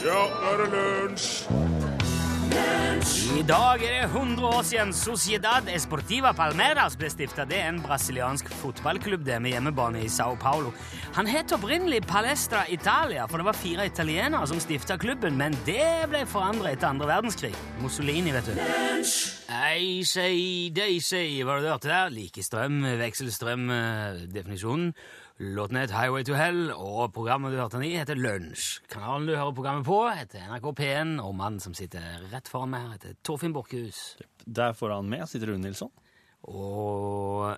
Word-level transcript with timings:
Ja, 0.00 0.20
nå 0.32 0.52
er 0.54 0.62
det 0.62 0.68
lunsj! 0.72 1.34
I 3.36 3.42
dag 3.48 3.82
er 3.84 3.92
det 3.94 4.06
100 4.10 4.46
år 4.46 4.62
siden 4.64 4.92
Sociedad 4.96 5.68
Esportiva 5.68 6.32
Palmeiras 6.36 6.96
ble 6.98 7.10
stifta. 7.12 7.44
Det 7.48 7.58
er 7.60 7.68
en 7.68 7.82
brasiliansk 7.84 8.48
fotballklubb 8.62 9.26
det 9.26 9.36
med 9.44 9.54
hjemmebane 9.54 10.02
i 10.04 10.08
Sao 10.12 10.38
Paulo. 10.40 10.72
Han 11.16 11.28
het 11.28 11.52
opprinnelig 11.52 12.02
Palestra 12.08 12.64
Italia, 12.68 13.26
for 13.28 13.40
det 13.40 13.48
var 13.50 13.60
fire 13.60 13.86
italienere 13.88 14.48
som 14.48 14.60
stifta 14.60 14.96
klubben, 15.00 15.36
men 15.40 15.56
det 15.68 16.08
ble 16.08 16.24
forandra 16.28 16.72
etter 16.72 16.90
andre 16.90 17.08
verdenskrig. 17.12 17.54
Mussolini, 17.80 18.32
vet 18.34 18.50
du. 18.50 18.60
Ei, 19.60 20.00
sei, 20.08 20.68
dei, 20.74 20.94
sei, 21.04 21.40
hva 21.44 21.58
det 21.58 21.68
du 21.68 21.72
hørte 21.74 21.92
der? 21.92 22.12
Likestrøm, 22.14 22.84
vekselstrøm, 23.00 23.68
eh, 23.70 24.24
definisjonen. 24.32 24.94
Låten 25.40 25.76
het 25.76 25.90
Highway 25.90 26.20
to 26.28 26.34
Hell, 26.36 26.66
og 26.76 27.14
programmet 27.16 27.54
du 27.54 27.56
hørte 27.56 27.78
den 27.78 27.86
i, 27.86 27.94
heter 27.96 28.18
Lunsj. 28.18 28.82
Kanalen 28.92 29.24
du 29.24 29.32
hører 29.32 29.54
programmet 29.56 29.86
på, 29.86 29.96
heter 30.12 30.42
NRK 30.50 30.66
P1, 30.76 31.14
og 31.24 31.32
mannen 31.38 31.62
som 31.64 31.72
sitter 31.72 32.26
rett 32.28 32.50
foran 32.52 32.68
meg, 32.74 32.90
heter 32.98 33.14
Torfinn 33.24 33.54
Borchhus. 33.56 34.18
Der 34.44 34.76
foran 34.76 35.08
meg 35.08 35.24
sitter 35.32 35.54
Rune 35.54 35.64
Nilsson. 35.64 35.88
Og 36.52 37.54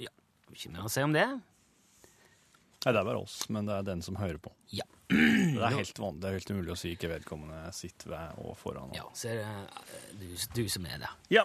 Ja, 0.00 0.08
ikke 0.54 0.72
mer 0.72 0.88
å 0.88 0.94
si 0.94 1.04
om 1.04 1.12
det. 1.12 1.26
Nei, 1.28 2.94
det 2.94 2.96
er 2.96 3.04
bare 3.10 3.20
oss, 3.20 3.42
men 3.52 3.68
det 3.68 3.76
er 3.76 3.84
den 3.90 4.00
som 4.08 4.16
hører 4.16 4.40
på. 4.40 4.54
Ja. 4.72 4.88
Det 5.12 5.60
er 5.60 5.76
helt 5.76 6.00
vanlig, 6.00 6.22
det 6.22 6.30
er 6.30 6.38
helt 6.38 6.50
umulig 6.56 6.72
å 6.72 6.80
si 6.80 6.94
ikke 6.96 7.12
vedkommende 7.12 7.60
sitter 7.76 8.14
ved 8.14 8.40
og 8.40 8.56
foran. 8.56 8.96
Ja, 8.96 9.04
så 9.12 9.34
er 9.34 9.42
det 9.42 9.48
eh, 9.52 10.12
du, 10.16 10.28
du 10.62 10.68
som 10.72 10.88
er 10.88 11.04
der. 11.04 11.20
Ja. 11.42 11.44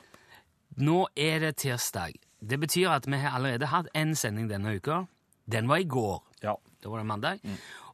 Nå 0.80 1.02
er 1.20 1.44
det 1.44 1.58
tirsdag. 1.60 2.16
Det 2.44 2.60
betyr 2.60 2.92
at 2.92 3.08
vi 3.08 3.18
har 3.18 3.38
allerede 3.38 3.72
hatt 3.72 3.88
én 3.96 4.16
sending 4.16 4.50
denne 4.52 4.76
uka. 4.76 5.06
Den 5.52 5.68
var 5.68 5.78
i 5.78 5.88
går. 5.88 6.22
ja. 6.44 6.56
Da 6.84 6.90
var 6.90 6.98
det 7.00 7.06
mandag. 7.08 7.40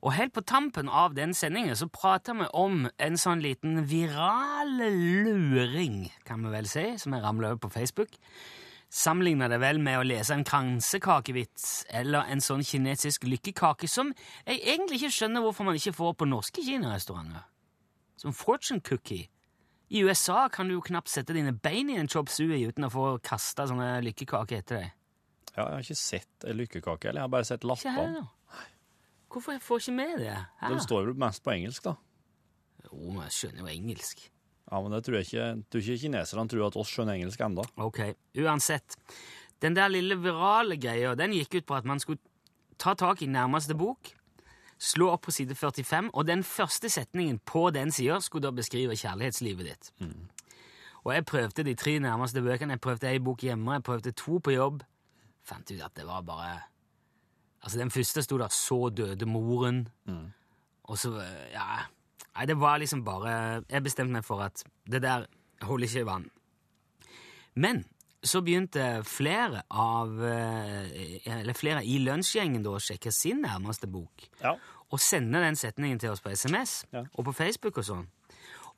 Og 0.02 0.14
helt 0.14 0.34
på 0.34 0.42
tampen 0.42 0.90
av 0.90 1.14
den 1.14 1.34
sendingen 1.34 1.76
så 1.76 1.86
prata 1.94 2.34
vi 2.34 2.48
om 2.58 2.88
en 2.98 3.18
sånn 3.22 3.44
liten 3.44 3.84
viral 3.86 4.72
luring, 4.80 6.08
kan 6.26 6.42
vi 6.42 6.54
vel 6.56 6.70
si, 6.70 6.86
som 6.98 7.14
jeg 7.14 7.24
ramla 7.24 7.52
over 7.52 7.62
på 7.68 7.70
Facebook. 7.70 8.18
Sammenligna 8.90 9.50
det 9.52 9.60
vel 9.62 9.78
med 9.78 10.00
å 10.00 10.08
lese 10.08 10.34
en 10.34 10.46
kransekakevits 10.48 11.86
eller 11.94 12.26
en 12.34 12.42
sånn 12.42 12.64
kinesisk 12.66 13.28
lykkekake 13.30 13.86
som 13.88 14.10
jeg 14.48 14.64
egentlig 14.64 15.04
ikke 15.04 15.18
skjønner 15.20 15.46
hvorfor 15.46 15.68
man 15.68 15.78
ikke 15.78 15.94
får 15.94 16.16
på 16.18 16.30
norske 16.32 16.64
kinarestauranter. 16.66 17.46
Som 18.18 18.34
fortune 18.34 18.82
cookie. 18.82 19.30
I 19.90 20.04
USA 20.06 20.48
kan 20.54 20.68
du 20.70 20.76
jo 20.76 20.82
knapt 20.86 21.10
sette 21.10 21.34
dine 21.34 21.52
bein 21.54 21.90
i 21.90 21.98
en 21.98 22.08
chop 22.12 22.30
suey 22.30 22.62
uten 22.70 22.86
å 22.86 22.92
få 22.94 23.06
kasta 23.26 23.66
sånne 23.70 23.96
lykkekaker 24.06 24.62
etter 24.62 24.84
deg. 24.84 24.92
ja, 25.56 25.64
jeg 25.64 25.72
har 25.74 25.86
ikke 25.88 25.98
sett 25.98 26.46
en 26.46 26.60
lykkekake, 26.60 27.10
eller 27.10 27.24
jeg 27.24 27.26
har 27.26 27.34
bare 27.34 27.48
sett 27.50 27.64
Ikke 27.66 27.72
lappene. 27.74 28.22
da? 28.22 28.66
Hvorfor 29.30 29.54
jeg 29.54 29.62
får 29.62 29.82
ikke 29.84 29.96
med 29.98 30.14
det? 30.22 30.36
Her? 30.62 30.74
De 30.76 30.84
står 30.86 31.10
jo 31.10 31.14
mest 31.22 31.44
på 31.46 31.52
engelsk, 31.54 31.84
da. 31.90 31.96
Jo, 32.86 33.00
men 33.12 33.24
jeg 33.28 33.36
skjønner 33.40 33.66
jo 33.66 33.74
engelsk. 33.74 34.24
Ja, 34.70 34.80
men 34.82 34.94
det 34.94 35.02
tror 35.06 35.18
jeg 35.20 35.26
ikke, 35.28 35.48
tror 35.74 35.82
ikke 35.84 36.02
kineserne 36.04 36.48
tror 36.50 36.68
at 36.68 36.78
oss 36.78 36.94
skjønner 36.94 37.18
engelsk 37.18 37.42
enda. 37.46 37.66
Ok, 37.82 38.00
uansett. 38.46 38.98
Den 39.62 39.74
der 39.78 39.90
lille 39.90 40.16
virale 40.22 40.78
greia, 40.82 41.16
den 41.18 41.34
gikk 41.34 41.60
ut 41.60 41.68
på 41.70 41.78
at 41.78 41.86
man 41.90 42.00
skulle 42.02 42.22
ta 42.80 42.94
tak 42.98 43.22
i 43.26 43.28
nærmeste 43.30 43.74
bok, 43.78 44.14
slå 44.80 45.10
opp 45.12 45.26
på 45.28 45.32
side 45.36 45.56
45, 45.56 46.10
og 46.14 46.28
den 46.28 46.44
første 46.44 46.90
setningen 46.90 47.40
på 47.46 47.70
den 47.76 47.92
sida 47.92 48.20
skulle 48.24 48.48
da 48.48 48.52
beskrive 48.56 48.96
kjærlighetslivet 48.96 49.66
ditt. 49.68 49.92
Og 51.04 51.14
jeg 51.14 51.26
prøvde 51.26 51.64
de 51.64 51.76
tre 51.76 52.00
nærmeste 52.00 52.42
bøkene. 52.42 52.76
Jeg 52.76 52.82
prøvde 52.84 53.10
ei 53.10 53.20
bok 53.20 53.44
hjemme, 53.44 53.74
jeg 53.74 53.84
prøvde 53.84 54.12
to 54.12 54.40
på 54.44 54.52
jobb. 54.52 54.84
Fant 55.44 55.72
ut 55.72 55.82
at 55.82 55.96
det 55.96 56.08
var 56.08 56.22
bare 56.22 56.60
Altså, 57.62 57.80
den 57.80 57.92
første 57.92 58.22
sto 58.24 58.38
der 58.38 58.48
'Så 58.48 58.90
døde 58.90 59.26
moren', 59.26 59.88
og 60.84 60.98
så 60.98 61.12
Ja. 61.52 61.84
Nei, 62.36 62.46
det 62.46 62.60
var 62.60 62.78
liksom 62.78 63.04
bare 63.04 63.64
Jeg 63.70 63.84
bestemte 63.84 64.12
meg 64.14 64.24
for 64.26 64.42
at 64.42 64.64
det 64.92 65.02
der 65.02 65.26
holder 65.62 65.88
ikke 65.88 66.00
i 66.00 66.06
vann. 66.06 66.32
Men 67.56 67.86
så 68.24 68.42
begynte 68.44 69.00
flere 69.08 69.62
av 69.72 70.12
eh, 70.28 71.20
Eller 71.40 71.56
flere 71.56 71.84
i 71.88 72.00
lunsjgjengen 72.04 72.66
å 72.68 72.80
sjekke 72.84 73.12
sin 73.16 73.42
nærmeste 73.46 73.88
bok. 73.88 74.26
Ja. 74.44 74.58
Og 74.92 75.00
sende 75.00 75.40
den 75.44 75.56
setningen 75.60 76.00
til 76.02 76.12
oss 76.12 76.24
på 76.24 76.34
SMS 76.34 76.84
Ja. 76.92 77.06
og 77.14 77.26
på 77.30 77.36
Facebook 77.38 77.78
og 77.80 77.86
sånn. 77.88 78.08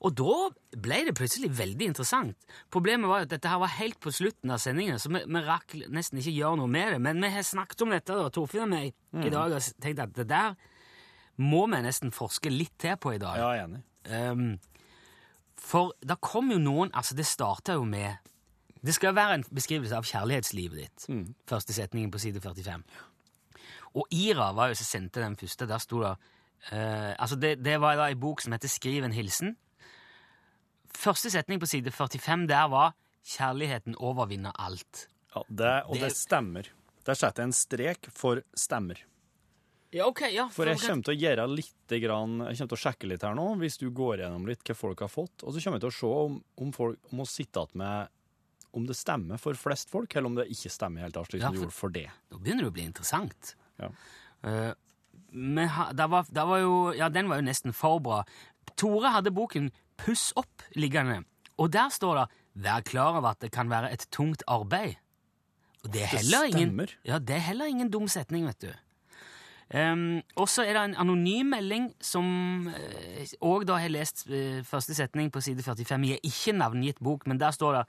Og 0.02 0.14
da 0.18 0.34
ble 0.82 1.04
det 1.06 1.14
plutselig 1.14 1.52
veldig 1.54 1.86
interessant. 1.92 2.36
Problemet 2.74 3.06
var 3.06 3.22
jo 3.22 3.26
at 3.28 3.34
dette 3.36 3.48
her 3.50 3.60
var 3.62 3.70
helt 3.76 4.00
på 4.02 4.10
slutten 4.10 4.50
av 4.50 4.58
sendingen, 4.58 4.98
så 4.98 5.12
vi, 5.14 5.20
vi 5.22 5.42
rakk 5.46 5.76
nesten 5.94 6.18
ikke 6.18 6.34
gjøre 6.34 6.58
noe 6.58 6.70
med 6.70 6.96
det. 6.96 6.98
Men 7.04 7.22
vi 7.22 7.30
har 7.30 7.46
snakket 7.46 7.84
om 7.86 7.94
dette, 7.94 8.16
da, 8.18 8.30
Torfinn 8.34 8.64
og 8.66 8.72
meg, 8.72 8.96
i 9.22 9.30
dag, 9.30 9.54
og 9.54 9.68
tenkt 9.82 10.02
at 10.02 10.14
det 10.18 10.26
der 10.32 10.56
må 11.38 11.64
vi 11.70 11.78
nesten 11.86 12.10
forske 12.14 12.50
litt 12.50 12.74
til 12.82 12.98
på 12.98 13.14
i 13.14 13.20
dag. 13.22 13.38
Ja, 13.38 13.52
jeg 13.54 13.62
er 13.62 13.70
enig. 13.70 13.82
Um, 14.10 14.58
for 15.62 15.94
da 16.02 16.16
kom 16.18 16.50
jo 16.50 16.58
noen 16.58 16.90
Altså, 16.98 17.14
det 17.14 17.22
starta 17.30 17.76
jo 17.78 17.84
med 17.86 18.18
Det 18.82 18.94
skal 18.96 19.14
være 19.14 19.34
en 19.38 19.44
beskrivelse 19.54 19.94
av 19.94 20.06
kjærlighetslivet 20.08 20.78
ditt. 20.80 21.06
Første 21.46 21.72
setningen 21.76 22.10
på 22.10 22.18
side 22.18 22.40
45. 22.42 22.82
Og 23.94 24.06
Ira 24.10 24.48
var 24.56 24.72
jo 24.72 24.78
som 24.80 24.88
sendte 24.88 25.20
den 25.22 25.36
første. 25.36 25.68
Der 25.70 25.78
sto 25.82 26.00
det 26.02 26.12
uh, 26.72 27.12
Altså, 27.18 27.36
det, 27.36 27.58
det 27.62 27.76
var 27.80 27.96
da 28.00 28.08
ei 28.10 28.16
bok 28.18 28.40
som 28.42 28.52
heter 28.56 28.68
Skriv 28.72 29.04
en 29.06 29.14
hilsen. 29.14 29.54
Første 30.92 31.30
setning 31.32 31.60
på 31.62 31.66
side 31.70 31.90
45 31.90 32.46
der 32.50 32.68
var 32.72 32.94
'Kjærligheten 33.22 33.94
overvinner 34.02 34.52
alt'. 34.58 35.06
Ja, 35.34 35.42
det, 35.48 35.82
og 35.86 35.94
det, 35.94 36.10
Det- 36.10 36.16
stemmer. 36.16 36.68
Der 37.06 37.14
setter 37.14 37.42
jeg 37.42 37.46
en 37.48 37.52
strek 37.52 38.10
for 38.10 38.42
stemmer. 38.54 38.98
Ja, 39.92 40.06
ok, 40.06 40.20
ja. 40.32 40.48
For 40.48 40.64
jeg 40.64 40.78
kommer 40.80 41.02
til 41.04 41.14
å 41.14 41.20
gjøre 41.20 41.46
litt 41.54 41.88
grann, 42.02 42.38
Jeg 42.48 42.56
kommer 42.58 42.68
til 42.68 42.78
å 42.78 42.82
sjekke 42.82 43.08
litt 43.08 43.22
her 43.22 43.34
nå, 43.34 43.58
hvis 43.58 43.76
du 43.78 43.90
går 43.90 44.18
gjennom 44.18 44.46
litt 44.46 44.62
hva 44.64 44.74
folk 44.74 45.00
har 45.00 45.08
fått. 45.08 45.42
Og 45.44 45.52
så 45.52 45.60
kommer 45.60 45.78
jeg 45.78 45.80
til 45.80 45.88
å 45.88 45.98
se 46.00 46.06
om, 46.06 46.44
om 46.56 46.72
folk 46.72 46.98
må 47.12 47.26
sitte 47.26 47.60
igjen 47.60 47.76
med 47.76 48.08
om 48.72 48.86
det 48.88 48.96
stemmer 48.96 49.38
for 49.40 49.54
flest 49.58 49.90
folk, 49.92 50.14
eller 50.16 50.30
om 50.30 50.36
det 50.38 50.48
ikke 50.52 50.70
stemmer 50.72 51.04
helt 51.06 51.16
av 51.20 51.26
slik 51.28 51.42
Ja, 51.42 51.50
det 51.52 51.60
gjorde 51.60 51.74
for 51.76 51.92
det. 51.92 52.06
Nå 52.32 52.38
begynner 52.40 52.64
det 52.66 52.72
å 52.72 52.76
bli 52.78 52.86
interessant. 52.88 53.54
Ja. 53.82 53.90
Uh, 54.44 54.72
men 55.32 55.68
ha- 55.68 55.90
da 55.96 56.06
var, 56.12 56.26
da 56.32 56.44
var 56.48 56.60
jo, 56.62 56.74
ja, 56.96 57.08
den 57.12 57.28
var 57.28 57.40
jo 57.40 57.46
nesten 57.46 57.72
for 57.76 58.00
bra. 58.04 58.22
Tore 58.76 59.12
hadde 59.14 59.32
boken 59.34 59.70
Puss 60.02 60.32
opp 60.40 60.64
liggende, 60.74 61.20
og 61.60 61.70
der 61.74 61.92
står 61.92 62.22
det 62.22 62.28
Vær 62.64 62.82
klar 62.84 63.14
over 63.16 63.30
at 63.30 63.40
det 63.40 63.48
kan 63.54 63.70
være 63.70 63.92
et 63.94 64.02
tungt 64.12 64.42
arbeid. 64.50 64.96
Og 65.84 65.92
det 65.92 66.02
er 66.04 66.10
Det 66.10 66.18
heller 66.20 66.48
ingen, 66.50 66.68
stemmer. 66.72 66.90
ja, 67.08 67.18
det 67.18 67.36
er 67.36 67.44
heller 67.46 67.66
ingen 67.70 67.88
dum 67.90 68.08
setning, 68.12 68.44
vet 68.46 68.60
du. 68.60 68.72
Um, 69.72 70.20
og 70.36 70.50
så 70.52 70.66
er 70.68 70.74
det 70.76 70.82
en 70.90 70.96
anonym 71.00 71.48
melding 71.54 71.86
som 72.04 72.26
òg 73.40 73.64
da 73.64 73.78
har 73.80 73.88
lest 73.88 74.26
uh, 74.28 74.60
første 74.68 74.92
setning 74.98 75.30
på 75.32 75.40
side 75.40 75.64
45 75.64 76.04
i 76.10 76.12
en 76.18 76.26
ikke 76.28 76.52
navngitt 76.58 77.00
bok, 77.00 77.24
men 77.26 77.40
der 77.40 77.54
står 77.56 77.78
det 77.78 77.84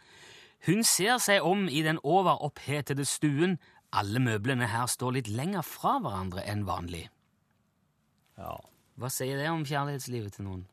Hun 0.67 0.83
ser 0.87 1.17
seg 1.19 1.43
om 1.43 1.65
i 1.67 1.81
den 1.83 1.99
overopphetede 2.03 3.05
stuen. 3.07 3.57
Alle 3.93 4.21
møblene 4.23 4.69
her 4.71 4.87
står 4.89 5.17
litt 5.17 5.31
lenger 5.31 5.65
fra 5.67 5.97
hverandre 6.01 6.45
enn 6.49 6.63
vanlig. 6.67 7.07
Ja. 8.39 8.55
Hva 8.97 9.09
sier 9.11 9.39
det 9.41 9.49
om 9.51 9.65
kjærlighetslivet 9.67 10.37
til 10.37 10.47
noen? 10.47 10.63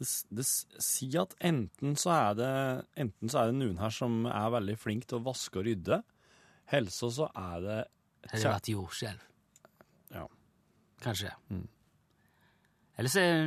Det, 0.00 0.08
det 0.34 0.44
sier 0.46 1.22
at 1.22 1.36
enten 1.44 1.94
så, 2.00 2.14
er 2.16 2.38
det, 2.38 2.54
enten 3.04 3.30
så 3.30 3.42
er 3.42 3.50
det 3.50 3.58
noen 3.60 3.78
her 3.78 3.92
som 3.94 4.24
er 4.30 4.54
veldig 4.56 4.76
flink 4.80 5.06
til 5.10 5.20
å 5.20 5.26
vaske 5.28 5.60
og 5.60 5.68
rydde, 5.68 6.00
eller 6.74 6.94
så 6.94 7.10
så 7.12 7.28
er 7.28 7.62
det 7.62 7.78
Har 8.30 8.40
det 8.40 8.54
vært 8.54 8.72
jordskjelv? 8.72 9.28
Ja. 10.14 10.24
Kanskje. 11.04 11.34
Eller 12.96 13.12
så 13.12 13.20
er 13.20 13.38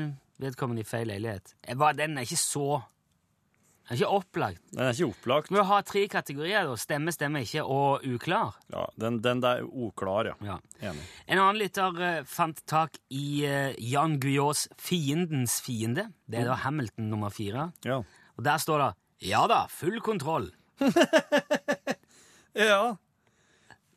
vedkommende 0.43 0.85
i 0.85 0.87
feil 0.87 1.09
leilighet. 1.09 1.55
Den 1.97 2.19
er 2.19 2.27
ikke 2.27 2.39
så 2.39 2.67
Den 3.87 3.95
er 3.95 4.01
ikke 4.01 4.17
opplagt. 4.17 4.61
Den 4.73 4.83
er 4.83 4.91
ikke 4.91 5.07
opplagt. 5.13 5.51
Vi 5.51 5.55
må 5.55 5.63
ha 5.63 5.77
tre 5.87 6.01
kategorier. 6.11 6.67
da. 6.67 6.75
Stemme, 6.75 7.13
stemme 7.15 7.39
ikke 7.45 7.63
og 7.63 8.03
uklar. 8.03 8.57
Ja, 8.73 8.83
den, 8.99 9.21
den 9.23 9.39
der 9.43 9.61
er 9.61 9.63
uklar, 9.63 10.27
ja. 10.27 10.35
Ja. 10.43 10.57
Enig. 10.89 11.05
En 11.27 11.39
annen 11.39 11.61
lytter 11.61 12.01
eh, 12.03 12.19
fant 12.27 12.59
tak 12.67 12.99
i 13.07 13.45
eh, 13.47 13.79
Jan 13.79 14.19
Guillauds 14.19 14.67
'Fiendens 14.75 15.61
fiende'. 15.63 16.09
Det 16.27 16.41
er 16.41 16.51
da 16.51 16.59
Hamilton 16.65 17.07
nummer 17.09 17.31
fire. 17.31 17.71
Ja. 17.87 18.01
Og 18.35 18.43
der 18.43 18.57
står 18.59 18.83
det 18.83 18.91
'Ja 19.31 19.47
da, 19.47 19.65
full 19.71 20.01
kontroll'. 20.03 20.51
ja. 22.53 22.97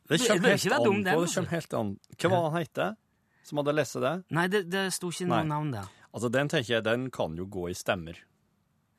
Det 0.08 0.18
kommer 0.26 0.48
helt 0.48 0.72
an 0.72 0.84
på. 0.84 1.02
Det 1.02 1.10
altså. 1.10 1.40
kommer 1.40 1.50
helt 1.50 1.74
an. 1.74 1.96
Hva 2.16 2.30
var 2.30 2.50
han 2.50 2.62
heter 2.62 2.96
som 3.42 3.58
hadde 3.58 3.74
lest 3.74 3.98
det? 3.98 4.14
Nei, 4.30 4.46
det, 4.46 4.64
det 4.70 4.88
sto 4.94 5.10
ikke 5.10 5.26
noe 5.26 5.42
navn 5.48 5.72
der. 5.74 5.90
Altså, 6.14 6.30
Den 6.30 6.50
tenker 6.50 6.76
jeg, 6.76 6.84
den 6.86 7.10
kan 7.10 7.34
jo 7.38 7.46
gå 7.50 7.68
i 7.70 7.74
stemmer. 7.74 8.18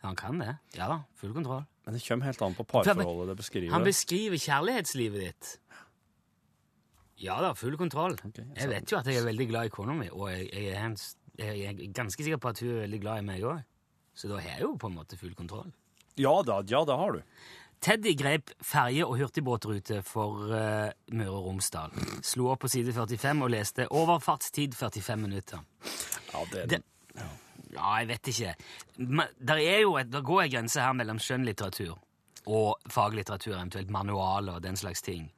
Han 0.01 0.17
kan 0.17 0.39
det. 0.41 0.55
Ja 0.77 0.87
da, 0.89 0.99
full 1.15 1.33
kontroll. 1.35 1.65
Men 1.85 1.95
det 1.97 2.03
kommer 2.05 2.29
helt 2.29 2.41
an 2.41 2.55
på 2.57 2.65
parforholdet 2.69 3.31
det 3.31 3.37
beskriver. 3.41 3.73
Han 3.73 3.85
beskriver 3.85 4.41
kjærlighetslivet 4.41 5.25
ditt. 5.27 5.51
Ja 7.21 7.37
da, 7.41 7.53
full 7.57 7.77
kontroll. 7.77 8.15
Okay, 8.17 8.45
jeg 8.47 8.63
jeg 8.63 8.69
vet 8.71 8.91
jo 8.91 8.97
at 8.97 9.09
jeg 9.09 9.21
er 9.21 9.27
veldig 9.27 9.47
glad 9.51 9.69
i 9.69 9.73
kona 9.73 9.93
mi, 9.97 10.09
og 10.09 10.31
jeg, 10.31 10.49
jeg, 10.53 10.73
er 10.73 10.85
en, 10.87 10.97
jeg 11.37 11.65
er 11.69 11.93
ganske 11.93 12.23
sikker 12.25 12.41
på 12.41 12.49
at 12.53 12.61
hun 12.63 12.71
er 12.73 12.85
veldig 12.87 13.01
glad 13.03 13.21
i 13.21 13.27
meg 13.27 13.45
òg. 13.45 13.61
Så 14.17 14.29
da 14.29 14.39
har 14.41 14.57
jeg 14.57 14.65
jo 14.65 14.75
på 14.81 14.89
en 14.89 14.97
måte 14.97 15.17
full 15.19 15.35
kontroll. 15.37 15.69
Ja 16.19 16.33
da, 16.45 16.59
ja, 16.67 16.81
det 16.85 16.97
har 16.97 17.17
du. 17.17 17.21
Teddy 17.81 18.13
grep 18.13 18.51
ferje- 18.61 19.05
og 19.07 19.15
hurtigbåtrute 19.17 20.01
for 20.05 20.51
uh, 20.53 20.89
Møre 21.17 21.33
og 21.33 21.47
Romsdal. 21.47 21.93
Slo 22.21 22.51
opp 22.53 22.61
på 22.65 22.69
side 22.69 22.93
45 22.93 23.41
og 23.41 23.49
leste 23.49 23.87
'Overfartstid 23.89 24.75
45 24.77 25.17
minutter'. 25.17 25.63
Ja, 26.33 26.43
det, 26.53 26.69
Det, 26.69 26.83
ja, 27.15 27.29
jeg 27.75 28.07
vet 28.07 28.27
ikke. 28.27 28.55
Men 28.97 29.27
Der, 29.47 29.55
er 29.55 29.79
jo 29.79 29.97
et, 29.97 30.11
der 30.11 30.21
går 30.21 30.41
en 30.41 30.51
grense 30.51 30.81
her 30.81 30.93
mellom 30.93 31.19
skjønnlitteratur 31.19 31.99
og 32.45 32.79
faglitteratur, 32.89 33.55
eventuelt 33.55 33.89
manualer 33.89 34.53
og 34.53 34.63
den 34.63 34.77
slags 34.77 35.01
ting. 35.01 35.31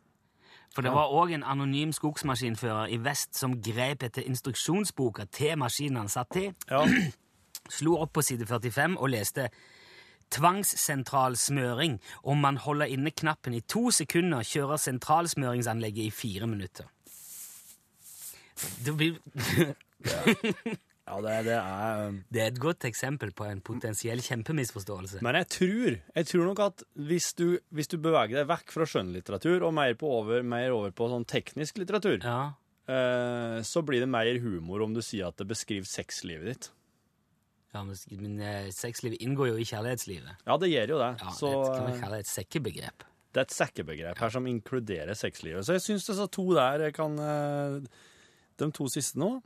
For 0.74 0.82
det 0.82 0.92
var 0.92 1.12
òg 1.14 1.34
en 1.36 1.44
anonym 1.46 1.92
skogsmaskinfører 1.94 2.90
i 2.96 2.98
vest 2.98 3.36
som 3.38 3.60
grep 3.62 4.04
etter 4.04 4.26
instruksjonsboka 4.26 5.28
til 5.32 5.58
maskinen 5.62 6.02
han 6.02 6.10
satt 6.10 6.40
i, 6.40 6.48
ja. 6.70 6.82
slo 7.78 8.00
opp 8.02 8.16
på 8.18 8.24
side 8.26 8.48
45 8.50 8.98
og 8.98 9.10
leste 9.14 9.50
Tvangssentral 10.34 11.36
smøring. 11.38 12.00
Om 12.24 12.38
man 12.42 12.58
holder 12.58 12.90
inne 12.90 13.12
knappen 13.12 13.54
i 13.54 13.60
to 13.60 13.92
sekunder, 13.92 14.42
kjører 14.42 14.82
sentralsmøringsanlegget 14.82 16.08
i 16.08 16.10
fire 16.10 16.48
minutter. 16.48 16.88
Det, 18.86 18.96
blir, 18.98 19.20
ja 21.08 21.18
det, 21.26 21.32
det 21.50 21.56
er 21.60 22.14
det 22.32 22.42
er 22.44 22.52
et 22.54 22.60
godt 22.64 22.86
eksempel 22.88 23.34
på 23.36 23.44
en 23.50 23.60
potensiell 23.66 24.22
kjempemisforståelse. 24.24 25.20
Men 25.26 25.36
jeg 25.42 25.48
tror, 25.58 25.98
jeg 26.16 26.30
tror 26.30 26.46
nok 26.48 26.62
at 26.64 26.84
hvis 27.10 27.32
du, 27.40 27.48
hvis 27.76 27.92
du 27.92 27.98
beveger 28.00 28.40
deg 28.40 28.48
vekk 28.52 28.72
fra 28.72 28.88
skjønnlitteratur 28.88 29.66
og 29.68 29.74
mer, 29.76 29.96
på 30.00 30.08
over, 30.22 30.44
mer 30.48 30.72
over 30.76 30.94
på 30.96 31.10
sånn 31.12 31.26
teknisk 31.28 31.82
litteratur, 31.84 32.22
Ja, 32.24 32.54
eh, 32.88 33.60
så 33.68 33.84
blir 33.84 34.00
det 34.06 34.10
mer 34.12 34.32
humor 34.44 34.86
om 34.88 34.96
du 34.96 35.02
sier 35.04 35.28
at 35.28 35.38
det 35.42 35.50
beskriver 35.52 35.86
sexlivet 35.92 36.48
ditt. 36.54 36.70
ja 37.74 37.84
men, 37.84 37.96
men 38.24 38.40
eh, 38.40 38.70
sexlivet 38.72 39.20
inngår 39.26 39.50
jo 39.54 39.60
i 39.60 39.68
kjærlighetslivet. 39.68 40.44
Ja, 40.48 40.58
det 40.62 40.72
gjør 40.72 40.96
jo 40.96 41.00
det. 41.04 41.12
Ja, 41.20 41.32
så 41.36 41.52
det 41.52 41.72
kan 41.76 41.88
vi 41.92 42.00
kalle 42.04 42.20
et 42.24 42.32
sekkebegrep. 42.32 43.04
det 43.34 43.42
er 43.42 43.48
et 43.50 43.56
sekkebegrep 43.60 44.20
her 44.24 44.30
som 44.30 44.46
inkluderer 44.48 45.18
sexlivet. 45.18 45.66
Så 45.66 45.74
jeg 45.76 45.82
syns 45.88 46.06
disse 46.06 46.28
to 46.32 46.48
der 46.56 46.92
kan 46.96 47.18
eh, 47.20 47.82
De 48.62 48.68
to 48.72 48.86
siste 48.94 49.18
nå, 49.18 49.42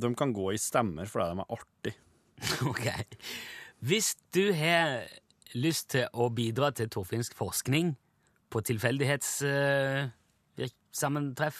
de 0.00 0.14
kan 0.18 0.32
gå 0.32 0.52
i 0.54 0.58
stemmer 0.60 1.06
fordi 1.10 1.26
de 1.32 1.36
er 1.42 1.46
artige. 1.58 1.96
Ok. 2.72 2.86
Hvis 3.82 4.08
du 4.34 4.44
har 4.54 4.86
lyst 5.58 5.90
til 5.94 6.04
å 6.14 6.28
bidra 6.32 6.70
til 6.74 6.88
torfinsk 6.90 7.34
forskning 7.38 7.96
på 8.52 8.60
tilfeldighetssammentreff 8.68 11.58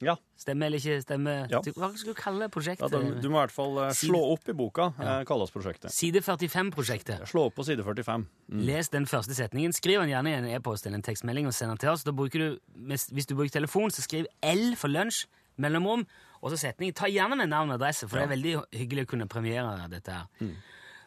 Ja. 0.00 0.14
Stemme 0.40 0.64
eller 0.66 0.80
ikke 0.80 1.02
stemme? 1.04 1.32
Ja. 1.52 1.58
Hva 1.76 1.90
skal 1.92 2.14
du 2.14 2.16
kalle 2.16 2.46
ja 2.46 2.50
prosjektet? 2.52 2.94
de, 2.94 2.98
du 3.20 3.28
må 3.28 3.36
i 3.36 3.42
hvert 3.42 3.52
fall 3.52 3.74
eh, 3.84 3.90
slå 3.98 4.20
opp 4.32 4.48
i 4.48 4.54
boka, 4.56 4.86
eh, 4.96 5.20
kalles 5.28 5.52
prosjektet. 5.52 5.92
Side 5.92 6.22
45-prosjektet. 6.24 7.26
Slå 7.28 7.42
opp 7.50 7.56
på 7.58 7.66
side 7.68 7.84
45. 7.84 8.24
Mm. 8.48 8.62
Les 8.64 8.88
den 8.94 9.04
første 9.10 9.36
setningen. 9.36 9.76
Skriv 9.76 10.00
den 10.00 10.08
gjerne 10.14 10.32
i 10.32 10.38
en 10.38 10.48
e-post 10.56 10.88
eller 10.88 11.02
en 11.02 11.04
tekstmelding 11.04 11.44
og 11.50 11.54
send 11.56 11.74
den 11.74 11.82
til 11.84 11.92
oss. 11.92 12.06
Da 12.08 12.12
du, 12.16 12.56
hvis 12.88 13.28
du 13.28 13.36
bruker 13.36 13.52
telefon, 13.58 13.92
så 13.92 14.00
skriv 14.06 14.24
L 14.40 14.72
for 14.80 14.88
lunsj, 14.88 15.26
mellomrom, 15.60 16.08
og 16.40 16.52
så 16.52 16.56
setning. 16.56 16.94
Ta 16.96 17.08
gjerne 17.10 17.36
med 17.36 17.50
navn 17.52 17.70
og 17.70 17.78
adresse, 17.80 18.08
for 18.08 18.18
det 18.18 18.24
er 18.26 18.34
veldig 18.34 18.54
hyggelig 18.80 19.06
å 19.06 19.10
kunne 19.12 19.28
premiere 19.28 19.88
dette 19.92 20.14
her. 20.14 20.26
Mm. 20.40 20.56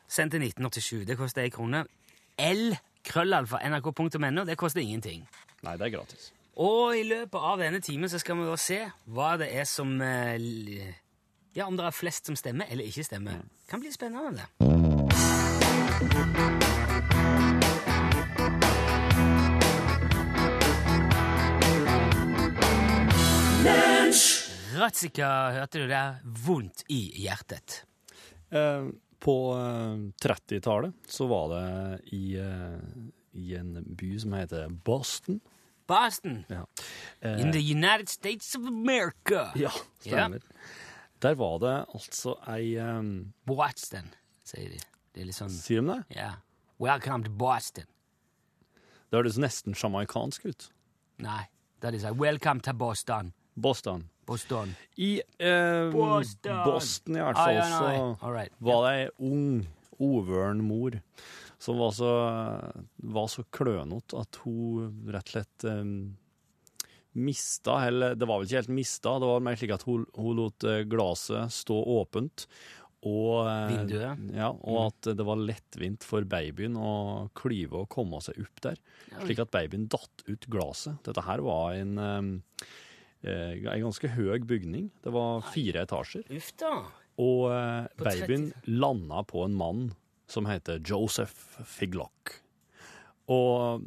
Send 0.07 0.31
til 0.33 0.45
1987. 0.45 1.05
Det 1.09 1.17
koster 1.17 1.45
ei 1.45 1.53
krone. 1.53 1.85
L 2.37 2.75
krøllalfa 3.03 3.61
nrk.no. 3.69 4.45
Det 4.45 4.57
koster 4.57 4.81
ingenting. 4.81 5.25
Nei, 5.63 5.77
det 5.77 5.87
er 5.87 5.95
gratis. 5.97 6.31
Og 6.61 6.97
i 6.97 7.03
løpet 7.07 7.39
av 7.39 7.61
denne 7.63 7.81
timen 7.81 8.09
så 8.11 8.19
skal 8.21 8.37
vi 8.37 8.45
da 8.45 8.57
se 8.61 8.79
hva 9.09 9.33
det 9.41 9.49
er 9.57 9.65
som 9.65 9.95
eh, 10.01 10.93
Ja, 11.57 11.65
om 11.65 11.77
det 11.77 11.85
er 11.87 11.95
flest 11.95 12.29
som 12.29 12.37
stemmer 12.37 12.69
eller 12.69 12.85
ikke 12.85 13.05
stemmer. 13.05 13.41
Kan 13.69 13.81
bli 13.81 13.91
spennende, 13.93 14.37
det. 14.37 14.47
Ratzika, 24.73 25.27
hørte 25.53 25.79
du 25.83 25.87
det? 25.89 26.03
Vondt 26.45 26.83
i 26.89 27.01
hjertet. 27.23 27.83
Eh, 28.49 28.87
på 29.23 29.35
eh, 29.57 30.03
30-tallet 30.23 30.93
så 31.07 31.27
var 31.29 31.49
det 31.53 31.65
i, 32.15 32.21
eh, 32.39 32.79
i 33.39 33.53
en 33.59 33.75
by 33.97 34.11
som 34.19 34.33
heter 34.37 34.69
Boston. 34.85 35.39
Boston. 35.87 36.45
Ja, 36.49 36.63
eh, 37.21 37.41
In 37.41 37.51
the 37.51 37.59
United 37.59 38.09
States 38.09 38.55
of 38.55 38.65
America. 38.67 39.51
ja 39.55 39.71
stemmer. 39.99 40.39
Der 41.23 41.35
var 41.39 41.59
det 41.63 41.75
altså 41.95 42.37
ei 42.51 42.73
eh, 42.79 43.01
Boston, 43.47 44.09
sier 44.43 44.69
de. 44.73 44.79
Det 45.13 45.21
er 45.21 45.29
litt 45.29 45.37
sånn 45.37 45.51
Sier 45.53 45.83
de 45.83 45.91
det? 45.93 46.17
Ja. 46.17 46.31
Welcome 46.81 47.23
to 47.27 47.31
Boston. 47.31 47.85
Det 49.11 49.19
høres 49.19 49.37
nesten 49.37 49.75
sjamaikansk 49.77 50.47
ut. 50.49 50.71
Nei, 51.21 51.43
er 51.83 51.93
de 51.93 51.99
sier. 52.01 52.15
Welcome 52.17 52.63
to 52.65 52.73
Boston. 52.73 53.29
Boston. 53.55 54.07
Boston. 54.27 54.73
I 54.97 55.11
eh, 55.39 55.89
Boston. 55.93 56.59
Boston 56.65 57.17
i 57.19 57.23
hvert 57.23 57.37
Ah, 57.39 57.45
fall 57.45 57.55
ja, 57.59 57.69
så 58.19 58.33
right. 58.33 58.53
var 58.59 58.83
det 58.87 58.93
ei 58.97 59.07
ung, 59.29 59.63
ovøren 60.03 60.63
mor 60.65 60.99
som 61.63 61.77
var 61.79 61.93
så, 61.95 62.09
var 63.15 63.27
så 63.31 63.45
klønete 63.55 64.17
at 64.19 64.39
hun 64.43 65.05
rett 65.13 65.29
og 65.29 65.35
slett 65.37 65.65
eh, 65.69 65.83
mista 67.13 67.77
Eller 67.87 68.15
det 68.17 68.25
var 68.27 68.39
vel 68.41 68.47
ikke 68.49 68.61
helt 68.63 68.73
mista, 68.73 69.17
det 69.21 69.29
var 69.29 69.43
mer 69.45 69.59
slik 69.59 69.75
at 69.75 69.85
hun, 69.87 70.05
hun 70.17 70.39
lot 70.39 70.65
eh, 70.67 70.81
glasset 70.89 71.53
stå 71.53 71.77
åpent. 71.99 72.47
Og, 73.03 73.43
eh, 73.45 73.73
Vinduet. 73.73 74.21
Ja, 74.33 74.47
og 74.49 74.79
at 74.87 75.09
det 75.19 75.25
var 75.27 75.39
lettvint 75.39 76.05
for 76.07 76.25
babyen 76.27 76.77
å 76.79 77.29
klyve 77.37 77.83
og 77.83 77.89
komme 77.91 78.21
seg 78.23 78.39
opp 78.43 78.63
der. 78.65 78.79
Slik 79.25 79.43
at 79.43 79.51
babyen 79.53 79.89
datt 79.91 80.23
ut 80.29 80.47
glasset. 80.51 80.97
Dette 81.05 81.25
her 81.27 81.43
var 81.43 81.75
en, 81.77 81.97
eh, 81.99 82.65
eh, 83.23 83.57
en 83.59 83.87
ganske 83.87 84.11
høy 84.15 84.43
bygning. 84.49 84.89
Det 85.03 85.13
var 85.15 85.43
fire 85.53 85.83
etasjer. 85.87 86.27
Uff 86.33 86.51
da. 86.61 86.75
Og 87.21 87.49
eh, 87.53 87.89
babyen 87.99 88.51
landa 88.69 89.23
på 89.29 89.43
en 89.45 89.57
mann 89.57 89.83
som 90.31 90.47
heter 90.49 90.79
Joseph 90.85 91.59
Figlock. 91.67 92.39
Og 93.31 93.83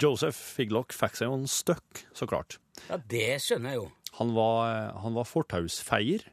Joseph 0.00 0.36
Figlock 0.56 0.94
fikk 0.96 1.18
seg 1.18 1.28
jo 1.30 1.36
en 1.38 1.50
støkk, 1.50 2.04
så 2.16 2.26
klart. 2.28 2.58
Ja, 2.88 2.98
det 2.98 3.38
skjønner 3.44 3.74
jeg 3.74 3.82
jo. 3.82 3.88
Han 4.18 4.34
var, 4.36 4.58
eh, 4.70 4.90
han 5.04 5.16
var 5.16 5.28
fortausfeier 5.28 6.26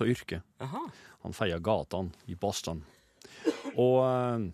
av 0.00 0.08
yrke. 0.08 0.40
Aha. 0.64 0.86
Han 1.26 1.36
feia 1.36 1.58
gatene 1.60 2.14
i 2.30 2.36
Boston. 2.40 2.84
Og 3.76 3.98
eh, 4.04 4.46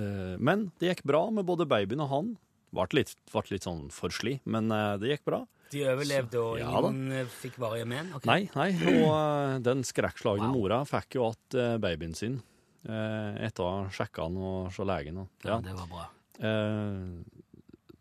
eh, 0.00 0.36
Men 0.40 0.70
det 0.80 0.92
gikk 0.92 1.04
bra 1.08 1.26
med 1.30 1.48
både 1.48 1.68
babyen 1.68 2.04
og 2.04 2.12
han. 2.12 2.30
Ble 2.72 3.02
litt, 3.02 3.12
litt 3.52 3.66
sånn 3.66 3.90
forslig, 3.92 4.38
men 4.48 4.72
eh, 4.72 4.94
det 5.00 5.12
gikk 5.12 5.26
bra. 5.28 5.42
De 5.72 5.80
overlevde, 5.88 6.36
og 6.40 6.58
Ja 6.60 6.68
ingen 6.78 7.12
eh, 7.16 7.26
fikk 7.40 7.56
varige 7.62 7.86
men? 7.88 8.10
Okay. 8.18 8.28
Nei, 8.28 8.42
nei, 8.54 8.70
og 9.02 9.12
eh, 9.16 9.58
den 9.64 9.80
skrekkslagne 9.88 10.48
Wow. 10.50 10.56
mora 10.58 10.78
fikk 10.88 11.14
jo 11.16 11.22
att 11.32 11.54
eh, 11.54 11.76
babyen 11.82 12.14
sin 12.14 12.40
etter 12.82 13.62
å 13.62 13.66
ha 13.70 13.82
sjekka 13.94 14.24
han 14.26 14.34
og 14.42 14.72
se 14.74 14.82
legen. 14.82 15.20
Og, 15.22 15.28
Ja, 15.46 15.54
ja. 15.54 15.60
det 15.62 15.70
var 15.78 15.86
bra. 15.86 16.06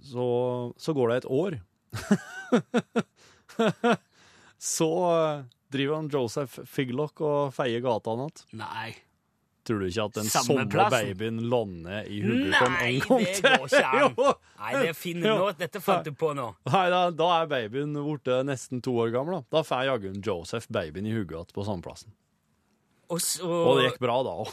Så, 0.02 0.26
så 0.82 0.94
går 0.98 1.06
det 1.12 1.18
et 1.20 1.28
år. 1.30 1.60
så 4.58 4.90
driver 5.72 5.96
han 6.00 6.10
Joseph 6.10 6.66
Figlock 6.66 7.22
og 7.22 7.54
feier 7.54 7.78
gata 7.86 8.10
igjen. 8.18 8.34
Tror 9.68 9.84
du 9.84 9.86
ikke 9.86 10.06
at 10.10 10.16
den 10.18 10.30
Samme 10.32 10.64
samme 10.66 10.88
babyen 10.90 11.38
lander 11.52 12.08
i 12.10 12.22
hodet 12.24 12.56
på 12.56 12.66
en 12.66 12.74
Nei, 12.74 12.94
til? 12.98 13.12
Nei, 13.14 13.26
det 13.28 13.52
går 13.52 13.68
ikke 13.68 13.92
an. 13.92 14.16
Nei, 14.62 14.72
det 14.88 14.96
finner 14.98 15.28
du 15.28 15.44
nå. 15.44 15.52
Dette 15.60 15.82
fant 15.84 16.08
du 16.08 16.16
på 16.18 16.32
nå. 16.38 16.48
Nei, 16.72 16.88
da, 16.94 17.02
da 17.14 17.28
er 17.36 17.52
babyen 17.52 17.94
borte 18.00 18.40
nesten 18.48 18.82
to 18.82 18.96
år 19.04 19.14
gammel. 19.14 19.38
Da, 19.38 19.60
da 19.60 19.64
får 19.68 19.86
jaggu 19.92 20.16
Joseph 20.18 20.66
babyen 20.74 21.06
i 21.06 21.14
hodet 21.14 21.38
igjen 21.38 21.54
på 21.54 21.68
samme 21.68 21.86
plassen. 21.86 22.16
Og 23.12 23.22
så 23.22 23.46
Og 23.46 23.78
det 23.78 23.90
gikk 23.90 24.02
bra 24.02 24.18
da 24.26 24.36
òg. 24.42 24.52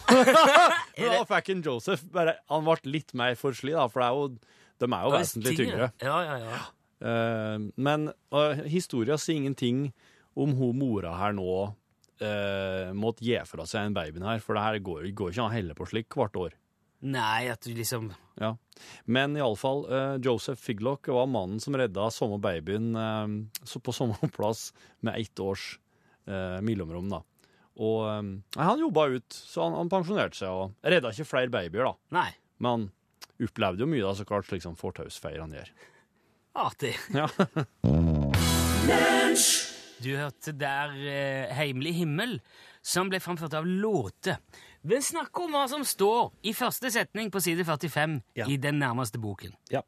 da 1.15 1.25
fikk 1.31 1.53
en 1.55 1.65
Joseph 1.65 2.05
bare 2.13 2.41
Han 2.51 2.67
ble 2.67 2.93
litt 2.99 3.15
mer 3.17 3.39
forslig, 3.39 3.77
da, 3.79 3.87
for 3.89 4.03
det 4.03 4.09
er 4.09 4.19
jo, 4.19 4.57
de 4.83 4.91
er 4.91 5.07
jo 5.07 5.15
vesentlig 5.15 5.57
tyngre. 5.63 5.91
Ja, 6.05 6.21
ja, 6.27 6.39
ja. 6.43 6.61
Uh, 6.99 7.69
men 7.79 8.09
uh, 8.35 8.65
historia 8.67 9.17
sier 9.23 9.39
ingenting 9.39 9.93
om 10.39 10.57
hun 10.59 10.81
mora 10.81 11.15
her 11.21 11.37
nå 11.37 11.47
uh, 12.23 12.95
måtte 12.97 13.27
gi 13.27 13.37
fra 13.49 13.67
seg 13.69 13.89
den 13.89 13.97
babyen 13.97 14.27
her, 14.27 14.43
for 14.45 14.59
det 14.59 14.65
her 14.65 14.81
går, 14.85 15.11
går 15.17 15.35
ikke 15.35 15.45
an 15.45 15.51
å 15.51 15.55
helle 15.57 15.77
på 15.79 15.89
slik 15.91 16.19
hvert 16.19 16.39
år. 16.41 16.57
Nei, 17.07 17.47
at 17.53 17.63
du 17.63 17.71
liksom 17.77 18.11
Ja. 18.41 18.57
Men 19.07 19.37
iallfall, 19.39 19.85
uh, 19.91 20.17
Joseph 20.23 20.61
Figlock 20.63 21.11
var 21.15 21.31
mannen 21.31 21.63
som 21.63 21.77
redda 21.79 22.11
samme 22.15 22.41
babyen 22.43 22.91
uh, 22.99 23.81
på 23.83 23.95
samme 23.95 24.19
plass 24.37 24.73
med 25.07 25.19
ett 25.19 25.43
års 25.43 25.77
uh, 26.31 26.59
mellomrom. 26.63 27.11
da. 27.13 27.23
Og 27.79 28.09
eh, 28.11 28.23
han 28.59 28.81
jobba 28.83 29.07
ut, 29.15 29.33
så 29.33 29.69
han, 29.69 29.77
han 29.79 29.93
pensjonerte 29.93 30.41
seg 30.41 30.51
og 30.51 30.75
redda 30.83 31.13
ikke 31.15 31.29
flere 31.29 31.53
babyer, 31.53 31.87
da. 31.87 31.95
Nei. 32.19 32.31
Men 32.59 32.71
han 32.73 32.89
opplevde 33.49 33.85
jo 33.85 33.91
mye, 33.91 34.03
da, 34.03 34.17
så 34.19 34.27
klart, 34.27 34.49
slik 34.51 34.65
som 34.67 34.77
fortausfeierne 34.79 35.61
gjør. 35.61 35.73
Artig. 36.59 36.95
Ja. 37.15 37.31
Du 40.05 40.11
hørte 40.17 40.53
der 40.53 40.93
eh, 40.95 41.57
'Heimlig 41.57 41.95
himmel', 41.95 42.41
som 42.83 43.09
ble 43.11 43.21
framført 43.21 43.55
av 43.55 43.67
Låte. 43.67 44.37
Vi 44.83 45.01
snakker 45.03 45.45
om 45.45 45.51
hva 45.57 45.67
som 45.69 45.83
står 45.85 46.33
i 46.45 46.53
første 46.53 46.91
setning 46.91 47.33
på 47.33 47.41
side 47.41 47.65
45 47.65 48.21
Ja. 48.37 48.47
i 48.49 48.57
den 48.57 48.79
nærmeste 48.79 49.19
boken. 49.19 49.55
ja. 49.71 49.81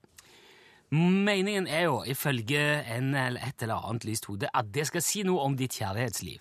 Meningen 0.93 1.67
er 1.69 1.83
jo, 1.85 2.02
ifølge 2.02 2.83
en 2.97 3.14
eller 3.14 3.40
et 3.47 3.62
eller 3.62 3.75
annet 3.87 4.05
lyst 4.05 4.25
hode, 4.26 4.49
at 4.55 4.73
det 4.75 4.87
skal 4.87 5.02
si 5.02 5.23
noe 5.23 5.40
om 5.40 5.57
ditt 5.57 5.71
kjærlighetsliv. 5.79 6.38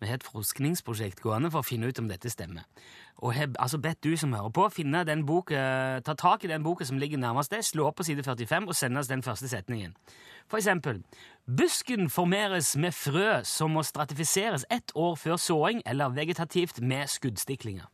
Vi 0.00 0.08
har 0.08 0.16
et 0.16 0.24
forskningsprosjekt 0.24 1.20
gående 1.20 1.50
for 1.52 1.60
å 1.60 1.66
finne 1.66 1.90
ut 1.90 1.98
om 2.00 2.06
dette 2.08 2.30
stemmer. 2.32 2.64
Og 3.20 3.34
har 3.36 3.50
altså 3.60 3.76
bedt 3.82 4.00
du 4.06 4.14
som 4.16 4.32
hører 4.32 4.52
på, 4.56 4.64
finne 4.72 5.02
den 5.04 5.26
boka, 5.28 6.00
ta 6.06 6.14
tak 6.16 6.46
i 6.46 6.48
den 6.48 6.64
boka 6.64 6.86
som 6.88 6.96
ligger 7.00 7.20
nærmest 7.20 7.52
deg, 7.52 7.66
slå 7.66 7.90
opp 7.90 7.98
på 8.00 8.06
side 8.08 8.24
45 8.24 8.70
og 8.70 8.76
sende 8.78 9.02
oss 9.02 9.10
den 9.12 9.24
første 9.26 9.50
setningen. 9.52 9.92
For 10.48 10.56
eksempel 10.56 11.02
Busken 11.44 12.08
formeres 12.10 12.72
med 12.80 12.96
frø 12.96 13.42
som 13.44 13.76
må 13.76 13.84
stratifiseres 13.84 14.64
ett 14.72 14.94
år 14.96 15.18
før 15.20 15.36
såing, 15.36 15.82
eller 15.84 16.16
vegetativt 16.16 16.80
med 16.80 17.10
skuddstiklinger. 17.12 17.90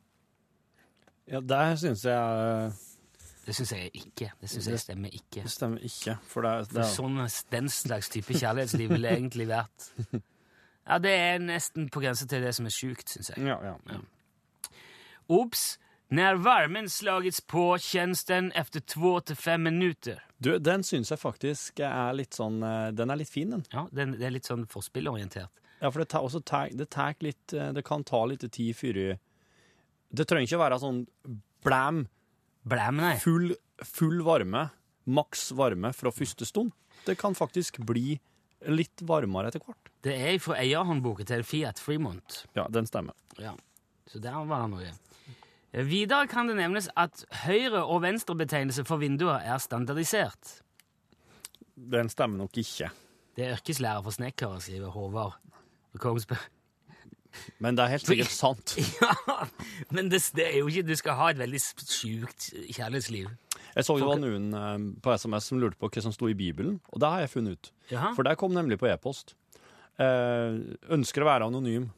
Ja, 1.26 1.40
der 1.42 1.74
syns 1.80 2.04
jeg 2.06 2.14
eh, 2.14 2.78
Det 3.46 3.54
syns 3.54 3.72
jeg 3.72 3.90
ikke. 3.94 4.30
Det 4.40 4.50
syns 4.50 4.68
jeg 4.68 4.80
stemmer 4.80 5.10
ikke. 5.10 5.42
Det 5.42 5.50
stemmer 5.50 5.82
ikke, 5.82 6.16
for 6.22 6.46
det, 6.46 6.54
det 6.70 6.84
For 6.84 6.94
sånn, 7.00 7.18
den 7.50 7.68
slags 7.70 8.10
type 8.14 8.34
kjærlighetsliv 8.34 8.94
ville 8.94 9.10
egentlig 9.18 9.50
vært 9.50 9.90
Ja, 10.86 10.98
det 11.02 11.12
er 11.18 11.40
nesten 11.42 11.88
på 11.90 12.00
grensa 12.04 12.28
til 12.30 12.44
det 12.46 12.52
som 12.54 12.68
er 12.68 12.74
sjukt, 12.74 13.10
syns 13.10 13.32
jeg. 13.32 13.42
Ja, 13.46 13.58
ja. 13.90 13.98
Ops! 15.32 15.76
Når 16.14 16.36
varmen 16.38 16.86
slagits 16.86 17.40
på 17.42 17.72
kjennes 17.82 18.20
den 18.28 18.52
efter 18.54 18.78
två 18.86 19.16
til 19.26 19.34
fem 19.36 19.64
minutter. 19.66 20.20
Du, 20.38 20.52
den 20.62 20.84
syns 20.86 21.10
jeg 21.10 21.18
faktisk 21.18 21.80
er 21.82 22.12
litt 22.14 22.36
sånn 22.36 22.60
eh, 22.62 22.92
Den 22.94 23.10
er 23.10 23.18
litt 23.18 23.32
fin, 23.32 23.50
den. 23.50 23.64
Ja, 23.72 23.88
den, 23.90 24.12
Det 24.14 24.28
er 24.28 24.34
litt 24.36 24.46
sånn 24.46 24.68
forspillorientert. 24.70 25.50
Ja, 25.80 25.90
for 25.90 25.98
det, 26.04 26.06
tar, 26.12 26.22
også 26.22 26.44
tar, 26.46 26.70
det, 26.70 26.86
tar 26.94 27.16
litt, 27.26 27.50
eh, 27.56 27.72
det 27.74 27.82
kan 27.88 28.06
ta 28.06 28.22
litt 28.30 28.46
tid 28.54 28.78
før 28.78 29.00
Det 30.14 30.28
trenger 30.30 30.46
ikke 30.46 30.60
å 30.60 30.62
være 30.62 30.78
sånn 30.84 31.02
blæm, 31.66 32.04
Blæm, 32.66 33.02
nei. 33.02 33.16
full, 33.22 33.50
full 33.82 34.22
varme, 34.26 34.68
maks 35.10 35.48
varme 35.58 35.90
fra 35.94 36.14
første 36.14 36.46
stund. 36.46 36.70
Det 37.06 37.18
kan 37.18 37.34
faktisk 37.34 37.82
bli 37.86 38.20
litt 38.72 39.02
varmere 39.06 39.50
etter 39.50 39.60
hvert. 39.64 39.90
Det 40.06 40.14
er 40.16 40.38
fra 40.40 40.56
eierhåndboka 40.60 41.24
til 41.26 41.42
Fiat 41.44 41.80
Fremont. 41.82 42.44
Ja, 42.56 42.66
den 42.72 42.86
stemmer. 42.86 43.14
Ja, 43.42 43.52
Så 44.06 44.18
der 44.22 44.36
var 44.46 44.66
det 44.66 44.70
noe. 44.76 44.92
Videre 45.86 46.26
kan 46.30 46.46
det 46.48 46.56
nevnes 46.56 46.88
at 46.96 47.24
høyre- 47.44 47.82
og 47.84 48.00
venstrebetegnelse 48.02 48.84
for 48.86 48.96
vinduer 49.02 49.42
er 49.44 49.58
standardisert. 49.60 50.60
Den 51.76 52.08
stemmer 52.08 52.38
nok 52.38 52.56
ikke. 52.56 52.88
Det 53.36 53.44
er 53.44 53.56
yrkeslærer 53.58 54.02
for 54.06 54.14
snekkere, 54.14 54.60
skriver 54.60 54.88
Håvard 54.94 55.34
Kongsberg. 55.98 56.40
Men 57.60 57.76
det 57.76 57.84
er 57.84 57.92
helt 57.92 58.06
sikkert 58.08 58.32
sant. 58.42 58.76
Ja, 59.02 59.12
men 59.90 60.08
det, 60.10 60.22
det 60.36 60.46
er 60.54 60.58
jo 60.62 60.70
ikke 60.72 60.86
Du 60.88 60.94
skal 60.96 61.18
ha 61.18 61.26
et 61.34 61.38
veldig 61.42 61.60
sjukt 61.60 62.46
kjærlighetsliv. 62.72 63.28
Jeg 63.76 63.84
så 63.84 63.98
det 64.00 64.08
var 64.08 64.20
noen 64.22 64.86
på 65.04 65.12
SMS 65.12 65.50
som 65.50 65.60
lurte 65.60 65.76
på 65.76 65.90
hva 65.92 66.02
som 66.04 66.14
sto 66.14 66.30
i 66.32 66.36
Bibelen, 66.36 66.78
og 66.92 67.02
det 67.02 67.10
har 67.12 67.24
jeg 67.26 67.34
funnet 67.34 67.58
ut. 67.58 67.72
Jaha. 67.92 68.14
For 68.16 68.24
der 68.24 68.38
kom 68.40 68.54
nemlig 68.56 68.78
på 68.80 68.88
e-post. 68.88 69.34
Eh, 70.00 70.56
ønsker 70.96 71.24
å 71.24 71.28
være 71.28 71.48
anonym. 71.50 71.90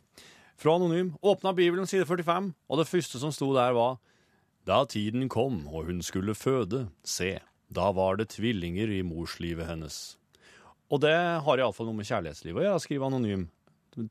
Fra 0.59 0.75
anonym. 0.75 1.13
Åpna 1.23 1.53
Bibelen, 1.55 1.87
side 1.87 2.07
45, 2.09 2.53
og 2.67 2.81
det 2.81 2.89
første 2.91 3.23
som 3.23 3.35
sto 3.35 3.53
der, 3.55 3.77
var 3.79 3.99
Da 4.67 4.83
tiden 4.85 5.31
kom 5.33 5.63
og 5.71 5.87
hun 5.89 6.03
skulle 6.05 6.35
føde, 6.37 6.89
se, 7.01 7.39
da 7.73 7.87
var 7.97 8.19
det 8.19 8.35
tvillinger 8.35 8.91
i 8.93 9.01
morslivet 9.07 9.65
hennes. 9.65 10.19
Og 10.93 11.01
det 11.01 11.15
har 11.15 11.61
iallfall 11.61 11.89
noe 11.89 11.97
med 11.97 12.09
kjærlighetslivet 12.09 12.61
å 12.61 12.67
gjøre, 12.67 12.83
skriver 12.85 13.09
anonym. 13.09 13.47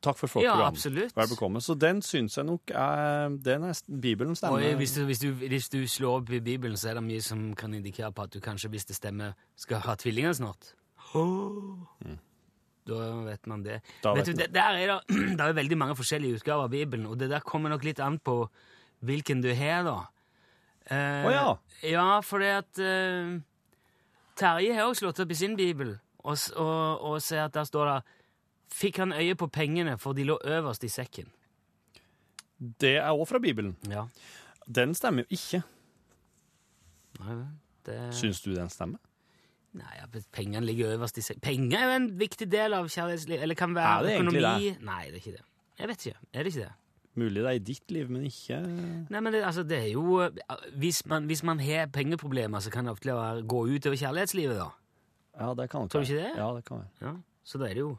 Takk 0.01 0.17
for 0.17 0.27
flott 0.27 0.43
Ja, 0.43 0.53
program. 0.55 0.73
absolutt. 0.73 1.13
Vær 1.15 1.27
bekomme. 1.31 1.61
Så 1.63 1.75
den 1.79 2.01
syns 2.01 2.35
jeg 2.37 2.45
nok 2.45 2.71
er 2.75 3.29
den 3.29 3.63
er, 3.63 3.77
Bibelen 4.01 4.31
Og 4.31 4.37
stemmer. 4.37 4.75
hvis 4.75 4.93
du, 4.97 5.05
hvis, 5.05 5.19
du, 5.19 5.31
hvis 5.31 5.69
du 5.69 5.87
slår 5.87 6.21
opp 6.21 6.29
i 6.29 6.39
Bibelen, 6.39 6.77
så 6.77 6.89
er 6.89 6.93
det 6.99 7.03
mye 7.03 7.21
som 7.21 7.53
kan 7.55 7.73
indikere 7.73 8.11
på 8.11 8.23
at 8.25 8.33
du 8.33 8.39
kanskje, 8.39 8.69
hvis 8.69 8.85
det 8.85 8.95
stemmer, 8.95 9.33
skal 9.55 9.79
ha 9.85 9.95
tvillinger 9.95 10.33
snart. 10.33 10.73
Da 12.87 12.97
vet 13.27 13.47
man 13.47 13.63
det. 13.63 13.81
Vet 14.03 14.15
vet 14.17 14.25
du, 14.29 14.33
det, 14.33 14.47
der 14.55 14.77
er 14.79 14.87
det, 14.93 14.99
det 15.37 15.43
er 15.43 15.53
veldig 15.57 15.77
mange 15.77 15.95
forskjellige 15.99 16.39
utgaver 16.39 16.67
av 16.67 16.69
Bibelen, 16.71 17.05
og 17.11 17.17
det 17.19 17.29
der 17.29 17.43
kommer 17.43 17.69
nok 17.73 17.83
litt 17.83 17.99
an 18.03 18.19
på 18.19 18.45
hvilken 19.07 19.41
du 19.43 19.49
har, 19.53 19.83
da. 19.87 19.97
Eh, 20.87 21.25
oh, 21.27 21.31
ja. 21.33 21.47
Ja, 21.83 22.19
for 22.23 22.39
det 22.39 22.53
at 22.63 22.79
eh, 22.79 23.33
Terje 24.39 24.73
har 24.77 24.87
jo 24.87 24.95
slått 24.95 25.19
opp 25.19 25.31
i 25.31 25.37
sin 25.37 25.57
bibel 25.59 25.97
og, 26.23 26.37
og, 26.55 27.03
og 27.11 27.17
ser 27.21 27.43
at 27.43 27.53
der 27.57 27.67
står 27.67 27.91
det 27.91 27.97
Fikk 28.73 28.97
han 28.97 29.13
øye 29.13 29.35
på 29.35 29.47
pengene, 29.47 29.97
for 29.97 30.13
de 30.13 30.23
lå 30.27 30.37
øverst 30.45 30.83
i 30.83 30.91
sekken. 30.91 31.29
Det 32.81 32.97
er 32.97 33.09
òg 33.13 33.27
fra 33.29 33.39
Bibelen. 33.39 33.75
Ja. 33.89 34.07
Den 34.75 34.95
stemmer 34.97 35.23
jo 35.23 35.37
ikke. 35.37 35.61
Nei, 37.19 37.35
Det... 37.85 37.99
Syns 38.13 38.41
du 38.43 38.51
den 38.55 38.69
stemmer? 38.69 38.99
Nei, 39.77 39.93
ja, 39.99 40.07
pengene 40.33 40.65
ligger 40.65 40.95
øverst 40.95 41.17
i 41.17 41.21
sekken. 41.21 41.41
Penger 41.41 41.77
er 41.79 41.85
jo 41.91 41.95
en 41.99 42.09
viktig 42.19 42.47
del 42.51 42.73
av 42.73 42.89
kjærlighetslivet. 42.89 43.43
Eller 43.45 43.55
kan 43.55 43.75
være 43.75 43.99
Er 43.99 44.03
det 44.03 44.15
egentlig 44.15 44.41
Det? 44.41 44.73
Nei, 44.85 45.03
det 45.05 45.13
er 45.13 45.21
ikke 45.21 45.37
det. 45.37 45.45
Jeg 45.77 45.87
vet 45.91 46.05
ikke. 46.05 46.19
Er 46.33 46.43
det 46.43 46.53
ikke 46.53 46.65
det? 46.65 46.73
Mulig 47.17 47.41
det 47.41 47.49
er 47.49 47.57
i 47.57 47.61
ditt 47.65 47.91
liv, 47.91 48.09
men 48.13 48.25
ikke 48.29 48.57
Nei, 49.09 49.19
men 49.19 49.33
det, 49.33 49.41
altså, 49.45 49.63
det 49.65 49.77
er 49.77 49.87
jo 49.89 50.19
Hvis 50.77 51.05
man, 51.09 51.25
hvis 51.25 51.41
man 51.43 51.59
har 51.59 51.87
pengeproblemer, 51.93 52.61
så 52.61 52.69
kan 52.73 52.85
det 52.85 52.91
ofte 52.93 53.13
gå 53.49 53.61
ut 53.65 53.87
over 53.89 53.97
kjærlighetslivet, 53.97 54.59
da. 54.59 54.67
Ja, 55.39 55.53
det 55.57 55.69
kan 55.69 55.85
det 55.87 55.91
Tror 55.91 56.03
du 56.03 56.11
ikke 56.11 56.21
det? 56.21 56.33
Ja, 56.37 56.49
det 56.55 56.65
kan 56.65 56.83
være. 56.83 56.89
Ja, 57.01 57.15
Så 57.43 57.57
da 57.57 57.69
er 57.69 57.73
det 57.73 57.85
jo 57.85 57.95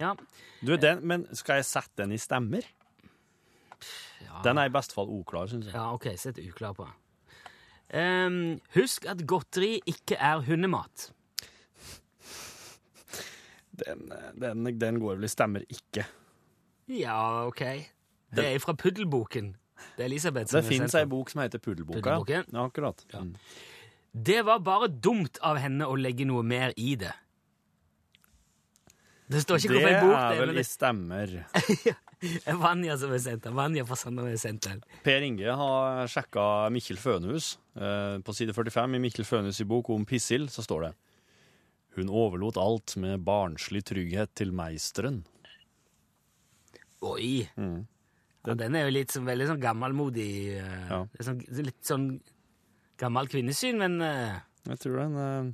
Ja. 0.00 0.14
Du, 0.60 0.74
den, 0.80 1.04
men 1.06 1.26
skal 1.36 1.60
jeg 1.60 1.68
sette 1.68 2.02
den 2.02 2.14
i 2.16 2.18
stemmer? 2.18 2.66
ja. 4.24 4.40
Den 4.44 4.58
er 4.58 4.68
i 4.68 4.74
beste 4.74 4.96
fall 4.96 5.10
uklar, 5.12 5.48
syns 5.50 5.68
jeg. 5.68 5.74
Ja, 5.76 5.92
ok, 5.94 6.08
sett 6.18 6.40
uklar 6.42 6.74
på. 6.76 6.88
Um, 7.94 8.58
husk 8.74 9.06
at 9.06 9.20
godteri 9.28 9.76
ikke 9.86 10.16
er 10.18 10.42
hundemat. 10.46 11.10
Den, 13.74 14.06
den, 14.38 14.66
den 14.78 15.00
går 15.02 15.18
vel 15.18 15.26
i 15.26 15.30
stemmer 15.30 15.66
ikke. 15.68 16.06
Ja, 16.90 17.46
ok. 17.46 17.62
Det 18.34 18.46
er 18.54 18.58
fra 18.62 18.74
Puddelboken. 18.78 19.54
Det 19.96 20.04
er 20.04 20.08
Elisabeth 20.08 20.50
som 20.50 20.60
Det 20.62 20.68
fins 20.70 20.94
ei 20.98 21.04
bok 21.10 21.30
som 21.30 21.42
heter 21.42 21.62
Puddelboka. 21.62 22.00
Puddelboken? 22.00 22.50
Ja, 22.52 22.66
akkurat. 22.66 23.04
Ja. 23.12 23.22
Mm. 23.24 23.34
Det 24.14 24.44
var 24.46 24.58
bare 24.62 24.88
dumt 24.88 25.40
av 25.42 25.58
henne 25.58 25.86
å 25.90 25.96
legge 25.98 26.26
noe 26.26 26.44
mer 26.46 26.74
i 26.78 26.94
det. 26.98 27.10
Det 29.30 29.40
står 29.40 29.56
ikke 29.56 29.72
hvorfor 29.72 29.88
jeg 29.88 30.00
bor 30.04 30.14
er 30.18 30.34
det 30.34 30.36
er, 30.42 30.46
vel 30.50 30.60
i 30.60 30.64
stemmer. 30.68 31.30
er 32.44 32.58
Vanja 32.60 32.96
som 33.00 33.12
har 33.14 33.22
sendt 33.24 33.46
den. 33.46 33.54
Vanja 33.56 33.84
fra 33.88 33.96
Sandane 33.96 34.34
har 34.34 34.40
sendt 34.42 34.66
den. 34.68 34.82
Per 35.06 35.24
Inge 35.24 35.54
har 35.60 36.10
sjekka 36.12 36.44
Mikkel 36.74 37.00
Fønhus. 37.00 37.54
Eh, 37.74 38.18
på 38.24 38.34
side 38.36 38.52
45 38.56 38.98
i 38.98 39.00
Mikkel 39.00 39.24
Fønhus' 39.28 39.62
i 39.64 39.68
bok 39.68 39.88
om 39.94 40.04
Pissil 40.08 40.44
så 40.52 40.62
står 40.66 40.88
det 40.88 40.92
Hun 41.96 42.10
overlot 42.12 42.58
alt 42.60 42.96
med 43.00 43.24
barnslig 43.24 43.84
trygghet 43.88 44.34
til 44.36 44.52
meisteren. 44.52 45.22
Oi! 47.04 47.48
Mm. 47.56 47.84
Ja, 48.44 48.54
den 48.60 48.76
er 48.76 48.86
jo 48.88 48.94
litt 48.98 49.12
sånn, 49.14 49.26
veldig 49.28 49.46
sånn 49.54 49.60
gammelmodig. 49.62 50.30
eh, 50.60 50.88
Ja. 50.90 51.02
er 51.18 51.24
sånn, 51.24 51.40
litt 51.64 51.80
sånn 51.84 52.08
gammel 53.00 53.28
kvinnesyn, 53.28 53.78
men 53.80 54.00
uh, 54.04 54.40
Jeg 54.68 54.78
tror 54.80 54.98
den 55.00 55.16
eh, 55.16 55.52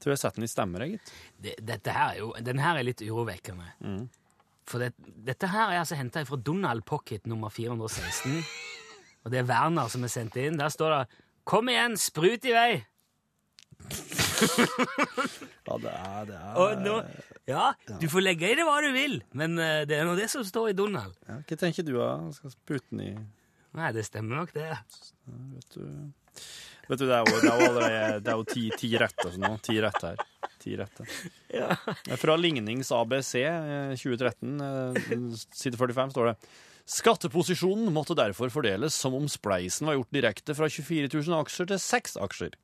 tror 0.00 0.14
jeg 0.14 0.22
satt 0.22 0.38
den 0.38 0.46
i 0.46 0.50
stemmer, 0.50 0.86
gitt. 0.88 1.12
det, 1.44 1.54
dette 1.60 1.94
her 1.94 2.14
er 2.14 2.18
jo, 2.22 2.32
den 2.40 2.58
her 2.62 2.80
er 2.80 2.86
litt 2.86 3.02
urovekkende. 3.04 3.68
Mm. 3.84 4.04
For 4.70 4.82
det, 4.82 4.92
dette 5.26 5.50
her 5.50 5.72
er 5.72 5.80
altså 5.82 5.98
henta 5.98 6.22
fra 6.28 6.38
Donald 6.38 6.84
Pocket 6.88 7.26
nummer 7.30 7.50
416. 7.52 8.40
og 9.24 9.32
det 9.34 9.42
er 9.42 9.48
Werner 9.50 9.90
som 9.92 10.04
er 10.06 10.12
sendt 10.12 10.38
inn. 10.40 10.58
Der 10.60 10.72
står 10.72 10.94
det 10.96 11.02
'Kom 11.44 11.68
igjen, 11.72 11.96
sprut 11.98 12.44
i 12.44 12.52
vei'. 12.54 12.80
Ja, 15.70 15.76
det 15.78 15.90
er, 15.92 16.24
det 16.26 16.36
er 16.36 16.80
nå, 16.82 16.94
ja, 17.46 17.66
du 18.00 18.06
får 18.10 18.24
legge 18.24 18.48
i 18.50 18.54
det 18.58 18.64
hva 18.66 18.78
du 18.82 18.88
vil, 18.94 19.20
men 19.38 19.58
eh, 19.60 19.82
det 19.86 19.98
er 19.98 20.06
nå 20.08 20.16
det 20.18 20.26
som 20.32 20.42
står 20.46 20.72
i 20.72 20.76
Donald. 20.76 21.14
ja, 21.28 21.36
Hva 21.46 21.58
tenker 21.60 21.86
du, 21.86 21.92
da? 21.98 22.08
Skal 22.34 22.54
sprute 22.54 22.86
den 22.90 23.02
i 23.04 23.10
Nei, 23.78 23.92
det 23.94 24.02
stemmer 24.02 24.40
nok, 24.40 24.50
det. 24.56 24.66
Vet 25.54 25.76
du, 25.76 25.84
vet 26.90 27.00
du 27.00 27.06
det 27.06 27.16
er 27.16 27.24
jo, 27.24 27.38
det 27.40 27.50
er 27.50 27.60
jo, 27.60 27.68
allerede, 27.70 28.20
det 28.24 28.32
er 28.32 28.40
jo 28.40 28.46
ti, 28.48 28.64
ti 28.78 28.90
retter 29.00 29.34
sånn 29.34 29.46
nå. 29.46 29.52
Ti 29.64 29.76
retter. 29.84 30.24
Ti 30.60 30.74
retter. 30.80 31.14
Ja. 31.54 31.70
Fra 32.20 32.36
Lignings 32.38 32.90
ABC 32.94 33.34
eh, 33.44 33.94
2013, 33.96 34.60
eh, 34.66 35.38
side 35.56 35.80
45, 35.80 36.12
står 36.16 36.32
det 36.32 36.36
Skatteposisjonen 36.90 37.92
måtte 37.94 38.16
derfor 38.18 38.50
fordeles 38.50 38.96
som 38.98 39.14
om 39.14 39.28
spleisen 39.30 39.86
var 39.86 39.94
gjort 39.94 40.16
direkte 40.16 40.56
fra 40.58 40.66
24 40.66 41.10
000 41.12 41.36
aksjer 41.38 41.68
til 41.70 41.78
6 41.84 42.16
aksjer. 42.26 42.56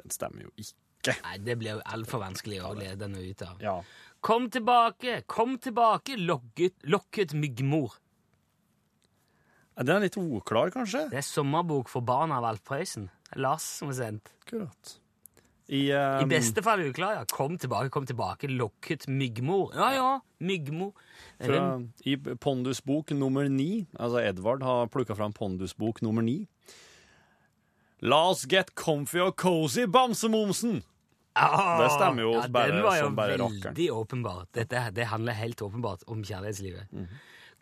Den 0.00 0.14
stemmer 0.14 0.48
jo 0.48 0.50
ikke. 0.58 1.14
Nei, 1.22 1.36
det 1.44 1.54
blir 1.60 1.76
jo 1.76 1.84
altfor 1.94 2.24
vanskelig 2.24 2.62
å 2.64 2.72
lede 2.74 3.04
den 3.04 3.14
ut 3.14 3.44
av. 3.46 3.60
Ja. 3.62 3.76
Kom 4.24 4.48
tilbake, 4.50 5.20
kom 5.30 5.58
tilbake, 5.62 6.16
lokket, 6.18 6.80
lokket 6.88 7.36
myggmor. 7.36 8.00
Den 9.74 9.96
er 9.96 10.04
litt 10.06 10.16
uklar, 10.18 10.70
kanskje? 10.74 11.08
Det 11.10 11.18
er 11.20 11.26
sommerbok 11.26 11.90
for 11.90 12.06
barn 12.06 12.32
av 12.34 12.46
Alf 12.46 12.62
Prøysen. 12.66 13.08
Lars 13.36 13.66
som 13.80 13.90
er 13.92 13.98
sendt. 13.98 14.30
Akkurat. 14.44 14.94
I, 15.66 15.88
um... 15.96 16.20
I 16.20 16.28
beste 16.28 16.60
fall 16.64 16.82
uklar, 16.84 17.14
ja. 17.16 17.24
Kom 17.32 17.56
tilbake, 17.58 17.88
kom 17.92 18.06
tilbake, 18.06 18.50
lokket 18.52 19.06
myggmor. 19.08 19.72
Ja, 19.76 19.90
ja, 19.96 20.08
myggmor. 20.44 20.92
Fra, 21.40 21.80
I 22.04 22.16
Pondusbok 22.16 23.14
nummer 23.16 23.48
ni, 23.48 23.86
altså 23.96 24.20
Edvard 24.22 24.62
har 24.62 24.90
plukka 24.92 25.16
fram 25.16 25.32
Pondusbok 25.32 26.02
nummer 26.04 26.22
ni. 26.22 26.44
La 28.04 28.20
oss 28.28 28.44
get 28.50 28.74
comfy 28.76 29.22
og 29.24 29.36
cozy, 29.40 29.86
bamsemomsen! 29.88 30.82
Ah, 31.34 31.80
Det 31.80 31.88
stemmer 31.96 32.22
jo 32.22 32.34
bare 32.52 32.70
den 32.70 32.84
var 32.84 32.98
jo 33.00 33.06
som 33.08 33.16
bare 33.16 33.38
veldig 33.40 33.86
åpenbart. 33.90 34.50
Dette, 34.54 34.82
det 34.94 35.08
handler 35.10 35.34
helt 35.34 35.62
åpenbart 35.64 36.04
om 36.06 36.20
kjærlighetslivet. 36.22 36.92
Mm. 36.92 37.08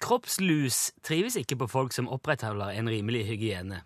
Kroppslus 0.02 0.90
trives 1.06 1.38
ikke 1.40 1.56
på 1.62 1.70
folk 1.70 1.94
som 1.96 2.10
opprettholder 2.10 2.74
en 2.74 2.90
rimelig 2.90 3.22
hygiene. 3.30 3.80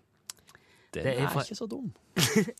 Den 0.97 1.07
Det 1.07 1.13
er 1.13 1.27
er, 1.29 1.45
ikke 1.45 1.59
så 1.59 1.67
dum. 1.71 1.93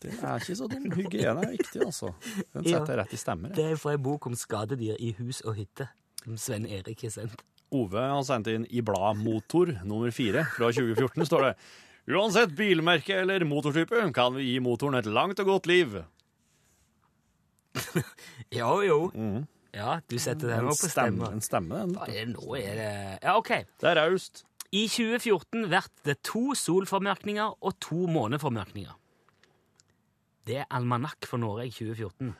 Den 0.03 0.19
er 0.21 0.41
ikke 0.41 0.57
så 0.59 0.69
dum. 0.71 0.87
Hygiene 0.93 1.43
er 1.43 1.53
viktig, 1.55 1.81
altså. 1.85 2.13
Den 2.53 2.67
setter 2.67 2.93
jeg 2.93 2.99
rett 3.01 3.13
i 3.13 3.19
stemmer. 3.21 3.53
Det 3.57 3.65
er 3.71 3.81
fra 3.81 3.95
en 3.97 4.03
bok 4.03 4.29
om 4.29 4.37
skadedyr 4.37 4.99
i 4.99 5.13
hus 5.19 5.41
og 5.45 5.57
hytte, 5.59 5.89
som 6.23 6.37
Sven 6.41 6.67
Erik 6.69 7.01
har 7.07 7.13
sendt. 7.17 7.43
Ove 7.75 7.99
har 7.99 8.23
sendt 8.23 8.47
inn 8.47 8.63
i 8.71 8.79
bladet 8.85 9.19
Motor 9.25 9.73
nummer 9.83 10.13
fire 10.15 10.45
fra 10.55 10.69
2014, 10.71 11.25
står 11.27 11.49
det 11.49 11.53
Uansett 12.07 12.53
bilmerke 12.55 13.17
eller 13.19 13.43
motortype 13.43 14.05
kan 14.15 14.31
vi 14.37 14.45
gi 14.53 14.59
motoren 14.63 14.95
et 14.95 15.09
langt 15.11 15.41
og 15.43 15.49
godt 15.49 15.67
liv. 15.67 15.97
Jo, 18.55 18.79
jo. 18.81 18.99
Ja, 19.75 19.99
du 20.07 20.15
setter 20.17 20.53
den 20.55 20.69
opp 20.71 20.79
på 20.79 20.87
stemme, 20.87 21.27
stemmer. 21.27 21.33
en 21.35 21.43
stemme 21.43 21.81
den. 21.83 22.31
Nå? 22.33 22.55
Er 22.55 22.79
det 22.79 22.91
Ja, 23.21 23.35
OK. 23.37 23.51
Det 23.81 23.91
er 23.91 23.99
raust. 23.99 24.46
I 24.75 24.87
2014 24.91 25.67
blir 25.71 25.85
det 26.05 26.17
to 26.27 26.53
solformørkninger 26.57 27.53
og 27.63 27.77
to 27.79 28.07
måneformørkninger. 28.11 28.95
Det 30.47 30.57
er 30.63 30.67
almanakk 30.71 31.27
for 31.27 31.37
Norge 31.39 31.67
i 31.67 31.71
2014. 31.71 32.33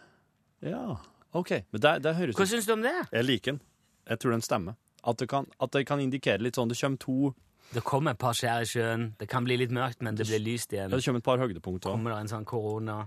Ja, 0.68 0.98
OK. 1.38 1.52
Men 1.72 1.82
det, 1.84 1.94
det 2.04 2.16
høres 2.18 2.36
Hva 2.40 2.48
syns 2.50 2.68
du 2.68 2.74
om 2.76 2.84
det? 2.84 2.96
Jeg 3.12 3.26
liker 3.28 3.56
den. 3.56 3.62
Jeg 4.08 4.20
tror 4.24 4.32
den 4.36 4.44
stemmer. 4.46 4.78
At 5.08 5.20
det, 5.22 5.28
kan, 5.32 5.46
at 5.62 5.72
det 5.72 5.86
kan 5.88 6.00
indikere 6.04 6.42
litt 6.44 6.58
sånn 6.58 6.68
Det 6.72 6.76
kommer 6.80 6.98
to 7.00 7.34
Det 7.76 7.84
kommer 7.84 8.16
et 8.16 8.20
par 8.20 8.36
skjær 8.36 8.64
i 8.64 8.68
sjøen. 8.68 9.10
Det 9.20 9.28
kan 9.32 9.44
bli 9.48 9.58
litt 9.60 9.72
mørkt, 9.76 10.02
men 10.04 10.16
det 10.16 10.28
blir 10.28 10.40
lyst 10.44 10.74
igjen. 10.74 10.90
ja. 10.92 10.96
Det 10.98 11.06
kommer 11.06 11.20
et 11.24 11.28
par 11.28 11.40
høydepunkter. 11.44 11.92
Kommer 11.92 12.16
det 12.16 12.20
en 12.26 12.34
sånn 12.36 12.48
korona 12.48 13.06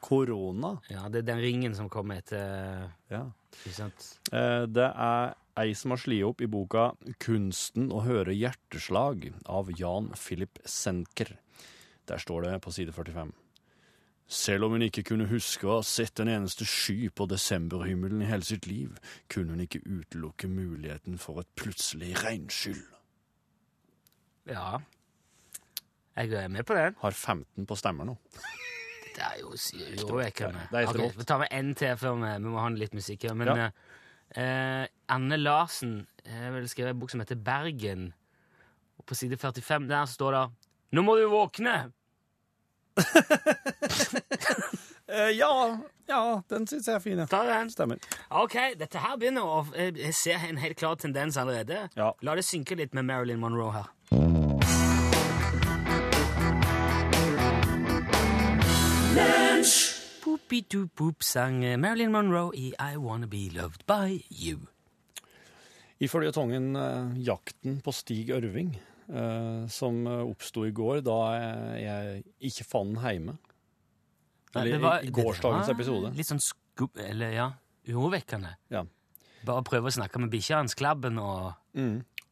Korona. 0.00 0.76
Ja, 0.90 1.08
det 1.10 1.24
er 1.24 1.26
den 1.32 1.40
ringen 1.42 1.72
som 1.74 1.88
kommer 1.90 2.20
etter 2.22 2.86
Ja. 3.10 3.24
Ikke 3.64 3.74
sant? 3.74 4.04
Eh, 4.30 4.66
Det 4.66 4.86
er 4.94 5.34
ei 5.58 5.74
som 5.74 5.90
har 5.94 5.98
slitt 6.00 6.24
opp 6.24 6.40
i 6.40 6.46
boka 6.46 6.92
'Kunsten 7.18 7.90
å 7.92 8.02
høre 8.04 8.32
hjerteslag' 8.36 9.32
av 9.46 9.70
Jan 9.78 10.10
Philip 10.14 10.58
Senker. 10.64 11.36
Der 12.06 12.16
står 12.18 12.42
det 12.44 12.60
på 12.62 12.72
side 12.72 12.92
45. 12.94 13.32
Selv 14.30 14.64
om 14.64 14.72
hun 14.72 14.82
ikke 14.82 15.04
kunne 15.04 15.26
huske 15.26 15.64
å 15.64 15.76
ha 15.78 15.82
sett 15.82 16.20
en 16.20 16.28
eneste 16.28 16.66
sky 16.68 17.08
på 17.08 17.26
desemberhimmelen 17.26 18.20
i 18.22 18.26
hele 18.26 18.44
sitt 18.44 18.66
liv, 18.66 18.98
kunne 19.28 19.50
hun 19.56 19.60
ikke 19.66 19.80
utelukke 19.86 20.48
muligheten 20.48 21.18
for 21.18 21.40
et 21.40 21.46
plutselig 21.56 22.14
regnskyll. 22.24 22.82
Ja. 24.46 24.78
Jeg 26.16 26.32
er 26.32 26.48
med 26.48 26.66
på 26.66 26.74
den. 26.74 26.94
Har 27.00 27.10
15 27.12 27.66
på 27.66 27.76
stemmer 27.78 28.04
nå. 28.08 28.16
Det 29.14 29.24
er 29.24 29.38
jo 29.40 29.52
sy- 29.56 29.78
urovekkende. 29.98 30.68
Det 30.70 30.86
helt 30.86 31.00
Ok. 31.00 31.16
Vi 31.18 31.24
tar 31.24 31.38
med 31.38 31.48
én 31.50 31.74
til 31.74 31.96
før 31.96 32.14
vi, 32.20 32.32
vi 32.44 32.50
må 32.50 32.58
ha 32.60 32.68
litt 32.68 32.92
musikk 32.94 33.22
her. 33.22 33.34
Men 33.34 33.46
Ja. 33.56 33.70
Eh, 34.36 34.84
Anne 35.08 35.36
Larsen 35.40 36.06
har 36.28 36.52
vel 36.52 36.68
skrevet 36.68 36.94
en 36.94 37.00
bok 37.00 37.10
som 37.10 37.20
heter 37.22 37.38
Bergen. 37.40 38.12
Og 38.98 39.06
på 39.08 39.14
side 39.16 39.38
45 39.38 39.88
der 39.88 40.04
står 40.06 40.32
det 40.36 40.44
'Nå 40.92 41.02
må 41.02 41.16
du 41.16 41.28
våkne'. 41.28 41.92
Eh, 45.08 45.30
ja, 45.30 45.78
ja, 46.06 46.42
den 46.48 46.66
syns 46.66 46.86
jeg 46.86 46.94
er 46.94 47.00
fin. 47.00 47.20
Ta 47.32 47.40
den. 47.48 47.70
Stemmer. 47.72 47.96
Ok, 48.28 48.56
dette 48.76 49.00
her 49.00 49.16
begynner 49.16 49.40
å 49.40 49.62
Jeg 49.72 49.96
jeg 49.96 50.14
ser 50.14 50.44
en 50.50 50.60
helt 50.60 50.76
klar 50.76 51.00
tendens 51.00 51.40
allerede. 51.40 51.88
Ja. 51.96 52.12
La 52.20 52.34
det 52.36 52.44
synke 52.44 52.76
litt 52.76 52.92
med 52.92 53.08
Marilyn 53.08 53.40
Monroe 53.40 53.72
her. 53.72 53.88
Boop-i-doop-boop 60.48 61.20
sang 61.28 61.58
eh, 61.66 61.74
Marilyn 61.76 62.08
Monroe 62.14 62.54
i 62.56 62.70
I 62.80 62.96
Wanna 62.96 63.26
Be 63.28 63.50
Loved 63.52 63.82
By 63.86 64.14
You. 64.32 64.62
I 66.00 66.08
føljetongen 66.08 66.70
eh, 66.76 67.18
'Jakten 67.26 67.82
på 67.84 67.92
Stig 67.92 68.30
Ørving', 68.32 68.70
eh, 69.12 69.66
som 69.68 70.06
oppsto 70.08 70.64
i 70.64 70.72
går 70.72 71.02
da 71.04 71.16
jeg, 71.76 72.22
ikke 72.40 72.64
fant 72.64 72.94
den 72.96 73.04
hjemme. 73.04 73.36
Eller 74.54 74.72
det 74.72 74.80
var- 74.80 75.04
i 75.04 75.10
gårsdagens 75.12 75.68
episode. 75.68 76.14
Litt 76.16 76.30
sånn 76.32 76.40
skubb... 76.40 76.96
Eller 76.96 77.30
ja, 77.36 77.50
urovekkende. 77.86 78.54
Ja. 78.72 78.86
Bare 79.44 79.62
prøve 79.68 79.92
å 79.92 79.96
snakke 80.00 80.18
med 80.18 80.30
bikkja 80.32 80.62
hans, 80.62 80.74
Klabben, 80.74 81.18
og 81.18 81.52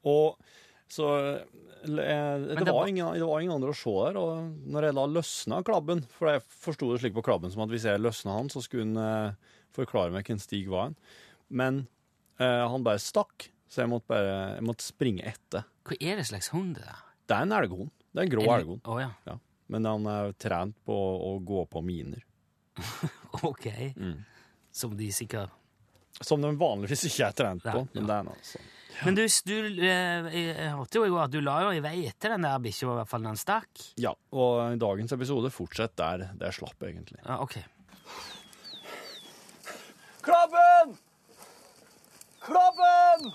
Og 0.07 0.38
så 0.88 1.44
det, 1.85 2.57
det 2.65 2.73
var 2.73 2.87
ingen, 2.89 3.12
det 3.15 3.27
var 3.29 3.41
ingen 3.43 3.55
andre 3.57 3.73
å 3.75 3.77
se 3.77 3.93
der. 4.07 4.19
Og 4.21 4.71
når 4.73 4.89
jeg 4.89 4.97
da 4.99 5.05
løsna 5.11 5.59
klabben 5.67 6.05
For 6.17 6.31
jeg 6.33 6.43
forsto 6.65 6.89
det 6.93 7.03
slik 7.03 7.15
på 7.17 7.25
klabben 7.27 7.53
som 7.53 7.65
at 7.67 7.73
hvis 7.73 7.87
jeg 7.89 8.03
løsna 8.03 8.39
han, 8.39 8.51
så 8.53 8.62
skulle 8.65 8.87
han 8.89 9.03
eh, 9.03 9.57
forklare 9.77 10.15
meg 10.15 10.27
hvem 10.29 10.41
Stig 10.43 10.71
var. 10.73 10.89
han. 10.91 10.97
Men 11.49 11.83
eh, 12.41 12.65
han 12.67 12.87
bare 12.87 13.03
stakk, 13.03 13.51
så 13.69 13.85
jeg 13.85 13.93
måtte 13.93 14.09
bare 14.15 14.37
jeg 14.57 14.67
måtte 14.67 14.87
springe 14.87 15.27
etter. 15.29 15.67
Hva 15.87 15.99
er 16.01 16.21
det 16.23 16.29
slags 16.31 16.51
hund 16.55 16.79
det 16.79 16.87
er? 16.87 17.03
Det 17.27 17.37
er 17.37 17.47
en 17.47 17.55
elghund. 17.59 17.91
Det 18.12 18.23
er 18.23 18.29
en 18.29 18.33
grå 18.33 18.47
elghund. 18.55 18.81
Oh, 18.89 18.99
ja. 19.03 19.11
Ja. 19.27 19.37
Men 19.71 19.85
han 19.89 20.07
er 20.11 20.33
trent 20.39 20.77
på 20.87 20.95
å 20.97 21.37
gå 21.45 21.67
på 21.71 21.83
miner. 21.85 22.23
Ok. 23.45 23.67
Mm. 23.97 24.23
Som 24.73 24.95
de 24.97 25.11
sikkert 25.12 25.53
Som 26.25 26.41
de 26.41 26.51
vanligvis 26.57 27.03
ikke 27.09 27.27
er 27.27 27.35
trent 27.37 27.65
på. 27.65 27.83
Men 27.93 28.07
det 28.09 28.15
er 28.15 28.23
han 28.23 28.31
altså. 28.33 28.61
Men 29.04 29.16
du, 29.18 29.22
du 29.26 29.54
eh, 29.85 30.28
jeg 30.32 30.72
hørte 30.72 31.00
jo 31.00 31.06
i 31.06 31.12
går 31.12 31.24
at 31.26 31.35
du 31.35 31.40
la 31.44 31.56
jo 31.66 31.72
i 31.76 31.82
vei 31.85 31.96
etter 32.09 32.32
den 32.35 32.46
der 32.46 32.61
bikkja, 32.64 32.88
i 32.88 32.98
hvert 33.00 33.11
fall 33.11 33.24
da 33.26 33.32
den 33.35 33.40
stakk. 33.40 33.82
Ja, 34.00 34.14
og 34.32 34.76
i 34.76 34.80
dagens 34.80 35.12
episode 35.16 35.52
fortsetter 35.52 36.22
der 36.24 36.38
det 36.40 36.52
slapp, 36.56 36.80
egentlig. 36.87 37.20
Ja, 37.26 37.40
ok. 37.44 37.59
Klabben! 40.26 40.96
Klabben! 42.46 43.35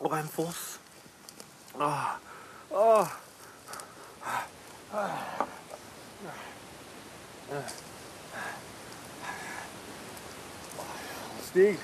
Og 0.00 0.18
en 0.18 0.28
foss. 0.28 0.80
Stig. 11.50 11.78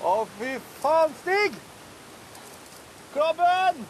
Å, 0.00 0.12
fy 0.38 0.54
faen, 0.80 1.12
Stig! 1.20 1.58
Krabben! 3.12 3.84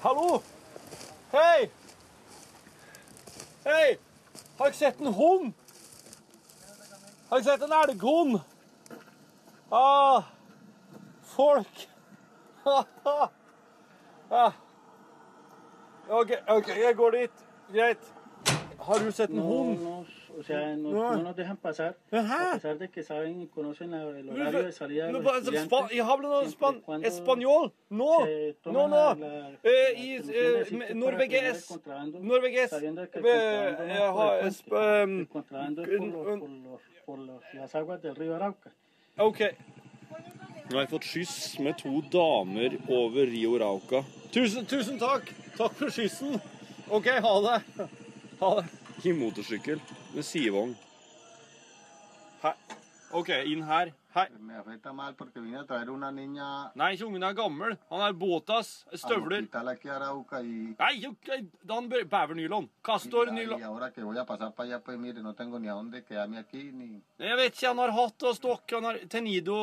Hallo? 0.00 0.42
Hei! 1.32 1.70
Hei! 3.64 3.98
Har 4.58 4.70
dere 4.70 4.78
sett 4.78 5.00
en 5.00 5.12
hund? 5.12 5.52
Har 7.28 7.40
dere 7.40 7.44
sett 7.44 7.66
en 7.66 7.74
elghund? 7.82 8.40
Ah, 9.68 10.30
folk. 11.38 11.66
OK, 16.08 16.30
ok, 16.48 16.68
jeg 16.84 16.94
går 16.96 17.10
dit. 17.10 17.44
Greit. 17.72 18.14
Har 18.80 18.98
du 19.02 19.10
sett 19.12 19.30
en 19.30 19.36
No 19.36 19.42
hund? 19.42 19.80
nos, 19.82 20.08
o 20.38 20.42
sea, 20.46 20.76
no, 20.76 20.90
No. 20.92 21.12
no 21.16 21.22
nos 21.22 21.36
dejan 21.36 21.56
pasar, 21.56 21.96
Ajá. 22.12 22.50
a 22.50 22.54
pesar 22.54 22.78
de 22.78 22.88
que 22.88 23.02
saben 23.02 23.40
y 23.42 23.48
conocen 23.48 23.90
la- 23.90 24.02
el 24.20 24.30
horario 24.30 24.62
de 24.62 24.72
salida 24.72 25.06
de 25.06 25.12
No, 25.12 25.18
los 25.18 25.32
pa- 25.32 25.38
estudiantes. 25.38 25.78
spa- 25.90 26.12
hablo 26.12 26.28
no 26.28 26.48
span 26.48 26.82
español. 27.04 27.72
No, 27.90 28.20
no, 28.64 28.88
no. 28.88 29.14
la- 29.16 29.50
Eh, 29.64 29.94
y, 29.96 30.14
eh, 30.16 30.64
contrabando, 31.68 32.20
Norveges. 32.20 32.70
sabiendo 32.70 33.10
que 33.10 33.18
el 33.18 33.24
contrabando 33.24 33.84
no 33.84 33.96
es 33.96 34.02
por 34.12 34.32
el 34.42 34.48
sp- 34.54 34.70
puente, 34.70 35.20
el 35.20 35.28
contrabando 35.28 35.82
es 35.82 35.88
por, 35.98 36.06
los, 36.06 36.38
por, 36.38 36.48
los, 36.50 36.80
por 37.04 37.18
los- 37.18 37.42
las 37.54 37.74
aguas 37.74 38.00
del 38.00 38.14
río 38.16 38.36
Arauca. 38.36 38.70
OK. 39.18 39.40
Nå 40.68 40.76
har 40.76 40.84
jeg 40.84 40.90
fått 40.90 41.06
skyss 41.08 41.36
med 41.64 41.78
to 41.80 42.02
damer 42.12 42.74
over 42.92 43.24
Rio 43.30 43.54
Rauca. 43.56 44.02
Tusen, 44.34 44.66
tusen 44.68 44.98
takk. 45.00 45.30
Takk 45.56 45.78
for 45.78 45.88
skyssen. 45.88 46.36
OK, 46.92 47.08
ha 47.24 47.32
det. 47.46 47.86
Ha 48.42 48.50
det. 48.58 48.66
I 49.08 49.14
motorsykkel 49.16 49.80
med 50.12 50.26
sidevogn. 50.28 50.74
Her. 52.42 52.58
OK, 53.16 53.32
inn 53.48 53.64
her. 53.64 53.94
Hei. 54.18 54.28
Me 54.40 54.56
afecta 54.58 54.92
mal 54.92 55.14
porque 55.14 55.38
vine 55.40 55.58
a 55.60 55.64
traer 55.64 55.90
una 55.90 56.10
niña 56.10 56.72
Nei, 56.74 56.94
ikke 56.96 57.06
ungen 57.06 57.22
er 57.22 57.34
gammel. 57.38 57.76
Han 57.90 58.00
er 58.02 58.12
båtas. 58.18 58.84
Støvler. 58.92 59.44
Nei, 60.78 60.94
han 61.04 61.88
bæver 61.88 62.04
Bæ- 62.04 62.08
Bævernylon. 62.08 62.68
Castor 62.82 63.30
nylon. 63.30 63.60
Jeg 67.18 67.36
vet 67.36 67.52
ikke, 67.54 67.66
han 67.68 67.78
har 67.78 67.90
hatt 67.92 68.22
og 68.22 68.34
stokk, 68.36 68.70
han 68.74 68.84
har 68.84 68.98
tenido 69.08 69.54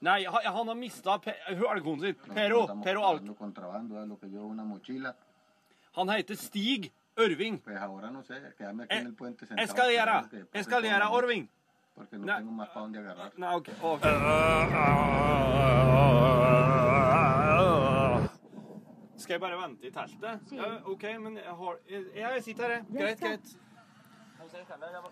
Nei, 0.00 0.24
han 0.24 0.68
har 0.68 0.74
mista 0.74 1.18
elghunden 1.48 2.00
sin. 2.00 2.34
Pero, 2.34 2.66
pero 2.84 3.02
Alk. 3.04 3.22
Han 5.96 6.08
heter 6.08 6.34
Stig 6.36 6.92
Ørving. 7.18 7.60
Pues 7.64 7.76
ahora 7.76 8.10
no 8.10 8.22
sé, 8.22 8.34
quedarme 8.56 8.84
aquí 8.84 8.94
Eh, 8.96 9.00
en 9.00 9.06
el 9.08 9.14
puente 9.14 9.46
sentado. 9.46 9.64
Escalera. 9.66 10.28
Escalera, 10.52 11.08
el. 11.10 11.48
Porque 11.94 12.16
no 12.18 12.26
tengo 12.36 12.52
más 12.52 12.68
para 12.68 12.80
dónde 12.82 12.98
agarrar. 13.00 13.32
No, 13.36 13.56
ok. 13.56 13.68
ok. 13.82 15.08
Skal 19.18 19.34
jeg 19.34 19.40
bare 19.42 19.56
vente 19.58 19.88
i 19.88 19.90
teltet? 19.92 20.52
Ja, 20.54 20.68
OK, 20.88 21.04
men 21.20 21.38
jeg 21.40 21.54
har 22.22 22.36
jeg 22.36 22.44
sitter 22.46 22.68
her, 22.68 22.76
jeg. 22.76 22.84
Greit, 22.94 23.20
greit. 23.20 23.56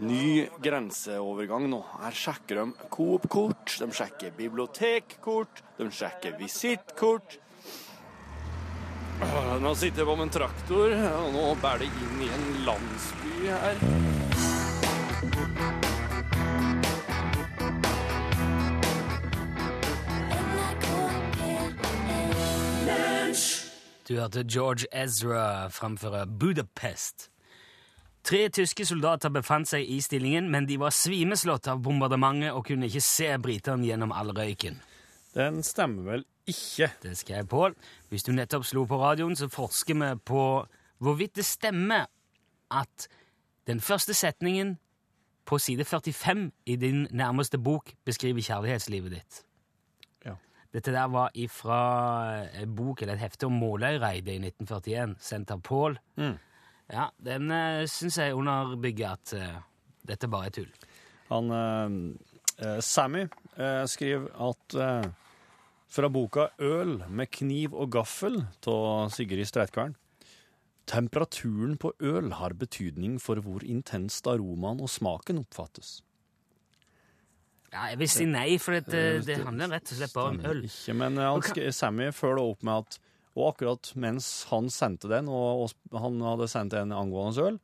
Ny 0.01 0.47
grenseovergang 0.65 1.67
nå. 1.69 1.81
Her 2.01 2.15
sjekker 2.17 2.61
de 2.63 2.87
Coop-kort, 2.95 3.75
de 3.83 3.89
sjekker 3.99 4.33
bibliotekkort, 4.39 5.61
de 5.81 5.91
sjekker 5.93 6.39
visittkort. 6.39 7.37
Nå 9.17 9.73
sitter 9.75 10.03
jeg 10.03 10.09
på 10.09 10.17
med 10.17 10.27
en 10.27 10.35
traktor, 10.35 10.93
og 10.93 11.31
nå 11.33 11.45
bærer 11.63 11.85
det 11.85 11.89
inn 12.05 12.19
i 12.27 12.29
en 12.37 12.51
landsby 12.67 13.49
her. 13.49 13.81
Du 24.07 24.15
hørte 24.15 24.45
George 24.47 24.87
Ezra 24.93 25.69
framføre 25.73 26.27
Budapest. 26.27 27.31
Tre 28.23 28.45
tyske 28.55 28.85
soldater 28.87 29.33
befant 29.35 29.67
seg 29.71 29.89
i 29.89 29.99
stillingen, 30.03 30.47
men 30.51 30.69
de 30.69 30.77
var 30.79 30.95
svimeslått 30.95 31.67
av 31.73 31.83
bombardementet 31.83 32.55
og 32.55 32.69
kunne 32.69 32.87
ikke 32.87 33.03
se 33.03 33.33
britene 33.43 33.87
gjennom 33.87 34.15
all 34.15 34.31
røyken. 34.37 34.79
Den 35.35 35.63
stemmer 35.67 36.07
vel 36.13 36.25
ikke. 36.47 36.91
Det 37.03 37.17
skrev 37.19 37.47
Pål. 37.47 37.77
Hvis 38.09 38.23
du 38.27 38.33
nettopp 38.33 38.65
slo 38.65 38.85
på 38.85 38.99
radioen, 39.01 39.37
så 39.37 39.49
forsker 39.49 39.95
vi 39.95 40.11
på 40.25 40.43
hvorvidt 40.99 41.37
det 41.37 41.45
stemmer 41.45 42.07
at 42.71 43.09
den 43.67 43.81
første 43.81 44.15
setningen 44.15 44.79
på 45.47 45.59
side 45.59 45.85
45 45.85 46.51
i 46.67 46.77
din 46.77 47.07
nærmeste 47.11 47.59
bok 47.59 47.93
beskriver 48.05 48.43
kjærlighetslivet 48.43 49.13
ditt. 49.13 49.43
Ja. 50.25 50.35
Dette 50.75 50.93
der 50.93 51.07
var 51.13 51.31
ifra 51.35 51.81
en 52.63 52.75
bok 52.77 53.03
eller 53.03 53.15
et 53.15 53.21
hefte 53.21 53.47
om 53.47 53.53
Måløyreidet 53.53 54.33
i 54.33 54.41
1941, 54.43 55.17
sendt 55.21 55.51
av 55.51 55.63
Pål. 55.63 55.99
Mm. 56.17 56.37
Ja, 56.93 57.09
den 57.19 57.51
uh, 57.51 57.87
syns 57.91 58.19
jeg 58.19 58.35
underbygger 58.35 59.17
at 59.17 59.35
uh, 59.35 59.63
dette 60.07 60.31
bare 60.31 60.51
er 60.51 60.55
tull. 60.55 60.71
Han 61.31 61.51
eh, 61.51 61.97
eh, 62.67 62.81
Sammy 62.81 63.27
uh, 63.59 63.85
skriver 63.91 64.29
at 64.51 64.77
eh, 64.79 65.09
fra 65.89 66.09
boka 66.13 66.51
'Øl 66.59 67.09
med 67.09 67.31
kniv 67.31 67.75
og 67.75 67.93
gaffel' 67.95 68.43
av 68.67 69.11
Sigrid 69.15 69.47
Streitkvern 69.47 69.95
Temperaturen 70.87 71.77
på 71.83 71.93
øl 71.99 72.31
har 72.39 72.55
betydning 72.55 73.19
for 73.19 73.43
hvor 73.43 73.65
intenst 73.67 74.27
aromaen 74.31 74.79
og 74.81 74.91
smaken 74.91 75.41
oppfattes. 75.43 76.01
Ja, 77.73 77.89
jeg 77.91 77.99
vil 77.99 78.11
si 78.13 78.27
nei, 78.31 78.55
for 78.63 78.77
det, 78.77 78.87
det, 78.93 79.27
det 79.27 79.41
handler 79.43 79.75
rett 79.75 79.91
og 79.91 79.99
slett 79.99 80.15
bare 80.15 80.35
om 80.37 80.39
øl. 80.47 80.63
Ikke, 80.69 80.95
men 80.95 81.19
eh, 81.19 81.27
han 81.27 81.75
Sammy 81.75 82.13
følger 82.15 82.45
opp 82.45 82.63
med 82.63 82.87
at 82.87 83.01
og 83.37 83.51
akkurat 83.51 83.91
mens 84.01 84.47
han 84.49 84.71
sendte 84.73 85.11
den, 85.13 85.27
og, 85.29 85.67
og 85.93 85.99
han 86.01 86.23
hadde 86.25 86.49
sendt 86.49 86.77
en 86.79 86.95
angående 86.97 87.51
øl, 87.51 87.59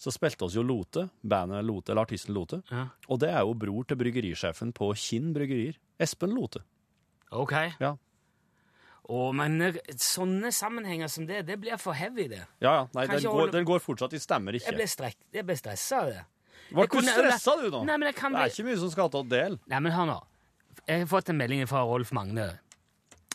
så 0.00 0.10
spilte 0.10 0.48
oss 0.48 0.56
jo 0.56 0.64
Lote, 0.66 1.04
bandet 1.22 1.62
Lote, 1.68 1.92
eller 1.92 2.02
artisten 2.02 2.34
Lote. 2.34 2.64
Ja. 2.66 2.88
Og 3.06 3.20
det 3.22 3.30
er 3.30 3.44
jo 3.46 3.54
bror 3.54 3.86
til 3.86 4.00
bryggerisjefen 4.00 4.72
på 4.74 4.90
Kinn 4.98 5.30
bryggerier, 5.36 5.78
Espen 6.02 6.34
Lote. 6.34 6.64
Ok. 7.34 7.52
Ja. 7.80 7.94
Å, 9.04 9.32
men 9.36 9.58
sånne 10.00 10.48
sammenhenger 10.54 11.10
som 11.12 11.26
det, 11.28 11.42
det 11.44 11.58
blir 11.60 11.76
for 11.80 11.92
heavy, 11.92 12.24
det. 12.30 12.40
Ja, 12.64 12.70
ja. 12.78 12.84
Nei, 12.96 13.04
den 13.10 13.20
går, 13.26 13.34
holde- 13.36 13.52
den 13.58 13.66
går 13.68 13.82
fortsatt. 13.84 14.14
De 14.14 14.20
stemmer 14.22 14.56
Jeg 14.56 14.62
ikke. 14.62 14.76
ble, 14.78 14.86
strekk, 14.88 15.16
jeg 15.34 15.44
ble 15.44 15.56
stressa 15.60 15.98
av 16.00 16.06
det. 16.08 16.22
Hvor 16.70 16.86
jeg 16.86 16.90
kunne- 16.94 17.12
stressa, 17.12 17.56
du, 17.60 17.66
nå? 17.70 17.82
Nei, 17.84 17.96
men 17.98 18.06
jeg 18.08 18.16
kan 18.16 18.32
Det 18.32 18.40
er 18.40 18.46
ikke 18.54 18.64
mye 18.70 18.78
som 18.80 18.90
skal 18.90 19.10
ta 19.10 19.22
del. 19.22 19.58
Nei, 19.68 19.78
men 19.80 19.92
hør 19.92 20.06
nå. 20.08 20.22
Jeg 20.88 21.00
har 21.00 21.06
fått 21.06 21.28
en 21.28 21.36
melding 21.36 21.66
fra 21.68 21.82
Rolf 21.84 22.12
Magne, 22.12 22.58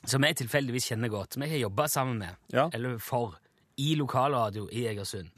som 0.06 0.22
jeg 0.24 0.36
tilfeldigvis 0.38 0.90
kjenner 0.90 1.10
godt, 1.10 1.34
som 1.34 1.44
jeg 1.44 1.52
har 1.52 1.70
jobba 1.70 1.86
sammen 1.88 2.18
med, 2.18 2.36
Ja. 2.52 2.70
eller 2.74 2.98
for, 2.98 3.36
i 3.78 3.94
lokalradio 3.96 4.68
i 4.72 4.88
Egersund. 4.90 5.30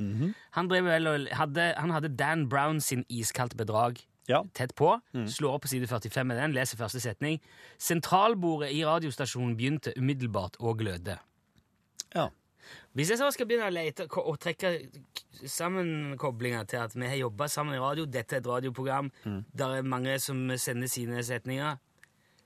han, 0.52 0.68
vel 0.70 1.28
hadde, 1.34 1.74
han 1.78 1.90
hadde 1.92 2.16
Dan 2.16 2.48
Brown 2.48 2.80
sin 2.80 3.04
Iskaldt 3.10 3.56
bedrag 3.58 4.00
Ja. 4.30 4.44
tett 4.54 4.76
på. 4.76 5.02
Slår 5.14 5.56
opp 5.56 5.64
på 5.64 5.68
side 5.68 5.88
45 5.90 6.28
med 6.28 6.38
den, 6.38 6.54
leser 6.54 6.78
første 6.78 7.00
setning. 7.02 7.40
Sentralbordet 7.78 8.72
i 8.72 8.84
radiostasjonen 8.86 9.56
begynte 9.58 9.94
umiddelbart 9.98 10.58
å 10.60 10.76
gløde. 10.78 11.20
ja. 12.16 12.30
Hvis 12.94 13.10
jeg 13.10 13.18
så 13.18 13.32
skal 13.34 13.48
begynne 13.50 13.68
å 13.68 13.74
lete 13.74 14.06
og 14.22 14.38
trekke 14.40 14.70
sammen 15.50 16.12
sammenkoblinger 16.14 16.68
til 16.70 16.78
at 16.78 16.94
vi 16.96 17.08
har 17.08 17.16
jobba 17.16 17.48
sammen 17.50 17.74
i 17.76 17.80
radio, 17.82 18.06
dette 18.06 18.36
er 18.38 18.40
et 18.44 18.48
radioprogram, 18.48 19.10
der 19.58 19.78
er 19.80 19.82
mange 19.82 20.14
som 20.22 20.44
sender 20.58 20.88
sine 20.88 21.24
setninger 21.24 21.78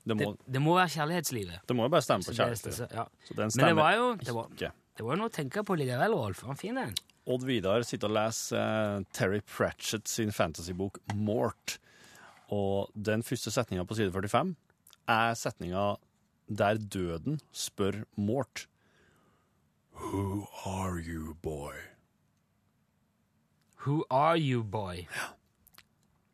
Det 0.05 0.15
Det, 0.17 0.25
må, 0.25 0.35
det 0.47 0.61
må 0.61 0.75
være 0.77 0.89
kjærlighetslivet. 0.95 1.59
det 1.67 1.75
må 1.75 1.83
jo 1.83 1.89
bare 1.89 2.01
stemme 2.01 2.23
på 2.23 2.31
det 2.31 2.39
er- 2.79 2.95
ja. 2.95 3.05
Så 3.25 3.33
den 3.35 3.49
Men 3.55 3.65
det 3.67 3.75
var 3.75 3.91
jo 3.95 4.15
det 4.15 4.33
var, 4.33 4.47
ikke. 4.55 4.71
det 4.97 5.05
var 5.05 5.15
noe 5.17 5.27
å 5.29 5.33
tenke 5.33 5.63
på 5.65 5.75
likevel, 5.77 6.13
Rolf. 6.13 6.41
Han 6.43 6.55
finner 6.55 6.85
fin, 6.85 6.95
den. 6.95 7.04
Odd 7.25 7.45
Vidar 7.47 7.81
sitter 7.87 8.11
og 8.11 8.15
leser 8.19 8.59
eh, 8.59 9.05
Terry 9.15 9.39
Pratchett 9.41 10.07
sin 10.11 10.31
fantasybok 10.35 10.99
Mort. 11.17 11.79
Og 12.53 12.91
den 12.93 13.23
første 13.25 13.49
setninga 13.53 13.85
på 13.89 13.97
side 13.97 14.13
45 14.13 14.53
er 15.09 15.33
setninga 15.39 15.85
der 16.47 16.77
døden 16.77 17.39
spør 17.55 18.03
Mort 18.21 18.67
Who 19.95 20.45
are 20.67 20.99
you, 20.99 21.33
boy? 21.41 21.73
Who 23.85 24.03
are 24.11 24.37
you, 24.37 24.61
boy? 24.63 25.05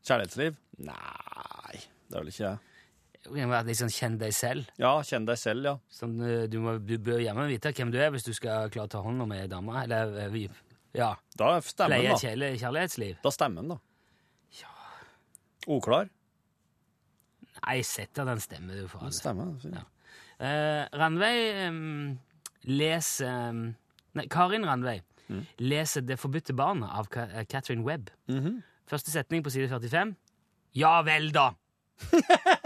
Kjærlighetsliv? 0.08 0.56
Nei, 0.82 1.77
det 2.10 2.17
er 2.17 2.23
vel 2.23 2.32
ikke 2.32 2.51
det. 2.51 3.75
Sånn 3.77 3.91
kjenn 3.93 4.15
deg 4.17 4.34
selv. 4.34 4.71
Ja, 4.82 4.95
kjenn 5.06 5.27
deg 5.30 5.38
selv, 5.38 5.67
ja. 5.67 5.73
Sånn, 5.93 6.15
eh, 6.25 6.47
du, 6.49 6.58
må, 6.63 6.77
du 6.82 6.95
bør 6.97 7.21
gjerne 7.21 7.45
vite 7.51 7.69
hvem 7.77 7.91
du 7.93 7.99
er 8.01 8.10
hvis 8.15 8.25
du 8.25 8.32
skal 8.34 8.71
klare 8.73 8.89
å 8.89 8.93
ta 8.95 9.04
hånd 9.06 9.21
om 9.27 9.36
ei 9.36 9.43
dame. 9.51 9.75
Eller 9.84 10.15
eh, 10.23 10.32
vi- 10.34 10.47
ja, 10.93 11.15
Da 11.38 11.60
stemmer 11.62 11.95
pleie 11.95 12.08
den, 12.08 12.12
da. 12.12 12.17
kjærlig- 12.17 12.60
kjærlighetsliv. 12.60 13.15
Da 13.23 13.30
stemmer 13.32 13.62
den, 13.62 13.69
da. 13.69 13.77
Oklar? 15.67 16.08
Nei, 17.67 17.82
sett 17.86 18.17
at 18.17 18.25
den 18.25 18.39
stemmer 18.41 18.73
du 18.82 18.88
for 18.89 18.99
Den 18.99 19.06
alle. 19.12 19.13
stemmer. 19.13 19.51
fint. 19.62 19.75
Ja. 19.75 19.84
Eh, 20.41 20.88
Randveig 20.97 22.17
leser 22.63 23.49
um, 23.49 23.75
Nei, 24.17 24.25
Karin 24.27 24.65
Randveig 24.65 25.04
Mm. 25.30 25.45
leser 25.60 26.01
'Det 26.01 26.17
forbudte 26.19 26.54
barnet' 26.54 26.89
av 26.91 27.06
Ka 27.08 27.21
eh, 27.21 27.45
Catherine 27.45 27.84
Webb. 27.86 28.10
Mhm. 28.27 28.63
Første 28.89 29.12
setning 29.12 29.43
på 29.43 29.49
side 29.49 29.69
45. 29.69 30.15
Ja 30.75 31.01
vel, 31.04 31.32
da! 31.32 31.51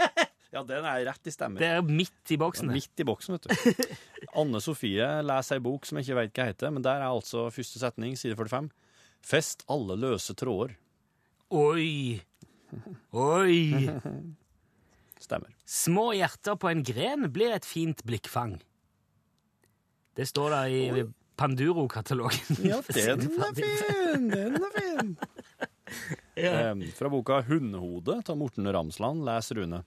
Ja, 0.56 0.62
den 0.64 0.86
er 0.88 1.02
rett 1.10 1.28
i 1.28 1.32
stemmer. 1.34 1.60
Det 1.60 1.68
er 1.68 1.84
midt 1.84 2.32
i 2.32 2.38
boksen. 2.40 2.70
Ja, 2.72 2.78
Midt 2.78 3.02
i 3.02 3.04
boksen, 3.04 3.36
vet 3.36 3.44
du. 3.44 3.84
Anne 4.40 4.60
Sofie 4.64 5.04
leser 5.26 5.58
ei 5.58 5.64
bok 5.66 5.84
som 5.84 6.00
jeg 6.00 6.08
ikke 6.08 6.18
vet 6.22 6.32
hva 6.40 6.46
heter, 6.48 6.72
men 6.72 6.84
der 6.86 7.02
er 7.04 7.10
altså 7.10 7.46
første 7.52 7.82
setning, 7.82 8.16
side 8.16 8.38
45. 8.38 8.70
Fest 9.26 9.66
alle 9.72 9.98
løse 10.00 10.32
tråder. 10.38 10.72
Oi! 11.52 12.16
Oi! 13.12 13.58
Stemmer. 15.26 15.52
Små 15.66 16.10
hjerter 16.16 16.56
på 16.60 16.68
en 16.72 16.82
gren 16.86 17.28
blir 17.32 17.52
et 17.56 17.66
fint 17.68 18.00
blikkfang. 18.06 18.56
Det 20.16 20.24
står 20.28 20.52
da 20.54 20.62
i 20.72 21.04
Panduro-katalogen. 21.36 22.62
Ja, 22.64 22.78
den 22.88 23.26
er 23.28 23.52
fin! 23.56 24.28
Den 24.32 24.56
er 24.56 24.70
fin! 24.76 25.16
Ja. 26.36 26.52
Eh, 26.72 26.86
fra 26.96 27.08
boka 27.12 27.42
'Hundehode' 27.44 28.22
av 28.24 28.36
Morten 28.40 28.68
Ramsland 28.72 29.24
leser 29.24 29.60
Rune. 29.60 29.82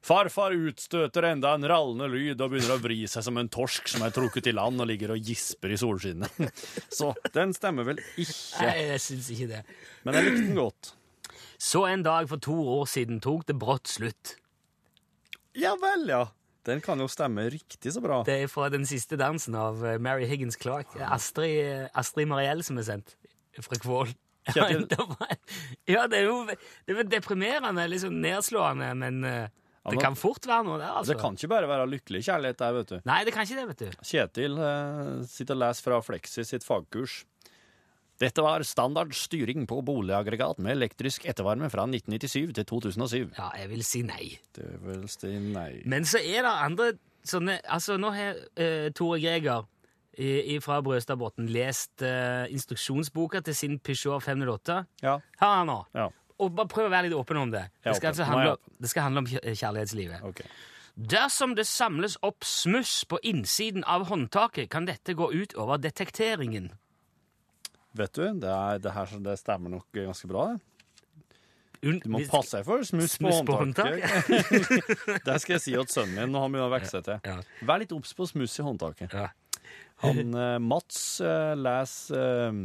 Farfar 0.00 0.54
utstøter 0.56 1.26
enda 1.28 1.52
en 1.54 1.66
rallende 1.68 2.06
lyd 2.08 2.40
og 2.40 2.54
begynner 2.54 2.72
å 2.78 2.80
vri 2.80 3.02
seg 3.10 3.24
som 3.26 3.36
en 3.36 3.50
torsk 3.52 3.90
som 3.92 4.04
er 4.06 4.14
trukket 4.16 4.48
i 4.48 4.54
land 4.56 4.80
og 4.80 4.88
ligger 4.88 5.12
og 5.12 5.20
gisper 5.28 5.74
i 5.74 5.78
solskinnet. 5.80 6.40
Så 6.98 7.12
den 7.34 7.52
stemmer 7.56 7.84
vel 7.90 8.00
ikke, 8.16 8.64
Nei, 8.64 8.76
jeg 8.94 9.02
syns 9.04 9.28
ikke 9.34 9.50
det. 9.52 9.62
men 10.06 10.16
jeg 10.16 10.28
likte 10.30 10.46
den 10.46 10.56
godt. 10.58 10.92
Så 11.60 11.84
en 11.90 12.04
dag 12.06 12.28
for 12.30 12.40
to 12.40 12.56
år 12.78 12.88
siden 12.88 13.20
tok 13.20 13.44
det 13.50 13.58
brått 13.60 13.92
slutt. 13.92 14.36
Ja 15.60 15.74
vel, 15.82 16.08
ja. 16.08 16.24
Den 16.64 16.80
kan 16.84 17.00
jo 17.00 17.06
stemme 17.08 17.46
riktig 17.52 17.92
så 17.92 18.00
bra. 18.04 18.22
Det 18.24 18.38
er 18.44 18.50
fra 18.52 18.68
den 18.72 18.84
siste 18.88 19.16
dansen 19.20 19.54
av 19.56 19.80
eh, 19.84 19.98
Mary 20.00 20.26
Higgins 20.28 20.56
Clark. 20.60 20.92
Astrid, 21.00 21.56
eh, 21.64 21.86
Astrid 21.96 22.28
Mariell 22.28 22.60
som 22.64 22.80
er 22.80 22.88
sendt 22.88 23.16
fra 23.60 23.76
Kvål. 23.80 24.16
Ja, 25.86 26.06
det 26.08 26.16
er 26.16 26.24
jo 26.24 26.38
det 26.48 26.56
er 26.96 27.08
deprimerende, 27.12 27.84
litt 27.92 28.00
sånn 28.02 28.16
nedslående, 28.24 28.88
men 28.98 29.20
eh, 29.28 29.50
det 29.88 30.00
kan 30.02 30.14
fort 30.18 30.44
være 30.46 30.64
noe 30.66 30.76
der, 30.78 30.90
altså. 31.00 31.14
Det 31.14 31.20
kan 31.22 31.34
ikke 31.38 31.48
bare 31.48 31.68
være 31.70 31.86
lykkelig 31.88 32.20
kjærlighet 32.26 32.58
der, 32.60 32.72
vet 32.76 32.90
du. 32.92 32.96
Nei, 33.08 33.20
det 33.24 33.32
kan 33.32 33.46
ikke 33.46 33.56
det, 33.56 33.66
vet 33.70 33.78
du. 33.78 34.02
Kjetil 34.04 34.58
eh, 34.60 35.24
sitter 35.30 35.56
og 35.56 35.62
leser 35.62 35.86
fra 35.88 36.00
Flexi 36.04 36.44
sitt 36.44 36.66
fagkurs. 36.66 37.22
Dette 38.20 38.42
var 38.44 38.60
standard 38.68 39.14
styring 39.16 39.64
på 39.66 39.78
boligaggregat 39.88 40.58
med 40.60 40.74
elektrisk 40.76 41.24
ettervarme 41.30 41.70
fra 41.72 41.86
1997 41.88 42.52
til 42.58 42.66
2007. 42.68 43.30
Ja, 43.38 43.46
jeg 43.56 43.70
vil 43.72 43.84
si 43.88 44.02
nei. 44.04 44.26
Du 44.52 44.60
vil 44.84 45.06
si 45.08 45.32
nei. 45.40 45.80
Men 45.88 46.04
så 46.04 46.20
er 46.20 46.44
det 46.44 46.52
andre 46.66 46.90
sånne 47.24 47.58
Altså, 47.64 47.96
nå 48.00 48.12
har 48.12 48.36
eh, 48.60 48.90
Tore 48.96 49.16
Greger 49.24 49.64
i- 50.20 50.58
fra 50.60 50.82
Brøstadbotn 50.84 51.48
lest 51.48 52.02
eh, 52.04 52.44
instruksjonsboka 52.52 53.40
til 53.46 53.56
sin 53.56 53.78
Peugeot 53.80 54.20
508? 54.28 54.82
Ja. 55.00 55.16
Her 55.40 55.48
er 55.48 55.56
han 55.62 55.70
nå. 55.72 55.78
ja. 55.96 56.10
Og 56.40 56.52
bare 56.56 56.70
prøv 56.72 56.88
å 56.88 56.92
være 56.92 57.08
litt 57.08 57.16
åpen 57.18 57.40
om 57.40 57.52
det. 57.52 57.66
Det 57.84 57.96
skal, 57.98 58.12
altså 58.12 58.26
handle, 58.28 58.56
det 58.80 58.90
skal 58.90 59.08
handle 59.08 59.24
om 59.24 59.30
kjærlighetslivet. 59.30 60.24
Okay. 60.30 60.48
Dersom 60.96 61.54
det 61.56 61.66
samles 61.68 62.16
opp 62.26 62.44
smuss 62.44 63.04
på 63.08 63.20
innsiden 63.24 63.84
av 63.88 64.08
håndtaket, 64.10 64.68
kan 64.72 64.88
dette 64.88 65.14
gå 65.16 65.30
ut 65.32 65.54
over 65.60 65.80
detekteringen. 65.80 66.72
Vet 67.96 68.14
du, 68.14 68.24
det, 68.40 68.50
er, 68.50 68.82
det 68.82 68.92
her 68.94 69.14
det 69.24 69.36
stemmer 69.40 69.72
nok 69.76 69.86
ganske 69.96 70.28
bra. 70.30 70.50
det. 70.52 70.60
Du 71.80 72.10
må 72.12 72.20
passe 72.28 72.58
deg 72.58 72.66
for 72.68 72.84
smuss 72.84 73.16
på 73.20 73.56
håndtaket. 73.56 74.26
det 75.24 75.36
skal 75.40 75.54
jeg 75.56 75.62
si 75.64 75.72
til 75.72 75.88
sønnen 75.88 76.18
min 76.18 76.34
når 76.34 76.44
han 76.44 76.52
begynner 76.52 76.68
å 76.68 76.74
vokse 76.74 77.00
til. 77.06 77.46
Vær 77.64 77.80
litt 77.80 77.94
obs 77.96 78.12
på 78.16 78.28
smuss 78.28 78.58
i 78.60 78.66
håndtaket. 78.66 79.16
Ja. 79.16 79.30
Han, 80.04 80.34
eh, 80.36 80.58
Mats 80.60 81.20
eh, 81.24 81.54
leser 81.56 82.20
eh, 82.20 82.60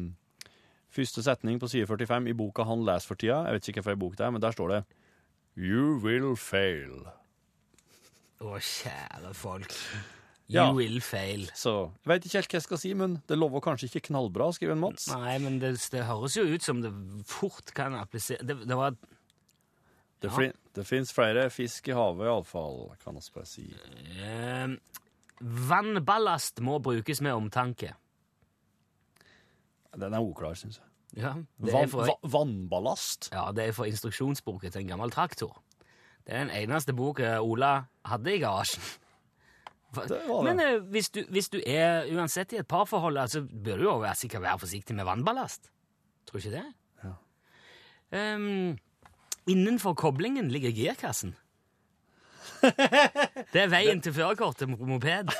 første 0.95 1.23
setning 1.25 1.59
på 1.61 1.67
side 1.71 1.87
45 1.89 2.29
i 2.31 2.33
boka 2.37 2.63
han 2.67 2.83
leser 2.87 3.07
for 3.11 3.19
tida. 3.19 3.41
Jeg 3.49 3.53
vet 3.59 3.69
ikke 3.73 3.83
hvilken 3.85 3.99
bok 4.05 4.17
det 4.19 4.25
er, 4.27 4.31
men 4.35 4.41
der 4.43 4.55
står 4.55 4.73
det 4.75 4.83
You 5.57 5.97
will 6.03 6.33
fail. 6.35 7.05
Å, 8.43 8.57
kjære 8.59 9.33
folk. 9.33 9.71
You 10.47 10.59
Ja. 10.59 10.65
will 10.77 10.99
fail. 11.01 11.47
Så 11.57 11.71
jeg 12.03 12.09
vet 12.11 12.25
ikke 12.27 12.37
helt 12.37 12.51
hva 12.51 12.57
jeg 12.59 12.65
skal 12.67 12.77
si, 12.77 12.93
men 12.93 13.15
det 13.27 13.37
lover 13.39 13.63
kanskje 13.65 13.87
ikke 13.89 14.03
knallbra, 14.11 14.51
skriver 14.53 14.75
Mats. 14.77 15.07
Nei, 15.09 15.37
men 15.41 15.55
det, 15.59 15.71
det 15.91 16.03
høres 16.05 16.35
jo 16.37 16.43
ut 16.45 16.61
som 16.61 16.81
det 16.83 16.91
fort 17.25 17.71
kan 17.73 17.95
applisere 17.97 18.45
Det, 18.45 18.59
det 18.67 18.77
var 18.77 18.93
Det, 20.21 20.29
Ja. 20.31 20.51
det 20.75 20.85
fins 20.87 21.11
flere 21.13 21.49
fisk 21.49 21.87
i 21.89 21.95
havet, 21.97 22.25
iallfall, 22.27 22.91
kan 23.03 23.15
vi 23.15 23.21
bare 23.33 23.45
si. 23.49 23.65
eh, 24.21 24.75
Vannballast 25.41 26.61
må 26.61 26.77
brukes 26.79 27.21
med 27.21 27.33
omtanke. 27.35 27.93
Den 29.95 30.13
er 30.13 30.19
uklar, 30.23 30.53
syns 30.59 30.77
jeg. 30.79 30.84
Ja, 31.15 31.31
det 31.63 31.71
er 31.71 31.87
for, 31.87 32.09
va, 32.09 32.15
vannballast? 32.27 33.29
ja, 33.31 33.47
det 33.55 33.69
er 33.69 33.75
for 33.75 33.87
instruksjonsboka 33.87 34.69
til 34.69 34.83
en 34.83 34.91
gammel 34.93 35.13
traktor. 35.15 35.53
Det 36.25 36.33
er 36.33 36.47
den 36.47 36.53
eneste 36.65 36.95
boka 36.97 37.37
Ola 37.39 37.85
hadde 38.09 38.33
i 38.33 38.41
garasjen. 38.41 38.83
Men 40.47 40.59
uh, 40.59 40.81
hvis, 40.91 41.09
du, 41.15 41.21
hvis 41.31 41.47
du 41.53 41.61
er 41.61 42.09
uansett 42.11 42.51
i 42.51 42.59
et 42.59 42.67
parforhold, 42.67 43.17
altså, 43.21 43.45
bør 43.45 43.77
du 43.77 43.85
jo 43.85 43.97
være, 44.01 44.15
sikkert 44.19 44.43
være 44.43 44.59
forsiktig 44.59 44.95
med 44.97 45.07
vannballast. 45.07 45.69
Tror 46.27 46.39
du 46.39 46.47
ikke 46.47 46.57
det? 46.57 46.65
Ja. 47.05 48.35
Um, 48.35 48.75
innenfor 49.47 49.93
koblingen 49.93 50.51
ligger 50.51 50.73
girkassen. 50.75 51.35
Det 53.53 53.61
er 53.61 53.69
veien 53.71 54.01
til 54.03 54.13
førerkortet 54.15 54.69
på 54.71 54.87
moped. 54.89 55.31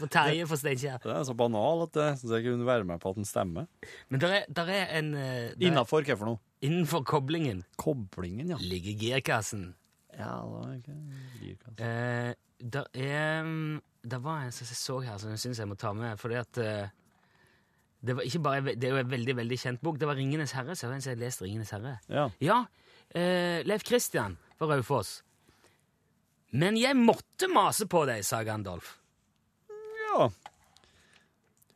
For 0.00 0.10
Terje 0.10 0.46
for 0.48 0.60
Steinkjer. 0.60 0.98
Det 1.02 1.12
er 1.14 1.22
så 1.28 1.36
banal 1.38 1.84
at 1.86 2.00
jeg 2.00 2.18
syns 2.20 2.34
jeg 2.36 2.46
kunne 2.46 2.66
være 2.68 2.88
med 2.88 3.02
på 3.02 3.12
at 3.12 3.20
den 3.20 3.28
stemmer. 3.28 3.68
Men 4.12 4.22
der 4.22 4.40
er, 4.40 4.48
der 4.48 4.72
er 4.72 4.90
en 4.98 5.14
eh, 5.14 5.22
der 5.24 5.54
er, 5.54 5.70
Innafor 5.70 6.04
hva 6.04 6.18
for 6.18 6.32
noe? 6.32 6.42
Innenfor 6.64 7.04
koblingen 7.04 7.64
Koblingen, 7.80 8.54
ja. 8.54 8.58
ligger 8.60 8.98
girkassen. 9.00 9.72
Ja, 10.14 10.36
det 10.40 10.52
var 10.52 10.74
ikke 10.78 10.98
girkassen. 11.42 11.78
Eh, 11.84 12.34
der 12.74 12.90
er 12.94 13.42
mm, 13.42 13.80
Det 14.04 14.20
var 14.24 14.44
en 14.44 14.52
som 14.52 14.68
jeg 14.68 14.78
så 14.78 14.98
her 15.04 15.18
som 15.18 15.32
jeg 15.34 15.42
syns 15.42 15.60
jeg 15.60 15.68
må 15.68 15.76
ta 15.80 15.92
med, 15.96 16.16
fordi 16.20 16.38
at 16.40 16.60
eh, 16.60 16.92
det, 18.04 18.16
var 18.16 18.26
ikke 18.28 18.42
bare, 18.44 18.74
det 18.76 18.84
er 18.84 18.96
jo 18.98 19.02
en 19.02 19.10
veldig 19.10 19.36
veldig 19.36 19.58
kjent 19.58 19.80
bok. 19.82 20.00
Det 20.00 20.08
var 20.08 20.14
'Ringenes 20.14 20.52
herre'. 20.52 20.74
Så 20.74 20.86
jeg 20.86 21.02
har 21.04 21.20
lest 21.20 21.42
'Ringenes 21.42 21.72
herre'. 21.72 21.96
Ja. 22.08 22.28
Ja, 22.40 22.64
eh, 23.14 23.64
Leif 23.64 23.84
Kristian 23.84 24.36
fra 24.58 24.66
Raufoss. 24.66 25.22
Men 26.54 26.78
jeg 26.78 26.94
måtte 26.98 27.48
mase 27.50 27.86
på 27.90 28.04
deg, 28.06 28.22
sa 28.26 28.42
Gandalf. 28.46 28.96
ja. 30.14 30.28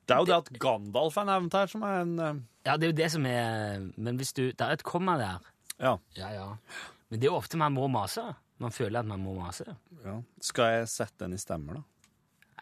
Det 0.09 0.15
er 0.17 0.23
jo 0.23 0.29
det 0.31 0.37
at 0.39 0.51
Gandalf 0.63 1.17
er 1.21 1.27
nevnt 1.29 1.53
her, 1.59 1.67
som 1.69 1.83
er 1.85 1.99
en 2.01 2.13
eh, 2.25 2.37
Ja, 2.65 2.77
det 2.79 2.87
er 2.87 2.93
jo 2.93 2.97
det 2.97 3.09
som 3.13 3.27
er 3.29 3.83
Men 4.01 4.17
hvis 4.17 4.31
du 4.33 4.47
Det 4.47 4.65
er 4.65 4.79
et 4.79 4.85
komma 4.87 5.19
der. 5.21 5.51
Ja. 5.77 5.99
Ja, 6.17 6.31
ja. 6.33 6.47
Men 7.11 7.21
det 7.21 7.29
er 7.29 7.33
jo 7.35 7.41
ofte 7.43 7.61
man 7.61 7.75
må 7.77 7.91
mase. 7.93 8.25
Man 8.59 8.73
føler 8.73 9.03
at 9.03 9.11
man 9.11 9.21
må 9.21 9.35
mase. 9.37 9.77
ja. 10.05 10.17
Skal 10.41 10.79
jeg 10.79 10.89
sette 10.95 11.27
den 11.27 11.37
i 11.37 11.41
stemmer, 11.43 11.81
da? 11.81 11.83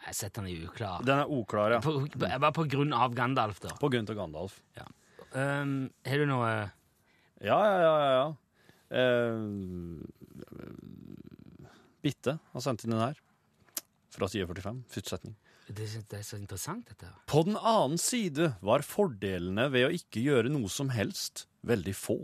Jeg 0.07 0.15
setter 0.15 0.43
den 0.43 0.51
i 0.51 0.59
uklar. 0.67 1.01
Den 1.07 1.23
er 1.23 1.31
uklar, 1.31 1.71
ja. 1.77 1.79
På, 1.83 1.95
på, 2.03 2.19
bare 2.19 2.51
på 2.55 2.67
grunn 2.69 2.93
av 2.93 3.15
Gandalf, 3.15 3.59
da. 3.63 3.73
På 3.79 3.89
grunn 3.91 4.07
av 4.07 4.19
Gandalf. 4.19 4.59
Um, 5.31 5.89
har 6.07 6.21
du 6.21 6.27
noe 6.29 6.51
Ja, 7.43 7.57
ja, 7.57 7.79
ja, 7.83 7.95
ja. 8.03 8.11
ja. 8.17 8.27
Eh, 8.97 9.39
Bitte 12.07 12.37
har 12.53 12.63
sendt 12.63 12.85
inn 12.87 12.95
den 12.95 13.03
her. 13.03 13.19
Fra 14.15 14.29
side 14.31 14.47
45. 14.47 14.81
Første 14.93 15.11
setning. 15.17 15.35
det, 15.67 15.89
så- 15.91 16.03
det 16.07 16.19
er 16.19 16.23
så 16.23 16.37
interessant, 16.39 16.87
dette. 16.87 17.09
På 17.27 17.41
den 17.43 17.57
annen 17.59 17.97
side 17.99 18.53
var 18.63 18.79
fordelene 18.87 19.65
ved 19.73 19.89
å 19.89 19.93
ikke 19.93 20.23
gjøre 20.23 20.49
noe 20.53 20.69
som 20.71 20.89
helst 20.95 21.45
veldig 21.67 21.93
få. 21.95 22.17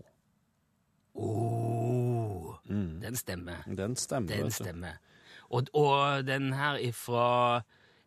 Oh, 1.15 2.57
Mm. 2.69 2.99
den 3.01 3.15
stemmer. 3.15 3.63
Den 3.75 3.95
stemmer. 3.95 4.27
Den 4.27 4.51
stemmer. 4.51 4.97
Og, 5.51 5.67
og 5.75 6.25
den 6.25 6.53
her 6.53 6.77
ifra 6.79 7.63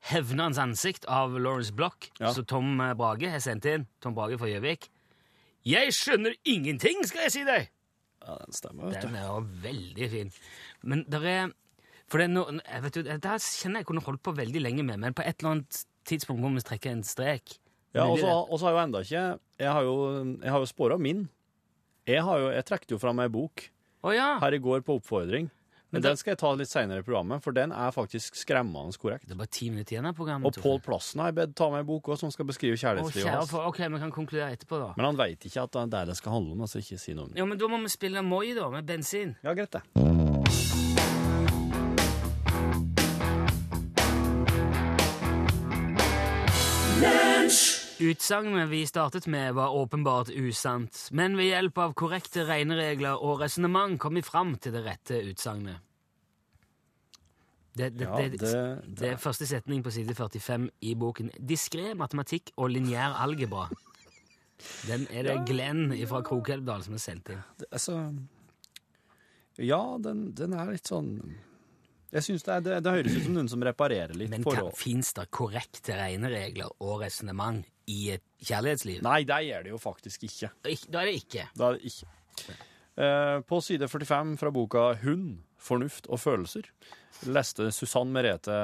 Hevnans 0.09 0.59
ansikt 0.59 1.05
av 1.07 1.37
Lawrence 1.39 1.73
Block, 1.73 2.11
Ja. 2.21 2.33
som 2.33 2.45
Tom 2.45 2.79
Brage 2.97 3.29
har 3.31 3.39
sendt 3.41 3.65
inn. 3.67 3.87
Tom 4.01 4.15
Brage 4.15 4.39
fra 4.39 4.47
Gjøvik. 4.49 4.89
Jeg 5.67 5.93
skjønner 5.93 6.35
ingenting, 6.45 7.05
skal 7.07 7.23
jeg 7.27 7.33
si 7.33 7.45
deg! 7.45 7.69
Ja, 8.27 8.37
den 8.39 8.53
stemmer, 8.53 8.91
Den 9.01 9.15
er 9.15 9.27
jo 9.27 9.41
veldig 9.63 10.11
fin. 10.11 10.33
Men 10.83 11.05
der 11.09 11.25
er 11.27 11.53
For 12.11 12.23
det 12.23 12.31
no, 12.31 12.47
jeg 12.63 12.83
vet, 12.85 12.97
du, 12.97 13.07
det 13.07 13.31
her 13.31 13.43
kjenner 13.43 13.83
jeg 13.83 13.89
kunne 13.89 14.05
holdt 14.07 14.23
på 14.23 14.35
veldig 14.37 14.63
lenge 14.63 14.85
med, 14.87 15.01
men 15.03 15.17
på 15.17 15.25
et 15.27 15.41
eller 15.41 15.57
annet 15.57 15.81
tidspunkt 16.07 16.43
må 16.43 16.53
vi 16.55 16.63
trekke 16.67 16.93
en 16.95 17.03
strek. 17.07 17.57
Ja, 17.97 18.07
og 18.07 18.59
så 18.61 18.69
har 18.69 18.75
jo 18.77 18.81
enda 18.83 19.01
ikke 19.01 19.21
Jeg 19.63 19.73
har 19.73 19.85
jo, 19.87 19.95
jeg 20.43 20.53
har 20.53 20.61
jo 20.61 20.69
spora 20.69 20.99
min. 21.01 21.29
Jeg, 22.07 22.23
har 22.23 22.43
jo, 22.43 22.51
jeg 22.53 22.65
trekte 22.69 22.95
jo 22.95 23.01
fram 23.03 23.19
ei 23.25 23.31
bok 23.33 23.65
oh, 24.05 24.13
ja! 24.15 24.37
her 24.43 24.55
i 24.55 24.61
går 24.63 24.85
på 24.87 25.01
oppfordring. 25.01 25.49
Men 25.91 26.03
Men 26.03 26.11
den 26.11 26.19
skal 26.19 26.35
jeg 26.35 26.41
ta 26.43 26.51
litt 26.59 26.69
seinere 26.69 27.03
i 27.03 27.07
programmet, 27.07 27.43
for 27.45 27.55
den 27.55 27.71
er 27.73 27.93
faktisk 27.95 28.37
skremmende 28.37 28.99
korrekt. 29.01 29.29
Det 29.29 29.37
er 29.37 29.39
bare 29.39 29.53
ti 29.55 29.71
minutter 29.71 29.97
igjen 29.97 30.09
av 30.11 30.17
programmet. 30.19 30.51
Og. 30.51 30.63
Pål 30.63 30.81
Plassen 30.85 31.23
har 31.23 31.31
jeg 31.31 31.39
bedt 31.39 31.55
ta 31.59 31.71
med 31.73 31.85
ei 31.85 31.89
bok 31.89 32.11
også, 32.11 32.27
som 32.27 32.35
skal 32.35 32.49
beskrive 32.51 32.79
kjærlighetslivet 32.79 33.31
hans. 33.33 33.51
for, 33.55 33.71
ok, 33.71 33.79
vi 33.95 34.03
kan 34.03 34.15
konkludere 34.15 34.51
etterpå, 34.59 34.83
da. 34.83 34.91
Men 34.99 35.13
han 35.13 35.21
veit 35.23 35.47
ikke 35.47 35.63
at 35.63 35.73
det 35.79 35.85
er 35.85 35.93
det 35.95 36.03
det 36.11 36.19
skal 36.19 36.37
handle 36.37 36.59
om. 36.59 36.67
altså 36.67 36.83
ikke 36.83 36.99
si 37.01 37.15
noe 37.15 37.31
om 37.31 37.33
det. 37.33 37.39
Ja, 37.39 37.47
men 37.47 37.63
Da 37.63 37.71
må 37.71 37.81
vi 37.87 37.95
spille 37.95 38.23
Moi, 38.27 38.51
da, 38.59 38.69
med 38.75 38.87
bensin. 38.87 39.39
Ja, 39.47 39.55
greit 39.55 39.79
det. 39.79 40.86
Utsagnet 48.01 48.69
vi 48.69 48.87
startet 48.87 49.27
med, 49.27 49.55
var 49.55 49.73
åpenbart 49.73 50.29
usant, 50.29 51.09
men 51.17 51.37
ved 51.37 51.49
hjelp 51.49 51.79
av 51.81 51.95
korrekte 51.97 52.45
regneregler 52.45 53.23
og 53.25 53.41
resonnement 53.41 53.97
kom 54.01 54.19
vi 54.19 54.23
fram 54.25 54.53
til 54.61 54.75
det 54.75 54.83
rette 54.85 55.21
utsagnet. 55.31 55.81
Det, 57.77 57.91
det, 57.97 58.05
Ja, 58.05 58.17
det, 58.17 58.41
det, 59.01 59.09
er 59.09 59.17
første 59.21 59.47
setning 59.49 59.83
på 59.85 59.93
side 59.93 60.15
45 60.17 60.69
i 60.81 60.95
boken. 60.97 61.33
Diskré 61.41 61.95
matematikk 61.97 62.53
og 62.57 62.71
lineær 62.73 63.17
algebra. 63.21 63.67
Den 64.89 65.05
er 65.13 65.29
det 65.29 65.43
Glenn 65.49 65.91
fra 66.09 66.23
Krokelvdal 66.25 66.85
som 66.85 66.97
har 66.97 67.05
sendt 67.05 67.33
inn. 67.33 67.43
altså, 67.71 67.99
Ja, 69.61 69.83
den, 70.01 70.31
den 70.37 70.53
er 70.53 70.73
litt 70.73 70.89
sånn 70.89 71.37
Jeg 72.17 72.25
synes 72.25 72.45
det, 72.47 72.53
er- 72.57 72.65
det, 72.65 72.77
det 72.87 72.93
høres 72.97 73.17
ut 73.19 73.25
som 73.27 73.35
noen 73.37 73.49
som 73.53 73.65
reparerer 73.67 74.15
litt 74.17 74.31
Men 74.33 74.45
forhold. 74.47 74.73
fins 74.81 75.13
det 75.19 75.27
korrekte 75.37 75.97
regneregler 75.99 76.71
og 76.81 77.03
resonnement 77.05 77.65
i 77.93 78.11
et 78.17 78.25
kjærlighetsliv? 78.43 79.03
Nei, 79.05 79.21
det 79.29 79.41
gjør 79.51 79.63
det 79.69 79.75
jo 79.75 79.79
faktisk 79.83 80.25
ikke. 80.31 80.51
Ik- 80.73 80.87
Da 80.91 81.03
er 81.05 81.11
det 81.13 81.19
ikke. 81.23 81.49
Da 81.55 81.69
er 81.71 81.77
det 81.79 81.93
ikke. 81.93 82.57
Eh, 82.97 83.41
på 83.45 83.59
side 83.63 83.89
45 83.93 84.37
fra 84.41 84.51
boka 84.51 84.95
Hund, 85.03 85.43
fornuft 85.61 86.07
og 86.09 86.19
følelser 86.23 86.65
leste 87.27 87.71
Susann 87.73 88.11
Merete 88.13 88.57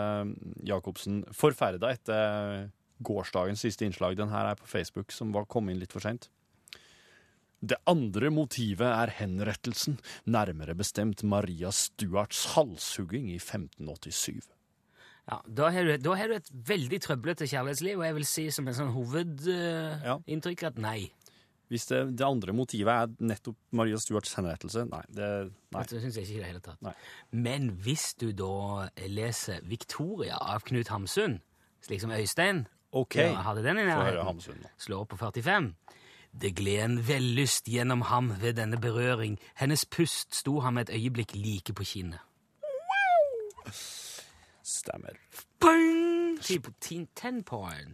Jacobsen 0.69 1.23
forferda 1.35 1.91
etter 1.93 2.71
gårsdagens 3.03 3.61
siste 3.65 3.85
innslag. 3.87 4.17
Den 4.17 4.29
her 4.33 4.51
er 4.53 4.55
på 4.61 4.67
Facebook, 4.69 5.11
som 5.13 5.33
var 5.35 5.45
kommet 5.51 5.73
inn 5.75 5.81
litt 5.83 5.93
for 5.93 6.01
seint. 6.05 6.29
Det 7.63 7.79
andre 7.87 8.33
motivet 8.35 8.89
er 8.89 9.13
henrettelsen, 9.21 10.01
nærmere 10.27 10.75
bestemt 10.75 11.23
Maria 11.23 11.71
Stuarts 11.71 12.57
halshugging 12.57 13.29
i 13.31 13.39
1587. 13.39 14.49
Ja, 15.31 15.39
da 15.47 15.69
har, 15.71 15.87
du, 15.87 15.95
da 16.03 16.15
har 16.19 16.33
du 16.33 16.35
et 16.35 16.51
veldig 16.51 16.99
trøblete 17.05 17.47
kjærlighetsliv, 17.47 18.01
og 18.01 18.07
jeg 18.09 18.17
vil 18.17 18.27
si 18.27 18.47
som 18.51 18.67
en 18.67 18.75
sånn 18.75 18.91
Ja. 18.91 18.97
hovedinntrykk 18.97 20.65
at 20.73 20.81
nei. 20.83 21.13
Hvis 21.71 21.87
det, 21.89 22.03
det 22.19 22.27
andre 22.27 22.53
motivet 22.53 22.91
er 22.91 23.15
nettopp 23.31 23.57
Maria 23.71 23.97
Stuarts 24.03 24.35
henrettelse, 24.37 24.83
nei. 24.91 25.05
Det, 25.09 25.31
nei. 25.73 25.87
Det 25.87 26.03
syns 26.03 26.19
jeg 26.19 26.27
ikke 26.27 26.35
i 26.35 26.43
det 26.43 26.51
hele 26.51 26.65
tatt. 26.67 26.83
Nei. 26.83 26.93
Men 27.31 27.71
hvis 27.87 28.11
du 28.19 28.33
da 28.37 28.91
leser 29.07 29.63
Victoria 29.71 30.43
av 30.43 30.67
Knut 30.67 30.91
Hamsun, 30.93 31.39
slik 31.87 32.03
som 32.03 32.11
Øystein 32.11 32.67
okay. 32.91 33.31
ja, 33.31 33.47
hadde 33.47 33.63
den 33.63 33.79
i 33.79 33.87
nærheten, 33.87 34.67
slår 34.83 35.07
på 35.15 35.23
45 35.23 35.71
Det 36.41 36.55
gled 36.57 36.85
en 36.85 36.99
vellyst 37.09 37.69
gjennom 37.69 38.03
ham 38.09 38.33
ved 38.41 38.57
denne 38.57 38.81
berøring. 38.81 39.39
Hennes 39.55 39.85
pust 39.85 40.35
sto 40.35 40.61
ham 40.61 40.79
et 40.79 40.91
øyeblikk 40.91 41.35
like 41.37 41.75
på 41.75 41.85
kinnet. 41.85 42.21
Stemmer. 44.63 45.19
Bang! 45.61 46.39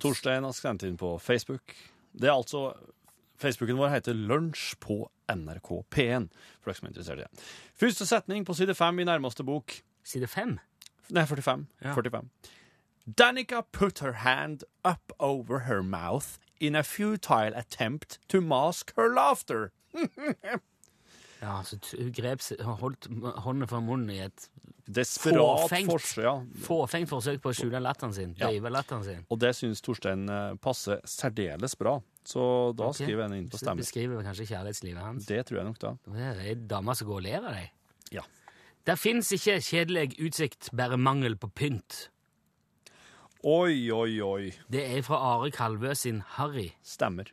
Torstein 0.00 0.44
har 0.44 0.54
sendt 0.56 0.86
inn 0.86 0.96
på 0.96 1.18
Facebook. 1.18 1.74
Det 2.12 2.28
er 2.28 2.32
altså 2.32 2.72
Facebooken 3.38 3.78
vår 3.78 3.92
heter 3.92 4.14
Lunsj 4.14 4.74
på 4.80 5.02
NRK 5.28 5.68
P1, 5.94 6.30
for 6.58 6.70
dere 6.70 6.78
som 6.78 6.88
er 6.88 6.90
interessert 6.94 7.20
i 7.20 7.26
det. 7.26 7.44
Første 7.78 8.06
setning 8.06 8.46
på 8.46 8.54
side 8.54 8.74
fem 8.74 8.98
i 8.98 9.06
nærmeste 9.06 9.44
bok. 9.44 9.74
Side 10.04 10.26
fem. 10.26 10.56
Nei, 11.10 11.26
45. 11.26 11.66
Ja. 11.84 11.94
45. 11.94 12.30
Danica 13.18 13.60
put 13.72 14.00
her 14.00 14.12
hand 14.12 14.64
up 14.84 15.12
over 15.18 15.58
her 15.68 15.82
mouth 15.82 16.38
in 16.60 16.76
a 16.76 16.82
futile 16.82 17.54
attempt 17.56 18.18
to 18.28 18.40
mask 18.40 18.92
her 18.96 19.08
laughter. 19.14 19.70
Ja, 21.38 21.60
så 21.62 21.76
hun 21.94 22.08
grep 22.10 22.40
seg- 22.42 22.62
holdt 22.66 23.06
hånden 23.06 23.36
hånda 23.44 23.66
for 23.70 23.84
munnen 23.84 24.10
i 24.10 24.16
et 24.24 24.48
Desperat 24.88 25.36
Fåfengt. 25.68 25.90
forsøk. 25.92 26.24
Ja. 26.24 26.32
fåfengt 26.64 27.10
forsøk 27.10 27.42
på 27.44 27.50
å 27.52 27.54
skjule 27.54 27.78
latteren 27.84 28.14
sin. 28.16 28.32
Ja. 28.40 28.48
Latteren 28.72 29.04
sin. 29.04 29.20
Og 29.30 29.38
det 29.38 29.50
syns 29.54 29.82
Torstein 29.84 30.24
eh, 30.32 30.54
passer 30.64 30.98
særdeles 31.04 31.76
bra. 31.78 31.98
Så 32.24 32.72
da 32.74 32.88
okay. 32.88 33.04
skriver 33.04 33.28
jeg 33.28 33.42
inn 33.42 33.50
på 33.52 33.58
Så 33.60 33.66
stemmen. 33.66 33.84
beskriver 33.84 34.24
kanskje 34.24 34.46
kjærlighetslivet 34.48 35.02
hans. 35.04 35.26
Det 35.28 35.42
tror 35.46 35.60
jeg 35.60 35.68
nok, 35.68 35.78
da. 35.84 35.92
Det 36.08 36.24
er 36.30 36.40
ei 36.46 36.54
dame 36.72 36.94
som 36.96 37.06
går 37.06 37.20
og 37.20 37.26
ler 37.28 37.38
av 37.38 37.52
deg. 37.58 37.70
Ja. 38.16 38.24
Der 38.88 38.96
fins 38.96 39.30
ikke 39.36 39.58
kjedelig 39.60 40.18
utsikt, 40.24 40.70
bare 40.74 40.96
mangel 40.96 41.36
på 41.36 41.52
pynt. 41.52 42.08
Oi, 43.46 43.86
oi, 43.94 44.16
oi. 44.18 44.48
Det 44.66 44.80
er 44.82 44.98
fra 45.06 45.14
Are 45.22 45.46
Kalvø 45.54 45.92
sin 45.94 46.24
Harry. 46.34 46.72
Stemmer. 46.82 47.28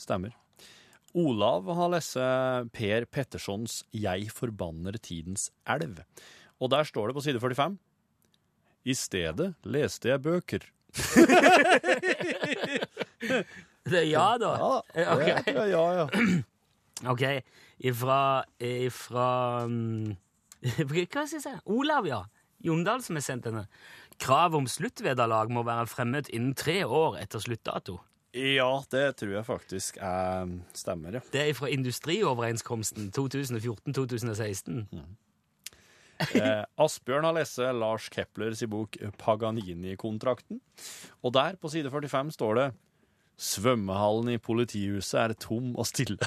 Stemmer. 0.00 0.32
Olav 1.12 1.68
har 1.76 1.90
lest 1.92 2.16
Per 2.72 3.04
Pettersons 3.04 3.84
'Jeg 3.92 4.30
forbanner 4.32 4.96
tidens 4.96 5.50
elv'. 5.66 6.00
Og 6.60 6.70
der 6.70 6.84
står 6.84 7.06
det 7.08 7.14
på 7.14 7.20
side 7.20 7.40
45 7.40 7.78
I 8.84 8.94
stedet 8.94 9.54
leste 9.64 10.08
jeg 10.08 10.22
bøker. 10.22 10.60
Det 13.84 13.98
er 13.98 14.08
ja, 14.08 14.36
da. 14.40 14.80
Eh, 14.94 15.12
ok. 15.12 15.28
Ja, 15.46 15.64
ja, 15.64 15.92
ja. 15.92 16.06
Ok, 17.12 17.22
ifra, 17.80 18.44
ifra 18.60 19.64
um, 19.64 20.16
Hva 20.88 21.26
skal 21.26 21.36
jeg 21.36 21.42
si? 21.42 21.50
Olav, 21.66 22.06
ja. 22.06 22.22
Jondal 22.60 23.02
som 23.02 23.16
har 23.16 23.22
sendt 23.24 23.44
denne. 23.44 23.66
Krav 24.20 24.54
om 24.58 24.68
sluttvederlag 24.68 25.50
må 25.52 25.64
være 25.66 25.88
fremmet 25.88 26.28
innen 26.34 26.54
tre 26.58 26.82
år 26.84 27.18
etter 27.22 27.42
sluttdato. 27.42 27.98
Ja, 28.36 28.68
det 28.92 29.16
tror 29.18 29.32
jeg 29.32 29.46
faktisk 29.46 29.96
eh, 29.98 30.52
stemmer, 30.76 31.16
ja. 31.18 31.22
Det 31.32 31.40
er 31.48 31.56
fra 31.58 31.70
Industrioverenskomsten 31.72 33.08
2014-2016. 33.16 34.84
Eh, 36.36 36.62
Asbjørn 36.84 37.26
har 37.26 37.34
lest 37.34 37.58
Lars 37.74 38.06
Keplers 38.12 38.62
bok 38.70 39.00
Paganini-kontrakten. 39.18 40.60
Og 41.24 41.34
der, 41.34 41.56
på 41.58 41.72
side 41.72 41.90
45, 41.90 42.36
står 42.36 42.60
det 42.60 42.68
Svømmehallen 43.40 44.34
i 44.34 44.38
politihuset 44.38 45.16
er 45.20 45.34
tom 45.40 45.72
og 45.80 45.88
stille. 45.88 46.20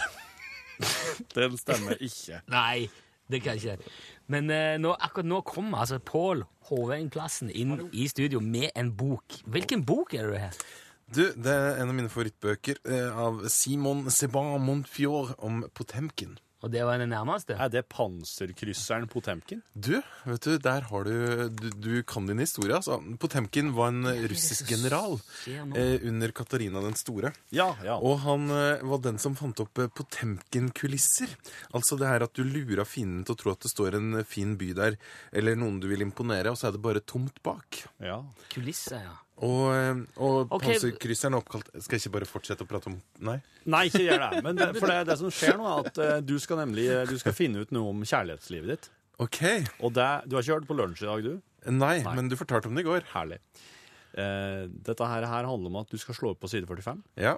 Den 1.38 1.58
stemmer 1.62 2.00
ikke. 2.02 2.42
Nei, 2.50 2.90
det 3.34 3.42
kan 3.44 3.58
jeg 3.58 3.78
ikke. 3.80 3.92
Men 4.32 4.50
eh, 4.54 4.78
nå, 4.82 4.94
akkurat 4.96 5.28
nå 5.28 5.42
kommer 5.48 5.84
altså 5.84 6.00
Pål 6.00 6.46
Håvein 6.70 7.10
Plassen 7.14 7.52
inn 7.52 7.76
i 7.92 8.08
studio 8.12 8.40
med 8.44 8.72
en 8.80 8.94
bok. 8.96 9.42
Hvilken 9.52 9.84
bok 9.86 10.16
er 10.16 10.28
det 10.28 10.34
du 10.34 10.42
har? 10.46 10.64
Du, 11.14 11.26
det 11.36 11.52
er 11.52 11.82
en 11.82 11.92
av 11.92 11.98
mine 11.98 12.10
favorittbøker 12.10 12.80
eh, 12.90 13.20
av 13.26 13.44
Simon 13.52 14.08
Seban 14.14 14.56
Montfjord 14.64 15.36
om 15.44 15.62
Potemkin. 15.76 16.38
Og 16.64 16.72
det 16.72 16.84
var 16.88 16.98
den 17.02 17.12
nærmeste? 17.12 17.58
Er 17.60 17.68
det 17.68 17.82
panserkrysseren 17.92 19.10
Potemkin? 19.12 19.60
Du, 19.76 19.98
vet 20.24 20.46
du, 20.48 20.54
der 20.64 20.86
har 20.88 21.04
du 21.04 21.50
Du, 21.52 21.70
du 21.76 22.04
kan 22.08 22.26
din 22.30 22.40
historie, 22.40 22.76
altså. 22.78 23.02
Potemkin 23.20 23.74
var 23.76 23.92
en 23.92 24.08
russisk 24.32 24.70
general 24.72 25.18
eh, 25.48 26.00
under 26.08 26.32
Katarina 26.32 26.82
den 26.86 26.96
store. 26.96 27.34
Ja, 27.52 27.74
ja. 27.84 27.98
Og 28.00 28.22
han 28.24 28.48
eh, 28.50 28.84
var 28.88 29.04
den 29.04 29.20
som 29.20 29.36
fant 29.36 29.60
opp 29.60 29.84
eh, 29.84 29.92
Potemkin-kulisser. 29.92 31.36
Altså 31.76 32.00
det 32.00 32.08
her 32.08 32.24
at 32.24 32.34
du 32.38 32.46
lurer 32.48 32.88
fienden 32.88 33.26
til 33.28 33.36
å 33.36 33.42
tro 33.44 33.54
at 33.54 33.68
det 33.68 33.74
står 33.74 34.00
en 34.00 34.24
fin 34.24 34.56
by 34.60 34.72
der, 34.78 34.98
eller 35.36 35.60
noen 35.60 35.82
du 35.84 35.90
vil 35.92 36.06
imponere, 36.06 36.54
og 36.54 36.60
så 36.60 36.70
er 36.70 36.78
det 36.78 36.84
bare 36.86 37.04
tomt 37.04 37.44
bak. 37.44 37.84
ja. 38.00 38.22
Kulisser, 38.54 39.04
ja. 39.04 39.18
Og, 39.42 39.64
eh, 39.74 40.02
og 40.22 40.52
okay. 40.54 40.76
panserkrysseren 40.76 41.34
er 41.34 41.42
oppkalt 41.42 41.72
Skal 41.82 41.98
jeg 41.98 42.04
ikke 42.04 42.14
bare 42.20 42.28
fortsette 42.30 42.64
å 42.64 42.68
prate 42.70 42.92
om 42.92 43.00
Nei? 43.26 43.40
Nei, 43.66 43.88
ikke 43.90 44.04
gjør 44.06 44.22
det. 44.22 44.42
Men 44.46 44.60
det, 44.60 44.68
for 44.80 44.92
det, 44.92 45.00
det 45.10 45.18
som 45.20 45.34
skjer 45.34 45.58
nå, 45.58 45.66
er 45.72 45.90
at 45.90 46.02
uh, 46.04 46.14
du 46.22 46.36
skal 46.42 46.62
nemlig 46.62 46.86
eh, 46.92 47.06
du 47.10 47.16
skal 47.20 47.36
finne 47.36 47.64
ut 47.64 47.74
noe 47.74 47.94
om 47.96 48.04
kjærlighetslivet 48.06 48.70
ditt. 48.70 48.90
OK. 49.24 49.42
Og 49.82 49.94
det, 49.96 50.10
du 50.28 50.38
har 50.38 50.46
ikke 50.46 50.60
hørt 50.60 50.70
på 50.70 50.78
lunsj 50.78 51.06
i 51.06 51.10
dag, 51.10 51.26
du? 51.26 51.34
Nei, 51.72 51.96
Nei. 52.04 52.16
men 52.18 52.30
du 52.30 52.38
fortalte 52.38 52.70
om 52.70 52.78
det 52.78 52.84
i 52.84 52.88
går. 52.90 53.08
Herlig. 53.14 53.40
Uh, 54.14 54.70
dette 54.86 55.10
her, 55.10 55.26
her 55.32 55.50
handler 55.50 55.72
om 55.72 55.82
at 55.82 55.90
du 55.90 55.98
skal 56.02 56.18
slå 56.18 56.36
opp 56.36 56.44
på 56.44 56.52
side 56.52 56.70
45. 56.70 57.02
Ja. 57.24 57.38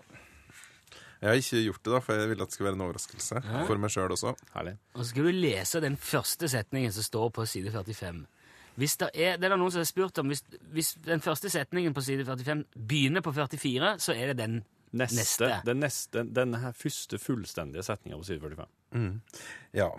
Jeg 1.21 1.29
har 1.31 1.39
ikke 1.39 1.63
gjort 1.63 1.83
det, 1.85 1.93
da, 1.93 2.03
for 2.03 2.19
jeg 2.19 2.31
ville 2.33 2.43
at 2.43 2.51
det 2.51 2.57
skulle 2.57 2.71
være 2.71 2.77
en 2.77 2.85
overraskelse 2.89 3.43
for 3.69 3.81
meg 3.81 3.93
sjøl 3.93 4.17
også. 4.17 4.35
Herlig. 4.57 4.75
Og 4.93 5.01
så 5.01 5.07
skal 5.13 5.29
du 5.29 5.43
lese 5.45 5.81
den 5.85 5.95
første 5.97 6.49
setningen 6.51 6.93
som 6.93 7.07
står 7.07 7.31
på 7.37 7.47
side 7.49 7.71
45. 7.73 8.25
Hvis 8.75 8.97
det, 8.99 9.09
er, 9.13 9.37
det 9.39 9.47
er 9.47 9.53
det 9.53 9.59
noen 9.59 9.71
som 9.71 9.81
har 9.81 9.87
spurt 9.87 10.19
om, 10.19 10.31
hvis, 10.31 10.43
hvis 10.75 10.93
den 11.05 11.23
første 11.23 11.51
setningen 11.51 11.95
på 11.95 12.03
side 12.03 12.25
45 12.27 12.65
begynner 12.75 13.23
på 13.23 13.31
44, 13.35 13.95
så 14.03 14.15
er 14.15 14.33
det 14.33 14.39
den 14.43 14.63
Neste, 14.95 15.17
Neste. 15.19 15.47
Den, 15.65 15.81
neste, 15.83 16.21
den 16.23 16.53
her 16.61 16.71
første 16.71 17.17
fullstendige 17.19 17.83
setninga 17.83 18.15
på 18.21 18.27
side 18.29 18.39
45. 18.39 18.69
Ja. 19.75 19.89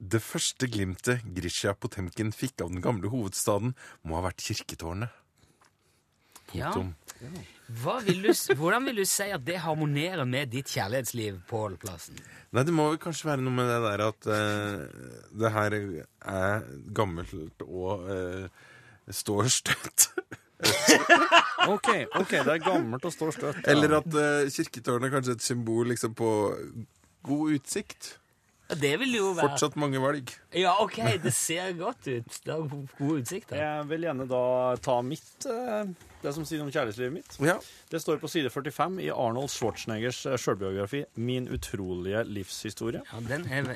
Det 0.00 0.22
første 0.24 0.68
glimtet 0.72 1.26
Grisha 1.36 1.74
Potemkin 1.76 2.32
fikk 2.32 2.64
av 2.64 2.72
den 2.72 2.80
gamle 2.82 3.10
hovedstaden, 3.12 3.74
må 4.08 4.16
ha 4.16 4.24
vært 4.30 4.40
kirketårnet. 4.40 5.12
Ja. 6.56 6.72
Punktum. 6.72 6.94
Hva 6.96 7.01
vil 8.06 8.22
du, 8.24 8.32
hvordan 8.58 8.86
vil 8.88 9.02
du 9.02 9.04
si 9.08 9.28
at 9.32 9.44
det 9.46 9.60
harmonerer 9.62 10.24
med 10.28 10.50
ditt 10.52 10.70
kjærlighetsliv, 10.72 11.40
Pål 11.48 11.76
Plassen? 11.82 12.18
Nei, 12.52 12.64
det 12.68 12.74
må 12.74 12.88
vel 12.90 13.00
kanskje 13.02 13.30
være 13.30 13.44
noe 13.44 13.56
med 13.56 13.70
det 13.70 13.78
der 13.84 14.04
at 14.08 14.28
uh, 14.28 15.12
det 15.40 15.52
her 15.54 15.76
er 15.78 16.66
gammelt 16.94 17.66
og 17.66 18.08
uh, 18.08 18.46
står 19.08 19.50
støtt. 19.52 20.08
OK, 21.72 21.88
ok, 22.18 22.32
det 22.32 22.52
er 22.56 22.62
gammelt 22.62 23.06
og 23.06 23.14
står 23.14 23.36
støtt. 23.38 23.62
Eller 23.70 23.98
at 24.00 24.10
uh, 24.14 24.50
kirketårnet 24.50 25.08
er 25.08 25.14
kanskje 25.16 25.38
et 25.38 25.46
symbol 25.46 25.88
liksom, 25.94 26.14
på 26.18 26.32
god 27.26 27.56
utsikt. 27.56 28.16
Det 28.80 28.92
vil 29.00 29.16
jo 29.16 29.32
være 29.36 29.52
Fortsatt 29.52 29.76
mange 29.80 30.00
valg. 30.02 30.30
Ja, 30.56 30.74
ok, 30.82 30.98
det 31.22 31.32
ser 31.36 31.72
godt 31.78 32.06
ut. 32.08 32.38
Det 32.44 32.52
har 32.52 32.64
gode 32.70 33.20
utsikter. 33.20 33.58
Jeg 33.60 33.86
vil 33.90 34.06
gjerne 34.06 34.26
da 34.30 34.42
ta 34.82 34.96
mitt, 35.04 35.46
eh, 35.46 35.92
det 36.22 36.34
som 36.36 36.46
sier 36.48 36.62
om 36.64 36.70
kjærlighetslivet 36.72 37.14
mitt. 37.14 37.38
Ja. 37.44 37.58
Det 37.90 38.00
står 38.02 38.20
på 38.22 38.30
side 38.30 38.50
45 38.52 39.00
i 39.04 39.10
Arnold 39.12 39.50
Schwarzeneggers 39.52 40.22
sjølbiografi 40.40 41.04
'Min 41.16 41.48
utrolige 41.48 42.24
livshistorie'. 42.24 43.02
Ja, 43.12 43.20
den 43.28 43.46
er, 43.50 43.72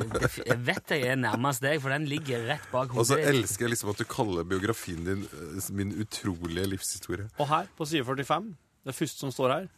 jeg 0.46 0.60
vet 0.66 0.90
jeg 0.90 1.08
er 1.12 1.16
nærmest 1.16 1.62
deg, 1.62 1.80
for 1.82 1.90
den 1.90 2.06
ligger 2.06 2.46
rett 2.48 2.68
bak 2.72 2.88
hodet. 2.88 3.00
Og 3.00 3.06
så 3.06 3.18
elsker 3.18 3.66
jeg 3.66 3.76
liksom 3.76 3.90
at 3.90 3.98
du 3.98 4.04
kaller 4.04 4.44
biografien 4.44 5.04
din 5.04 5.26
eh, 5.32 5.72
min 5.72 5.92
utrolige 6.00 6.66
livshistorie. 6.66 7.28
Og 7.38 7.48
her, 7.48 7.66
på 7.76 7.84
side 7.84 8.04
45, 8.04 8.54
det 8.86 8.94
første 8.94 9.18
som 9.20 9.32
står 9.32 9.52
her 9.52 9.68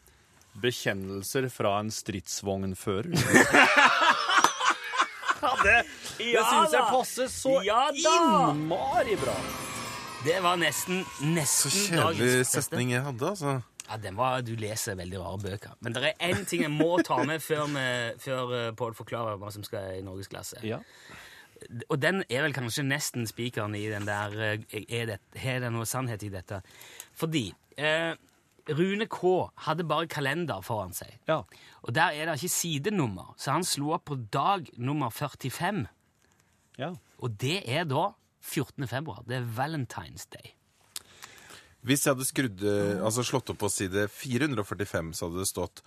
'Bekjennelser 0.58 1.48
fra 1.52 1.78
en 1.80 1.90
stridsvognfører'. 1.90 3.14
ja, 5.42 5.54
det 5.62 5.78
det 6.18 6.28
Ja 6.32 6.44
syns 6.50 6.76
jeg 6.76 6.84
passer 6.92 7.32
så 7.32 7.56
Ja 7.66 7.80
innmari 7.94 9.16
bra. 9.20 9.34
Det 10.24 10.38
var 10.42 10.56
nesten, 10.58 11.04
Så 11.04 11.26
nesten 11.30 11.70
kjedelig 11.70 12.00
dagens 12.02 12.38
beste. 12.40 12.62
setning 12.62 12.90
jeg 12.90 13.04
hadde, 13.06 13.28
altså. 13.28 13.60
Ja, 13.88 13.96
den 14.02 14.16
var, 14.18 14.42
Du 14.42 14.52
leser 14.58 14.98
veldig 14.98 15.20
rare 15.22 15.38
bøker. 15.40 15.76
Men 15.80 15.94
det 15.94 16.02
er 16.10 16.32
én 16.32 16.42
ting 16.44 16.64
jeg 16.66 16.72
må 16.74 16.98
ta 17.06 17.22
med 17.24 17.40
før, 17.40 17.68
vi, 17.72 17.86
før 18.20 18.52
eh, 18.58 18.72
Pål 18.76 18.96
forklarer 18.98 19.38
hva 19.40 19.52
som 19.54 19.64
skal 19.64 19.94
i 19.96 20.02
norgesklasse. 20.04 20.58
Ja. 20.66 20.80
Og 21.88 21.96
den 22.02 22.22
er 22.28 22.44
vel 22.44 22.52
kanskje 22.54 22.84
nesten 22.86 23.26
spikeren 23.26 23.74
i 23.78 23.86
den 23.90 24.04
der 24.06 24.34
Har 24.36 24.84
er 24.88 25.06
det, 25.14 25.18
det 25.62 25.70
noe 25.72 25.86
sannhet 25.88 26.22
i 26.26 26.28
dette? 26.34 26.60
Fordi 27.18 27.46
eh, 27.78 28.12
Rune 28.68 29.06
K 29.08 29.32
hadde 29.64 29.86
bare 29.88 30.08
kalender 30.10 30.60
foran 30.64 30.92
seg. 30.96 31.14
ja. 31.28 31.42
Og 31.82 31.94
der 31.94 32.12
er 32.12 32.26
det 32.28 32.38
ikke 32.38 32.52
sidenummer, 32.52 33.34
så 33.40 33.54
han 33.54 33.64
slo 33.64 33.94
opp 33.96 34.08
på 34.10 34.18
dag 34.32 34.68
nummer 34.76 35.10
45. 35.10 35.86
ja. 36.78 36.94
Og 37.18 37.32
det 37.34 37.64
er 37.66 37.84
da 37.88 38.12
14. 38.42 38.86
februar. 38.86 39.24
Det 39.26 39.40
er 39.40 39.46
Valentine's 39.56 40.28
Day. 40.30 40.52
Hvis 41.82 42.04
jeg 42.04 42.14
hadde 42.14 42.26
skrudd, 42.26 42.62
altså 43.02 43.24
slått 43.26 43.50
opp 43.50 43.58
på 43.58 43.70
side 43.72 44.08
445, 44.10 45.12
så 45.14 45.26
hadde 45.26 45.42
det 45.42 45.48
stått 45.50 45.82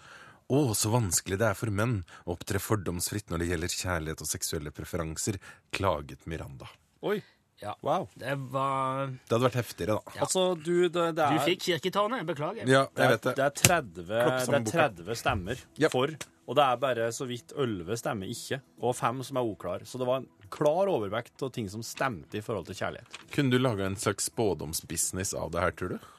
å, 0.52 0.74
så 0.76 0.92
vanskelig 0.92 1.38
det 1.40 1.48
er 1.48 1.56
for 1.56 1.72
menn 1.72 2.02
å 2.26 2.36
opptre 2.36 2.60
fordomsfritt 2.60 3.32
når 3.32 3.44
det 3.44 3.50
gjelder 3.52 3.76
kjærlighet 3.76 4.24
og 4.24 4.28
seksuelle 4.28 4.74
preferanser, 4.76 5.38
klaget 5.72 6.26
Miranda. 6.28 6.68
Oi. 7.08 7.22
Ja. 7.62 7.76
Wow. 7.86 8.07
Det 8.18 8.34
var 8.51 9.07
Det 9.14 9.36
hadde 9.36 9.45
vært 9.45 9.57
heftigere, 9.59 9.99
da. 9.99 10.20
Altså, 10.26 10.43
du, 10.57 10.88
det, 10.89 11.03
det 11.14 11.16
Du 11.16 11.22
er 11.38 11.43
fikk 11.45 11.66
kirketårnet. 11.68 12.26
Beklager. 12.26 12.66
Ja, 12.70 12.88
jeg 12.97 13.12
vet 13.16 13.28
det. 13.28 13.34
det 13.38 13.45
er 13.45 13.55
30, 13.62 14.05
det 14.07 14.22
er 14.57 14.70
30 14.72 15.16
stemmer 15.20 15.62
Ja. 15.78 15.89
for, 15.93 16.14
og 16.49 16.57
det 16.57 16.66
er 16.66 16.80
bare 16.82 17.09
så 17.14 17.28
vidt 17.30 17.53
11 17.53 17.99
stemmer 18.01 18.32
ikke, 18.34 18.62
og 18.82 18.95
5 18.97 19.22
som 19.30 19.38
er 19.38 19.51
uklare. 19.53 19.86
Så 19.86 20.01
det 20.01 20.07
var 20.09 20.24
en 20.24 20.28
klar 20.51 20.89
overvekt 20.91 21.43
av 21.45 21.53
ting 21.55 21.70
som 21.72 21.84
stemte 21.86 22.41
i 22.41 22.43
forhold 22.43 22.66
til 22.72 22.80
kjærlighet. 22.82 23.22
Kunne 23.36 23.53
du 23.53 23.62
laga 23.62 23.86
en 23.86 23.95
slags 23.95 24.26
spådomsbusiness 24.34 25.36
av 25.38 25.53
det 25.53 25.62
her, 25.64 25.72
tror 25.78 25.93
du? 25.95 26.09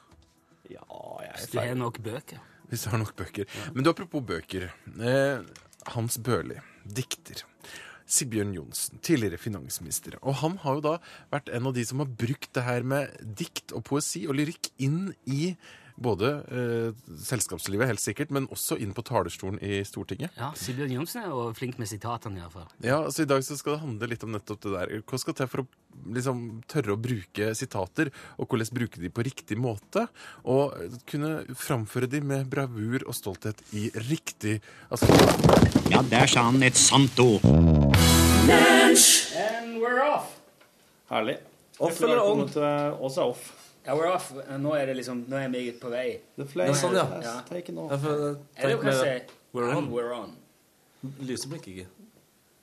Ja, 0.71 0.85
jeg 1.25 1.35
Hvis 1.35 1.51
du 1.51 1.59
har 1.59 1.75
nok 1.75 1.99
bøker. 2.07 2.39
Hvis 2.71 2.85
du 2.85 2.89
har 2.89 3.03
nok 3.03 3.15
bøker. 3.19 3.45
Men 3.75 3.83
du, 3.83 3.89
apropos 3.91 4.23
bøker. 4.25 4.71
Eh, 4.95 5.43
Hans 5.93 6.17
Børli, 6.23 6.55
dikter. 6.87 7.43
Sigbjørn 8.05 8.53
Johnsen, 8.57 8.99
tidligere 9.03 9.39
finansminister. 9.41 10.17
Og 10.21 10.41
han 10.41 10.57
har 10.63 10.79
jo 10.79 10.85
da 10.87 10.95
vært 11.33 11.51
en 11.53 11.69
av 11.69 11.77
de 11.77 11.85
som 11.87 12.03
har 12.03 12.11
brukt 12.11 12.51
det 12.55 12.65
her 12.65 12.83
med 12.87 13.13
dikt 13.39 13.73
og 13.75 13.85
poesi 13.87 14.25
og 14.27 14.37
lyrikk 14.39 14.71
inn 14.83 15.13
i 15.25 15.55
både 15.95 16.29
eh, 16.49 17.03
selskapslivet, 17.21 17.87
helt 17.87 18.01
sikkert, 18.01 18.31
men 18.33 18.47
også 18.53 18.77
inn 18.81 18.93
på 18.95 19.03
talerstolen 19.05 19.59
i 19.63 19.81
Stortinget. 19.87 20.33
Ja, 20.39 20.51
Sigbjørn 20.57 20.95
Johnsen 20.97 21.23
er 21.23 21.29
jo 21.29 21.45
flink 21.57 21.77
med 21.81 21.89
sitatene, 21.91 22.41
iallfall. 22.41 22.67
Ja, 22.83 23.03
så 23.13 23.25
I 23.25 23.29
dag 23.29 23.45
så 23.45 23.57
skal 23.59 23.75
det 23.75 23.83
handle 23.83 24.09
litt 24.09 24.25
om 24.25 24.33
nettopp 24.33 24.63
det 24.65 24.73
der. 24.73 24.93
Hva 25.05 25.21
skal 25.21 25.37
til 25.37 25.51
for 25.51 25.63
å 25.63 25.67
liksom, 26.17 26.43
tørre 26.71 26.95
å 26.95 26.99
bruke 26.99 27.53
sitater, 27.57 28.11
og 28.37 28.49
hvordan 28.49 28.73
bruke 28.73 29.01
de 29.01 29.11
på 29.13 29.25
riktig 29.25 29.57
måte? 29.61 30.07
Og 30.49 30.73
kunne 31.09 31.43
framføre 31.59 32.09
de 32.09 32.23
med 32.25 32.49
bravur 32.51 33.05
og 33.05 33.17
stolthet 33.17 33.61
i 33.77 33.89
riktig 34.09 34.59
altså, 34.89 35.09
Ja, 35.91 36.01
der 36.09 36.29
sa 36.31 36.47
han 36.49 36.63
et 36.65 36.79
sant 36.79 37.19
ord. 37.21 37.45
And 38.53 39.81
we're 39.81 40.01
off! 40.03 40.39
Herlig. 41.09 41.37
Off 41.79 42.01
eller 42.01 42.21
on? 42.23 42.45
Oss 42.47 43.17
er 43.17 43.23
off. 43.27 43.51
Ja, 43.85 43.95
we're 43.97 44.07
off. 44.13 44.29
Nå 44.59 44.73
er 44.77 44.85
det 44.87 44.95
liksom, 45.01 45.25
nå 45.27 45.35
er 45.39 45.49
vi 45.51 45.65
på 45.81 45.89
vei. 45.91 46.19
The 46.37 46.45
flame 46.47 46.75
sånn, 46.79 46.95
ja. 46.95 47.03
has 47.11 47.25
Ja. 47.25 47.33
taken 47.49 47.77
off. 47.83 47.91
Jeg 47.91 47.99
får 47.99 48.13
Eller 48.15 48.37
tenke 48.55 48.77
du 48.77 48.81
kan 48.81 48.93
si 48.93 49.05
mer 49.09 49.25
We're 49.53 49.75
on. 49.77 49.89
we're 49.91 50.13
on. 50.15 50.35
Lyset 51.19 51.49
blinker 51.51 51.71
ikke. 51.73 51.87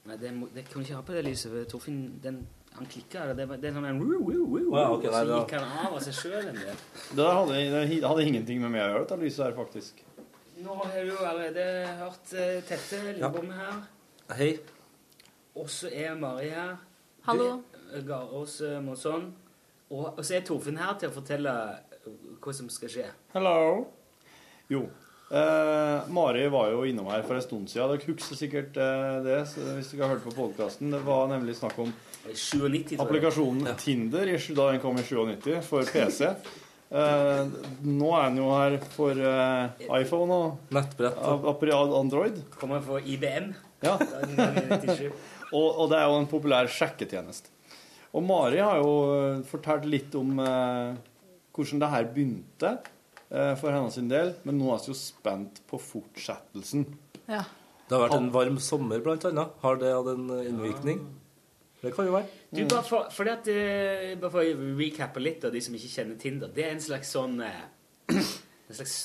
Nei, 0.08 0.16
det, 0.16 0.30
må, 0.34 0.48
det 0.54 0.64
kan 0.70 0.80
du 0.80 0.86
ikke 0.88 0.96
ha 0.96 1.02
på 1.02 1.12
det 1.12 1.24
lyset. 1.26 1.52
for 1.52 1.64
Torfinn, 1.70 1.98
den, 2.22 2.38
han 2.74 2.86
klikka. 2.86 3.26
Det, 3.36 3.46
det 3.60 3.68
er 3.68 3.74
sånn 3.76 3.84
en 3.90 4.00
woo, 4.00 4.18
woo, 4.24 4.46
woo, 4.48 4.62
Ja, 4.72 4.88
woo, 4.88 4.96
ok, 4.96 5.04
og 5.04 5.12
nei, 5.12 5.24
så 5.28 5.40
gikk 5.42 5.52
han 5.58 5.66
av 5.84 5.94
av 5.98 6.00
seg 6.06 6.14
sjøl 6.22 6.48
en 6.48 6.56
del. 6.56 6.80
Det 7.16 7.26
hadde, 7.36 7.60
det 7.90 8.04
hadde 8.08 8.24
ingenting 8.26 8.60
med 8.64 8.70
meg 8.72 8.82
å 8.86 8.88
gjøre, 8.94 9.02
dette 9.04 9.20
lyset 9.20 9.44
her, 9.44 9.52
faktisk. 9.60 10.02
Nå 10.60 10.74
har 10.80 10.96
du 10.96 11.08
jo 11.12 11.18
allerede 11.24 11.66
hørt 12.00 12.32
uh, 12.32 12.60
Tette 12.68 12.98
Lillebom 13.04 13.52
her. 13.56 13.78
Hei. 14.36 14.50
Og 15.56 15.68
så 15.72 15.88
er 15.92 16.16
Mari 16.20 16.48
her. 16.52 16.74
Hallo. 17.28 17.60
Garås 18.08 18.60
uh, 18.64 18.80
Monsson. 18.84 19.30
Og, 19.91 20.07
og 20.16 20.24
så 20.24 20.38
er 20.38 20.47
Torfinn 20.47 20.78
her 20.78 20.97
til 21.01 21.11
å 21.11 21.14
fortelle 21.14 21.55
eh, 21.74 22.11
hva 22.41 22.55
som 22.55 22.68
skal 22.70 22.93
skje. 22.93 23.07
Hello. 23.34 23.57
Jo. 24.70 24.84
Eh, 25.30 26.09
Mari 26.11 26.49
var 26.51 26.72
jo 26.72 26.84
innom 26.86 27.11
her 27.11 27.22
for 27.26 27.38
en 27.38 27.45
stund 27.45 27.70
siden. 27.70 27.93
Dere 27.93 28.14
husker 28.14 28.38
sikkert 28.38 28.78
eh, 28.78 29.18
det 29.26 29.36
så 29.51 29.66
hvis 29.76 29.93
dere 29.93 30.07
har 30.07 30.16
hørt 30.16 30.26
på 30.26 30.34
podkasten. 30.34 30.91
Det 30.95 31.03
var 31.07 31.28
nemlig 31.30 31.55
snakk 31.59 31.78
om 31.82 31.93
97, 32.26 32.97
applikasjonen 33.03 33.70
ja. 33.70 33.76
Tinder 33.78 34.30
i, 34.30 34.34
da 34.57 34.66
den 34.72 34.82
kom 34.82 34.99
i 34.99 35.07
97 35.07 35.61
for 35.66 35.86
PC. 35.86 36.32
Eh, 36.91 37.45
nå 37.86 38.11
er 38.18 38.24
den 38.26 38.41
jo 38.43 38.49
her 38.51 38.78
for 38.95 39.26
eh, 39.34 39.86
iPhone 40.01 40.38
og 40.38 40.74
Nettbrett. 40.74 41.18
Android. 41.99 42.43
Kommer 42.59 42.82
for 42.82 43.03
IBM. 43.03 43.53
Ja. 43.86 43.95
da, 43.99 44.22
i 44.26 44.66
97. 44.86 45.11
Og, 45.51 45.80
og 45.82 45.88
det 45.91 45.97
er 45.99 46.05
jo 46.07 46.18
en 46.20 46.28
populær 46.30 46.68
sjekketjeneste. 46.70 47.51
Og 48.11 48.24
Mari 48.26 48.58
har 48.58 48.80
jo 48.80 48.94
eh, 49.14 49.42
fortalt 49.46 49.86
litt 49.86 50.14
om 50.18 50.40
eh, 50.42 50.98
hvordan 51.54 51.82
det 51.82 51.90
her 51.92 52.08
begynte 52.11 52.72
eh, 53.30 53.54
for 53.61 53.70
hennes 53.70 53.98
del, 54.11 54.34
men 54.46 54.58
nå 54.58 54.72
er 54.74 54.82
vi 54.82 54.92
jo 54.92 54.98
spent 54.98 55.62
på 55.70 55.78
fortsettelsen. 55.82 56.86
Ja. 57.30 57.44
Det 57.86 57.96
har 57.96 58.04
vært 58.06 58.18
en 58.18 58.32
varm 58.34 58.58
sommer, 58.62 59.02
blant 59.02 59.26
annet. 59.26 59.54
Har 59.62 59.78
det 59.80 59.92
hatt 59.94 60.11
en 60.12 60.26
eh, 60.34 60.48
innvirkning? 60.50 61.04
Det 61.80 61.94
kan 61.96 62.08
jo 62.11 62.16
være. 62.18 62.28
Du, 62.50 62.64
bare 62.68 62.84
for, 62.84 63.06
for 63.14 63.30
at, 63.32 63.46
eh, 63.48 64.18
bare 64.20 64.32
for 64.34 64.42
å 64.42 64.66
recappe 64.78 65.22
litt 65.22 65.46
av 65.46 65.54
de 65.54 65.62
som 65.64 65.76
ikke 65.78 65.94
kjenner 65.94 66.18
Tinder. 66.20 66.50
Det 66.54 66.66
er 66.66 66.74
en 66.74 66.82
slags 66.82 67.14
sånn 67.14 67.38
En 67.40 68.76
slags 68.76 68.96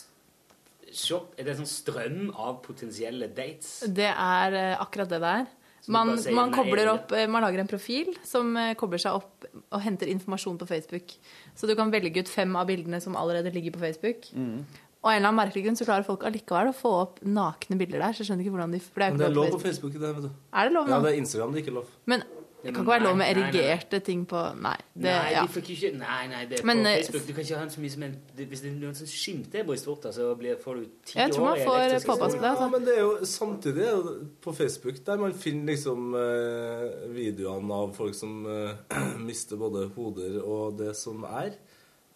shop, 0.95 1.31
er 1.37 1.45
det 1.45 1.55
en 1.55 1.63
sånn 1.63 1.69
strøm 1.69 2.19
av 2.31 2.59
potensielle 2.65 3.29
dates? 3.33 3.83
Det 3.89 4.09
er 4.09 4.57
akkurat 4.77 5.09
det 5.13 5.21
det 5.21 5.31
er. 5.41 5.47
Man, 5.91 6.15
man 6.33 6.53
kobler 6.53 6.89
opp, 6.89 7.11
eh, 7.13 7.27
man 7.29 7.43
lager 7.45 7.61
en 7.61 7.69
profil 7.69 8.13
som 8.25 8.55
eh, 8.57 8.73
kobler 8.79 9.01
seg 9.01 9.17
opp 9.17 9.45
og 9.69 9.83
henter 9.83 10.09
informasjon 10.09 10.57
på 10.61 10.67
Facebook. 10.69 11.13
Så 11.57 11.69
du 11.69 11.75
kan 11.77 11.93
velge 11.93 12.23
ut 12.23 12.31
fem 12.31 12.55
av 12.57 12.69
bildene 12.69 13.01
som 13.03 13.17
allerede 13.19 13.53
ligger 13.53 13.75
på 13.75 13.83
Facebook. 13.83 14.29
Mm. 14.33 14.63
Og 15.05 15.11
en 15.11 15.19
eller 15.19 15.29
annen 15.29 15.37
merkelig 15.37 15.67
grunn 15.67 15.77
så 15.77 15.85
klarer 15.85 16.07
folk 16.07 16.23
allikevel 16.25 16.71
å 16.71 16.73
få 16.73 16.91
opp 17.03 17.19
nakne 17.21 17.77
bilder 17.77 18.01
der. 18.01 18.15
Så 18.15 18.23
jeg 18.23 18.31
skjønner 18.31 18.47
ikke 18.47 18.55
hvordan 18.55 18.73
de 18.73 18.81
for 18.81 19.03
det 19.03 19.05
er, 19.05 19.13
Men 19.13 19.21
det 19.21 19.27
er 19.27 19.35
lov 19.37 19.51
på 19.53 19.61
Facebook. 19.61 19.93
Det, 19.93 20.01
vet 20.01 20.25
du. 20.25 20.31
Er 20.49 20.65
det 20.65 20.73
lov 20.73 20.89
Ja, 20.89 20.97
det 21.03 21.11
er 21.11 21.19
Instagram 21.21 21.53
det 21.53 21.61
er 21.61 21.65
ikke 21.67 21.75
lov. 21.75 21.91
Men 22.09 22.25
det 22.65 22.73
kan 22.73 22.83
ikke 22.83 22.91
være 22.95 23.03
lov 23.05 23.15
med 23.19 23.25
Nei, 23.25 23.33
nei, 23.35 23.41
nei. 23.43 23.49
erigerte 23.61 23.99
ting 24.05 24.25
på 24.25 24.39
Nei. 24.61 24.75
Det, 24.95 25.03
nei, 25.05 25.31
ja. 25.35 25.41
de 25.45 25.53
fikk 25.53 25.69
ikke, 25.75 25.91
nei, 25.99 26.21
nei, 26.31 26.41
det 26.49 26.59
er 26.59 26.65
Men, 26.65 26.81
på 26.83 26.89
eh, 26.89 26.95
Facebook. 27.03 27.25
Du 27.27 27.33
kan 27.37 27.43
ikke 27.45 27.59
ha 27.61 27.67
så 27.75 27.81
mye 27.83 27.93
som 27.95 28.03
en 28.07 28.15
det- 28.37 28.47
Hvis 28.49 28.61
det 28.65 28.69
er 28.71 28.79
noen 28.79 28.95
som 28.95 29.07
skimter 29.07 29.63
brystvorter, 29.67 30.11
så 30.15 30.29
blir, 30.39 30.55
får 30.63 30.75
du 30.75 30.85
ti 31.05 31.17
år 31.17 31.21
Jeg 31.21 31.31
tror 31.35 31.45
man 31.45 31.59
får 31.59 32.07
påpass 32.09 32.35
på 32.35 32.41
det. 32.41 32.49
Ja, 32.49 32.51
Altså. 32.55 32.69
men 32.71 32.85
det 32.85 32.97
er 32.97 33.01
jo 33.01 33.13
samtidig 33.25 33.87
på 34.41 34.55
Facebook 34.55 35.05
der 35.05 35.17
man 35.17 35.33
finner 35.33 35.65
liksom 35.73 36.15
eh, 36.15 37.09
videoene 37.15 37.73
av 37.73 37.93
folk 37.95 38.15
som 38.15 38.45
eh, 38.45 38.97
mister 39.29 39.57
både 39.57 39.87
hoder 39.95 40.41
og 40.43 40.77
det 40.79 40.95
som 40.95 41.23
er. 41.23 41.53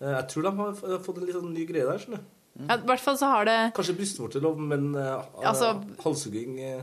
Eh, 0.02 0.10
jeg 0.16 0.28
tror 0.34 0.44
de 0.50 0.52
har 0.58 1.00
fått 1.06 1.18
en 1.18 1.26
litt 1.26 1.36
sånn 1.36 1.54
ny 1.54 1.66
greie 1.70 1.86
der. 1.86 1.98
skjønner 2.00 2.18
du. 2.24 2.36
Ja, 2.60 2.76
I 2.76 2.88
hvert 2.90 3.00
fall 3.00 3.16
så 3.16 3.28
har 3.32 3.46
det 3.48 3.58
Kanskje 3.78 3.94
brystvorte 3.96 4.36
er 4.40 4.44
lov, 4.44 4.58
men 4.60 4.90
eh, 4.96 5.22
Altså- 5.46 5.76
halshugging 6.04 6.58
eh, 6.60 6.82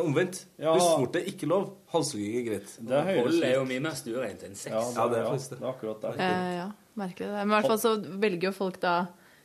Nei, 0.00 0.08
omvendt. 0.08 0.40
Ja. 0.58 0.72
Brystvorte 0.74 1.20
er 1.22 1.28
ikke 1.30 1.46
lov. 1.50 1.68
Halshugging 1.92 2.40
er 2.40 2.44
greit. 2.48 2.74
Det 2.80 2.96
er 3.04 3.22
Vold 3.22 3.42
er 3.44 3.54
jo 3.58 3.64
mye 3.68 3.84
mer 3.84 3.96
stuereint 4.00 4.42
enn 4.48 4.56
sex. 4.56 4.72
ja, 4.72 4.80
det, 4.80 4.96
Ja, 4.96 5.08
det 5.12 5.18
er 5.20 5.24
ja, 5.24 5.30
faktisk 5.34 5.50
det. 5.54 5.58
det 5.60 5.66
er 5.68 5.72
akkurat 5.74 6.00
det. 6.08 6.12
eh, 6.26 6.52
Ja, 6.56 6.68
merkelig 6.96 7.28
det. 7.30 7.40
Men 7.44 7.50
i 7.50 7.56
hvert 7.60 7.70
fall 7.74 7.82
så 7.84 7.94
velger 8.26 8.48
jo 8.50 8.52
folk 8.56 8.80
da 8.80 8.94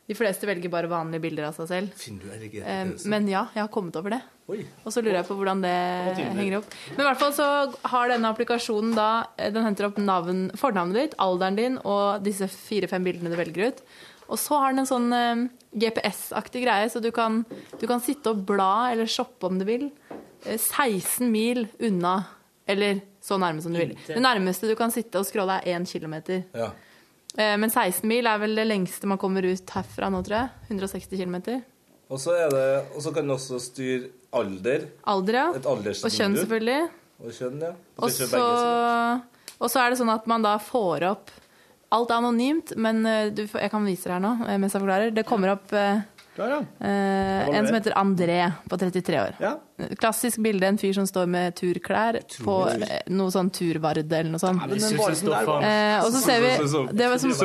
De 0.06 0.14
fleste 0.14 0.46
velger 0.46 0.70
bare 0.70 0.86
vanlige 0.86 1.18
bilder 1.24 1.48
av 1.48 1.54
seg 1.56 1.66
selv. 1.66 1.94
Finner 1.98 2.22
du 2.22 2.30
erigert 2.30 2.62
Eh, 2.70 3.08
men 3.10 3.24
ja, 3.26 3.48
jeg 3.56 3.64
har 3.64 3.68
kommet 3.74 3.96
over 3.98 4.10
det. 4.14 4.20
Oi. 4.46 4.60
Og 4.84 4.92
så 4.94 5.02
lurer 5.02 5.16
jeg 5.18 5.26
på 5.26 5.34
hvordan 5.34 5.60
det 5.64 5.72
henger 6.38 6.58
opp. 6.60 6.68
Men 6.92 7.00
i 7.02 7.08
hvert 7.08 7.18
fall 7.18 7.32
så 7.34 7.46
har 7.90 8.08
denne 8.12 8.30
applikasjonen 8.30 8.94
da 8.94 9.26
eh, 9.36 9.50
Den 9.50 9.64
henter 9.66 9.88
opp 9.88 9.98
navn, 9.98 10.52
fornavnet 10.54 10.94
ditt, 11.00 11.16
alderen 11.18 11.56
din 11.58 11.78
og 11.82 12.22
disse 12.22 12.46
fire-fem 12.46 13.02
bildene 13.02 13.34
du 13.34 13.36
velger 13.40 13.72
ut. 13.72 13.82
Og 14.30 14.38
så 14.38 14.58
har 14.62 14.70
den 14.76 14.84
en 14.84 14.90
sånn 14.92 15.10
eh, 15.12 15.42
GPS-aktig 15.74 16.62
greie, 16.62 16.86
så 16.90 17.02
du 17.02 17.10
kan, 17.10 17.42
du 17.80 17.86
kan 17.90 17.98
sitte 18.00 18.30
og 18.30 18.46
bla 18.46 18.92
eller 18.92 19.10
shoppe 19.10 19.50
om 19.50 19.58
du 19.58 19.66
vil. 19.66 19.88
Eh, 20.46 20.58
16 20.58 21.30
mil 21.32 21.66
unna, 21.78 22.16
eller 22.66 23.00
så 23.22 23.38
nærme 23.42 23.62
som 23.62 23.74
du 23.74 23.80
vil. 23.82 23.94
Det 24.06 24.22
nærmeste 24.22 24.70
du 24.70 24.76
kan 24.78 24.94
sitte 24.94 25.20
og 25.20 25.26
scrolle, 25.28 25.60
er 25.62 25.80
1 25.80 25.90
km. 25.90 26.16
Ja. 26.54 26.72
Men 27.36 27.68
16 27.68 28.06
mil 28.08 28.24
er 28.24 28.38
vel 28.40 28.54
det 28.56 28.64
lengste 28.64 29.08
man 29.10 29.18
kommer 29.20 29.44
ut 29.44 29.72
herfra 29.74 30.08
nå, 30.08 30.22
tror 30.24 30.38
jeg. 30.38 30.70
160 30.70 31.18
km. 31.20 31.58
Og 32.08 32.22
så 32.22 32.36
er 32.38 32.52
det 32.54 32.68
Og 32.94 33.02
så 33.04 33.12
kan 33.12 33.26
du 33.26 33.34
også 33.34 33.58
styre 33.60 34.08
alder. 34.32 34.86
Alder, 35.04 35.40
ja. 35.40 35.46
Og 35.52 36.12
kjønn, 36.12 36.36
selvfølgelig. 36.38 36.86
Og 37.20 37.32
kjønn, 37.34 37.58
ja. 37.64 37.72
Og 37.98 38.12
så, 38.12 38.44
og 39.56 39.72
så 39.72 39.82
er 39.82 39.92
det 39.92 39.98
sånn 40.00 40.12
at 40.12 40.26
man 40.30 40.44
da 40.44 40.56
får 40.62 41.06
opp 41.10 41.34
Alt 41.94 42.10
er 42.10 42.18
anonymt, 42.18 42.72
men 42.82 43.04
eh, 43.06 43.28
du, 43.30 43.44
jeg 43.46 43.70
kan 43.70 43.84
vise 43.86 44.08
det 44.08 44.16
her 44.16 44.22
nå 44.22 44.32
eh, 44.42 44.56
mens 44.58 44.74
jeg 44.74 44.82
forklarer. 44.82 45.12
Det 45.14 45.22
kommer 45.28 45.52
opp 45.52 45.70
eh, 45.76 46.00
Der, 46.36 46.50
ja. 46.52 46.58
eh, 46.84 47.48
en 47.58 47.66
som 47.66 47.74
heter 47.78 47.94
André 47.96 48.52
på 48.68 48.76
33 48.78 49.20
år. 49.22 49.34
ja. 49.40 49.54
Klassisk 50.00 50.40
bilde, 50.40 50.64
en 50.64 50.78
fyr 50.80 50.94
som 50.96 51.04
står 51.04 51.26
med 51.28 51.54
turklær 51.58 52.16
på 52.40 52.54
eh, 52.72 53.02
noe 53.12 53.28
sånn 53.34 53.50
turvarde 53.52 54.06
eller 54.08 54.30
noe 54.32 54.40
sånt. 54.40 54.62
For 54.62 54.70
Eh, 55.60 55.98
og 56.00 56.12
så 56.14 56.22
ser 56.24 56.40
vi 56.40 56.52
det, 56.96 57.08
var 57.12 57.18
som, 57.20 57.28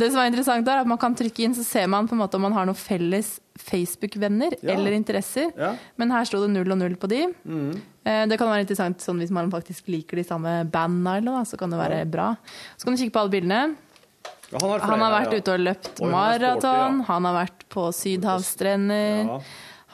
det 0.00 0.08
som 0.12 0.20
er 0.22 0.30
interessant, 0.30 0.64
der, 0.66 0.78
er 0.78 0.86
at 0.86 0.88
man 0.88 1.00
kan 1.00 1.14
trykke 1.18 1.44
inn, 1.44 1.54
så 1.56 1.64
ser 1.66 1.86
man 1.92 2.08
på 2.08 2.16
en 2.16 2.22
måte 2.22 2.38
om 2.40 2.46
man 2.48 2.56
har 2.56 2.68
noen 2.68 2.78
felles 2.78 3.34
Facebook-venner 3.60 4.56
Ja. 4.62 4.72
eller 4.76 4.92
interesser. 4.96 5.50
Ja. 5.58 5.74
Men 6.00 6.10
her 6.16 6.24
sto 6.28 6.40
det 6.42 6.50
null 6.54 6.72
og 6.72 6.78
null 6.80 6.96
på 6.96 7.08
de. 7.12 7.22
Eh, 8.04 8.24
Det 8.26 8.38
kan 8.40 8.48
være 8.48 8.64
interessant 8.64 9.00
sånn 9.04 9.18
hvis 9.20 9.30
man 9.30 9.50
faktisk 9.52 9.88
liker 9.92 10.16
de 10.16 10.24
samme 10.24 10.62
bandene, 10.64 11.44
så 11.46 11.58
kan 11.60 11.70
det 11.70 11.78
være 11.78 12.04
bra. 12.10 12.36
Så 12.76 12.84
kan 12.84 12.94
du 12.96 13.02
kikke 13.02 13.12
på 13.12 13.20
alle 13.20 13.30
bildene. 13.36 13.76
Ja, 14.52 14.58
han 14.60 14.70
har, 14.70 14.82
Han 14.84 15.00
har 15.00 15.12
vært 15.14 15.32
ja. 15.32 15.38
ute 15.40 15.52
og 15.54 15.62
løpt 15.64 15.86
Oi, 15.88 16.08
han 16.12 16.12
sporty, 16.12 16.12
maraton, 16.12 16.96
ja. 16.98 17.04
han 17.08 17.28
har 17.28 17.36
vært 17.38 17.62
på 17.72 17.84
sydhavsstrender, 17.96 19.30
Ja. 19.30 19.38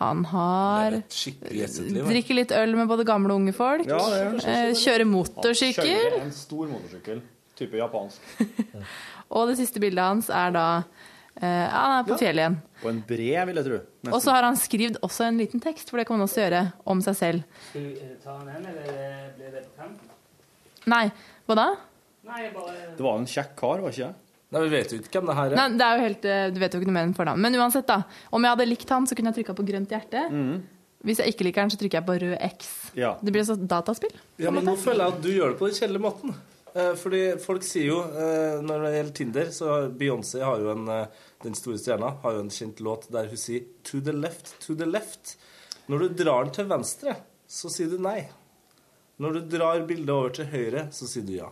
han 0.01 0.25
har 0.33 0.97
drikker 0.99 2.35
litt 2.35 2.55
øl 2.59 2.75
med 2.79 2.91
både 2.91 3.07
gamle 3.07 3.35
og 3.35 3.43
unge 3.45 3.55
folk, 3.55 3.87
eh, 3.87 4.73
kjører 4.75 5.07
motorsykkel, 5.07 5.93
Kjører 5.93 6.19
en 6.25 6.33
stor 6.35 6.67
motorsykkel. 6.73 7.23
Type 7.59 7.79
japansk. 7.79 8.19
og 9.35 9.49
det 9.51 9.57
siste 9.59 9.81
bildet 9.83 10.05
hans 10.05 10.29
er 10.31 10.53
da 10.55 10.67
eh, 10.79 11.67
Han 11.75 11.95
er 11.97 12.05
på 12.07 12.19
fjellet 12.21 12.45
igjen. 12.45 12.59
På 12.83 12.91
en 12.93 13.01
brev, 13.09 13.41
vil 13.51 13.59
jeg 13.59 13.67
tro. 13.67 13.79
Nesten. 13.79 14.13
Og 14.15 14.23
så 14.23 14.35
har 14.37 14.47
han 14.47 14.59
skrevet 14.59 15.01
også 15.03 15.27
en 15.27 15.41
liten 15.43 15.63
tekst, 15.63 15.91
for 15.91 15.99
det 15.99 16.07
kan 16.07 16.19
man 16.19 16.29
også 16.29 16.45
gjøre, 16.45 16.61
om 16.87 17.03
seg 17.03 17.19
selv. 17.19 17.59
Skal 17.71 17.89
vi 17.89 17.97
eh, 17.99 18.15
ta 18.23 18.37
den, 18.47 18.67
eller 18.71 19.33
blir 19.39 19.55
det 19.57 19.65
på 19.67 19.83
kanten? 19.83 20.15
Nei, 20.89 21.09
hva 21.51 21.59
da? 21.59 21.69
Nei, 22.29 22.49
bare 22.55 22.73
Det 22.97 23.05
var 23.05 23.19
en 23.19 23.27
kjekk 23.29 23.55
kar, 23.59 23.81
var 23.85 23.95
ikke 23.95 24.09
det? 24.09 24.25
Nei, 24.55 24.61
vi 24.65 24.69
vet 24.73 24.93
jo 24.95 24.99
ikke 25.03 25.19
hvem 25.19 25.27
det 25.29 25.37
her 25.37 25.53
er. 25.53 25.57
Nei, 25.59 25.69
det 25.77 25.85
er 25.87 25.97
jo 25.99 26.05
helt, 26.07 26.25
eh, 26.25 26.51
Du 26.55 26.59
vet 26.63 26.73
jo 26.75 26.81
ikke 26.81 26.89
noe 26.89 26.97
mer 26.97 27.07
enn 27.09 27.15
fornavn. 27.17 27.41
Men 27.45 27.57
uansett, 27.61 27.87
da. 27.89 28.03
Om 28.33 28.45
jeg 28.47 28.55
hadde 28.55 28.67
likt 28.69 28.93
han, 28.95 29.07
så 29.09 29.17
kunne 29.19 29.33
jeg 29.33 29.43
trykka 29.43 29.55
på 29.59 29.67
grønt 29.69 29.93
hjerte. 29.93 30.23
Hvis 31.05 31.21
jeg 31.23 31.35
ikke 31.35 31.45
liker 31.47 31.63
han, 31.63 31.71
så 31.71 31.79
trykker 31.79 32.01
jeg 32.01 32.07
på 32.09 32.17
rød 32.23 32.37
X. 32.49 32.71
Ja. 32.99 33.11
Det 33.23 33.31
blir 33.35 33.45
et 33.45 33.47
sånt 33.51 33.67
dataspill. 33.71 34.15
Ja, 34.43 34.51
men 34.51 34.65
nå 34.67 34.75
føler 34.81 35.05
jeg 35.05 35.15
at 35.15 35.21
du 35.23 35.29
gjør 35.31 35.53
det 35.53 35.59
på 35.61 35.69
den 35.69 35.77
kjedelige 35.79 36.05
måten. 36.07 36.35
eh, 36.75 36.95
fordi 37.01 37.21
folk 37.45 37.63
sier 37.65 37.87
jo 37.89 38.01
eh, 38.05 38.59
Når 38.63 38.83
det 38.85 38.91
gjelder 38.97 39.15
Tinder, 39.21 39.53
så 39.55 39.77
Beyoncé 40.01 40.43
har 40.45 40.59
jo 40.61 40.73
en 40.75 40.85
Den 41.45 41.55
store 41.55 41.79
stjerna 41.79 42.11
har 42.25 42.33
jo 42.35 42.41
en 42.41 42.51
kjent 42.51 42.81
låt 42.81 43.07
der 43.15 43.29
hun 43.31 43.37
sier 43.37 43.63
'to 43.85 44.01
the 44.01 44.13
left, 44.13 44.57
to 44.61 44.75
the 44.75 44.85
left'. 44.85 45.37
Når 45.89 45.99
du 45.99 46.09
drar 46.25 46.45
den 46.45 46.53
til 46.53 46.65
venstre, 46.69 47.17
så 47.49 47.71
sier 47.71 47.89
du 47.89 47.99
nei. 47.99 48.29
Når 49.21 49.33
du 49.33 49.41
drar 49.57 49.81
bildet 49.87 50.11
over 50.11 50.31
til 50.31 50.47
høyre, 50.47 50.89
så 50.93 51.07
sier 51.07 51.25
du 51.25 51.33
ja. 51.33 51.49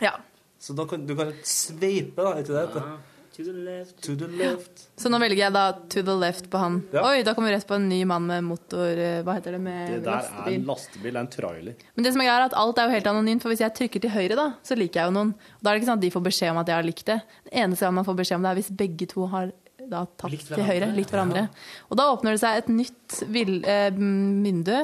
Ja. 0.00 0.16
Så 0.60 0.74
da 0.76 0.84
kan 0.88 1.06
du 1.08 1.14
kan 1.16 1.30
sveipe, 1.46 2.20
da, 2.20 2.34
ikke 2.40 2.52
det? 2.52 2.66
heter? 2.68 2.98
To 3.36 3.44
the 3.46 3.52
left. 3.54 4.00
To 4.04 4.14
the 4.18 4.26
left. 4.36 4.80
Så 5.00 5.08
nå 5.08 5.16
velger 5.22 5.38
jeg 5.46 5.52
da 5.54 5.62
to 5.88 6.02
the 6.04 6.16
left 6.20 6.50
på 6.52 6.58
han. 6.60 6.74
Ja. 6.92 7.04
Oi, 7.08 7.22
da 7.24 7.32
kommer 7.32 7.48
vi 7.48 7.54
rett 7.54 7.64
på 7.68 7.76
en 7.78 7.86
ny 7.88 8.00
mann 8.04 8.26
med 8.28 8.44
motor 8.44 8.90
eh, 9.00 9.20
Hva 9.24 9.36
heter 9.38 9.54
det? 9.56 9.60
Med 9.64 9.86
Det 9.94 10.00
der 10.04 10.10
er 10.10 10.26
lastebil. 10.26 10.58
en 10.58 10.66
lastebil, 10.68 11.16
en 11.16 11.30
trailer. 11.32 11.86
Men 11.94 12.04
det 12.04 12.12
som 12.12 12.20
er 12.20 12.28
greia 12.28 12.40
er 12.42 12.48
at 12.50 12.56
alt 12.60 12.80
er 12.82 12.90
jo 12.90 12.96
helt 12.98 13.08
anonymt, 13.12 13.40
for 13.46 13.54
hvis 13.54 13.62
jeg 13.64 13.72
trykker 13.78 14.02
til 14.04 14.12
høyre, 14.12 14.36
da, 14.36 14.48
så 14.66 14.76
liker 14.76 15.00
jeg 15.00 15.08
jo 15.12 15.14
noen. 15.16 15.32
Da 15.62 15.70
er 15.70 15.78
det 15.78 15.80
ikke 15.80 15.90
sånn 15.92 16.02
at 16.02 16.04
de 16.04 16.12
får 16.18 16.26
beskjed 16.26 16.52
om 16.52 16.60
at 16.60 16.74
jeg 16.74 16.76
har 16.82 16.88
likt 16.90 17.06
det. 17.08 17.18
Det 17.46 17.54
eneste 17.62 17.86
gang 17.86 17.96
man 18.02 18.08
får 18.10 18.18
beskjed 18.20 18.40
om 18.40 18.44
det, 18.44 18.50
er 18.52 18.60
hvis 18.60 18.72
begge 18.82 19.08
to 19.14 19.30
har 19.32 19.54
da 19.90 20.02
tatt 20.20 20.30
Likt 20.34 20.50
til 20.52 20.66
høyre, 20.66 20.90
likt 20.98 21.14
hverandre. 21.14 21.46
Og 21.88 21.96
da 22.02 22.10
åpner 22.12 22.36
det 22.36 22.42
seg 22.42 22.60
et 22.60 22.68
nytt 22.74 23.22
vil, 23.32 23.56
eh, 23.64 23.88
vindu, 23.94 24.76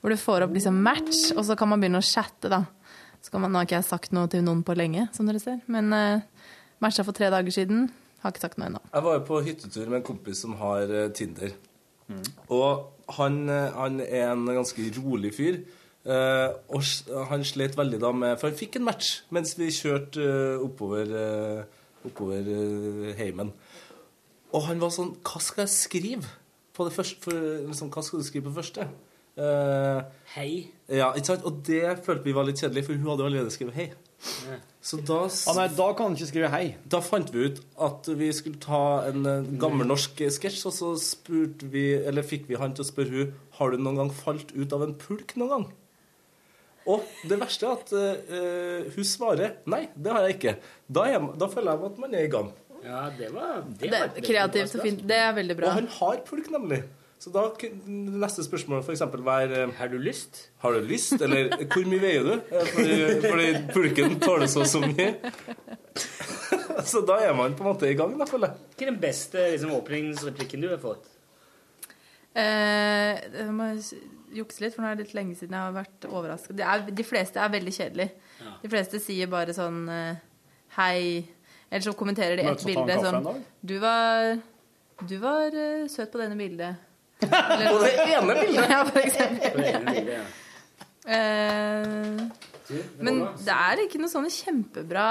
hvor 0.00 0.14
du 0.14 0.16
får 0.16 0.46
opp 0.46 0.54
liksom 0.56 0.80
match, 0.82 1.26
og 1.36 1.44
så 1.44 1.58
kan 1.58 1.68
man 1.68 1.82
begynne 1.82 2.00
å 2.00 2.06
chatte, 2.14 2.48
da. 2.48 2.62
Så 3.22 3.32
kan 3.32 3.42
man, 3.42 3.52
nå 3.52 3.60
har 3.60 3.68
ikke 3.68 3.80
jeg 3.80 3.88
sagt 3.88 4.12
noe 4.16 4.30
til 4.30 4.44
noen 4.46 4.60
på 4.66 4.76
lenge, 4.78 5.08
som 5.12 5.28
dere 5.28 5.40
ser, 5.42 5.58
men 5.66 5.90
uh, 5.94 6.20
matcha 6.82 7.04
for 7.06 7.16
tre 7.16 7.30
dager 7.34 7.54
siden. 7.54 7.88
Har 8.22 8.34
ikke 8.34 8.46
sagt 8.46 8.58
noe 8.58 8.70
ennå. 8.70 8.82
Jeg 8.92 9.04
var 9.04 9.18
jo 9.18 9.24
på 9.28 9.40
hyttetur 9.46 9.88
med 9.88 10.00
en 10.00 10.06
kompis 10.06 10.40
som 10.42 10.54
har 10.58 10.90
uh, 10.90 11.08
Tinder. 11.14 11.52
Og 12.48 12.86
han, 13.18 13.48
eh, 13.48 13.74
han 13.74 14.00
er 14.00 14.32
en 14.32 14.46
ganske 14.46 14.92
rolig 14.98 15.34
fyr. 15.36 15.60
Uh, 16.08 16.54
og 16.72 17.26
han 17.28 17.42
slet 17.44 17.74
veldig 17.76 17.98
da 18.00 18.12
med 18.16 18.38
For 18.38 18.48
han 18.48 18.56
fikk 18.56 18.78
en 18.78 18.84
match 18.86 19.08
mens 19.34 19.50
vi 19.58 19.66
kjørte 19.74 20.22
uh, 20.22 20.62
oppover, 20.64 21.10
uh, 21.10 22.06
oppover 22.06 22.46
eh, 22.48 23.10
heimen. 23.18 23.50
Og 24.54 24.62
han 24.70 24.80
var 24.80 24.94
sånn 24.94 25.10
Hva 25.26 25.42
skal 25.42 25.66
jeg 25.66 25.74
skrive 25.74 26.30
på 26.72 26.86
det 26.86 26.94
første? 26.94 27.20
For, 27.26 27.42
liksom, 27.66 27.90
hva 27.92 28.06
skal 28.06 28.22
du 28.22 28.28
skrive 28.28 28.46
på 28.46 28.56
første? 28.56 28.86
Eh, 29.38 30.02
Hei. 30.34 30.50
ja, 30.90 31.12
ikke 31.14 31.30
sant? 31.30 31.44
Og 31.46 31.62
det 31.66 31.84
følte 32.04 32.26
vi 32.26 32.34
var 32.36 32.46
litt 32.48 32.58
kjedelig, 32.60 32.84
for 32.88 32.98
hun 32.98 33.06
hadde 33.12 33.24
jo 33.24 33.30
allerede 33.30 33.54
skrevet 33.54 33.78
hei. 33.78 33.88
Så 34.82 34.98
da, 35.06 35.18
Ah, 35.46 35.54
nei, 35.54 35.68
da 35.78 35.86
kan 35.94 36.08
han 36.08 36.16
ikke 36.16 36.26
skrive 36.32 36.48
hei. 36.50 36.74
da 36.90 36.98
fant 37.04 37.28
vi 37.30 37.44
ut 37.46 37.60
at 37.86 38.08
vi 38.18 38.32
skulle 38.34 38.58
ta 38.58 38.80
en 39.06 39.26
eh, 39.30 39.46
gammel 39.62 39.90
eh, 39.94 40.00
sketsj, 40.00 40.64
og 40.66 40.74
så 40.74 40.88
spurte 40.98 41.68
vi, 41.70 41.84
eller 42.02 42.26
fikk 42.26 42.48
vi 42.48 42.58
han 42.58 42.74
til 42.74 42.82
å 42.82 42.88
spørre 42.88 43.14
hun, 43.14 43.34
har 43.60 43.70
du 43.70 43.78
noen 43.78 44.00
gang 44.02 44.10
falt 44.10 44.50
ut 44.56 44.72
av 44.74 44.82
en 44.82 44.96
pulk 44.98 45.36
noen 45.38 45.52
gang? 45.54 45.68
Og 46.88 47.04
det 47.28 47.38
verste 47.38 47.68
er 47.68 47.76
at 47.76 47.92
eh, 47.94 48.90
hun 48.96 49.04
svarer 49.06 49.58
nei, 49.68 49.84
det 49.94 50.10
har 50.14 50.24
jeg 50.26 50.38
ikke. 50.38 50.54
Da, 50.88 51.04
er, 51.12 51.20
da 51.38 51.50
føler 51.52 51.76
jeg 51.76 51.90
at 51.92 51.98
man 52.02 52.14
er 52.16 52.24
i 52.26 52.32
gang. 52.32 52.50
Ja, 52.82 53.00
det 53.18 53.28
var 53.34 53.62
Det 53.78 53.90
er 53.92 54.14
kreativt 54.24 54.74
og 54.78 54.82
fint. 54.86 55.02
Det 55.06 55.18
er 55.18 55.34
veldig 55.36 55.56
bra. 55.58 55.68
Og 55.68 55.78
han 55.82 55.88
har 55.98 56.22
pulk, 56.26 56.48
nemlig. 56.54 56.82
Så 57.18 57.32
da 57.34 57.48
kunne 57.58 58.18
neste 58.22 58.44
spørsmål 58.46 58.84
for 58.86 58.94
eksempel 58.94 59.24
være 59.26 59.64
eh, 59.64 59.72
Har 59.74 59.90
du 59.90 59.96
lyst? 59.98 60.50
Har 60.62 60.76
du 60.76 60.84
lyst? 60.86 61.16
Eller 61.18 61.50
hvor 61.66 61.86
mye 61.90 62.02
veier 62.02 62.26
du? 62.28 62.34
Eh, 62.54 62.68
Fordi, 62.74 62.98
fordi 63.24 63.48
pulken 63.74 64.20
tåler 64.22 64.46
så 64.46 64.64
så 64.68 64.82
mye. 64.84 65.14
Så 66.86 67.00
da 67.02 67.16
er 67.26 67.34
man 67.34 67.56
på 67.58 67.64
en 67.64 67.72
måte 67.72 67.88
i 67.90 67.96
gang, 67.98 68.12
da, 68.18 68.26
føler 68.28 68.52
jeg. 68.52 68.66
Hva 68.76 68.84
er 68.84 68.90
den 68.92 69.00
beste 69.02 69.46
liksom, 69.50 69.72
åpningsreplikken 69.74 70.62
du 70.62 70.68
har 70.70 70.78
fått? 70.78 71.08
Eh, 72.38 73.18
jeg 73.34 73.54
må 73.54 73.66
jukse 74.36 74.62
litt, 74.62 74.76
for 74.76 74.84
nå 74.84 74.92
er 74.92 74.98
det 74.98 75.08
litt 75.08 75.16
lenge 75.16 75.34
siden 75.38 75.56
jeg 75.56 75.64
har 75.64 75.74
vært 75.74 76.06
er, 76.06 76.84
de 76.94 77.06
fleste 77.06 77.42
er 77.42 77.54
veldig 77.54 77.74
kjedelige. 77.74 78.28
Ja. 78.44 78.54
De 78.62 78.70
fleste 78.70 79.00
sier 79.02 79.30
bare 79.32 79.56
sånn 79.56 79.82
eh, 79.90 80.20
hei. 80.78 81.00
Eller 81.68 81.84
så 81.84 81.96
kommenterer 81.98 82.38
de 82.38 82.46
et 82.48 82.64
bilde 82.64 83.00
sånn? 83.02 83.42
Du 83.60 83.74
var, 83.82 84.38
du 85.02 85.16
var 85.22 85.56
eh, 85.56 85.88
søt 85.90 86.12
på 86.14 86.22
denne 86.22 86.38
bildet. 86.38 86.87
På 87.20 87.78
det 87.82 87.94
ene 88.04 88.34
bildet! 88.40 88.70
Ja, 88.70 88.82
for 88.86 88.98
eksempel. 89.02 89.64
Eh, 91.08 91.84
men 93.00 93.22
det 93.40 93.54
er 93.54 93.80
ikke 93.86 94.00
noen 94.02 94.12
sånne 94.12 94.32
kjempebra 94.32 95.08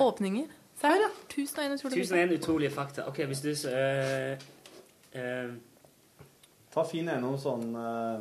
åpninger. 0.00 0.48
Se 0.80 0.88
her, 0.88 1.02
ja. 1.04 1.10
1001 1.28 1.74
utrolig 1.76 2.04
1001 2.06 2.36
utrolige 2.38 2.72
fakta. 2.72 3.04
Ok, 3.10 3.18
hvis 3.28 3.42
du 3.44 3.50
uh, 3.68 4.38
Ta 6.70 6.84
fin 6.86 7.08
en 7.10 7.26
og 7.26 7.40
sånn 7.42 7.74
uh... 7.76 8.20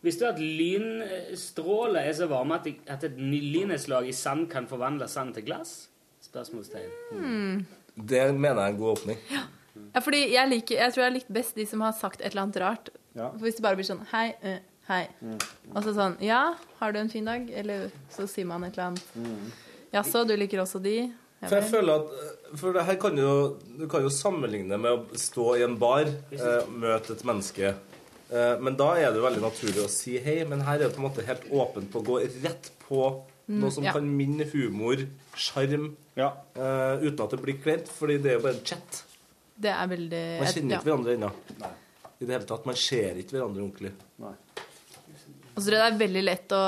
Visste 0.00 0.24
du 0.24 0.30
at 0.30 0.40
lynstråler 0.40 2.08
er 2.08 2.14
så 2.16 2.26
varme 2.30 2.56
at, 2.56 2.66
at 2.88 3.04
et 3.04 3.18
lynnedslag 3.20 4.08
i 4.08 4.16
sand 4.16 4.46
kan 4.50 4.64
forvandle 4.68 5.06
sand 5.12 5.34
til 5.36 5.44
glass? 5.44 5.90
Spørsmålstegn. 6.24 6.94
Mm. 7.12 7.66
Det 8.08 8.22
mener 8.34 8.62
jeg 8.62 8.64
er 8.64 8.72
en 8.72 8.80
god 8.80 8.94
åpning. 8.94 9.18
Ja, 9.30 9.42
fordi 10.04 10.20
jeg, 10.32 10.48
liker, 10.50 10.76
jeg 10.76 10.92
tror 10.92 11.04
jeg 11.04 11.10
har 11.10 11.16
likt 11.18 11.32
best 11.32 11.56
de 11.58 11.66
som 11.66 11.80
har 11.84 11.92
sagt 11.98 12.20
et 12.20 12.32
eller 12.32 12.46
annet 12.46 12.60
rart. 12.62 12.90
Ja. 13.14 13.30
For 13.32 13.46
Hvis 13.46 13.58
det 13.58 13.64
bare 13.66 13.78
blir 13.78 13.88
sånn 13.88 14.04
hei, 14.12 14.26
uh, 14.44 14.58
hei. 14.90 15.02
Og 15.74 15.82
så 15.86 15.94
sånn 15.96 16.16
ja, 16.24 16.54
har 16.80 16.92
du 16.94 17.00
en 17.00 17.10
fin 17.12 17.26
dag? 17.26 17.48
Eller 17.50 17.90
så 18.12 18.28
sier 18.30 18.46
man 18.46 18.64
et 18.66 18.76
eller 18.78 18.92
annet. 18.92 19.58
Jaså, 19.94 20.24
du 20.28 20.36
liker 20.38 20.62
også 20.62 20.78
de? 20.82 20.96
Ja, 21.40 21.48
For 21.48 21.56
jeg 21.56 21.70
føler 21.70 22.02
at 22.02 22.58
For 22.60 22.76
det 22.76 22.82
her 22.84 22.98
kan 23.00 23.16
jo 23.16 23.30
Du 23.78 23.86
kan 23.88 24.02
jo 24.04 24.10
sammenligne 24.12 24.76
med 24.76 24.92
å 24.92 25.18
stå 25.18 25.54
i 25.56 25.62
en 25.64 25.78
bar, 25.80 26.04
eh, 26.04 26.66
møte 26.68 27.14
et 27.16 27.24
menneske. 27.24 27.72
Eh, 28.30 28.54
men 28.60 28.76
da 28.78 28.92
er 29.00 29.08
det 29.10 29.18
jo 29.18 29.24
veldig 29.24 29.42
naturlig 29.42 29.82
å 29.82 29.90
si 29.90 30.18
hei. 30.22 30.44
Men 30.44 30.60
her 30.66 30.78
er 30.78 30.88
det 30.88 30.94
på 30.96 31.02
en 31.02 31.08
måte 31.08 31.26
helt 31.26 31.46
åpent 31.50 31.90
på 31.90 32.02
å 32.02 32.06
gå 32.06 32.18
rett 32.44 32.70
på 32.84 33.02
noe 33.50 33.70
som 33.74 33.82
ja. 33.82 33.94
kan 33.96 34.04
minne 34.06 34.46
humor, 34.52 35.00
sjarm, 35.34 35.96
Ja. 36.14 36.28
eh, 36.54 37.02
uten 37.02 37.24
at 37.24 37.30
det 37.34 37.40
blir 37.42 37.58
kleint. 37.62 37.88
Fordi 37.88 38.18
det 38.22 38.34
er 38.34 38.38
jo 38.38 38.44
bare 38.44 38.58
en 38.60 38.64
chat. 38.64 39.02
Det 39.60 39.72
er 39.74 39.90
veldig 39.90 40.24
Man 40.40 40.52
kjenner 40.54 40.74
ja. 40.76 40.80
ikke 40.80 40.88
hverandre 40.88 41.16
ennå. 41.18 41.30
I 42.20 42.26
det 42.26 42.34
hele 42.36 42.48
tatt. 42.48 42.66
Man 42.68 42.78
ser 42.80 43.20
ikke 43.20 43.36
hverandre 43.36 43.64
ordentlig. 43.64 43.92
Og 45.50 45.64
så 45.64 45.66
tror 45.66 45.76
jeg 45.76 45.82
det 45.82 45.90
er 45.90 46.00
veldig 46.00 46.20
lett 46.24 46.52
å 46.56 46.60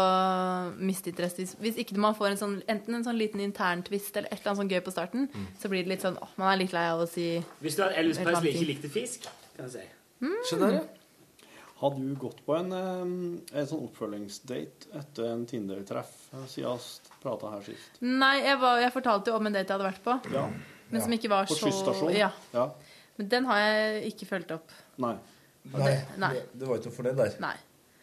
miste 0.85 1.13
interesse 1.13 1.39
hvis, 1.39 1.53
hvis 1.63 1.79
ikke 1.81 2.01
man 2.03 2.17
får 2.19 2.33
en 2.33 2.41
sånn, 2.41 2.57
enten 2.69 2.99
en 2.99 3.05
sånn 3.07 3.17
liten 3.17 3.41
interntvist 3.41 4.17
eller 4.19 4.29
et 4.29 4.41
eller 4.41 4.51
annet 4.53 4.61
sånn 4.63 4.73
gøy 4.73 4.83
på 4.85 4.95
starten. 4.95 5.29
Så 5.63 5.71
blir 5.73 5.87
det 5.87 5.95
litt 5.95 6.05
sånn 6.05 6.19
åh, 6.21 6.35
man 6.41 6.51
er 6.53 6.65
litt 6.65 6.75
lei 6.77 6.83
av 6.91 7.05
å 7.05 7.07
si 7.09 7.29
Hvis 7.63 7.79
du 7.79 7.85
hadde 7.85 8.01
Elvis 8.03 8.21
Presley 8.21 8.53
ikke 8.53 8.69
likte 8.69 8.91
fisk, 8.93 9.31
kan 9.55 9.71
jeg 9.71 9.75
si. 9.79 9.87
Mm. 10.27 10.37
Skjønner 10.51 10.77
du? 10.77 10.99
Har 11.83 11.97
du 11.97 12.13
gått 12.15 12.45
på 12.47 12.55
en, 12.55 12.69
eh, 12.79 13.57
en 13.59 13.67
sånn 13.67 13.87
oppfølgingsdate 13.89 14.93
etter 15.01 15.33
en 15.33 15.41
Tinder-treff 15.51 16.13
eh, 16.31 16.45
siden 16.53 16.79
vi 16.79 17.17
prata 17.25 17.57
her 17.57 17.65
sist? 17.67 17.97
Nei, 18.05 18.37
jeg, 18.45 18.61
var, 18.63 18.79
jeg 18.85 18.95
fortalte 18.95 19.33
jo 19.33 19.41
om 19.41 19.49
en 19.49 19.57
date 19.57 19.67
jeg 19.67 19.79
hadde 19.79 19.89
vært 19.89 20.05
på, 20.05 20.15
Ja. 20.37 20.45
Men 20.93 21.03
som 21.03 21.13
ikke 21.17 21.31
var 21.33 21.51
På 21.51 21.57
så? 21.57 22.11
Ja. 22.15 22.31
ja. 22.53 22.69
Men 23.19 23.29
den 23.29 23.45
har 23.51 23.59
jeg 23.65 24.13
ikke 24.13 24.29
fulgt 24.31 24.55
opp. 24.55 24.73
Nei. 25.03 25.17
Nei, 25.73 25.93
nei. 26.19 26.33
Det, 26.35 26.47
det 26.59 26.69
var 26.69 26.81
ikke 26.81 26.91
noe 26.93 27.07
det 27.09 27.19
der. 27.21 27.37
Nei. 27.43 27.55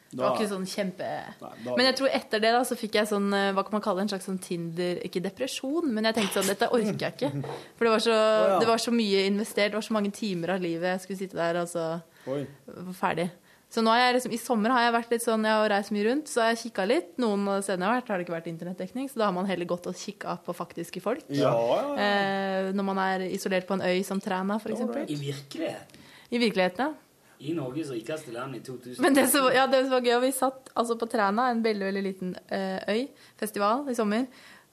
Det 0.10 0.18
Da- 0.18 0.30
var 0.30 0.40
ikke 0.40 0.50
sånn 0.50 0.66
kjempe 0.66 1.06
Nei, 1.06 1.50
da- 1.64 1.76
Men 1.78 1.86
jeg 1.86 1.96
tror 2.00 2.10
etter 2.10 2.40
det 2.42 2.52
da 2.52 2.62
så 2.66 2.76
fikk 2.76 2.96
jeg 2.98 3.06
sånn 3.06 3.28
eh, 3.32 3.52
Hva 3.54 3.62
kan 3.62 3.76
man 3.76 3.82
kalle 3.82 4.00
det? 4.00 4.08
En 4.08 4.10
slags 4.10 4.26
sånn 4.26 4.40
Tinder 4.42 4.98
Ikke 5.06 5.22
depresjon, 5.22 5.86
men 5.94 6.04
jeg 6.04 6.16
tenkte 6.16 6.40
sånn 6.40 6.50
Dette 6.50 6.70
orker 6.74 6.98
jeg 6.98 7.14
ikke. 7.14 7.30
For 7.78 7.86
det 7.86 7.92
var 7.94 8.00
så, 8.00 8.16
ja. 8.16 8.56
det 8.60 8.68
var 8.72 8.82
så 8.82 8.92
mye 8.92 9.28
investert. 9.28 9.70
Det 9.70 9.78
var 9.78 9.86
så 9.86 9.94
mange 9.94 10.12
timer 10.12 10.56
av 10.56 10.62
livet 10.62 10.96
jeg 10.96 11.04
skulle 11.04 11.20
sitte 11.22 11.38
der 11.38 11.62
og 11.62 11.70
så 11.70 12.02
altså, 12.26 12.48
var 12.66 12.98
ferdig. 12.98 13.30
Så 13.70 13.84
nå 13.86 13.92
har 13.94 14.00
jeg 14.02 14.16
liksom, 14.16 14.32
I 14.34 14.40
sommer 14.42 14.74
har 14.74 14.88
jeg 14.88 14.94
vært 14.96 15.12
litt 15.14 15.24
sånn, 15.24 15.44
jeg 15.46 15.54
har 15.62 15.70
reist 15.70 15.94
mye 15.94 16.06
rundt, 16.08 16.30
så 16.32 16.42
har 16.42 16.56
jeg 16.56 16.62
kikka 16.64 16.86
litt. 16.90 17.12
Noen 17.22 17.44
av 17.54 17.60
stedene 17.62 17.86
jeg 17.86 17.92
har 17.92 18.00
vært, 18.00 18.08
har 18.10 18.18
det 18.18 18.26
ikke 18.26 18.34
vært 18.34 18.50
internettdekning, 18.50 19.12
så 19.12 19.22
da 19.22 19.28
har 19.28 19.36
man 19.36 19.50
heller 19.50 19.70
gått 19.70 19.86
og 19.92 20.00
kikka 20.00 20.40
på 20.46 20.56
faktiske 20.58 21.04
folk. 21.06 21.22
Ja, 21.30 21.52
ja, 21.54 21.78
ja. 21.84 22.08
Eh, 22.08 22.72
når 22.74 22.88
man 22.88 23.04
er 23.04 23.28
isolert 23.30 23.70
på 23.70 23.78
en 23.78 23.86
øy 23.86 24.02
som 24.08 24.22
Træna, 24.24 24.58
f.eks. 24.58 24.82
I 25.06 25.20
virkelighet. 25.22 25.96
I 26.34 26.42
virkeligheten, 26.42 26.90
ja. 26.90 27.06
I 27.40 27.54
Norges 27.56 27.92
rikeste 27.94 28.34
land 28.36 28.58
i 28.58 28.60
2000. 28.66 28.98
Men 29.06 29.16
det 29.16 29.30
som, 29.32 29.46
ja, 29.54 29.68
det 29.70 29.86
som 29.86 29.94
var 29.94 30.04
gøy, 30.04 30.18
vi 30.26 30.32
satt 30.36 30.74
altså 30.74 30.98
på 31.00 31.08
Træna, 31.08 31.52
en 31.54 31.62
veldig 31.64 31.86
veldig 31.92 32.04
liten 32.04 32.34
eh, 32.50 32.82
øy, 32.90 33.06
festival 33.40 33.86
i 33.88 33.96
sommer. 33.96 34.26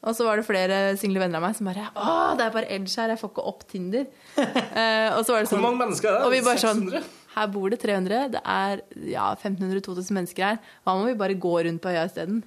Og 0.06 0.16
så 0.16 0.24
var 0.26 0.40
det 0.40 0.46
flere 0.46 0.80
single 1.00 1.22
venner 1.22 1.40
av 1.40 1.46
meg 1.46 1.54
som 1.56 1.68
bare 1.68 1.86
Å, 1.96 2.34
det 2.38 2.44
er 2.44 2.52
bare 2.54 2.68
Edge 2.74 2.92
her, 3.00 3.12
jeg 3.14 3.20
får 3.20 3.32
ikke 3.32 3.46
opp 3.52 3.68
Tinder. 3.70 4.08
Eh, 4.76 5.08
og 5.16 5.22
så 5.24 5.32
var 5.32 5.44
det 5.44 5.48
sånn, 5.48 5.60
Hvor 5.60 5.70
mange 5.70 5.80
mennesker 5.84 6.10
er 6.10 6.18
det? 6.18 6.26
Og 6.26 6.34
vi 6.34 6.42
bare 6.44 6.60
sånn 6.60 6.82
600? 6.84 7.25
Her 7.36 7.46
bor 7.52 7.68
det 7.70 7.78
300. 7.82 8.20
Det 8.32 8.40
er 8.48 8.80
ja, 9.12 9.26
1500-2000 9.36 10.14
mennesker 10.16 10.44
her. 10.48 10.58
Hva 10.86 10.94
må 10.96 11.06
vi 11.10 11.14
bare 11.20 11.34
gå 11.36 11.52
rundt 11.66 11.82
på 11.84 11.90
øya 11.92 12.06
isteden? 12.08 12.42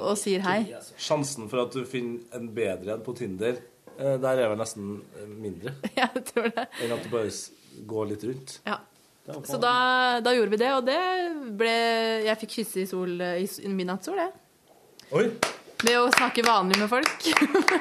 Og 0.00 0.14
sier 0.16 0.40
hei. 0.46 0.62
Sjansen 0.96 1.48
for 1.52 1.66
at 1.66 1.74
du 1.76 1.84
finner 1.84 2.20
en 2.40 2.48
bedre 2.56 2.94
enn 2.96 3.04
på 3.04 3.12
Tinder, 3.18 3.58
eh, 3.98 4.16
der 4.22 4.40
er 4.40 4.48
vel 4.54 4.62
nesten 4.62 4.94
eh, 5.20 5.26
mindre 5.28 5.74
Ja, 5.98 6.08
jeg 6.14 6.24
tror 6.32 6.48
det. 6.56 6.66
enn 6.86 6.96
at 6.96 7.04
du 7.04 7.10
bare 7.12 7.34
går 7.92 8.08
litt 8.14 8.24
rundt. 8.30 8.56
Ja. 8.66 8.78
Så 9.46 9.60
da, 9.62 9.74
da 10.24 10.32
gjorde 10.34 10.50
vi 10.50 10.58
det, 10.58 10.70
og 10.74 10.86
det 10.88 10.96
ble 11.60 11.74
Jeg 12.24 12.38
fikk 12.40 12.54
kysse 12.56 12.80
i 12.82 12.86
sol 12.90 13.12
i 13.20 13.44
s- 13.46 13.60
i 13.62 13.68
midnattssol, 13.70 14.16
jeg. 14.18 14.32
Oi! 15.14 15.26
Ved 15.80 15.96
å 15.96 16.08
snakke 16.12 16.42
vanlig 16.44 16.76
med 16.80 16.90
folk. 16.90 17.12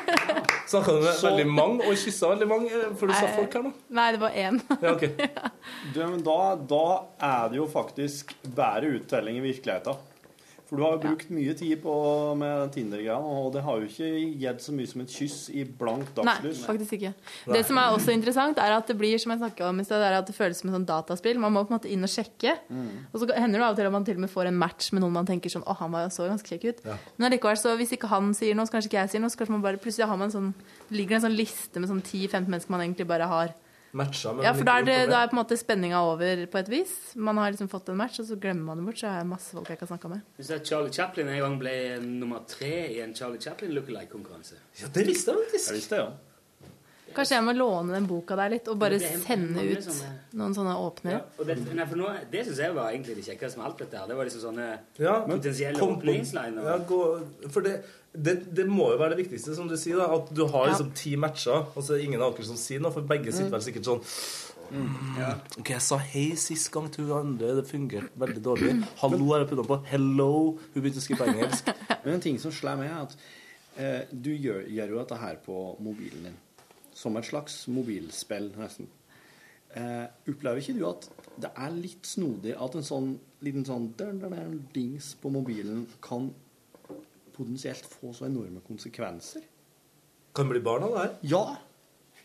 Snakka 0.69 0.93
du 0.93 1.01
med 1.03 1.13
Så- 1.17 1.27
veldig 1.27 1.47
mange 1.51 1.87
og 1.89 1.97
kyssa 1.99 2.29
veldig 2.31 2.47
mange? 2.47 2.69
eh, 2.71 2.93
For 2.99 3.07
du 3.09 3.13
sa 3.17 3.27
folk 3.35 3.53
her 3.57 3.65
nå? 3.65 3.71
Nei, 3.97 4.05
det 4.15 4.21
var 4.21 4.29
én. 4.37 4.59
Ja, 4.81 4.93
ok. 4.93 5.03
Du, 5.93 5.99
men 6.05 6.21
da, 6.25 6.37
da 6.69 6.83
er 7.25 7.49
det 7.51 7.59
jo 7.59 7.65
faktisk 7.69 8.31
bedre 8.43 8.93
uttelling 8.99 9.37
i 9.39 9.43
virkeligheten. 9.49 9.97
For 10.69 10.77
du 10.77 10.83
har 10.85 10.91
jo 10.95 11.01
brukt 11.01 11.31
mye 11.33 11.53
tid 11.57 11.79
på 11.81 11.93
med 12.37 12.69
Tinder-greia, 12.75 13.15
og 13.17 13.47
det 13.55 13.63
har 13.65 13.79
jo 13.81 13.87
ikke 13.89 14.09
gitt 14.37 14.61
så 14.61 14.73
mye 14.77 14.89
som 14.91 15.01
et 15.01 15.13
kyss 15.15 15.37
i 15.49 15.63
blankt 15.65 16.19
Nei, 16.27 16.35
faktisk 16.61 16.93
ikke. 16.99 17.13
Det 17.49 17.63
som 17.65 17.79
er 17.81 17.95
også 17.95 18.13
interessant, 18.13 18.61
er 18.61 18.75
at 18.75 18.91
det 18.91 18.97
blir 18.99 19.17
som 19.21 19.33
jeg 19.33 19.63
om 19.65 19.81
i 19.81 19.85
sted, 19.87 20.03
er 20.05 20.19
at 20.19 20.29
det 20.29 20.35
føles 20.37 20.61
som 20.61 20.69
et 20.69 20.75
sånn 20.77 20.85
dataspill. 20.85 21.39
Man 21.41 21.55
må 21.55 21.63
på 21.65 21.73
en 21.73 21.79
måte 21.79 21.89
inn 21.89 22.05
og 22.05 22.13
sjekke. 22.13 22.53
Og 22.69 23.17
så 23.17 23.29
hender 23.33 23.57
det 23.57 23.65
av 23.65 23.73
og 23.73 23.79
til 23.79 23.89
at 23.89 23.95
man 23.95 24.05
til 24.05 24.19
og 24.19 24.25
med 24.27 24.33
får 24.33 24.51
en 24.51 24.59
match 24.61 24.91
med 24.93 25.03
noen 25.05 25.17
man 25.17 25.29
tenker 25.29 25.53
sånn 25.53 25.65
Å, 25.65 25.75
han 25.81 25.95
var 25.95 26.05
jo 26.05 26.13
så 26.13 26.29
ganske 26.29 26.53
kjekk 26.53 26.67
ut. 26.69 26.83
Men 27.17 27.31
allikevel, 27.31 27.57
så 27.57 27.73
hvis 27.79 27.95
ikke 27.97 28.11
han 28.13 28.29
sier 28.37 28.57
noe, 28.57 28.69
så 28.69 28.77
kanskje 28.77 28.91
ikke 28.91 29.01
jeg 29.01 29.13
sier 29.15 29.25
noe, 29.25 29.33
så 29.33 29.41
kanskje 29.41 29.57
man 29.57 29.65
bare 29.65 29.81
plutselig 29.81 30.05
har 30.11 30.21
man 30.21 30.29
en 30.29 30.37
sånn 30.37 30.53
ligger 30.93 31.15
det 31.15 31.19
en 31.19 31.25
sånn 31.27 31.37
liste 31.39 31.81
med 31.81 31.89
sånn 31.89 32.05
10-15 32.05 32.45
mennesker 32.45 32.73
man 32.73 32.85
egentlig 32.85 33.09
bare 33.09 33.29
har 33.29 33.57
Matcha 33.91 34.33
med 34.33 34.45
Ja, 34.45 34.53
for 34.53 34.67
da 34.67 34.77
er, 34.79 34.85
det, 34.85 34.97
da 35.09 35.23
er 35.23 35.31
på 35.31 35.37
en 35.37 35.41
måte 35.41 35.57
spenninga 35.57 36.01
over 36.05 36.45
på 36.51 36.59
et 36.61 36.69
vis. 36.69 36.93
Man 37.15 37.39
har 37.41 37.51
liksom 37.55 37.69
fått 37.71 37.89
en 37.89 37.97
match, 37.97 38.19
og 38.21 38.27
så 38.29 38.37
glemmer 38.39 38.69
man 38.69 38.81
det 38.81 38.85
bort. 38.85 38.99
Så 39.01 39.09
er 39.09 39.23
det 39.23 39.29
masse 39.31 39.55
folk 39.55 39.69
jeg 39.69 39.79
ikke 39.79 39.87
har 39.87 39.93
snakka 39.95 40.11
med. 40.13 40.25
Du 40.37 40.43
ser 40.45 40.63
Charlie 40.65 40.93
Chaplin 40.93 41.31
en 41.33 41.41
gang 41.41 41.57
ble 41.61 41.75
nummer 42.05 42.43
tre 42.47 42.73
i 42.93 42.99
en 43.01 43.15
Charlie 43.17 43.41
Chaplin 43.41 43.73
lookalike-konkurranse. 43.73 44.59
Ja, 44.81 44.91
det 44.93 45.07
visste 45.09 45.33
jeg 45.33 45.45
faktisk. 45.45 45.71
Jeg 45.73 45.81
visste 45.81 45.95
det, 45.95 46.03
ja. 46.05 46.28
Kanskje 47.15 47.35
jeg 47.37 47.43
må 47.47 47.53
låne 47.57 47.93
den 47.95 48.05
boka 48.09 48.35
der 48.39 48.49
litt, 48.53 48.67
og 48.71 48.77
bare 48.79 48.99
sende 48.99 49.63
ut 49.71 49.83
sånne- 49.85 50.11
noen 50.39 50.53
sånne 50.55 50.73
åpne. 50.77 51.11
Ja, 51.11 51.21
og 51.39 51.47
det, 51.47 51.57
nei, 51.75 51.85
for 51.89 51.95
nå, 52.01 52.09
det 52.31 52.45
syns 52.47 52.57
jeg 52.63 52.73
var 52.75 52.91
egentlig 52.91 53.15
det 53.19 53.25
kjekkeste 53.25 53.57
med 53.57 53.65
alt 53.69 53.77
dette 53.83 53.97
her. 53.97 54.07
Det 54.07 54.17
var 54.19 54.25
liksom 54.29 54.43
sånne 54.47 54.67
Ja, 54.99 55.15
potensielle 55.25 55.79
kom 55.79 55.95
åpningsliner. 55.97 56.63
Ja, 56.69 56.77
gå, 56.77 56.99
for 57.49 57.61
det, 57.61 57.77
det, 58.13 58.35
det 58.55 58.67
må 58.67 58.91
jo 58.93 58.97
være 59.01 59.15
det 59.15 59.23
viktigste, 59.25 59.55
som 59.55 59.67
du 59.67 59.75
sier, 59.77 59.97
da, 59.97 60.09
at 60.15 60.33
du 60.33 60.45
har 60.47 60.67
Ja. 60.67 60.73
liksom 60.73 60.93
ti 60.93 61.15
matcher, 61.15 61.65
og 61.75 61.81
så 61.83 61.93
er 61.93 61.97
det 61.97 62.05
ingen 62.11 62.21
av 62.21 62.35
dere 62.37 62.45
som 62.45 62.55
sier 62.57 62.79
noe, 62.79 62.91
for 62.91 63.01
begge 63.01 63.31
sitter 63.33 63.49
vel 63.51 63.61
sikkert 63.65 63.85
sånn 63.89 64.03
Ok, 65.57 65.69
jeg 65.71 65.81
sa 65.81 65.97
hei 65.97 66.35
sist 66.37 66.69
gang 66.71 66.91
til 66.93 67.05
hun 67.09 67.17
andre, 67.17 67.55
det 67.57 67.65
fungerte 67.65 68.11
veldig 68.21 68.41
dårlig. 68.45 68.73
Hallo 69.01 69.31
har 69.31 69.39
jeg 69.41 69.49
putta 69.49 69.63
på. 69.65 69.77
Hello. 69.89 70.27
Hun 70.75 70.83
begynte 70.83 71.01
å 71.01 71.05
skrive 71.07 71.23
på 71.25 71.31
engelsk. 71.33 71.71
Men 72.05 72.13
en 72.13 72.21
ting 72.21 72.37
som 72.37 72.51
slår 72.53 72.77
meg, 72.77 72.91
er 72.91 73.01
at 73.01 73.15
eh, 73.81 74.05
du 74.13 74.29
gjør, 74.29 74.67
gjør 74.69 74.93
jo 74.93 74.99
dette 75.01 75.17
her 75.23 75.39
på 75.45 75.55
mobilen 75.81 76.27
din. 76.29 76.37
Som 76.99 77.15
et 77.15 77.29
slags 77.29 77.61
mobilspill, 77.71 78.51
nesten. 78.59 78.89
Eh, 79.77 80.05
opplever 80.31 80.59
ikke 80.59 80.75
du 80.75 80.83
at 80.89 81.05
det 81.39 81.51
er 81.53 81.73
litt 81.77 82.07
snodig 82.09 82.55
at 82.57 82.75
en 82.75 82.85
sånn 82.85 83.11
liten 83.45 83.63
sånn 83.67 83.91
dun, 83.95 84.17
dun, 84.19 84.33
dun, 84.33 84.59
dings 84.73 85.13
på 85.21 85.29
mobilen 85.31 85.85
kan 86.03 86.31
potensielt 87.35 87.85
få 87.87 88.11
så 88.17 88.27
enorme 88.27 88.63
konsekvenser? 88.67 89.45
Kan 90.35 90.49
bli 90.51 90.61
barn 90.63 90.87
av 90.87 90.95
det 90.95 91.03
her. 91.03 91.13
Ja. 91.31 91.43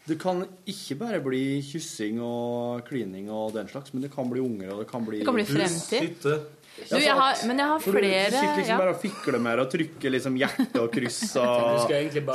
Det 0.05 0.19
kan 0.21 0.43
ikke 0.69 0.99
bare 1.01 1.21
bli 1.25 1.63
kyssing 1.65 2.19
og 2.21 2.83
klining 2.89 3.31
og 3.33 3.55
den 3.55 3.71
slags, 3.71 3.95
men 3.95 4.05
det 4.05 4.11
kan 4.13 4.29
bli 4.29 4.43
unger, 4.43 4.75
og 4.75 4.83
det 4.83 4.89
kan 4.91 5.07
bli 5.07 5.23
Det 5.23 5.29
kan 5.29 5.39
bli 5.39 5.47
fremtid. 5.49 6.27
Du, 6.75 6.97
jeg 6.99 7.15
har, 7.15 7.37
men 7.47 7.61
jeg 7.63 7.71
har 7.71 7.83
flere 7.85 8.23
du- 8.27 8.35
sitter 8.35 8.57
liksom 8.59 8.73
ja. 8.73 8.79
bare 8.81 8.95
og 8.97 9.01
fikler 9.01 9.43
med 9.45 9.59
det 9.59 9.65
og 9.65 9.71
trykker 9.75 10.13
liksom 10.15 10.39
hjerte 10.41 10.81
og 10.83 10.89
kryss 10.93 11.21
og 11.43 11.85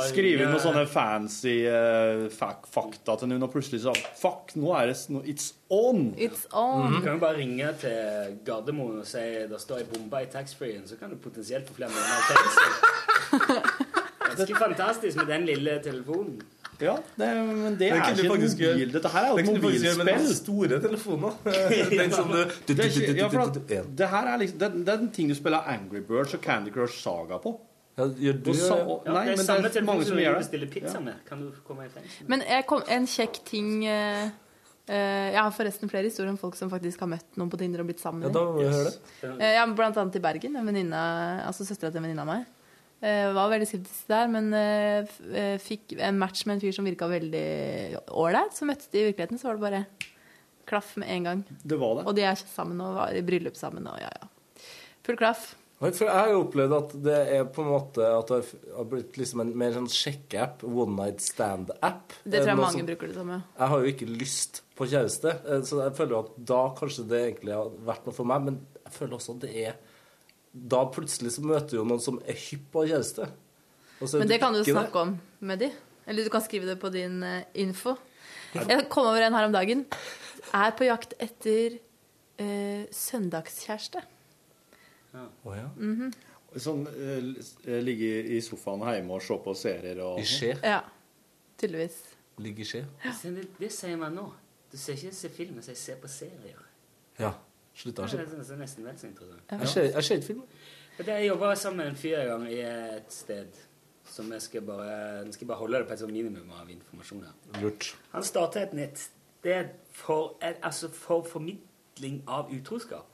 skriver 0.08 0.46
noen 0.48 0.62
sånne 0.64 0.84
fancy 0.88 1.56
uh, 1.68 2.24
fak 2.32 2.64
fakta 2.72 3.18
til 3.20 3.30
noen, 3.30 3.44
og 3.44 3.52
plutselig 3.52 3.82
så 3.84 3.92
Fuck, 4.20 4.54
nå 4.56 4.72
er 4.78 4.90
det 4.90 4.96
no, 5.12 5.20
It's 5.28 5.52
on! 5.68 6.14
It's 6.16 6.46
on. 6.56 6.96
Du 6.96 7.02
kan 7.04 7.18
jo 7.18 7.22
bare 7.22 7.36
ringe 7.36 7.68
til 7.82 8.38
Gardermoen 8.46 9.02
og 9.02 9.08
si 9.08 9.26
det 9.50 9.60
står 9.60 9.84
ei 9.84 9.88
bombe 9.92 10.24
i 10.24 10.30
taxfree-en, 10.32 10.88
så 10.88 10.96
kan 11.00 11.12
du 11.12 11.20
potensielt 11.20 11.68
få 11.68 11.76
flere 11.76 11.92
måneder 11.92 12.16
i 12.16 12.26
fengsel. 12.32 13.86
Ganske 14.30 14.56
fantastisk 14.56 15.20
med 15.20 15.28
den 15.34 15.46
lille 15.48 15.76
telefonen. 15.84 16.40
Ja, 16.80 16.96
det, 17.16 17.28
men 17.46 17.72
det, 17.72 17.78
Det 17.78 17.88
er 17.90 18.12
ikke 18.14 18.26
en 18.26 18.44
mobil. 18.44 18.92
Dette 18.92 19.08
her 19.12 19.26
er 19.26 19.30
jo 19.30 19.38
et 19.38 19.48
mobilspill. 19.50 19.90
du 19.92 20.04
mobilspill. 20.04 20.36
store 20.36 20.80
telefoner. 20.80 21.32
Den 22.00 22.12
som 22.12 22.30
du 22.30 22.40
ja, 23.20 23.28
for 23.28 23.42
at, 23.46 23.58
det 23.98 24.08
her 24.08 24.30
er 24.34 24.38
liksom 24.40 24.58
det, 24.58 24.70
det 24.86 24.94
er 24.94 25.02
den 25.02 25.10
ting 25.14 25.28
du 25.28 25.34
spiller 25.34 25.66
Angry 25.68 26.00
Birds 26.06 26.34
og 26.34 26.40
Candy 26.40 26.72
Crush 26.72 27.02
Saga 27.02 27.38
på. 27.42 27.58
Ja, 27.98 28.06
gjør 28.06 28.32
du 28.44 28.50
Og 28.50 28.56
det? 28.56 28.70
og- 28.70 29.02
Ja, 29.06 29.12
det 29.12 29.20
er 29.20 29.36
men 29.36 29.46
samme 29.46 29.62
det 29.62 29.70
er 29.70 29.74
telefon 29.74 29.86
mange 29.86 30.04
som 30.04 30.16
du 30.16 30.22
gjør 30.22 30.38
det. 30.38 30.70
pizza 30.70 31.00
med. 31.00 31.14
Kan 31.28 31.40
du 31.40 31.50
komme 31.66 31.84
i 31.84 31.88
fengsel? 31.88 32.28
Men 32.28 32.42
jeg 32.48 32.66
kom, 32.66 32.82
en 32.88 33.06
kjekk 33.06 33.44
ting 33.44 33.82
uh, 33.84 34.30
uh, 34.88 34.94
Jeg 35.34 35.42
har 35.42 35.50
forresten 35.50 35.90
flere 35.90 36.02
historier 36.04 36.30
om 36.30 36.38
folk 36.38 36.56
som 36.56 36.70
faktisk 36.70 37.00
har 37.00 37.08
møtt 37.08 37.36
noen 37.36 37.50
på 37.50 37.58
Tinder 37.58 37.80
og 37.80 37.86
blitt 37.90 38.00
sammen. 38.00 38.22
Ja, 38.22 38.28
da 38.28 38.44
må 38.44 38.58
vi 38.58 38.64
høre 38.70 38.84
det. 38.84 38.96
Uh, 39.22 39.52
ja, 39.54 39.66
blant 39.66 39.96
annet 39.96 40.16
i 40.16 40.20
Bergen. 40.20 40.56
En 40.56 40.66
venninne, 40.66 41.02
altså 41.46 41.64
søstera 41.66 41.90
til 41.90 41.98
en 41.98 42.08
venninne 42.08 42.24
av 42.24 42.26
meg. 42.26 42.46
Eh, 43.00 43.32
var 43.32 43.48
veldig 43.48 43.66
skeptisk 43.68 44.10
der, 44.12 44.26
men 44.28 44.50
eh, 44.52 45.12
eh, 45.32 45.54
fikk 45.62 45.94
en 45.96 46.18
match 46.20 46.44
med 46.44 46.58
en 46.58 46.64
fyr 46.66 46.74
som 46.76 46.84
virka 46.84 47.08
veldig 47.08 48.02
ålreit. 48.12 48.52
Så 48.52 48.68
møttes 48.68 48.90
de 48.92 49.00
i 49.00 49.06
virkeligheten, 49.08 49.40
så 49.40 49.48
var 49.48 49.56
det 49.56 49.64
bare 49.64 49.84
klaff 50.68 50.92
med 51.00 51.08
en 51.14 51.30
gang. 51.30 51.44
Det 51.64 51.78
var 51.80 51.96
det. 51.96 52.04
Og 52.10 52.18
de 52.18 52.26
er 52.28 52.36
sammen 52.42 52.82
og 52.84 52.98
var 52.98 53.16
i 53.16 53.24
bryllup 53.24 53.56
sammen 53.56 53.88
og 53.88 53.96
ja, 54.02 54.10
ja. 54.12 54.28
Full 55.06 55.16
klaff. 55.16 55.54
For 55.80 56.04
jeg 56.04 56.12
har 56.12 56.28
jo 56.28 56.42
opplevd 56.42 56.74
at 56.76 56.90
det 57.06 57.18
er 57.38 57.46
på 57.48 57.62
en 57.64 57.70
måte 57.72 58.04
at 58.04 58.28
det 58.28 58.40
har 58.76 58.88
blitt 58.90 59.16
liksom 59.16 59.40
en 59.46 59.54
mer 59.56 59.72
sånn 59.72 59.88
sjekkeapp, 59.88 60.60
one 60.68 60.92
night 60.92 61.24
stand-app. 61.24 62.12
Det 62.20 62.42
tror 62.42 62.50
jeg 62.52 62.58
mange 62.60 62.82
som- 62.82 62.90
bruker 62.90 63.08
det 63.08 63.16
samme. 63.16 63.38
Jeg 63.56 63.68
har 63.72 63.80
jo 63.80 63.92
ikke 63.94 64.08
lyst 64.12 64.60
på 64.76 64.84
kjæreste, 64.84 65.32
så 65.64 65.80
jeg 65.86 65.96
føler 65.96 66.10
jo 66.10 66.18
at 66.18 66.44
da 66.52 66.60
kanskje 66.76 67.08
det 67.08 67.22
egentlig 67.30 67.56
har 67.56 67.72
vært 67.88 68.04
noe 68.04 68.12
for 68.12 68.28
meg, 68.28 68.44
men 68.44 68.60
jeg 68.84 68.92
føler 68.92 69.16
også 69.16 69.36
at 69.38 69.40
det 69.40 69.56
er 69.56 69.74
Da 70.52 70.82
plutselig 70.90 71.36
så 71.36 71.44
møter 71.46 71.76
du 71.76 71.80
jo 71.80 71.86
noen 71.86 72.02
som 72.02 72.18
er 72.26 72.38
hypp 72.48 72.70
på 72.74 72.84
kjæreste. 72.90 73.28
Men 74.16 74.30
det 74.30 74.40
kan 74.42 74.54
du 74.56 74.64
snakke 74.64 75.04
om 75.04 75.14
med 75.46 75.62
de. 75.62 75.70
Eller 76.10 76.26
du 76.26 76.30
kan 76.32 76.42
skrive 76.42 76.66
det 76.66 76.78
på 76.82 76.90
din 76.90 77.20
eh, 77.22 77.44
info. 77.62 77.94
Jeg 78.54 78.88
kom 78.90 79.06
over 79.06 79.22
en 79.22 79.36
her 79.36 79.46
om 79.46 79.54
dagen. 79.54 79.84
Er 80.56 80.72
på 80.74 80.88
jakt 80.88 81.14
etter 81.22 81.76
eh, 82.40 82.88
søndagskjæreste. 82.90 84.02
Å 85.14 85.54
ja. 85.54 85.68
Sånn 86.58 86.82
eh, 86.90 87.76
ligge 87.84 88.08
i 88.34 88.40
sofaen 88.42 88.82
hjemme 88.88 89.20
og 89.20 89.22
se 89.22 89.38
på 89.44 89.54
serier 89.58 90.02
og 90.02 90.18
I 90.18 90.26
skje. 90.26 90.56
Ja. 90.66 90.80
Tydeligvis. 91.60 92.00
Ligger 92.40 92.64
i 92.64 92.70
skje. 92.72 92.82
Ja. 93.04 93.14
Det, 93.22 93.46
det 93.60 93.70
sier 93.74 94.00
man 94.00 94.16
nå. 94.18 94.26
Du 94.70 94.78
ser 94.78 94.98
ikke 94.98 95.14
se 95.14 95.30
film, 95.34 95.56
men 95.58 95.66
jeg 95.66 95.78
ser 95.78 95.98
på 96.02 96.10
serier. 96.10 96.58
Ja. 97.20 97.34
Slutta 97.80 98.04
å 98.04 98.10
Det 98.10 98.20
er 98.20 98.26
nesten- 98.36 98.58
nesten 98.60 98.84
vel 98.84 98.96
så 99.00 99.06
interessant. 99.08 99.40
Jeg 99.50 99.68
ser- 99.68 99.92
Jeg 99.94 100.04
ser 100.04 100.14
ikke 100.20 100.26
film. 100.26 100.42
Jeg 101.06 101.28
jobba 101.30 101.54
sammen 101.56 101.76
med 101.78 101.86
en 101.88 101.96
fyr 101.96 102.18
en 102.20 102.28
gang 102.28 102.46
i 102.52 102.60
et 102.60 103.12
sted 103.12 103.48
som 104.04 104.30
jeg 104.32 104.42
skal 104.42 104.60
bare, 104.66 105.24
jeg 105.24 105.34
skal 105.34 105.46
bare 105.46 105.56
holde 105.58 105.78
det 105.78 105.86
på 105.88 105.92
et 105.92 105.98
sånt 106.02 106.12
minimum 106.12 106.50
av 106.50 106.68
informasjon 106.68 107.22
her. 107.24 107.60
Lurt. 107.62 107.94
Han 108.12 108.22
starta 108.22 108.56
et 108.62 108.72
nettsted 108.74 109.70
for, 109.92 110.34
altså 110.62 110.90
for 110.90 111.22
formidling 111.22 112.22
av 112.28 112.50
utroskap. 112.52 113.06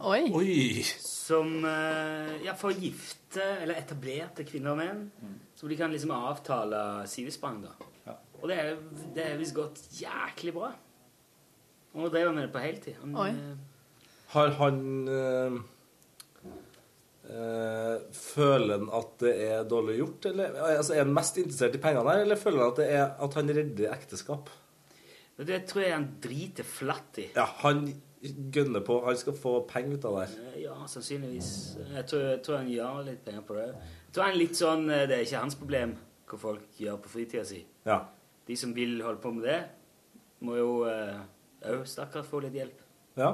Oi. 0.00 0.30
Oi! 0.32 0.82
Som 1.00 1.64
eh, 1.64 2.44
Ja, 2.44 2.54
for 2.54 2.70
gifte 2.70 3.42
eller 3.60 3.74
etablerte 3.74 4.44
kvinner 4.46 4.70
og 4.70 4.78
menn. 4.78 5.10
som 5.54 5.68
de 5.68 5.76
kan 5.76 5.90
liksom 5.90 6.10
avtale 6.10 7.06
sidesprang, 7.08 7.62
da. 7.62 8.14
Og 8.42 8.48
det 8.48 8.58
er, 8.58 8.76
det 9.14 9.26
er 9.32 9.36
visst 9.38 9.54
gått 9.54 9.74
jæklig 10.00 10.52
bra. 10.54 10.72
Og 11.94 12.02
nå 12.02 12.08
driver 12.10 12.26
han 12.26 12.34
med 12.34 12.42
det 12.48 12.52
på 12.52 12.60
heltid. 12.60 12.94
Han, 13.00 13.16
Oi. 13.16 13.30
Eh, 14.34 14.40
Har 14.40 14.48
han 14.58 15.08
øh, 15.08 15.60
øh, 17.30 18.00
Føler 18.12 18.78
han 18.78 18.88
at 18.92 19.14
det 19.20 19.34
er 19.50 19.62
dårlig 19.68 19.96
gjort, 20.00 20.26
eller 20.32 20.58
altså, 20.76 20.94
Er 20.94 21.04
han 21.04 21.14
mest 21.14 21.36
interessert 21.38 21.74
i 21.74 21.78
pengene 21.82 22.10
her, 22.10 22.24
eller 22.26 22.36
føler 22.36 22.62
han 22.62 22.72
at 22.72 22.76
det 22.82 22.88
er 22.92 23.06
at 23.26 23.34
han 23.34 23.48
redder 23.56 23.92
ekteskap? 23.94 24.50
det 25.38 25.64
tror 25.66 25.82
jeg 25.82 25.92
han 25.96 26.04
driter 26.22 26.62
flatt 26.62 27.16
i. 27.18 27.24
Ja, 27.34 27.44
han 27.64 27.88
gønner 28.54 28.80
på. 28.86 29.00
Han 29.04 29.16
skal 29.18 29.34
få 29.36 29.54
penger 29.68 29.96
ut 29.96 30.04
av 30.06 30.18
det 30.20 30.26
her. 30.28 30.34
Eh, 30.52 30.60
Ja, 30.62 30.74
sannsynligvis. 30.86 31.48
Jeg 31.94 32.06
tror, 32.06 32.20
jeg 32.20 32.42
tror 32.46 32.56
han 32.56 32.68
gjør 32.70 33.00
litt 33.08 33.24
penger 33.24 33.42
på 33.48 33.56
det. 33.58 33.64
Jeg 33.74 34.14
tror 34.14 34.24
han 34.24 34.32
er 34.32 34.38
litt 34.38 34.56
sånn 34.56 34.84
eh, 34.90 35.06
Det 35.10 35.16
er 35.16 35.24
ikke 35.26 35.40
hans 35.42 35.58
problem 35.58 35.96
hva 36.30 36.38
folk 36.38 36.78
gjør 36.78 37.00
på 37.02 37.08
fritida 37.16 37.42
si. 37.44 37.64
Ja. 37.84 37.98
De 38.46 38.56
som 38.56 38.72
vil 38.76 39.02
holde 39.02 39.20
på 39.20 39.32
med 39.34 39.44
det, 39.48 39.58
må 40.46 40.54
jo 40.56 40.70
òg 40.86 41.82
stakkars 41.88 42.26
få 42.30 42.40
litt 42.44 42.54
hjelp. 42.54 42.80
ja. 43.16 43.32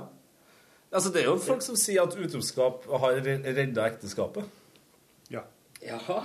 Altså, 0.90 1.10
det 1.14 1.22
er 1.22 1.28
jo 1.28 1.36
folk 1.38 1.62
som 1.62 1.76
sier 1.78 2.02
at 2.02 2.16
utroskap 2.18 2.86
har 3.02 3.20
redda 3.22 3.86
ekteskapet. 3.86 4.46
Ja. 5.30 5.44
Jaha. 5.84 6.24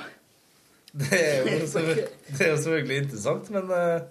Det 0.95 1.19
er 1.19 1.45
jo 1.45 1.67
så 1.73 1.83
det 1.85 2.07
er 2.39 2.51
jo 2.53 2.57
selvfølgelig 2.63 2.97
interessant, 3.03 3.51
men 3.53 3.71
eh, 3.75 4.07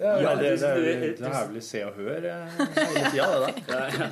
ja, 0.00 0.14
Ja, 0.22 0.34
det, 0.36 0.52
det, 0.60 0.70
det, 0.76 1.10
det 1.18 1.28
er 1.28 1.50
vel 1.50 1.62
se 1.64 1.82
og 1.84 1.98
hør 1.98 2.28
eh, 2.30 2.62
hele 2.78 3.10
tida, 3.10 3.28
det 3.46 3.64
der. 3.68 3.98
Ja. 3.98 4.08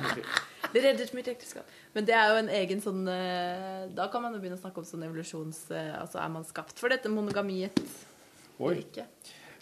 Det 0.69 0.83
reddet 0.83 1.15
mitt 1.17 1.27
ekteskap. 1.31 1.69
Men 1.95 2.05
det 2.05 2.13
er 2.13 2.29
jo 2.29 2.41
en 2.43 2.51
egen 2.59 2.81
sånn 2.83 3.07
eh, 3.09 3.87
Da 3.97 4.05
kan 4.13 4.21
man 4.21 4.35
jo 4.35 4.41
begynne 4.41 4.59
å 4.59 4.61
snakke 4.61 4.83
om 4.83 4.85
sånn 4.85 5.07
evolusjons... 5.07 5.63
Altså, 5.71 6.19
er 6.21 6.29
man 6.29 6.45
skapt 6.45 6.77
for 6.77 6.93
dette 6.93 7.09
monogamiet 7.09 7.79
Oi. 7.79 8.67
eller 8.67 8.83
ikke? 8.83 9.07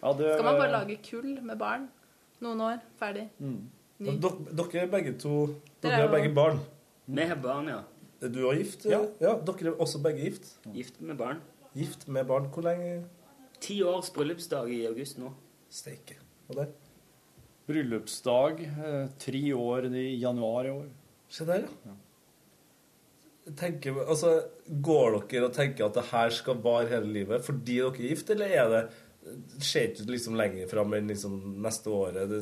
Ja, 0.02 0.12
det, 0.18 0.34
Skal 0.34 0.48
man 0.50 0.60
bare 0.60 0.74
lage 0.74 0.98
kull 1.06 1.38
med 1.46 1.60
barn? 1.62 1.88
Noen 2.44 2.66
år, 2.66 2.82
ferdig. 3.00 3.30
Ny. 3.40 3.56
Men 4.00 4.20
dere, 4.22 4.56
dere 4.60 4.84
er 4.84 4.90
begge 4.94 5.14
to 5.22 5.36
Dere 5.82 6.06
er 6.06 6.12
begge 6.12 6.34
barn. 6.36 6.60
Vi 7.08 7.26
har 7.30 7.40
barn, 7.42 7.70
ja. 7.72 7.82
Er 8.22 8.34
du 8.34 8.42
er 8.50 8.58
gift? 8.60 8.86
Ja. 8.90 9.04
ja. 9.22 9.36
Dere 9.46 9.72
er 9.72 9.82
også 9.82 10.02
begge 10.04 10.26
gift. 10.26 10.50
Gift 10.74 11.02
med 11.02 11.18
barn. 11.20 11.42
Gift 11.78 12.08
med 12.08 12.28
barn. 12.30 12.50
Hvor 12.54 12.66
lenge 12.66 13.06
Ti 13.62 13.80
års 13.82 14.12
bryllupsdag 14.14 14.70
i 14.74 14.84
august 14.86 15.18
nå. 15.18 15.32
Steike. 15.74 16.20
Og 16.48 16.60
der? 16.60 16.74
Bryllupsdag. 17.68 18.62
eh, 18.64 19.08
tre 19.20 19.42
år 19.56 19.90
i 19.90 20.16
januar 20.22 20.66
i 20.66 20.70
år. 20.76 20.86
Se 21.30 21.46
der, 21.46 21.66
ja. 21.84 21.96
tenker, 23.60 23.98
altså, 24.08 24.38
Går 24.68 25.18
dere 25.28 25.50
og 25.50 25.56
tenker 25.58 25.90
at 25.90 25.98
det 25.98 26.06
her 26.12 26.32
skal 26.32 26.62
vare 26.64 26.88
hele 26.88 27.12
livet 27.12 27.44
fordi 27.44 27.82
dere 27.82 27.90
er 27.92 28.00
gift, 28.00 28.30
eller 28.32 28.54
er 28.62 28.72
det 28.72 28.86
Ser 29.60 29.90
ikke 29.90 30.06
liksom 30.14 30.38
lenger 30.40 30.70
fram 30.72 30.94
enn 30.96 31.10
liksom 31.12 31.34
neste 31.60 31.92
året, 31.92 32.30
det 32.32 32.38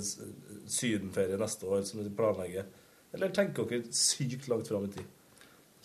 sydenferie 0.72 1.38
neste 1.39 1.68
år 1.70 1.86
som 1.88 2.01
dere 2.01 2.16
planlegger? 2.16 2.68
Eller 3.16 3.32
tenker 3.36 3.68
dere 3.70 3.93
sykt 3.95 4.49
langt 4.51 4.68
fram 4.72 4.89
i 4.89 4.91
tid? 4.95 5.13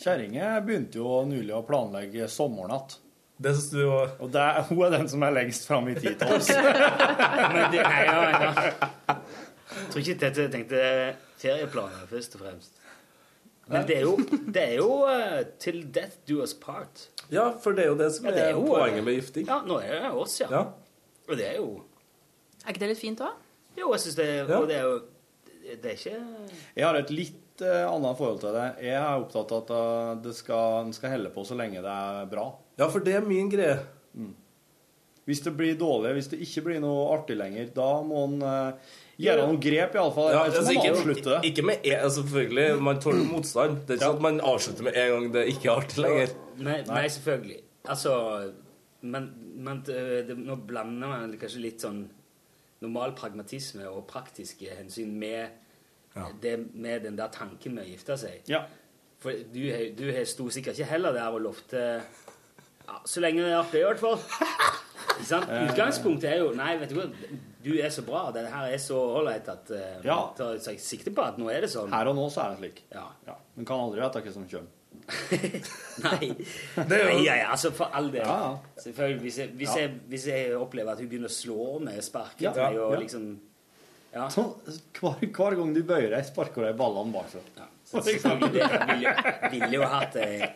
Kjerringa 0.00 0.54
begynte 0.64 1.00
jo 1.00 1.20
nylig 1.28 1.54
å 1.54 1.64
planlegge 1.68 2.28
sommeren 2.32 2.72
igjen. 2.74 2.98
Det 3.40 3.54
synes 3.56 3.70
du 3.72 3.84
var... 3.88 4.10
Og 4.20 4.32
det, 4.32 4.46
hun 4.68 4.80
er 4.84 4.90
den 4.98 5.06
som 5.08 5.22
er 5.24 5.32
lengst 5.32 5.64
fram 5.68 5.86
i 5.88 5.94
tid 5.96 6.18
til 6.20 6.34
oss. 6.36 6.50
Men 7.54 7.70
det, 7.72 7.80
er 7.80 8.10
jo 8.10 8.24
ja. 8.26 8.50
Jeg 9.70 9.86
tror 9.92 10.02
ikke 10.02 10.16
dette 10.26 10.46
tenkte 10.52 10.82
ferieplaner, 11.40 12.04
først 12.10 12.36
og 12.36 12.44
fremst. 12.44 12.76
Men 13.70 13.86
det 13.88 13.96
er 13.96 14.04
jo, 14.04 14.16
det 14.56 14.62
er 14.64 14.74
jo 14.80 14.90
uh, 15.06 15.38
til 15.62 15.84
death 15.94 16.20
do 16.28 16.42
us 16.44 16.52
part. 16.58 17.06
Ja, 17.30 17.46
for 17.62 17.76
det 17.76 17.86
er 17.86 17.92
jo 17.92 17.98
det 18.00 18.10
som 18.16 18.26
Ja, 18.26 18.34
det 18.34 18.42
er, 18.42 18.50
er 18.50 18.58
jo, 18.58 18.66
poenget 18.66 18.98
eh, 18.98 19.06
med 19.06 19.16
gifting. 19.20 19.46
Ja, 19.48 19.60
nå 19.64 19.78
er 19.78 19.94
det 20.04 20.10
oss, 20.10 20.40
ja. 20.42 20.48
Ja. 20.50 20.64
Og 21.30 21.38
det 21.38 21.46
er 21.46 21.60
jo 21.60 21.68
Er 22.64 22.74
ikke 22.74 22.82
det 22.82 22.90
litt 22.90 23.00
fint 23.00 23.22
òg? 23.24 23.38
Jo, 23.78 23.92
jeg 23.94 24.02
syns 24.04 24.18
det, 24.18 24.28
Ja. 24.48 24.58
og 24.58 24.68
det 24.68 24.76
er 24.80 24.88
jo 24.88 25.00
Det 25.70 25.86
er 25.86 25.96
ikke 25.96 26.20
Jeg 26.76 26.84
har 26.86 26.96
et 26.98 27.10
litt 27.14 27.62
uh, 27.62 27.86
annet 27.92 28.18
forhold 28.18 28.40
til 28.40 28.54
det. 28.56 28.66
Jeg 28.82 28.96
er 28.96 29.20
opptatt 29.20 29.52
av 29.52 29.60
at 29.62 29.70
eh, 29.76 30.22
det 30.24 30.34
skal, 30.34 30.86
en 30.86 30.92
skal 30.96 31.12
helle 31.12 31.30
på 31.30 31.44
så 31.44 31.54
lenge 31.54 31.82
det 31.84 31.92
er 31.92 32.30
bra. 32.30 32.46
Ja, 32.80 32.88
for 32.88 33.04
det 33.04 33.14
er 33.18 33.26
min 33.26 33.50
greie. 33.52 33.76
Hvis 35.28 35.42
det 35.44 35.52
blir 35.54 35.76
dårlig, 35.78 36.14
hvis 36.16 36.30
det 36.32 36.40
ikke 36.42 36.64
blir 36.64 36.80
noe 36.82 37.04
artig 37.14 37.36
lenger, 37.38 37.68
da 37.76 37.90
må 38.02 38.24
en 38.24 38.40
uh, 38.42 38.94
gjøre 39.20 39.44
noen 39.44 39.60
grep, 39.62 39.94
iallfall. 39.94 40.32
Ja, 40.32 40.46
altså, 40.48 40.72
ikke, 40.72 41.36
ikke 41.46 41.66
med 41.68 41.84
en, 41.84 41.98
altså, 42.00 42.24
selvfølgelig, 42.24 42.82
man 42.88 43.02
tåler 43.04 43.28
motstand. 43.28 43.82
Det 43.84 43.94
er 43.94 44.00
ikke 44.00 44.08
sånn 44.08 44.16
at 44.16 44.24
man 44.26 44.40
avslutter 44.40 44.88
med 44.88 44.96
en 44.96 45.12
gang 45.12 45.28
det 45.36 45.44
ikke 45.52 45.68
er 45.68 45.84
artig 45.84 46.02
lenger. 46.02 46.32
Nei, 46.58 46.78
nei 46.88 47.04
selvfølgelig. 47.12 47.60
Altså 47.88 48.14
Men, 49.00 49.30
men 49.64 49.78
det, 49.86 50.34
nå 50.36 50.56
blander 50.68 51.08
man 51.08 51.36
kanskje 51.40 51.62
litt 51.62 51.84
sånn 51.84 52.02
normal 52.80 53.12
pragmatisme 53.18 53.88
og 53.90 54.06
praktiske 54.08 54.70
hensyn 54.78 55.12
med, 55.20 55.48
det, 56.42 56.54
med 56.74 57.02
den 57.04 57.16
der 57.18 57.28
tanken 57.34 57.74
med 57.76 57.84
å 57.84 57.90
gifte 57.90 58.16
seg. 58.18 58.40
Ja. 58.48 58.62
For 59.20 59.36
du, 59.52 59.60
har- 59.70 59.90
du 59.98 60.06
sto 60.24 60.48
sikkert 60.50 60.78
ikke 60.80 60.90
heller 60.94 61.12
der 61.12 61.28
og 61.36 61.42
lovte 61.44 61.80
ja, 62.00 62.96
Så 63.04 63.20
lenge 63.20 63.42
det 63.44 63.50
er 63.52 63.58
artig, 63.60 63.82
i 63.82 63.84
hvert 63.84 64.00
fall. 64.00 64.16
Ikke 65.20 65.28
sant? 65.28 65.50
Utgangspunktet 65.68 66.30
er 66.32 66.38
jo 66.40 66.52
Nei, 66.56 66.72
vet 66.80 66.88
du 66.90 66.96
hva, 66.96 67.04
du 67.60 67.74
er 67.76 67.92
så 67.92 68.02
bra, 68.06 68.30
det 68.32 68.46
her 68.48 68.70
er 68.72 68.80
så 68.80 68.96
ålreit 69.20 69.48
at 69.52 69.68
uh, 69.76 70.00
Ja. 70.06 70.16
man 70.16 70.58
tar 70.64 70.78
sikte 70.80 71.12
på 71.12 71.20
at 71.22 71.36
nå 71.38 71.50
er 71.52 71.60
det 71.66 71.68
sånn. 71.70 71.92
Her 71.92 72.08
og 72.08 72.16
nå 72.16 72.24
så 72.32 72.46
er 72.46 72.54
det 72.54 72.62
slik. 72.62 72.80
Ja. 72.96 73.04
Ja. 73.28 73.36
En 73.60 73.68
kan 73.68 73.82
aldri 73.84 74.00
vite 74.00 74.22
hva 74.24 74.32
som 74.38 74.48
kommer. 74.48 74.72
Nei. 76.04 76.28
Det 76.30 76.96
er 76.96 77.02
jo- 77.02 77.08
Nei, 77.10 77.24
ja, 77.24 77.34
ja, 77.40 77.50
altså 77.52 77.72
for 77.74 77.90
all 77.94 78.10
del. 78.12 78.22
Ja. 78.26 78.56
Selvfølgelig. 78.78 79.20
Hvis 79.26 79.38
jeg, 79.38 79.48
hvis, 79.58 79.68
Ja. 79.76 79.80
jeg, 79.82 79.90
hvis 80.08 80.26
jeg 80.26 80.56
opplever 80.56 80.92
at 80.92 80.98
hun 81.02 81.08
begynner 81.08 81.28
å 81.28 81.34
slå 81.34 81.80
meg, 81.82 82.02
sparke 82.02 82.40
Ja, 82.46 82.52
meg 82.56 82.78
og 82.78 82.92
ja. 82.94 83.00
liksom 83.00 83.38
Ja. 84.14 84.28
Så, 84.28 84.42
hver, 85.00 85.20
hver 85.22 85.54
gang 85.56 85.74
du 85.74 85.82
bøyer 85.86 86.10
deg, 86.10 86.24
sparker 86.26 86.62
du 86.62 86.66
deg 86.66 86.76
ballene 86.78 87.12
bakfra. 87.14 87.40
ja. 87.56 87.68
Så 87.90 88.02
selvfølgelig 88.06 88.52
det 88.54 88.80
ville 88.88 89.14
vil 89.50 89.72
jo 89.74 89.82
hatt 89.82 90.16
eh, 90.16 90.48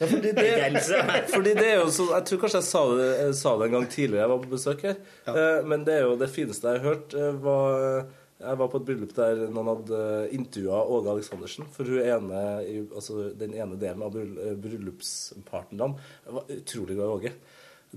Ja, 0.00 0.06
fordi 0.06 0.30
det, 0.32 0.82
fordi 1.34 1.54
det 1.54 1.66
er 1.68 1.76
jo 1.82 1.90
så, 1.90 2.06
Jeg 2.16 2.24
tror 2.26 2.38
kanskje 2.40 2.58
jeg 2.62 2.64
sa 2.70 2.82
det, 2.96 3.08
jeg 3.20 3.34
sa 3.34 3.56
det 3.58 3.66
en 3.66 3.72
gang 3.76 3.86
tidligere 3.92 4.22
jeg 4.24 4.28
var 4.32 4.38
på 4.44 4.50
besøk 4.54 4.82
her. 4.82 4.96
Eh, 5.28 5.66
men 5.66 5.84
det 5.84 5.94
er 5.98 6.06
jo 6.06 6.16
det 6.16 6.30
fineste 6.30 6.66
jeg 6.72 6.80
har 6.80 6.88
hørt. 6.94 7.14
eh, 7.14 7.32
var, 7.44 8.06
jeg 8.40 8.56
var 8.56 8.70
på 8.72 8.78
et 8.80 8.84
bryllup 8.88 9.10
der 9.16 9.42
noen 9.52 9.68
hadde 9.68 10.00
intervjua 10.32 10.80
Åge 10.88 11.12
Aleksandersen. 11.12 11.66
For 11.74 11.88
hun 11.88 12.00
ene, 12.00 12.42
altså 12.88 13.28
den 13.36 13.52
ene 13.58 13.76
delen 13.80 14.04
av 14.06 14.16
eh, 14.16 14.54
bryllupspartnerne 14.56 15.90
var 16.38 16.52
utrolig 16.54 16.96
glad 16.96 17.04
i 17.04 17.16
Åge. 17.18 17.32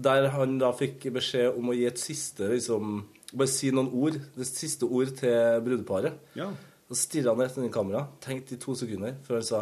Der 0.04 0.28
han 0.34 0.58
da 0.60 0.74
fikk 0.76 1.06
beskjed 1.16 1.56
om 1.56 1.70
å 1.72 1.76
gi 1.78 1.86
et 1.88 2.02
siste 2.02 2.50
liksom, 2.52 3.04
Bare 3.34 3.50
si 3.50 3.72
noen 3.74 3.88
ord. 3.98 4.20
Det 4.36 4.46
siste 4.46 4.86
ord 4.86 5.10
til 5.18 5.62
brudeparet. 5.66 6.20
Ja. 6.38 6.52
Så 6.92 7.00
stirra 7.00 7.34
han 7.34 7.42
rett 7.42 7.56
inn 7.58 7.70
i 7.70 7.74
kameraet, 7.74 8.20
tenkte 8.22 8.54
i 8.54 8.60
to 8.62 8.76
sekunder 8.78 9.16
før 9.26 9.40
han 9.40 9.48
sa 9.48 9.62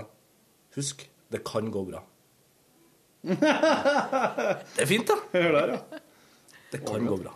Husk, 0.75 1.03
det 1.32 1.43
kan 1.47 1.67
gå 1.71 1.84
bra. 1.88 2.01
det 3.27 4.82
er 4.82 4.89
fint, 4.89 5.07
da. 5.07 5.17
Hør 5.36 5.55
der, 5.59 5.75
ja. 5.75 6.01
Det 6.71 6.82
kan 6.88 7.05
gå 7.05 7.19
bra. 7.21 7.36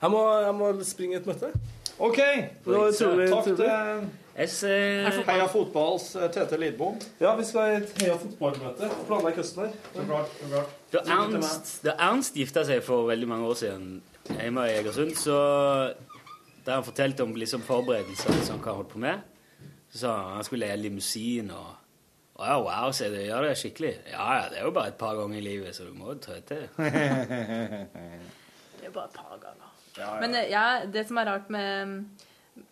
Jeg 0.00 0.14
må, 0.14 0.22
jeg 0.46 0.56
må 0.56 0.70
springe 0.86 1.18
et 1.18 1.28
møte. 1.28 1.50
OK. 2.00 2.18
Da 2.64 2.92
tror 2.96 3.16
vi, 3.18 3.26
Takk 3.28 3.44
til 3.44 5.26
Heia 5.28 5.46
Fotballs 5.52 6.14
eh, 6.16 6.30
Tete 6.32 6.56
Lidbom. 6.56 6.94
Ja, 7.20 7.34
vi 7.36 7.44
skal 7.44 7.74
i 7.74 7.74
et 7.82 7.90
Heia 8.00 8.14
fotballmøte. 8.16 8.88
Planlegge 9.08 9.42
høsten 9.42 9.66
her. 9.66 9.74
Så 9.92 10.04
klart. 10.08 10.30
Så 10.38 10.48
klart. 10.48 10.78
Da 10.94 11.02
Ernst, 11.16 11.72
da 11.84 11.96
Ernst 12.06 12.38
gifta 12.40 12.64
seg 12.64 12.80
for 12.86 13.10
veldig 13.10 13.28
mange 13.28 13.50
år 13.50 13.58
siden 13.60 13.90
hjemme 14.30 14.64
i 14.70 14.78
Egersund, 14.78 15.12
så 15.20 15.36
da 16.64 16.78
han 16.78 16.86
fortalte 16.86 17.26
om 17.26 17.36
liksom 17.36 17.66
forberedelsene 17.68 18.46
som 18.46 18.62
han 18.64 18.80
holdt 18.80 18.94
på 18.94 19.02
med, 19.02 19.20
så 19.92 20.04
sa 20.06 20.16
han 20.22 20.38
han 20.38 20.48
skulle 20.48 20.70
leie 20.70 20.80
limousin 20.80 21.52
og 21.56 21.76
Å 22.40 22.46
ja, 22.48 22.54
wow, 22.64 22.92
sier 22.96 23.12
du. 23.12 23.18
Gjør 23.20 23.44
det 23.44 23.56
skikkelig? 23.60 23.90
Ja, 24.14 24.26
ja, 24.38 24.44
det 24.48 24.62
er 24.62 24.64
jo 24.64 24.70
bare 24.72 24.94
et 24.94 24.96
par 24.96 25.18
ganger 25.18 25.36
i 25.36 25.44
livet, 25.44 25.76
så 25.76 25.84
du 25.84 25.92
må 25.92 26.14
jo 26.14 26.22
trå 26.24 26.38
til. 26.48 26.62
Det 28.80 28.88
er 28.88 28.94
bare 28.94 29.10
et 29.10 29.18
par 29.18 29.36
ganger. 29.42 29.69
Men 30.20 30.34
eh, 30.34 30.50
ja, 30.52 30.84
det 30.86 31.06
som 31.08 31.18
er 31.18 31.26
rart 31.26 31.48
med 31.50 32.04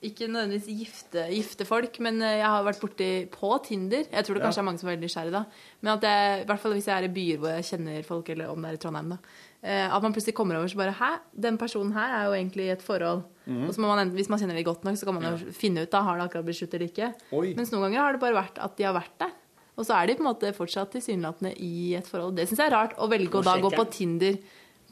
ikke 0.04 0.26
nødvendigvis 0.28 0.66
gifte, 0.78 1.22
gifte 1.32 1.64
folk, 1.64 1.94
men 2.04 2.20
eh, 2.20 2.36
jeg 2.42 2.46
har 2.50 2.64
vært 2.66 2.80
borti 2.82 3.06
på 3.32 3.50
Tinder. 3.64 4.04
Jeg 4.12 4.24
tror 4.26 4.36
det 4.36 4.42
kanskje 4.44 4.60
er 4.60 4.66
mange 4.66 4.78
som 4.82 4.88
er 4.88 4.92
veldig 4.96 5.06
nysgjerrige 5.08 5.32
da. 5.38 5.44
Men 5.80 5.92
at 5.94 6.02
jeg, 6.08 6.42
i 6.42 6.48
hvert 6.50 6.60
fall 6.60 6.74
hvis 6.76 6.88
jeg 6.90 6.96
er 6.98 7.06
i 7.08 7.12
byer 7.14 7.38
hvor 7.40 7.54
jeg 7.56 7.64
kjenner 7.70 8.02
folk, 8.06 8.28
eller 8.34 8.50
om 8.52 8.62
det 8.62 8.70
er 8.70 8.76
i 8.78 8.82
Trondheim, 8.82 9.14
da. 9.14 9.18
eh, 9.62 9.86
At 9.96 10.02
man 10.04 10.12
plutselig 10.12 10.34
kommer 10.36 10.58
over 10.58 10.68
så 10.68 10.76
bare 10.76 10.92
Hæ, 10.98 11.10
den 11.46 11.56
personen 11.58 11.92
her 11.96 12.14
er 12.18 12.24
jo 12.28 12.36
egentlig 12.36 12.66
i 12.68 12.74
et 12.76 12.82
forhold. 12.84 13.24
Og 13.48 13.72
så 13.72 13.80
må 13.80 13.88
man, 13.88 14.02
enten- 14.04 14.18
Hvis 14.18 14.28
man 14.28 14.38
kjenner 14.38 14.54
dem 14.60 14.64
godt 14.68 14.84
nok, 14.84 14.96
så 15.00 15.06
kan 15.08 15.14
man 15.14 15.24
jo 15.24 15.52
finne 15.56 15.82
ut 15.86 15.90
da, 15.90 16.02
har 16.04 16.18
det 16.18 16.26
akkurat 16.28 16.44
blitt 16.44 16.58
slutt 16.60 16.74
eller 16.74 16.86
ikke. 16.90 17.14
Oi. 17.32 17.54
Mens 17.56 17.70
noen 17.72 17.86
ganger 17.88 18.02
har 18.04 18.12
det 18.12 18.20
bare 18.20 18.36
vært 18.44 18.58
at 18.60 18.76
de 18.76 18.84
har 18.84 18.92
vært 18.98 19.16
der. 19.18 19.32
Og 19.78 19.86
så 19.86 19.94
er 19.96 20.06
de 20.10 20.14
på 20.18 20.20
en 20.26 20.28
måte 20.34 20.52
fortsatt 20.52 20.90
tilsynelatende 20.92 21.54
i 21.64 21.94
et 21.96 22.04
forhold. 22.06 22.34
Det 22.36 22.44
syns 22.50 22.58
jeg 22.60 22.66
er 22.68 22.76
rart. 22.76 22.92
Å 22.98 23.08
velge 23.08 23.40
å 23.40 23.44
da 23.46 23.56
gå 23.62 23.70
på 23.72 23.86
Tinder. 23.94 24.36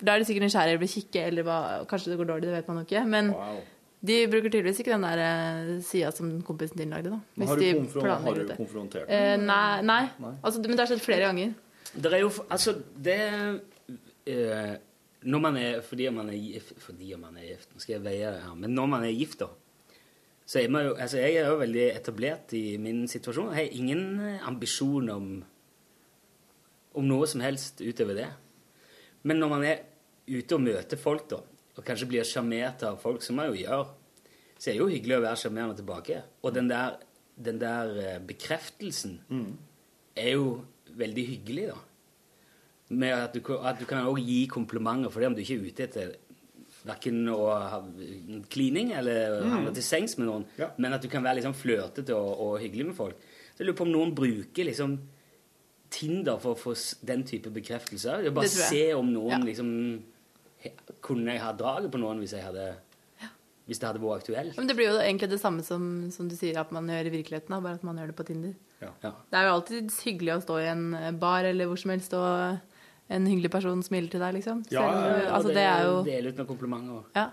Da 0.04 0.12
er 0.14 0.18
de 0.20 0.26
sikkert 0.28 0.44
nysgjerrige 0.44 0.74
eller 0.74 0.82
blir 0.82 0.92
kikke, 0.92 1.22
eller 1.30 1.42
hva, 1.46 1.56
kanskje 1.88 2.10
det 2.12 2.18
går 2.20 2.28
dårlig, 2.28 2.42
det 2.50 2.56
vet 2.58 2.68
man 2.68 2.76
jo 2.82 2.84
ikke. 2.84 3.02
Men 3.08 3.30
Wow. 3.32 3.60
de 4.06 4.16
bruker 4.28 4.50
tydeligvis 4.52 4.80
ikke 4.82 4.92
den 4.92 5.06
der 5.06 5.22
eh, 5.24 5.70
sida 5.82 6.10
som 6.12 6.42
kompisen 6.44 6.76
din 6.82 6.90
lagde, 6.92 7.10
da. 7.14 7.20
Men 7.34 7.46
Hvis 7.46 7.48
Har 7.48 7.56
du, 7.56 7.62
de 7.64 7.74
konfron 7.80 8.10
har 8.26 8.34
du 8.34 8.42
det. 8.46 8.56
konfrontert 8.58 9.06
Eh, 9.08 9.36
nei, 9.40 9.80
nei, 9.82 10.02
nei. 10.20 10.34
Altså, 10.44 10.60
men 10.60 10.76
det 10.76 10.80
har 10.84 10.90
skjedd 10.92 11.00
flere 11.06 11.20
ganger. 11.30 11.54
Det 11.96 12.12
er 12.12 12.20
jo 12.20 12.30
Altså, 12.50 12.74
det 12.98 13.16
eh, 14.26 14.76
Når 15.22 15.40
man 15.40 15.56
er 15.56 15.80
Fordi 15.80 16.08
man 16.12 16.28
er 16.28 16.36
gift 16.36 16.72
Fordi 16.82 17.14
man 17.16 17.36
er 17.38 17.46
gift 17.54 17.70
Nå 17.72 17.80
skal 17.80 17.94
jeg 17.94 18.02
veie 18.04 18.32
det 18.34 18.42
her. 18.42 18.54
Men 18.54 18.74
når 18.74 18.86
man 18.90 19.04
er 19.06 19.14
gift, 19.16 19.38
da, 19.40 19.46
så 20.46 20.60
er 20.60 20.68
man 20.68 20.84
jo 20.84 20.94
Altså, 20.98 21.16
jeg 21.22 21.36
er 21.40 21.48
jo 21.48 21.56
veldig 21.58 21.86
etablert 21.96 22.52
i 22.52 22.76
min 22.76 23.06
situasjon. 23.08 23.48
Jeg 23.54 23.70
har 23.70 23.78
ingen 23.80 24.20
ambisjon 24.46 25.08
om 25.10 25.44
om 26.96 27.04
noe 27.04 27.26
som 27.28 27.40
helst 27.44 27.80
utover 27.84 28.14
det. 28.16 28.28
Men 29.26 29.40
når 29.42 29.50
man 29.52 29.64
er 29.66 29.80
ute 30.30 30.56
og 30.56 30.62
møter 30.62 31.00
folk, 31.00 31.26
da, 31.30 31.40
og 31.76 31.84
kanskje 31.84 32.08
blir 32.10 32.26
sjarmert 32.26 32.82
av 32.88 32.98
folk, 33.02 33.22
som 33.26 33.36
man 33.38 33.50
jo 33.50 33.58
gjør, 33.60 33.88
så 34.56 34.70
er 34.70 34.76
det 34.76 34.80
jo 34.80 34.88
hyggelig 34.88 35.16
å 35.18 35.24
være 35.26 35.40
sjarmerende 35.42 35.76
tilbake. 35.80 36.20
Og 36.46 36.54
den 36.56 36.70
der, 36.70 36.96
den 37.36 37.58
der 37.60 37.90
bekreftelsen 38.24 39.18
bekreftelsen 39.26 39.56
er 40.16 40.30
jo 40.32 40.46
veldig 40.96 41.24
hyggelig, 41.34 41.66
da. 41.74 41.82
Med 42.96 43.12
at 43.18 43.34
du, 43.34 43.40
at 43.66 43.80
du 43.80 43.84
kan 43.90 44.06
også 44.06 44.22
gi 44.22 44.38
komplimenter 44.46 45.10
for 45.10 45.20
det 45.20 45.26
om 45.32 45.34
du 45.34 45.42
ikke 45.42 45.56
er 45.58 45.66
ute 45.66 45.84
etter 45.88 46.12
verken 46.86 47.16
å 47.34 47.40
ha 47.50 47.80
klining 48.54 48.92
eller 48.94 49.40
havne 49.50 49.72
til 49.74 49.82
sengs 49.82 50.14
med 50.20 50.28
noen, 50.28 50.44
Ja. 50.56 50.68
men 50.78 50.94
at 50.94 51.02
du 51.02 51.08
kan 51.10 51.24
være 51.26 51.40
liksom 51.40 51.56
flørtete 51.58 52.14
og, 52.14 52.30
og 52.46 52.60
hyggelig 52.62 52.86
med 52.92 52.96
folk. 52.96 53.18
Så 53.56 53.58
jeg 53.64 53.66
lurer 53.66 53.78
på 53.80 53.86
om 53.88 53.90
noen 53.90 54.14
bruker 54.14 54.68
liksom 54.70 54.94
Tinder 55.96 56.36
for 56.42 56.54
å 56.54 56.58
få 56.60 56.74
den 57.08 57.22
type 57.28 57.50
bekreftelser. 57.54 58.22
Det 58.24 58.30
er 58.30 58.36
bare 58.36 58.50
Det 58.50 58.66
se 58.68 58.82
om 58.94 59.08
noen 59.12 59.38
Ja. 59.38 59.38
liksom 59.44 59.70
Kunne 61.04 61.30
jeg 61.32 61.40
ha 61.40 61.52
draget 61.54 61.92
på 61.92 62.00
noen 62.02 62.18
hvis 62.20 62.32
jeg 62.34 62.42
hadde 62.42 62.74
Hvis 63.66 63.80
det 63.82 63.88
hadde 63.88 64.02
vært 64.02 64.22
aktuelt? 64.22 64.56
Men 64.58 64.68
det 64.68 64.76
blir 64.78 64.90
jo 64.92 64.98
egentlig 65.02 65.28
det 65.30 65.40
samme 65.42 65.62
som, 65.66 66.10
som 66.14 66.28
du 66.30 66.36
sier 66.38 66.58
at 66.60 66.70
man 66.74 66.86
gjør 66.86 67.08
i 67.08 67.12
virkeligheten, 67.16 67.56
bare 67.62 67.74
at 67.80 67.82
man 67.86 67.96
gjør 67.98 68.12
det 68.12 68.16
på 68.18 68.26
Tinder. 68.28 68.52
Ja. 68.80 68.90
Det 69.02 69.34
er 69.40 69.48
jo 69.48 69.54
alltid 69.56 69.90
hyggelig 70.04 70.36
å 70.36 70.42
stå 70.44 70.58
i 70.62 70.68
en 70.70 70.84
bar 71.18 71.48
eller 71.48 71.66
hvor 71.66 71.80
som 71.80 71.90
helst 71.90 72.14
og 72.14 72.60
en 73.10 73.26
hyggelig 73.26 73.50
person 73.50 73.82
smiler 73.82 74.10
til 74.12 74.22
deg, 74.22 74.36
liksom. 74.38 74.62
Ja, 74.70 74.84
ja, 74.86 75.30
altså, 75.34 75.50
det 75.54 75.64
er 75.66 75.82
jo 75.86 75.96
Dele 76.06 76.30
ut 76.30 76.38
noen 76.38 76.48
komplimenter. 76.52 77.02
Ja. 77.18 77.26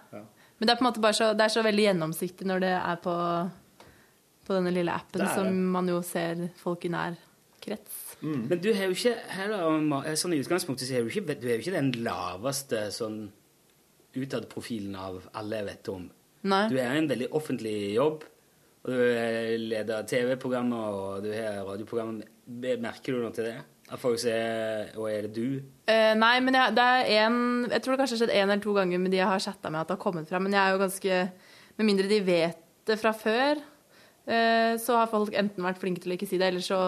Men 0.58 0.70
det 0.70 0.74
er 0.74 0.80
på 0.80 0.86
en 0.86 0.90
måte 0.90 1.04
bare 1.06 1.18
så, 1.18 1.30
det 1.38 1.46
er 1.46 1.54
så 1.54 1.64
veldig 1.66 1.86
gjennomsiktig 1.90 2.50
når 2.50 2.66
det 2.66 2.74
er 2.80 3.00
på, 3.04 3.16
på 4.48 4.58
denne 4.58 4.74
lille 4.74 4.94
appen 4.94 5.22
Det 5.22 5.30
som 5.36 5.54
man 5.78 5.90
jo 5.90 6.02
ser 6.06 6.48
folk 6.62 6.86
i 6.86 6.94
nær 6.94 7.18
krets. 7.64 8.03
Men 8.24 8.60
du 8.64 8.70
har 8.72 8.88
jo 8.88 8.96
ikke 8.96 9.16
heller, 9.36 9.80
Ma- 9.84 10.04
sånn 10.16 10.36
i 10.36 10.40
utgangspunktet 10.40 10.88
så 10.88 10.96
er 10.96 11.04
du 11.04 11.12
ikke, 11.12 11.36
du 11.36 11.48
er 11.50 11.58
jo 11.58 11.64
ikke 11.66 11.76
den 11.76 11.92
laveste 12.06 12.86
sånn 12.96 13.26
utadprofilen 14.16 14.96
av 14.96 15.26
alle 15.36 15.60
jeg 15.60 15.68
vet 15.72 15.90
om. 15.92 16.06
Nei. 16.48 16.64
Du 16.72 16.78
har 16.80 16.96
en 16.96 17.10
veldig 17.10 17.30
offentlig 17.36 17.76
jobb, 17.96 18.24
og 18.84 18.90
du 18.92 19.02
er 19.02 19.54
leder 19.60 20.08
TV-programmer, 20.08 20.98
og 21.04 21.24
du 21.26 21.32
har 21.34 21.64
radioprogrammer. 21.68 22.28
merker 22.84 23.14
du 23.14 23.24
noe 23.24 23.32
til 23.36 23.48
det? 23.50 23.58
At 23.92 24.00
folk 24.00 24.18
sier 24.20 24.92
'Å, 24.96 25.08
er 25.12 25.22
det 25.28 25.34
du?' 25.36 25.62
Uh, 25.90 26.14
nei, 26.16 26.40
men 26.40 26.54
jeg, 26.54 26.76
det 26.76 26.84
er 26.84 27.28
en 27.28 27.68
Jeg 27.70 27.82
tror 27.82 27.92
det 27.94 28.00
kanskje 28.00 28.16
har 28.16 28.22
skjedd 28.24 28.36
én 28.36 28.44
eller 28.50 28.64
to 28.64 28.74
ganger 28.74 28.98
med 29.00 29.12
de 29.12 29.18
jeg 29.18 29.28
har 29.28 29.40
chatta 29.40 29.70
med, 29.70 29.82
at 29.82 29.88
det 29.88 29.98
har 29.98 30.04
kommet 30.04 30.30
fram. 30.30 30.44
Men 30.44 30.54
jeg 30.54 30.62
er 30.64 30.72
jo 30.72 30.80
ganske 30.80 31.32
Med 31.78 31.86
mindre 31.86 32.08
de 32.08 32.20
vet 32.22 32.58
det 32.86 33.00
fra 33.00 33.12
før, 33.12 33.58
uh, 34.28 34.78
så 34.78 34.98
har 34.98 35.08
folk 35.08 35.34
enten 35.34 35.64
vært 35.64 35.80
flinke 35.80 36.02
til 36.02 36.12
å 36.12 36.16
ikke 36.16 36.28
si 36.28 36.38
det, 36.38 36.48
eller 36.48 36.62
så 36.62 36.80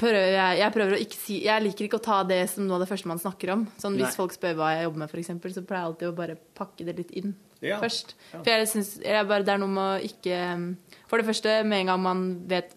prøver 0.00 0.34
jeg 0.34 0.60
Jeg 0.60 0.74
prøver 0.74 0.96
å 0.96 1.00
ikke 1.00 1.18
si 1.18 1.38
Jeg 1.44 1.64
liker 1.64 1.88
ikke 1.88 2.00
å 2.00 2.04
ta 2.04 2.20
det 2.28 2.42
som 2.52 2.66
noe 2.66 2.78
av 2.78 2.84
det 2.84 2.90
første 2.90 3.10
man 3.10 3.22
snakker 3.22 3.52
om. 3.56 3.66
Sånn 3.80 3.96
Hvis 3.98 4.10
Nei. 4.12 4.18
folk 4.18 4.36
spør 4.36 4.56
hva 4.58 4.72
jeg 4.74 4.86
jobber 4.86 5.02
med, 5.02 5.18
eksempel, 5.22 5.54
så 5.54 5.64
pleier 5.66 5.82
jeg 5.84 5.90
alltid 5.92 6.08
å 6.10 6.16
bare 6.16 6.38
pakke 6.58 6.88
det 6.88 6.96
litt 7.00 7.12
inn 7.16 7.34
Ja. 7.64 7.78
først. 7.80 8.14
For 8.32 8.50
jeg 8.52 8.68
syns 8.68 8.98
det 9.00 9.08
er 9.48 9.58
noe 9.58 9.68
med 9.68 9.84
å 9.84 10.04
ikke 10.04 10.76
For 11.08 11.18
det 11.18 11.26
første, 11.26 11.64
med 11.64 11.80
en 11.80 11.92
gang 11.92 12.02
man 12.02 12.24
vet 12.46 12.76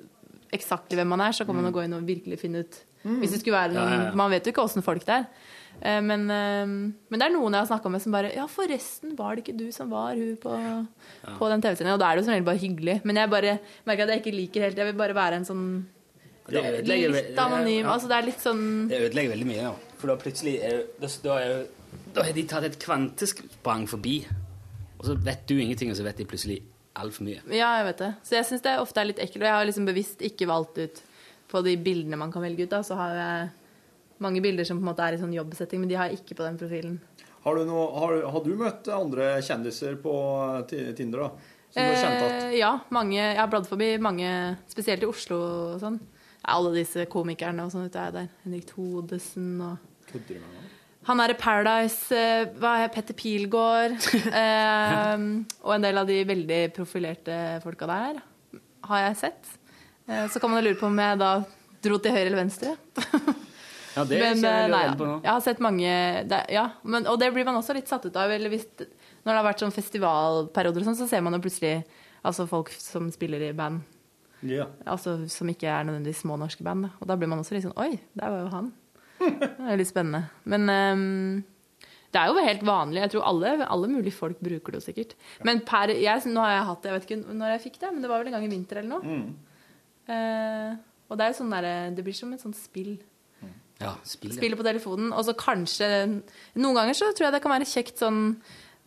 eksakt 0.52 0.90
hvem 0.96 1.08
man 1.08 1.22
er, 1.22 1.32
så 1.32 1.46
kan 1.46 1.56
man 1.56 1.66
mm. 1.70 1.74
gå 1.74 1.84
inn 1.84 1.94
og 1.94 2.08
virkelig 2.08 2.40
finne 2.40 2.64
ut 2.64 2.84
Hvis 3.04 3.32
det 3.32 3.42
skulle 3.42 3.60
være 3.60 3.74
noen 3.76 3.92
ja, 3.92 4.04
ja. 4.10 4.16
Man 4.16 4.32
vet 4.32 4.46
jo 4.46 4.52
ikke 4.52 4.64
åssen 4.64 4.84
folk 4.84 5.06
det 5.06 5.22
er. 5.22 5.28
Eh, 5.82 6.02
Men, 6.02 6.26
eh, 6.32 6.66
men 6.66 7.20
det 7.20 7.28
er 7.28 7.36
noen 7.36 7.54
jeg 7.54 7.62
har 7.64 7.70
snakka 7.70 7.92
med 7.92 8.02
som 8.02 8.16
bare 8.16 8.34
Ja, 8.34 8.48
forresten, 8.48 9.16
var 9.16 9.36
det 9.36 9.46
ikke 9.46 9.60
du 9.60 9.72
som 9.72 9.90
var 9.90 10.16
hun 10.16 10.36
på, 10.38 10.56
på 11.38 11.52
den 11.52 11.62
tv-scenen 11.62 11.94
Og 11.94 12.00
da 12.00 12.10
er 12.10 12.16
det 12.16 12.24
jo 12.24 12.28
som 12.28 12.34
regel 12.34 12.48
bare 12.48 12.64
hyggelig. 12.64 13.02
Men 13.04 13.16
jeg 13.16 13.30
bare 13.30 13.60
merker 13.86 14.04
at 14.04 14.16
jeg 14.16 14.24
ikke 14.24 14.36
liker 14.40 14.68
helt 14.68 14.78
Jeg 14.78 14.92
vil 14.92 15.00
bare 15.00 15.16
være 15.16 15.40
en 15.40 15.48
sånn 15.48 15.66
Det 16.52 16.64
ødelegger 16.82 17.14
litt 17.16 17.40
anonym. 17.40 17.84
ja. 17.84 17.94
Altså, 17.94 18.10
det 18.12 18.18
er 18.18 18.28
litt 18.28 18.44
sånn 18.44 18.64
Det 18.90 19.02
ødelegger 19.08 19.36
veldig 19.36 19.48
mye, 19.50 19.62
ja. 19.68 19.74
For 20.00 20.12
da 20.12 20.16
plutselig 20.22 20.56
er, 20.64 20.82
da, 21.00 21.10
da, 21.24 21.38
er, 21.44 21.66
da 22.16 22.26
har 22.28 22.36
de 22.38 22.46
tatt 22.50 22.68
et 22.70 22.80
kvantesprang 22.82 23.88
forbi. 23.92 24.18
Og 25.00 25.06
så 25.08 25.16
vet 25.16 25.46
du 25.48 25.56
ingenting, 25.60 25.92
og 25.92 26.00
så 26.00 26.06
vet 26.08 26.20
de 26.20 26.28
plutselig 26.28 26.60
altfor 27.00 27.28
mye. 27.28 27.44
Ja, 27.56 27.76
jeg 27.80 27.86
vet 27.92 28.02
det. 28.04 28.12
Så 28.28 28.36
jeg 28.36 28.48
syns 28.50 28.64
det 28.66 28.76
ofte 28.82 29.02
er 29.02 29.10
litt 29.12 29.22
ekkelt. 29.24 29.44
Og 29.44 29.48
jeg 29.48 29.58
har 29.58 29.68
liksom 29.70 29.88
bevisst 29.88 30.24
ikke 30.26 30.48
valgt 30.50 30.80
ut 30.82 31.02
på 31.50 31.62
de 31.66 31.76
bildene 31.82 32.20
man 32.20 32.32
kan 32.34 32.44
velge 32.44 32.66
ut. 32.68 32.74
Da, 32.74 32.82
så 32.86 32.98
har 33.00 33.16
jeg 33.16 33.50
mange 34.24 34.42
bilder 34.44 34.68
som 34.68 34.80
på 34.80 34.84
en 34.84 34.92
måte 34.92 35.06
er 35.06 35.16
i 35.16 35.22
sånn 35.22 35.34
jobbsetting, 35.36 35.80
men 35.80 35.92
de 35.92 35.96
har 36.00 36.10
jeg 36.12 36.20
ikke 36.20 36.36
på 36.42 36.44
den 36.48 36.60
profilen. 36.60 37.00
Har 37.46 37.56
du, 37.56 37.64
noe, 37.70 37.86
har, 37.96 38.18
har 38.34 38.44
du 38.44 38.52
møtt 38.60 38.90
andre 38.92 39.30
kjendiser 39.48 39.96
på 40.04 40.14
eh, 40.76 40.92
Tinder, 40.98 41.24
da? 41.24 41.56
Som 41.70 41.86
du 41.86 41.88
har 41.88 42.02
kjent 42.02 42.24
at 42.26 42.38
Eh, 42.50 42.58
ja, 42.60 42.72
mange, 42.92 43.16
jeg 43.16 43.38
har 43.40 43.48
bladd 43.52 43.68
forbi 43.70 43.94
mange, 44.02 44.30
spesielt 44.68 45.06
i 45.06 45.08
Oslo 45.08 45.38
og 45.40 45.80
sånn. 45.84 46.00
Alle 46.48 46.74
disse 46.78 47.06
komikerne 47.12 47.66
og 47.66 47.74
sånn 47.74 47.90
ute 47.90 48.02
er 48.02 48.16
der. 48.16 48.28
Henrik 48.46 48.68
Thodesen 48.70 49.56
og 49.66 49.78
Kødder 50.10 50.40
du 50.40 50.42
med 50.42 50.56
meg? 50.56 50.76
Han 51.10 51.22
er 51.24 51.32
i 51.34 51.38
Paradise, 51.40 52.16
eh, 52.16 52.50
hva 52.60 52.76
er 52.84 52.90
Petter 52.94 53.16
Pilgaard 53.18 53.96
eh, 54.44 55.22
Og 55.64 55.72
en 55.76 55.86
del 55.86 56.02
av 56.02 56.10
de 56.10 56.18
veldig 56.28 56.60
profilerte 56.76 57.38
folka 57.64 57.88
der 57.90 58.20
har 58.90 59.06
jeg 59.06 59.18
sett. 59.20 59.52
Eh, 60.08 60.26
så 60.32 60.42
kan 60.42 60.52
man 60.52 60.64
lure 60.66 60.78
på 60.80 60.88
om 60.90 60.98
jeg 60.98 61.20
da 61.22 61.34
dro 61.84 62.00
til 62.02 62.16
høyre 62.16 62.26
eller 62.28 62.44
venstre. 62.46 62.76
Ja, 63.98 64.04
det 64.06 64.20
men, 64.22 64.38
jeg 64.38 64.46
eh, 64.46 64.68
jo 64.68 64.72
nei, 64.72 64.82
på 64.96 65.06
nå. 65.08 65.16
jeg 65.26 65.32
har 65.34 65.42
sett 65.44 65.62
mange 65.66 65.94
det, 66.30 66.38
Ja, 66.54 66.68
men, 66.86 67.08
og 67.10 67.18
det 67.20 67.32
blir 67.34 67.44
man 67.48 67.58
også 67.58 67.74
litt 67.76 67.90
satt 67.90 68.06
ut 68.06 68.20
av. 68.22 68.32
Hvis, 68.52 68.68
når 69.26 69.32
det 69.32 69.38
har 69.40 69.48
vært 69.48 69.64
sånn 69.64 69.74
festivalperioder, 69.76 70.84
og 70.84 70.88
sånn, 70.92 71.00
så 71.02 71.08
ser 71.10 71.24
man 71.26 71.36
jo 71.36 71.42
plutselig 71.44 71.82
altså 72.22 72.46
folk 72.48 72.70
som 72.78 73.10
spiller 73.12 73.48
i 73.48 73.52
band. 73.58 73.82
Ja. 74.48 74.70
Altså 74.88 75.18
Som 75.32 75.50
ikke 75.52 75.68
er 75.68 75.88
nødvendigvis 75.88 76.24
små 76.24 76.38
norske 76.40 76.64
band. 76.64 76.88
Da. 76.88 76.92
Og 77.00 77.10
da 77.10 77.18
blir 77.20 77.32
man 77.32 77.42
også 77.42 77.58
litt 77.58 77.66
sånn 77.66 77.78
Oi, 77.80 77.98
der 78.16 78.34
var 78.34 78.46
jo 78.46 78.52
han. 78.54 78.70
Det 79.20 79.68
er 79.68 79.80
litt 79.82 79.90
spennende. 79.90 80.30
Men 80.48 80.70
um, 80.72 81.42
det 82.10 82.22
er 82.22 82.32
jo 82.32 82.46
helt 82.46 82.64
vanlig. 82.66 83.02
Jeg 83.04 83.14
tror 83.14 83.28
alle, 83.30 83.52
alle 83.68 83.90
mulige 83.92 84.16
folk 84.16 84.40
bruker 84.42 84.74
det 84.74 84.80
jo 84.80 84.86
sikkert. 84.88 85.16
Men 85.46 85.62
per, 85.68 85.92
jeg, 85.94 86.24
nå 86.32 86.42
har 86.46 86.56
jeg 86.56 86.68
hatt 86.70 86.82
det, 86.82 86.90
jeg 86.90 86.98
vet 86.98 87.10
ikke 87.10 87.38
når 87.42 87.54
jeg 87.54 87.64
fikk 87.68 87.80
det, 87.84 87.92
men 87.94 88.06
det 88.06 88.12
var 88.12 88.24
vel 88.24 88.32
en 88.32 88.38
gang 88.38 88.48
i 88.48 88.52
vinter 88.54 88.82
eller 88.82 88.96
noe. 88.96 89.20
Eh, 90.10 90.72
og 91.10 91.20
det 91.20 91.26
er 91.26 91.30
jo 91.30 91.38
sånn 91.38 91.52
derre 91.54 91.74
Det 91.94 92.02
blir 92.06 92.16
som 92.18 92.32
et 92.34 92.42
sånt 92.42 92.58
spill. 92.58 92.96
Ja, 93.80 93.94
spill, 94.04 94.34
ja. 94.34 94.40
Spiller 94.40 94.60
på 94.60 94.66
telefonen, 94.66 95.14
og 95.16 95.24
så 95.24 95.36
kanskje 95.40 95.88
Noen 96.60 96.76
ganger 96.76 96.98
så 96.98 97.14
tror 97.16 97.30
jeg 97.30 97.36
det 97.38 97.44
kan 97.46 97.54
være 97.54 97.68
kjekt 97.70 98.02
sånn 98.02 98.24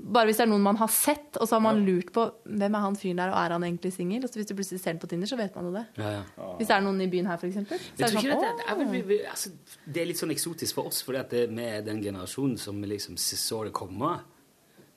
bare 0.03 0.27
hvis 0.27 0.41
det 0.41 0.45
er 0.45 0.51
noen 0.51 0.65
man 0.65 0.79
har 0.81 0.91
sett, 0.91 1.37
og 1.39 1.47
så 1.47 1.57
har 1.57 1.63
man 1.63 1.81
lurt 1.87 2.11
på 2.15 2.25
hvem 2.43 2.75
er 2.75 2.85
han 2.85 2.97
fyren 2.99 3.21
der, 3.23 3.31
og 3.31 3.39
er 3.39 3.55
han 3.55 3.67
egentlig 3.67 3.93
singel? 3.95 4.25
Og 4.25 4.31
så 4.33 4.41
Hvis 4.41 4.51
du 4.51 4.55
plutselig 4.59 4.81
ser 4.83 4.97
den 4.97 5.03
på 5.03 5.11
Tinder, 5.11 5.31
så 5.31 5.39
vet 5.39 5.55
man 5.55 5.69
jo 5.69 5.73
det. 5.77 5.85
Ja, 6.01 6.11
ja. 6.19 6.49
Hvis 6.59 6.71
det 6.71 6.77
er 6.77 6.85
noen 6.85 7.01
i 7.05 7.09
byen 7.13 7.31
her, 7.31 7.39
f.eks. 7.39 7.59
Er 7.63 7.67
det 7.71 8.11
sånn, 8.11 8.27
det, 8.27 8.39
det, 8.59 8.67
er, 8.67 9.31
altså, 9.31 9.53
det 9.87 10.03
er 10.03 10.11
litt 10.11 10.23
sånn 10.23 10.35
eksotisk 10.35 10.79
for 10.79 10.91
oss, 10.91 11.03
fordi 11.07 11.23
at 11.23 11.35
det, 11.35 11.69
er 11.69 11.87
den 11.87 12.03
generasjonen 12.03 12.59
som 12.61 12.83
liksom 12.83 13.19
så 13.21 13.63
det 13.69 13.75
komme. 13.77 14.17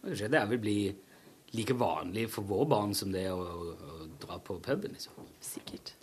Det 0.05 0.45
vil 0.49 0.61
bli 0.61 0.79
like 1.55 1.77
vanlig 1.77 2.27
for 2.33 2.47
våre 2.49 2.69
barn 2.73 2.97
som 2.97 3.13
det 3.13 3.27
er 3.29 3.35
å, 3.35 3.45
å, 3.45 3.71
å 3.75 4.09
dra 4.25 4.39
på 4.41 4.57
puben. 4.59 4.97
liksom. 4.97 5.29
Sikkert. 5.43 5.93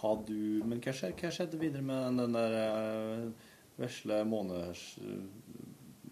Har 0.00 0.20
du 0.26 0.62
Men 0.66 0.80
hva 0.84 0.92
skjedde, 0.94 1.16
hva 1.20 1.30
skjedde 1.32 1.60
videre 1.60 1.84
med 1.84 2.18
den 2.22 2.36
der 2.36 2.58
uh, 2.60 3.48
vesle 3.80 4.22
måneders 4.28 4.92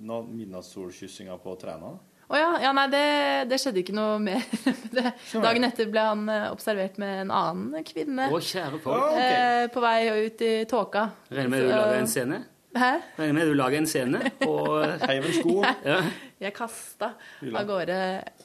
midnattssolkyssinga 0.02 1.36
på 1.42 1.54
Træna? 1.60 1.98
Å 2.30 2.38
ja, 2.38 2.50
ja, 2.62 2.70
nei, 2.76 2.86
det, 2.92 3.02
det 3.50 3.58
skjedde 3.60 3.82
ikke 3.82 3.94
noe 3.96 4.16
mer. 4.22 4.44
det, 4.94 5.10
dagen 5.34 5.66
etter 5.68 5.90
ble 5.92 6.04
han 6.06 6.22
eh, 6.32 6.46
observert 6.52 6.96
med 7.02 7.26
en 7.26 7.34
annen 7.34 7.84
kvinne. 7.84 8.30
Å, 8.32 8.40
kjære 8.40 8.80
folk. 8.84 9.18
eh, 9.20 9.66
på 9.72 9.82
vei 9.84 9.98
ut 10.26 10.44
i 10.46 10.52
tåka. 10.70 11.08
Regner 11.28 11.52
med 11.52 11.66
du 11.66 11.72
lager 11.74 12.00
en 12.00 12.10
scene? 12.10 12.40
Hæ? 12.72 12.90
Regner 13.18 13.36
med 13.36 13.50
du 13.50 13.56
lager 13.58 13.82
en 13.82 13.88
scene 13.90 14.20
og 14.46 14.78
Heiv 15.04 15.28
en 15.28 15.34
sko. 15.36 15.58
Ja. 15.92 15.98
Jeg 16.42 16.56
kasta 16.56 17.12
av 17.52 17.66
gårde 17.68 17.96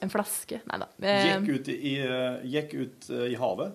en 0.04 0.12
flaske. 0.12 0.60
Nei 0.68 0.76
da. 0.84 0.90
Gikk 1.00 1.48
ut 1.56 1.70
i, 1.72 1.94
uh, 2.04 2.44
gikk 2.46 2.76
ut 2.78 3.08
i 3.26 3.38
havet. 3.40 3.72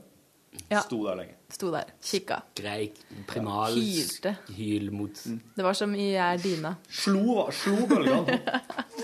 Ja. 0.71 0.81
Sto 0.85 1.01
der 1.05 1.17
lenge. 1.19 1.35
Sto 1.53 1.69
der, 1.73 1.89
kikka. 2.01 2.39
Greik, 2.57 2.95
primal 3.29 3.75
Hylte. 3.77 4.35
hyl 4.55 4.87
mot 4.95 5.19
Det 5.55 5.65
var 5.65 5.75
som 5.77 5.93
i 5.95 6.11
Jeg 6.13 6.37
er 6.37 6.41
Dina. 6.41 6.71
Slo, 6.89 7.43
slo 7.53 7.85
bølgene. 7.89 8.39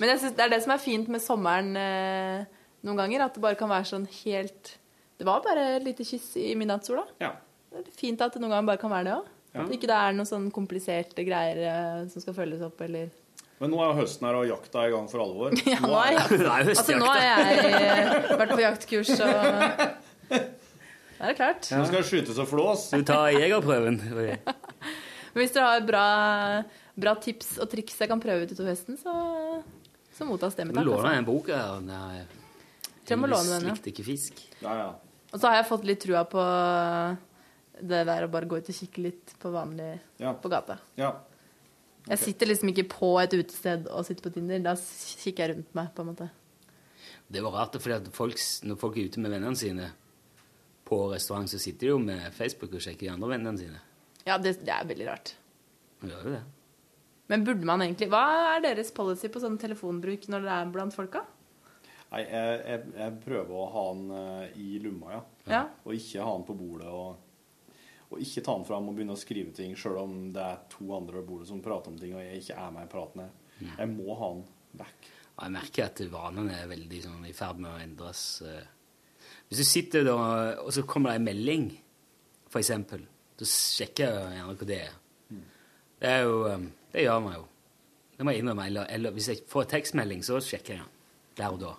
Men 0.00 0.08
jeg 0.14 0.22
synes 0.22 0.36
det 0.36 0.44
er 0.46 0.52
det 0.54 0.62
som 0.64 0.72
er 0.74 0.80
fint 0.82 1.10
med 1.12 1.20
sommeren 1.22 1.74
eh, 1.76 2.46
noen 2.86 3.00
ganger. 3.02 3.26
At 3.26 3.36
det 3.36 3.42
bare 3.44 3.58
kan 3.60 3.70
være 3.70 3.88
sånn 3.90 4.06
helt 4.22 4.74
Det 5.20 5.26
var 5.28 5.42
bare 5.44 5.66
et 5.76 5.84
lite 5.84 6.06
kyss 6.08 6.32
i 6.40 6.54
midnattssola. 6.56 7.04
Ja. 7.20 7.34
Det 7.70 7.84
er 7.84 7.98
fint 8.00 8.22
at 8.24 8.32
det 8.34 8.40
noen 8.42 8.54
ganger 8.56 8.70
bare 8.72 8.80
kan 8.80 8.92
være 8.92 9.08
det 9.10 9.16
òg. 9.18 9.28
Ja. 9.50 9.64
At 9.66 9.72
ikke 9.74 9.88
det 9.90 9.98
er 9.98 10.14
noen 10.16 10.28
sånn 10.30 10.46
kompliserte 10.54 11.24
greier 11.26 11.58
eh, 11.68 12.04
som 12.12 12.22
skal 12.22 12.36
følges 12.36 12.62
opp, 12.64 12.80
eller 12.86 13.10
Men 13.60 13.70
nå 13.74 13.80
er 13.84 13.98
høsten 13.98 14.24
her, 14.24 14.36
og 14.40 14.46
jakta 14.48 14.82
er 14.86 14.88
i 14.88 14.92
gang 14.94 15.08
for 15.10 15.20
alvor. 15.24 15.52
Ja, 15.68 15.80
nå 15.84 15.92
er 16.00 16.14
jeg, 16.16 16.40
altså, 16.72 16.94
nå 16.96 17.08
har 17.10 17.24
jeg 17.26 18.38
vært 18.40 18.54
på 18.54 18.60
jaktkurs, 18.64 19.10
og 19.20 19.28
Da 20.30 21.26
er 21.26 21.34
det 21.34 21.36
klart. 21.36 21.66
Nå 21.76 21.82
skal 21.84 21.98
det 22.00 22.06
skytes 22.08 22.38
og 22.40 22.48
flås. 22.48 22.86
Du 22.96 23.02
tar 23.04 23.26
jegerprøven. 23.36 23.98
Men 24.00 24.40
hvis 25.42 25.52
dere 25.52 25.66
har 25.74 25.84
bra, 25.84 26.04
bra 26.96 27.12
tips 27.20 27.58
og 27.60 27.68
triks 27.74 27.98
jeg 28.00 28.08
kan 28.08 28.22
prøve 28.22 28.46
ut 28.48 28.54
utover 28.54 28.72
høsten, 28.72 28.96
så, 28.96 29.12
så 30.16 30.24
mottas 30.28 30.56
det 30.56 30.64
med 30.70 30.78
takk. 30.78 30.86
Du 30.88 30.94
låner 30.94 31.10
Altså. 31.10 31.18
en 31.20 31.28
bok 31.28 31.50
her. 31.52 31.76
Nei, 31.84 32.24
jeg 33.10 33.18
må 33.20 33.28
låne 33.28 33.58
den, 33.58 33.68
ja. 33.74 33.76
Ikke 33.92 34.06
fisk. 34.06 34.40
Ja, 34.64 34.72
ja. 34.86 34.88
Og 35.30 35.36
så 35.42 35.50
har 35.50 35.60
jeg 35.60 35.68
fått 35.68 35.84
litt 35.86 36.00
trua 36.02 36.24
på 36.30 36.42
det 37.80 38.00
der 38.08 38.24
å 38.24 38.30
bare 38.32 38.48
gå 38.48 38.56
ut 38.60 38.72
og 38.72 38.76
kikke 38.80 39.04
litt 39.10 39.36
på 39.40 39.52
vanlig 39.52 39.92
Ja. 40.24 40.32
på 40.40 40.48
gata. 40.52 40.78
ja. 41.00 41.12
Jeg 42.10 42.18
sitter 42.24 42.50
liksom 42.50 42.72
ikke 42.72 42.88
på 42.90 43.10
et 43.22 43.34
utested 43.38 43.86
og 43.86 44.06
sitter 44.06 44.24
på 44.26 44.32
Tinder. 44.34 44.62
Da 44.64 44.74
kikker 44.74 45.44
jeg 45.44 45.54
rundt 45.54 45.74
meg, 45.78 45.90
på 45.94 46.02
en 46.02 46.10
måte. 46.10 46.30
Det 47.30 47.42
var 47.44 47.54
rart, 47.54 47.76
for 47.78 48.10
folk, 48.14 48.40
når 48.66 48.78
folk 48.80 48.98
er 48.98 49.10
ute 49.10 49.22
med 49.22 49.30
vennene 49.30 49.58
sine 49.58 49.92
på 50.90 51.04
restaurant, 51.12 51.46
så 51.46 51.60
sitter 51.62 51.86
de 51.86 51.92
jo 51.92 52.00
med 52.02 52.32
Facebook 52.34 52.74
og 52.74 52.82
sjekker 52.82 53.06
de 53.06 53.12
andre 53.12 53.30
vennene 53.36 53.60
sine. 53.60 53.82
Ja, 54.26 54.40
det, 54.42 54.56
det 54.66 54.74
er 54.74 54.88
veldig 54.88 55.06
rart. 55.06 55.36
Gjør 56.02 56.26
jo 56.26 56.34
det. 56.34 56.42
Men 57.30 57.44
burde 57.46 57.68
man 57.68 57.84
egentlig 57.84 58.08
Hva 58.10 58.24
er 58.56 58.64
deres 58.64 58.90
policy 58.94 59.28
på 59.30 59.42
sånn 59.42 59.58
telefonbruk 59.60 60.24
når 60.32 60.46
det 60.46 60.54
er 60.56 60.72
blant 60.74 60.96
folka? 60.96 61.22
Nei, 62.10 62.24
jeg, 62.24 62.54
jeg, 62.66 62.92
jeg 62.98 63.18
prøver 63.22 63.54
å 63.54 63.66
ha 63.70 63.82
den 63.94 64.14
eh, 64.18 64.56
i 64.58 64.80
lomma, 64.82 65.12
ja. 65.14 65.20
Ja. 65.52 65.60
Og 65.86 65.94
ikke 65.94 66.24
ha 66.26 66.32
den 66.34 66.46
på 66.48 66.56
bordet. 66.58 66.90
Og, 66.90 67.29
og 68.10 68.18
ikke 68.22 68.42
ta 68.42 68.54
den 68.58 68.66
fram 68.66 68.88
og 68.90 68.96
begynne 68.96 69.14
å 69.14 69.20
skrive 69.20 69.52
ting 69.54 69.76
sjøl 69.78 69.98
om 70.02 70.14
det 70.34 70.42
er 70.42 70.62
to 70.72 70.88
andre 70.96 71.20
ved 71.20 71.28
bordet 71.28 71.48
som 71.50 71.60
prater 71.62 71.92
om 71.92 71.98
ting, 72.00 72.14
og 72.16 72.24
jeg 72.24 72.40
ikke 72.42 72.56
er 72.58 72.72
med 72.74 72.88
i 72.88 72.90
praten. 72.90 73.22
Jeg, 73.60 73.68
jeg 73.78 73.90
må 73.92 74.16
ha 74.18 74.30
den. 74.34 74.42
Og 75.36 75.44
jeg 75.46 75.54
merker 75.54 75.86
at 75.86 76.02
vanene 76.12 76.56
er 76.58 76.70
veldig 76.72 77.02
sånn, 77.06 77.28
i 77.30 77.34
ferd 77.36 77.60
med 77.62 77.70
å 77.70 77.78
endres. 77.84 78.24
eh. 78.46 78.66
Hvis 79.50 79.62
du 79.62 79.66
sitter 79.66 80.04
da, 80.06 80.16
og 80.64 80.72
så 80.74 80.82
kommer 80.86 81.12
det 81.14 81.20
en 81.20 81.28
melding, 81.30 81.68
for 82.50 82.60
eksempel, 82.62 83.04
så 83.38 83.46
sjekker 83.48 84.04
jeg 84.10 84.34
gjerne 84.40 84.56
hva 84.58 84.66
det 84.68 84.80
er. 84.88 84.96
Det 86.00 86.10
er 86.10 86.22
jo, 86.26 86.36
eh, 86.50 86.66
det 86.94 87.04
gjør 87.06 87.22
man 87.24 87.38
jo. 87.38 87.46
Det 88.16 88.26
må 88.26 88.34
jeg 88.34 88.42
innrømme. 88.42 88.66
Eller, 88.68 88.90
eller 88.92 89.14
hvis 89.16 89.30
jeg 89.30 89.44
får 89.48 89.70
tekstmelding, 89.70 90.22
så 90.26 90.40
sjekker 90.44 90.74
jeg 90.76 90.82
den. 90.82 90.90
Der 91.38 91.54
og 91.54 91.60
da. 91.62 91.70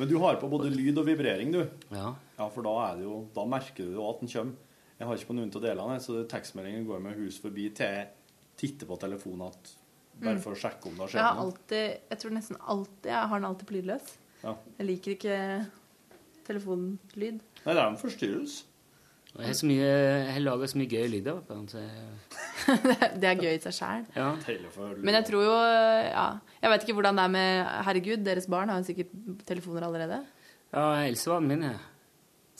Men 0.00 0.08
du 0.08 0.16
har 0.22 0.38
på 0.40 0.48
både 0.50 0.70
lyd 0.72 0.96
og 0.98 1.06
vibrering, 1.06 1.52
du. 1.52 1.60
Ja. 1.92 2.14
Ja, 2.38 2.48
for 2.48 2.64
da, 2.64 2.72
er 2.88 2.98
det 2.98 3.04
jo, 3.04 3.18
da 3.36 3.44
merker 3.46 3.84
du 3.84 3.98
jo 3.98 4.06
at 4.08 4.22
den 4.24 4.30
kommer. 4.32 4.66
Jeg 5.00 5.08
har 5.08 5.16
ikke 5.16 5.30
på 5.32 5.36
noen 5.38 5.50
av 5.56 5.62
delene, 5.64 5.96
så 6.04 6.20
tekstmeldingen 6.28 6.84
går 6.86 7.00
med 7.00 7.16
hus 7.16 7.38
forbi 7.40 7.70
til 7.74 7.86
jeg 7.86 8.08
titter 8.60 8.86
på 8.90 8.98
telefonen 9.00 9.46
at, 9.48 9.70
bare 10.20 10.34
Mm. 10.36 10.42
for 10.44 10.52
å 10.52 10.58
sjekke 10.60 10.86
om 10.90 10.92
det 10.92 11.00
har 11.00 11.08
Jeg 11.08 11.12
skjedd 11.14 11.24
har 11.24 11.34
noe. 11.38 11.44
alltid 11.46 12.10
Jeg 12.10 12.18
tror 12.20 12.30
nesten 12.36 12.56
alltid 12.60 13.06
jeg 13.08 13.28
har 13.30 13.38
den 13.40 13.48
alltid 13.48 13.66
på 13.70 13.76
lydløs. 13.78 14.10
Ja. 14.44 14.54
Jeg 14.78 14.86
liker 14.86 15.10
ikke 15.16 15.66
telefonlyd. 16.46 17.40
Nei, 17.64 17.72
det 17.74 17.78
er 17.80 17.86
en 17.88 17.96
forstyrrelse. 18.00 18.64
Jeg 19.30 19.46
har, 19.46 19.54
så 19.54 19.66
mye, 19.68 19.86
jeg 19.86 20.32
har 20.34 20.40
laget 20.42 20.70
så 20.72 20.78
mye 20.80 20.90
gøy 20.90 21.06
lyder. 21.12 21.36
den, 21.46 21.66
Det 23.22 23.28
er 23.30 23.36
gøy 23.38 23.52
i 23.54 23.60
seg 23.62 23.72
sjæl. 23.76 24.06
ja. 24.16 24.32
Men 24.98 25.14
jeg 25.14 25.24
tror 25.28 25.44
jo 25.46 25.52
ja, 25.54 26.24
Jeg 26.62 26.70
vet 26.72 26.82
ikke 26.82 26.96
hvordan 26.98 27.16
det 27.20 27.24
er 27.24 27.32
med 27.36 27.66
Herregud, 27.86 28.24
deres 28.26 28.46
barn 28.50 28.68
har 28.68 28.80
jo 28.82 28.88
sikkert 28.90 29.12
telefoner 29.46 29.86
allerede. 29.86 30.18
ja, 30.74 30.84
Else 31.06 31.30
var 31.30 31.40
min 31.40 31.62
er 31.62 31.78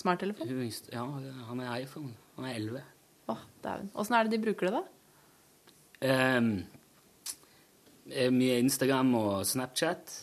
Smarttelefon. 0.00 0.48
Ja, 0.92 1.04
han 1.50 1.60
er 1.60 1.74
iPhone. 1.82 2.14
Han 2.40 2.48
er 2.48 2.54
11. 2.56 2.82
Oh, 3.28 3.40
dæven. 3.60 3.90
Åssen 4.00 4.14
er 4.16 4.24
det 4.24 4.32
de 4.32 4.38
bruker 4.40 4.66
det, 4.66 4.78
da? 4.78 4.82
Eh, 6.08 6.40
mye 8.32 8.58
Instagram 8.62 9.14
og 9.14 9.46
Snapchat. 9.46 10.14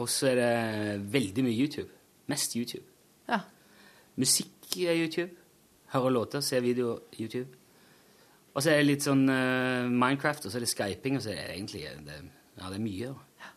Og 0.00 0.08
så 0.08 0.30
er 0.30 0.38
det 0.40 1.12
veldig 1.12 1.44
mye 1.44 1.58
YouTube. 1.60 1.90
Mest 2.32 2.56
YouTube. 2.56 2.86
Ja. 3.28 3.42
Musikk 4.16 4.78
er 4.80 4.96
YouTube. 4.96 5.36
Hører 5.92 6.10
låter, 6.16 6.40
ser 6.40 6.64
video 6.64 6.98
YouTube. 7.20 7.52
Og 8.54 8.62
så 8.62 8.72
er 8.72 8.80
det 8.80 8.88
litt 8.88 9.04
sånn 9.04 9.28
uh, 9.28 9.92
Minecraft, 9.92 10.46
og 10.46 10.52
så 10.52 10.56
er 10.56 10.64
det 10.64 10.72
skyping, 10.72 11.18
og 11.18 11.24
så 11.24 11.34
er 11.34 11.50
det 11.50 11.58
egentlig 11.58 11.84
det, 12.06 12.16
Ja, 12.56 12.68
det 12.70 12.78
er 12.78 12.84
mye. 12.84 13.12
Ja. 13.44 13.52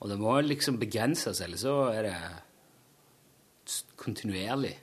Og 0.00 0.10
det 0.10 0.18
må 0.18 0.34
liksom 0.42 0.82
begrenses, 0.82 1.40
eller 1.46 1.58
så 1.62 1.76
er 1.94 2.10
det 2.10 2.18
kontinuerlig. 4.02 4.74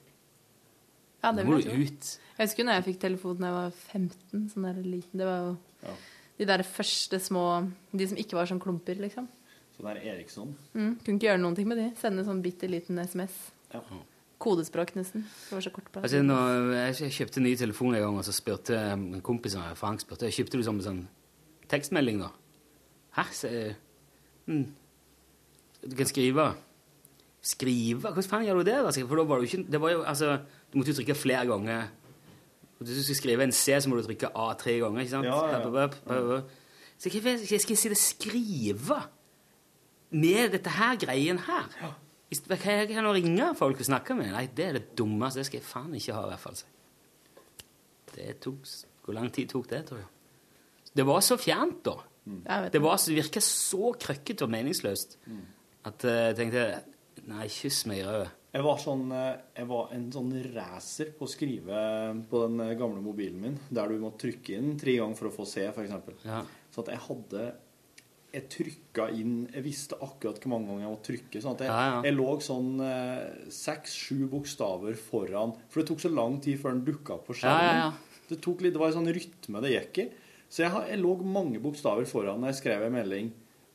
Ja, 1.21 1.31
det 1.37 1.45
vil 1.45 1.59
jeg 1.61 1.67
tro. 1.69 1.81
ut. 1.85 2.13
Jeg 2.37 2.47
husker 2.47 2.65
når 2.65 2.79
jeg 2.79 2.87
fikk 2.89 3.01
telefon 3.03 3.41
da 3.41 3.51
jeg 3.51 3.57
var 3.59 3.75
15. 3.93 4.47
Sånn 4.53 4.65
der 4.65 4.81
liten. 4.81 5.21
Det 5.21 5.27
var 5.27 5.43
jo 5.45 5.93
de 6.41 6.47
der 6.49 6.63
første 6.65 7.19
små 7.21 7.43
De 7.93 8.07
som 8.09 8.17
ikke 8.17 8.37
var 8.37 8.49
sånn 8.49 8.61
klumper, 8.61 8.97
liksom. 8.97 9.27
Så 9.75 9.83
det 9.85 9.91
er 9.99 10.15
Eriksson. 10.15 10.55
Mm, 10.73 10.95
kunne 11.03 11.19
ikke 11.19 11.27
gjøre 11.29 11.41
noen 11.43 11.57
ting 11.57 11.67
med 11.69 11.77
de. 11.77 11.89
Sende 11.99 12.25
sånn 12.25 12.41
bitte 12.43 12.69
liten 12.69 12.97
SMS. 13.01 13.35
Ja. 13.73 13.81
Kodespråk, 14.41 14.95
nesten. 14.97 15.23
Det 15.47 15.53
var 15.53 15.61
så 15.61 15.71
kort 15.73 15.91
på. 15.93 16.01
Altså, 16.01 16.17
jeg 17.05 17.13
kjøpte 17.13 17.39
en 17.39 17.45
ny 17.45 17.53
telefon 17.59 17.95
en 17.95 18.01
gang, 18.01 18.17
og 18.17 18.25
så 18.25 18.33
spurte 18.33 18.77
en 18.77 19.21
kompis 19.21 19.55
av 19.55 19.67
meg, 19.67 19.77
Frank 19.77 20.01
spurte, 20.01 20.25
jeg 20.29 20.39
kjøpte 20.39 20.57
du 20.57 20.65
sånn, 20.65 20.81
en 20.81 20.87
sånn 20.87 21.01
tekstmelding 21.71 22.23
da? 22.23 22.31
Hæ? 23.19 23.27
Så, 23.37 23.51
jeg, 23.53 23.75
mm, 24.49 24.65
du 25.85 25.95
kan 25.99 26.09
skrive. 26.09 26.47
Skrive? 27.41 28.01
Hvordan 28.09 28.29
faen 28.33 28.47
gjør 28.47 28.61
du 28.61 28.69
det? 28.71 28.79
da? 28.81 28.95
For 28.97 29.21
da 29.21 29.27
var 29.29 29.41
det 29.41 29.47
jo 29.47 29.51
ikke, 29.51 29.71
det 29.71 29.81
var 29.85 29.93
jo, 29.93 30.01
altså, 30.09 30.33
du 30.71 30.77
måtte 30.79 30.91
jo 30.93 30.97
trykke 31.01 31.15
flere 31.15 31.45
ganger. 31.49 31.89
Og 32.79 32.85
Hvis 32.87 32.97
du 32.97 33.03
skal 33.03 33.15
skrive 33.19 33.43
en 33.43 33.51
C, 33.51 33.75
så 33.81 33.89
må 33.89 33.97
du 33.99 34.03
trykke 34.07 34.29
A 34.35 34.53
tre 34.57 34.77
ganger, 34.79 35.01
ikke 35.03 35.11
sant? 35.11 35.25
Ja, 35.25 35.35
ja, 35.51 35.57
ja. 35.57 36.41
Så 36.97 37.09
jeg, 37.09 37.23
jeg, 37.25 37.39
jeg 37.51 37.61
skal 37.61 37.77
sitte 37.77 37.97
og 37.97 38.01
skrive 38.01 39.01
med 40.11 40.51
dette 40.55 40.69
her 40.69 40.95
greien 41.01 41.37
her. 41.47 41.67
Hva 42.47 42.55
kan 42.61 42.89
jeg 42.89 43.03
nå 43.03 43.11
ringe 43.13 43.49
folk 43.59 43.79
og 43.79 43.85
snakke 43.85 44.15
med? 44.15 44.31
Nei, 44.31 44.45
det 44.55 44.65
er 44.65 44.73
det 44.79 44.83
dummeste. 44.97 45.39
Det 45.41 45.45
skal 45.49 45.59
jeg 45.59 45.67
faen 45.67 45.95
ikke 45.97 46.13
ha, 46.15 46.23
i 46.25 46.31
hvert 46.31 46.39
fall. 46.45 46.61
Det 48.15 48.39
tok 48.43 48.65
Hvor 49.05 49.13
lang 49.17 49.31
tid 49.33 49.47
tok 49.49 49.69
det, 49.69 49.85
tror 49.87 49.97
du? 49.97 50.03
Det 50.95 51.05
var 51.07 51.19
så 51.23 51.37
fjernt, 51.39 51.83
da. 51.85 51.93
Det 52.69 52.81
var, 52.83 52.97
så- 52.97 53.09
det 53.11 53.15
virka 53.23 53.39
så 53.41 53.93
krøkkete 53.99 54.43
og 54.45 54.49
meningsløst 54.51 55.17
at 55.85 56.03
eh, 56.05 56.11
jeg 56.29 56.35
tenkte 56.37 56.65
Nei, 57.27 57.47
kyss 57.47 57.85
meg 57.89 57.99
i 57.99 58.03
røde. 58.05 58.29
Jeg 58.51 58.65
var, 58.65 58.79
sånn, 58.83 59.05
eh, 59.15 59.37
jeg 59.55 59.67
var 59.69 59.91
en 59.95 60.07
sånn 60.11 60.31
racer 60.51 61.13
på 61.15 61.23
å 61.23 61.31
skrive 61.31 61.81
på 62.27 62.41
den 62.43 62.59
eh, 62.65 62.73
gamle 62.79 62.99
mobilen 62.99 63.37
min, 63.39 63.53
der 63.71 63.87
du 63.93 64.01
må 64.01 64.09
trykke 64.19 64.57
inn 64.57 64.73
tre 64.79 64.97
ganger 64.99 65.15
for 65.15 65.29
å 65.29 65.35
få 65.37 65.45
se, 65.47 65.69
f.eks. 65.69 65.93
Ja. 66.27 66.41
Så 66.71 66.83
at 66.83 66.91
jeg 66.91 67.03
hadde 67.07 67.45
Jeg 68.31 68.45
trykka 68.47 69.09
inn 69.11 69.33
Jeg 69.51 69.63
visste 69.65 69.97
akkurat 69.99 70.37
hvor 70.39 70.51
mange 70.53 70.69
ganger 70.69 70.85
jeg 70.85 70.91
måtte 70.93 71.07
trykke. 71.09 71.41
Sånn 71.43 71.55
at 71.57 71.63
jeg, 71.65 71.71
Ja, 71.71 71.85
ja. 71.89 72.01
jeg 72.07 72.15
lå 72.15 72.27
sånn 72.43 72.69
seks-sju 73.51 74.27
bokstaver 74.31 74.95
foran 74.95 75.51
For 75.67 75.81
det 75.81 75.89
tok 75.89 76.03
så 76.03 76.11
lang 76.13 76.37
tid 76.43 76.59
før 76.61 76.75
den 76.77 76.85
dukka 76.87 77.17
opp 77.17 77.27
på 77.27 77.35
skjermen. 77.41 77.97
Det, 78.29 78.39
tok 78.39 78.63
litt, 78.63 78.71
det 78.75 78.79
var 78.79 78.91
en 78.93 78.99
sånn 79.01 79.11
rytme 79.15 79.63
det 79.65 79.73
gikk 79.73 79.99
i. 80.05 80.07
Så 80.51 80.63
jeg, 80.63 80.71
jeg 80.93 81.01
lå 81.03 81.11
mange 81.27 81.59
bokstaver 81.63 82.07
foran 82.07 82.39
når 82.39 82.53
jeg 82.53 82.59
skrev 82.61 82.85
en 82.87 82.95
melding. 82.95 83.31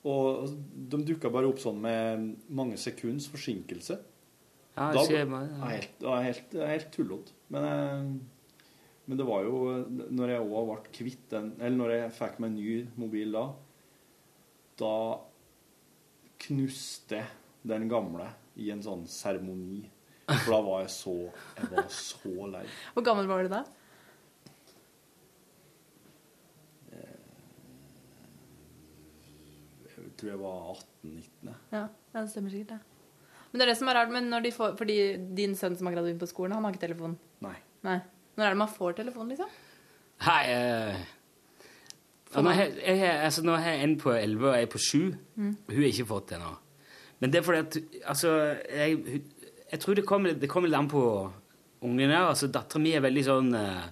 Og 0.09 0.49
de 0.89 1.03
dukka 1.13 1.33
bare 1.33 1.49
opp 1.51 1.61
sånn 1.61 1.81
med 1.85 2.29
mange 2.49 2.81
sekunds 2.81 3.29
forsinkelse. 3.33 3.99
Ja, 4.77 4.93
Da- 4.93 5.05
ser 5.07 5.25
bare- 5.27 5.49
det 5.49 5.63
er 5.63 5.71
helt, 5.77 5.99
det 6.01 6.25
helt, 6.25 6.53
helt 6.69 6.91
tullete. 6.93 7.33
Men, 7.49 7.65
eh, 7.65 8.21
men 9.07 9.17
det 9.19 9.25
var 9.27 9.43
jo 9.45 9.85
Når 9.89 10.29
jeg 10.29 10.41
òg 10.43 10.67
ble 10.67 10.91
kvitt 10.93 11.29
den 11.31 11.53
Eller 11.61 11.77
når 11.79 11.91
jeg 11.95 12.13
fikk 12.13 12.39
meg 12.41 12.51
ny 12.53 12.87
mobil 12.97 13.33
da, 13.33 13.45
da 14.79 15.19
knuste 16.39 17.17
jeg 17.17 17.27
den 17.67 17.89
gamle 17.89 18.27
i 18.57 18.71
en 18.71 18.83
sånn 18.83 19.07
seremoni. 19.09 19.89
For 20.29 20.51
da 20.53 20.61
var 20.63 20.81
jeg 20.83 20.91
så 20.91 21.15
Jeg 21.57 21.71
var 21.71 21.89
så 21.89 22.51
lei. 22.53 22.67
Hvor 22.95 23.05
gammel 23.05 23.27
var 23.27 23.43
du 23.43 23.49
da? 23.49 23.65
Jeg 29.97 30.13
tror 30.19 30.31
jeg 30.31 30.41
var 30.41 30.75
18-19. 30.75 31.55
Ja, 31.73 31.83
ja, 32.15 32.21
det 32.21 32.31
stemmer 32.33 32.51
sikkert, 32.53 32.69
det. 32.69 32.96
Men 33.57 33.63
det 33.63 33.71
er 33.71 33.71
det 33.71 33.79
som 33.79 33.89
er 33.89 33.97
rart, 33.97 34.11
men 34.13 34.27
når 34.29 34.43
de 34.45 34.51
får, 34.53 34.73
fordi 34.77 34.95
din 35.33 35.55
sønn 35.57 35.79
som 35.79 35.87
akkurat 35.89 36.05
begynt 36.05 36.21
på 36.21 36.27
skolen, 36.29 36.53
han 36.53 36.67
har 36.67 36.75
ikke 36.75 36.83
telefon. 36.83 37.15
Nei. 37.41 37.55
Nei. 37.87 37.95
Når 38.37 38.45
er 38.45 38.53
det 38.53 38.59
man 38.61 38.69
får 38.69 38.99
telefon, 38.99 39.31
liksom? 39.33 39.55
Nei 40.27 40.43
eh, 40.53 40.99
og 42.35 42.45
nå, 42.45 42.53
har 42.53 42.67
jeg, 42.67 42.75
jeg, 42.85 43.15
altså, 43.25 43.47
nå 43.49 43.55
har 43.57 43.71
jeg 43.71 43.87
en 43.87 43.95
på 44.03 44.13
11 44.13 44.45
og 44.51 44.59
en 44.59 44.69
på 44.75 44.83
7. 44.83 45.01
Mm. 45.41 45.57
Hun 45.71 45.79
har 45.79 45.89
ikke 45.89 46.09
fått 46.11 46.29
det 46.29 46.37
ennå. 46.37 46.53
Men 47.25 47.33
det 47.33 47.41
er 47.41 47.49
fordi 47.49 47.63
at 47.63 47.81
Altså, 48.13 48.35
jeg, 48.77 49.23
jeg 49.73 49.81
tror 49.81 49.95
det 49.95 50.07
kommer, 50.13 50.37
det 50.37 50.53
kommer 50.53 50.69
litt 50.69 50.83
an 50.83 50.93
på 50.93 51.07
ungen 51.81 52.13
her. 52.13 52.29
Altså, 52.29 52.53
Dattera 52.53 52.85
mi 52.85 52.93
er 52.93 53.09
veldig 53.09 53.25
sånn 53.25 53.51
uh, 53.57 53.89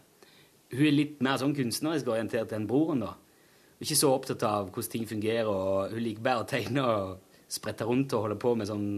Hun 0.76 0.86
er 0.90 0.96
litt 0.98 1.24
mer 1.24 1.40
sånn 1.40 1.56
kunstnerisk 1.56 2.12
orientert 2.12 2.52
enn 2.52 2.68
broren, 2.68 3.00
da. 3.08 3.16
Hun 3.16 3.80
er 3.80 3.88
ikke 3.88 4.02
så 4.04 4.12
opptatt 4.12 4.44
av 4.44 4.68
hvordan 4.68 4.92
ting 4.92 5.08
fungerer, 5.08 5.48
og 5.48 5.96
hun 5.96 6.04
liker 6.04 6.28
bare 6.28 6.44
å 6.44 6.52
tegne 6.52 6.84
og 6.84 7.36
sprette 7.48 7.88
rundt 7.88 8.12
og 8.12 8.28
holde 8.28 8.42
på 8.44 8.58
med 8.60 8.68
sånn 8.68 8.88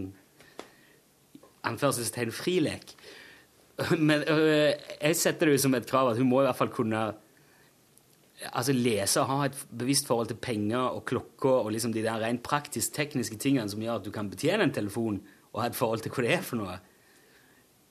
anførselstegn 1.63 2.31
frilek. 2.31 2.93
Men 4.09 4.23
øh, 4.27 4.73
jeg 5.01 5.15
setter 5.15 5.47
det 5.47 5.57
jo 5.57 5.63
som 5.67 5.75
et 5.77 5.89
krav 5.89 6.11
at 6.11 6.17
hun 6.17 6.29
må 6.29 6.41
i 6.41 6.47
hvert 6.47 6.59
fall 6.59 6.73
kunne 6.73 7.01
altså 8.53 8.73
lese 8.73 9.21
og 9.21 9.29
ha 9.31 9.45
et 9.47 9.57
bevisst 9.79 10.07
forhold 10.07 10.27
til 10.29 10.37
penger 10.41 10.79
og 10.79 11.05
klokker 11.09 11.65
og 11.65 11.71
liksom 11.73 11.93
de 11.93 12.03
der 12.05 12.21
rent 12.21 12.43
praktisk 12.45 12.93
tekniske 12.93 13.37
tingene 13.41 13.69
som 13.69 13.81
gjør 13.81 13.99
at 13.99 14.05
du 14.05 14.11
kan 14.13 14.29
betjene 14.29 14.67
en 14.67 14.73
telefon 14.73 15.21
og 15.53 15.61
ha 15.61 15.69
et 15.69 15.77
forhold 15.77 16.03
til 16.05 16.13
hva 16.13 16.25
det 16.25 16.33
er 16.35 16.43
for 16.45 16.61
noe. 16.61 16.75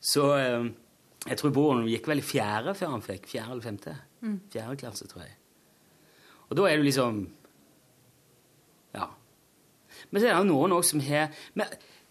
Så 0.01 0.27
øh, 0.37 0.69
jeg 1.27 1.41
tror 1.41 1.55
broren 1.55 1.89
gikk 1.91 2.07
vel 2.11 2.23
i 2.23 2.27
fjerde 2.27 2.75
før 2.79 2.95
han 2.95 3.03
fikk. 3.03 3.27
Fjerde 3.31 3.57
eller 3.57 3.65
femte. 3.65 3.97
Mm. 4.21 4.39
Fjerde 4.53 4.79
klasse, 4.79 5.09
tror 5.11 5.25
jeg. 5.25 5.35
Og 6.47 6.59
da 6.59 6.69
er 6.71 6.79
du 6.79 6.87
liksom 6.87 7.27
Ja. 8.95 9.11
Men 10.11 10.23
så 10.23 10.29
er 10.29 10.35
det 10.35 10.45
jo 10.45 10.53
noen 10.53 10.73
også 10.77 10.95
som 10.95 11.01
har 11.01 11.33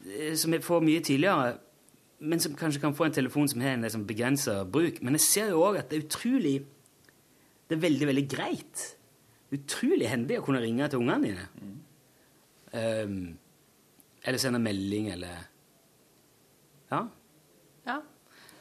men, 0.05 0.53
jeg 0.53 0.63
får 0.63 0.83
mye 0.85 1.03
tidligere, 1.05 1.55
men 2.19 2.39
som 2.39 2.55
kanskje 2.57 2.81
kan 2.83 2.95
få 2.95 3.07
en 3.07 3.15
telefon 3.15 3.49
som 3.49 3.61
har 3.61 3.75
en 3.75 3.85
liksom 3.87 4.05
begrensa 4.07 4.63
bruk. 4.63 5.01
Men 5.01 5.17
jeg 5.17 5.25
ser 5.25 5.53
jo 5.53 5.63
òg 5.65 5.79
at 5.81 5.89
det 5.91 5.99
er 5.99 6.07
utrolig 6.07 6.55
Det 7.65 7.79
er 7.79 7.81
veldig, 7.81 8.07
veldig 8.07 8.27
greit. 8.29 8.81
Utrolig 9.55 10.05
hendig 10.05 10.37
å 10.37 10.43
kunne 10.45 10.61
ringe 10.61 10.85
til 10.89 11.01
ungene 11.01 11.31
dine. 11.31 11.45
Um, 12.75 13.15
eller 14.25 14.41
sende 14.41 14.59
melding, 14.61 15.09
eller 15.15 15.47
Ja. 16.91 17.07
Ja. 17.87 17.95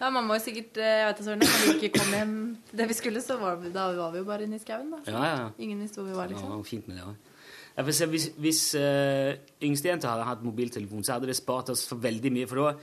ja, 0.01 0.11
man 0.11 0.25
må 0.25 0.39
jo 0.39 0.41
sikkert 0.45 0.77
eh, 0.81 1.01
Jeg 1.01 1.07
vet 1.09 1.21
ikke, 1.21 1.37
når 1.37 1.53
vi 1.67 1.75
ikke 1.75 1.99
kom 1.99 2.17
hjem 2.17 2.35
det 2.73 2.89
vi 2.89 2.97
skulle, 2.97 3.21
så 3.25 3.37
var 3.41 3.61
da 3.75 3.91
var 3.97 4.13
vi 4.13 4.23
jo 4.23 4.25
bare 4.25 4.49
inne 4.49 4.57
i 4.57 4.65
skauen, 4.65 4.91
da. 4.93 5.03
Ja, 5.09 5.25
ja. 5.29 5.47
Ingen 5.59 5.85
visste 5.85 6.01
hvor 6.01 6.09
vi 6.09 6.17
var, 6.17 6.33
liksom. 6.33 6.49
var 6.49 6.65
fint 6.69 6.89
med 6.89 6.97
det 6.97 7.05
også. 7.05 7.34
Ja, 7.75 7.83
for 7.83 7.91
se, 7.97 8.07
hvis 8.07 8.29
hvis 8.39 8.63
uh, 8.79 9.35
yngstejenta 9.63 10.13
hadde 10.13 10.29
hatt 10.29 10.45
mobiltelefon, 10.47 11.03
så 11.05 11.17
hadde 11.17 11.27
det 11.31 11.37
spart 11.37 11.73
oss 11.75 11.83
for 11.91 11.99
veldig 12.03 12.31
mye. 12.33 12.47
For 12.47 12.61
da, 12.61 12.75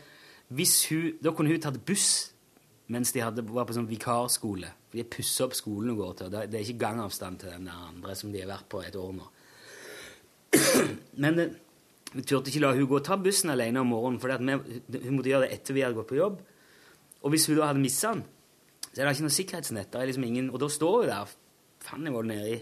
hun, 0.51 1.11
da 1.23 1.31
kunne 1.31 1.53
hun 1.53 1.63
tatt 1.63 1.79
buss 1.87 2.09
mens 2.91 3.13
de 3.15 3.21
hadde, 3.23 3.45
var 3.47 3.67
på 3.67 3.75
sånn 3.77 3.87
vikarskole. 3.87 4.67
For 4.91 4.99
de 4.99 5.07
pusser 5.07 5.45
opp 5.45 5.55
skolen 5.55 5.93
hun 5.93 5.99
går 6.01 6.15
til. 6.19 6.33
Det 6.33 6.57
er 6.57 6.65
ikke 6.65 6.81
gangavstand 6.81 7.39
til 7.39 7.53
den 7.53 7.69
andre 7.71 8.15
som 8.19 8.33
de 8.33 8.41
har 8.41 8.49
vært 8.51 8.67
på 8.71 8.81
et 8.83 8.97
år 8.99 9.13
nå. 9.15 9.27
Men 11.23 11.39
eh, 11.39 11.53
vi 12.11 12.25
turte 12.27 12.51
ikke 12.51 12.65
la 12.65 12.73
hun 12.75 12.89
gå 12.89 12.97
og 12.99 13.05
ta 13.07 13.15
bussen 13.15 13.53
alene 13.53 13.79
om 13.79 13.93
morgenen, 13.93 14.19
for 14.19 14.35
hun 14.35 15.15
måtte 15.15 15.31
gjøre 15.31 15.47
det 15.47 15.55
etter 15.55 15.77
vi 15.77 15.85
hadde 15.85 15.95
gått 15.95 16.11
på 16.11 16.19
jobb. 16.19 16.41
Og 17.21 17.31
hvis 17.31 17.47
hun 17.47 17.61
da 17.61 17.69
hadde 17.69 17.83
mista 17.85 18.11
den, 18.11 18.25
så 18.89 18.97
er 18.97 19.05
det 19.05 19.15
ikke 19.15 19.27
noe 19.29 19.37
sikkerhetsnett. 19.37 19.95
Er 19.95 20.09
liksom 20.09 20.27
ingen, 20.27 20.51
og 20.51 20.59
da 20.59 20.67
står 20.67 20.97
hun 20.97 21.11
der 21.13 21.31
faen 21.81 22.05
jeg 22.05 22.13
var 22.17 22.27
nedi 22.27 22.59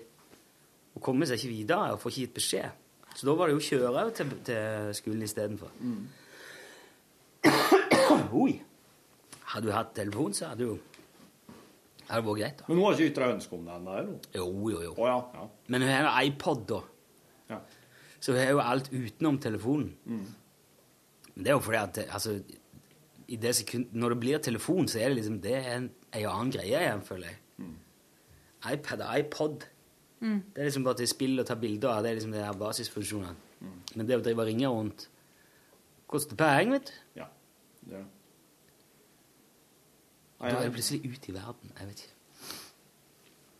og 0.99 1.05
kommer 1.05 1.29
seg 1.29 1.39
ikke 1.39 1.55
videre 1.55 1.93
og 1.95 2.01
får 2.03 2.11
ikke 2.13 2.25
gitt 2.25 2.35
beskjed. 2.35 2.85
Så 3.15 3.27
da 3.27 3.35
var 3.35 3.47
det 3.49 3.55
jo 3.55 3.61
å 3.61 3.67
kjøre 3.69 4.03
til, 4.15 4.33
til 4.47 4.91
skolen 4.99 5.23
istedenfor. 5.25 5.71
Oi! 8.43 8.51
Hadde 9.49 9.65
du 9.65 9.73
hatt 9.73 9.95
telefon, 9.97 10.35
så 10.37 10.51
hadde 10.51 10.67
du 10.67 10.89
hadde 12.09 12.21
det 12.21 12.27
vært 12.27 12.39
greit. 12.41 12.59
da. 12.59 12.67
Men 12.67 12.77
hun 12.77 12.85
har 12.85 12.95
ikke 12.97 13.11
ytra 13.11 13.27
ønske 13.33 13.55
om 13.55 13.65
det 13.67 13.75
ennå? 13.75 13.97
Jo, 14.33 14.45
jo, 14.73 14.79
jo. 14.81 14.93
Oh, 14.95 15.07
ja, 15.07 15.17
ja. 15.35 15.47
Men 15.69 15.85
hun 15.85 15.91
har 15.93 16.07
en 16.09 16.27
iPod, 16.27 16.63
da. 16.69 16.79
Ja. 17.51 17.59
Så 18.19 18.33
hun 18.33 18.41
har 18.41 18.49
jo 18.49 18.63
alt 18.63 18.89
utenom 18.93 19.37
telefonen. 19.41 19.91
Mm. 20.05 20.23
Men 21.35 21.45
det 21.45 21.53
er 21.53 21.57
jo 21.57 21.65
fordi 21.65 21.81
at 21.81 21.99
altså, 22.07 22.39
i 23.29 23.35
det 23.37 23.55
sekund, 23.55 23.85
Når 23.93 24.09
det 24.09 24.19
blir 24.19 24.37
telefon, 24.37 24.87
så 24.87 24.99
er 24.99 25.09
det 25.09 25.19
liksom 25.19 25.41
det 25.41 25.55
er 25.55 25.75
en, 25.75 25.91
en 26.13 26.25
annen 26.25 26.51
greie 26.51 26.81
igjen, 26.81 27.05
føler 27.05 27.27
jeg. 27.29 27.37
iPad 28.73 29.01
og 29.05 29.19
iPod. 29.19 29.67
Mm. 30.21 30.39
Det 30.53 30.61
er 30.61 30.65
liksom 30.67 30.83
bare 30.83 30.97
til 30.99 31.07
spill 31.07 31.39
og 31.39 31.45
ta 31.47 31.55
bilder 31.55 31.89
av. 31.93 32.03
Det 32.03 32.11
er 32.11 32.15
liksom 32.19 32.31
de 32.35 32.43
her 32.43 32.53
basisfunksjonene. 32.59 33.35
Men 33.95 34.05
det 34.07 34.17
å 34.17 34.23
drive 34.23 34.43
og 34.43 34.47
ringe 34.49 34.67
rundt 34.71 35.07
koster 36.07 36.35
penger, 36.39 36.71
vet 36.79 36.85
du. 36.89 36.93
Ja. 37.21 37.27
Det 37.85 37.95
er 37.95 38.03
det. 38.03 38.07
Da 40.39 40.47
er 40.55 40.69
det 40.69 40.73
plutselig 40.77 41.01
ute 41.03 41.31
i 41.31 41.35
verden. 41.35 41.71
Jeg 41.79 41.87
vet 41.89 42.03
ikke. 42.05 42.15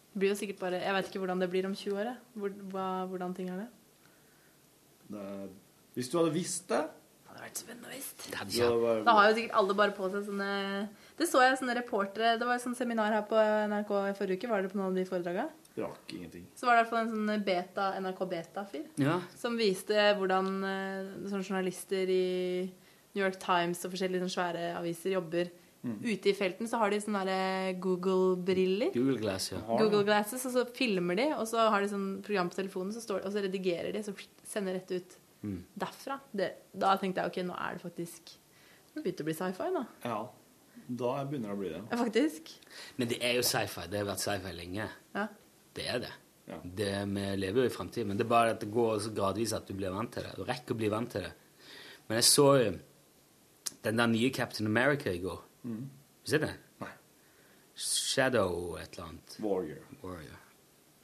Det 0.10 0.20
blir 0.24 0.32
jo 0.32 0.36
sikkert 0.39 0.60
bare 0.60 0.80
Jeg 0.82 0.93
vet 0.95 1.10
ikke 1.10 1.20
hvordan 1.22 1.39
det 1.43 1.49
blir 1.51 1.66
om 1.68 1.76
20 1.76 1.99
år. 2.01 2.14
Hvor, 2.36 2.53
hva, 2.74 2.86
hvordan 3.12 3.36
ting 3.36 3.49
er 3.51 3.57
det. 3.64 3.68
Det 5.12 5.20
er- 5.20 5.49
Hvis 5.95 6.10
du 6.10 6.18
hadde 6.20 6.34
visst 6.34 6.68
det 6.70 6.80
Det 6.80 7.28
hadde 7.30 7.41
vært 7.43 7.57
spennende 7.57 7.89
visst. 7.93 8.26
Det 8.30 8.38
hadde 8.38 9.03
Da 9.05 9.12
har 9.14 9.30
jo 9.30 9.36
sikkert 9.36 9.55
alle 9.60 9.74
bare 9.76 9.91
på 9.91 10.10
seg 10.12 10.26
sånne 10.26 10.89
Det 11.18 11.28
så 11.30 11.41
jeg 11.41 11.57
sånne 11.60 11.76
reportere 11.76 12.38
Det 12.39 12.45
var 12.47 12.55
et 12.55 12.62
sånt 12.62 12.78
seminar 12.78 13.12
her 13.12 13.22
på 13.24 13.36
NRK 13.36 13.91
i 14.10 14.14
forrige 14.14 14.38
uke. 14.39 14.49
Var 14.49 14.62
det 14.62 14.72
på 14.72 14.78
noen 14.78 14.88
av 14.91 14.95
de 14.95 15.05
foredragene? 15.05 15.49
Rakk 15.80 16.14
ingenting. 16.18 16.46
Så 16.56 16.66
var 16.68 16.76
det 16.76 16.82
i 16.82 16.84
hvert 16.84 16.92
fall 16.94 17.06
en 17.06 17.14
sånn 17.16 17.44
beta, 17.46 17.88
NRK 18.02 18.26
Beta-fyr 18.30 18.86
Ja. 19.02 19.20
som 19.36 19.56
viste 19.58 19.96
hvordan 20.20 20.50
sånne 21.30 21.46
journalister 21.48 22.10
i 22.10 22.72
New 23.16 23.24
York 23.24 23.40
Times 23.42 23.84
og 23.86 23.92
forskjellige 23.96 24.22
sånne 24.22 24.36
svære 24.36 24.66
aviser 24.78 25.16
jobber. 25.16 25.50
Mm. 25.82 26.02
Ute 26.04 26.28
i 26.30 26.34
felten 26.36 26.68
så 26.68 26.78
har 26.82 26.90
de 26.92 26.98
sånne 27.00 27.80
Google-briller. 27.80 28.92
Google 28.94 29.18
Glass, 29.22 29.52
ja. 29.54 29.60
Google 29.80 30.04
Glasses, 30.04 30.44
og 30.50 30.52
så 30.58 30.66
filmer 30.76 31.16
de, 31.16 31.30
og 31.38 31.46
så 31.48 31.70
har 31.72 31.82
de 31.82 31.88
sånn 31.92 32.10
program 32.26 32.50
på 32.52 32.60
telefonen, 32.60 32.92
så 32.96 33.02
står, 33.04 33.24
og 33.26 33.32
så 33.32 33.44
redigerer 33.46 33.94
de, 33.96 34.02
så 34.04 34.14
sender 34.46 34.74
rett 34.80 34.92
ut 34.92 35.18
Mm. 35.42 35.64
derfra. 35.80 36.20
Det, 36.36 36.50
da 36.78 36.98
tenkte 36.98 37.22
jeg 37.24 37.32
ok, 37.32 37.38
nå 37.48 37.56
er 37.56 37.78
det 37.78 37.82
faktisk 37.82 38.34
Nå 38.96 39.04
begynte 39.04 39.18
det 39.18 39.24
å 39.24 39.28
bli 39.30 39.34
sci-fi, 39.38 39.68
da. 39.72 39.86
Ja. 40.04 40.28
Da 40.90 41.24
begynner 41.24 41.48
det 41.52 41.56
å 41.56 41.60
bli 41.60 41.70
det. 41.70 41.82
Ja, 41.92 41.98
faktisk. 42.04 42.50
Men 42.98 43.08
det 43.08 43.20
er 43.24 43.36
jo 43.36 43.42
sci-fi. 43.46 43.88
Det 43.88 44.00
har 44.00 44.08
vært 44.08 44.20
sci-fi 44.24 44.52
lenge. 44.58 44.88
Ja. 45.16 45.28
Det 45.80 45.88
er 45.88 46.04
det. 46.04 46.12
det 46.76 46.92
vi 47.08 47.26
lever 47.40 47.64
jo 47.64 47.70
i 47.70 47.74
framtiden. 47.74 48.12
Men 48.12 48.20
det 48.20 48.26
er 48.26 48.32
bare 48.34 48.56
at 48.56 48.64
det 48.64 48.72
går 48.74 49.00
så 49.06 49.14
gradvis 49.16 49.56
at 49.56 49.68
du 49.70 49.76
blir 49.78 49.94
vant 49.96 50.12
til 50.14 50.26
det. 50.28 50.36
Du 50.36 50.44
rekker 50.48 50.76
å 50.76 50.80
bli 50.82 50.92
vant 50.92 51.12
til 51.16 51.24
det. 51.28 51.34
Men 52.10 52.20
jeg 52.20 52.28
så 52.28 52.48
jo 52.60 52.72
den 53.86 54.02
der 54.02 54.12
nye 54.12 54.32
Captain 54.36 54.68
America 54.68 55.14
i 55.14 55.22
går. 55.24 55.40
Mm. 55.64 55.88
Har 55.88 56.26
du 56.26 56.32
sett 56.34 56.44
den? 56.44 56.60
Nei. 56.84 56.92
Shadow 57.80 58.78
et 58.82 58.98
eller 58.98 59.08
annet. 59.08 59.38
Warrior. 59.40 59.84
Warrior. 60.04 60.40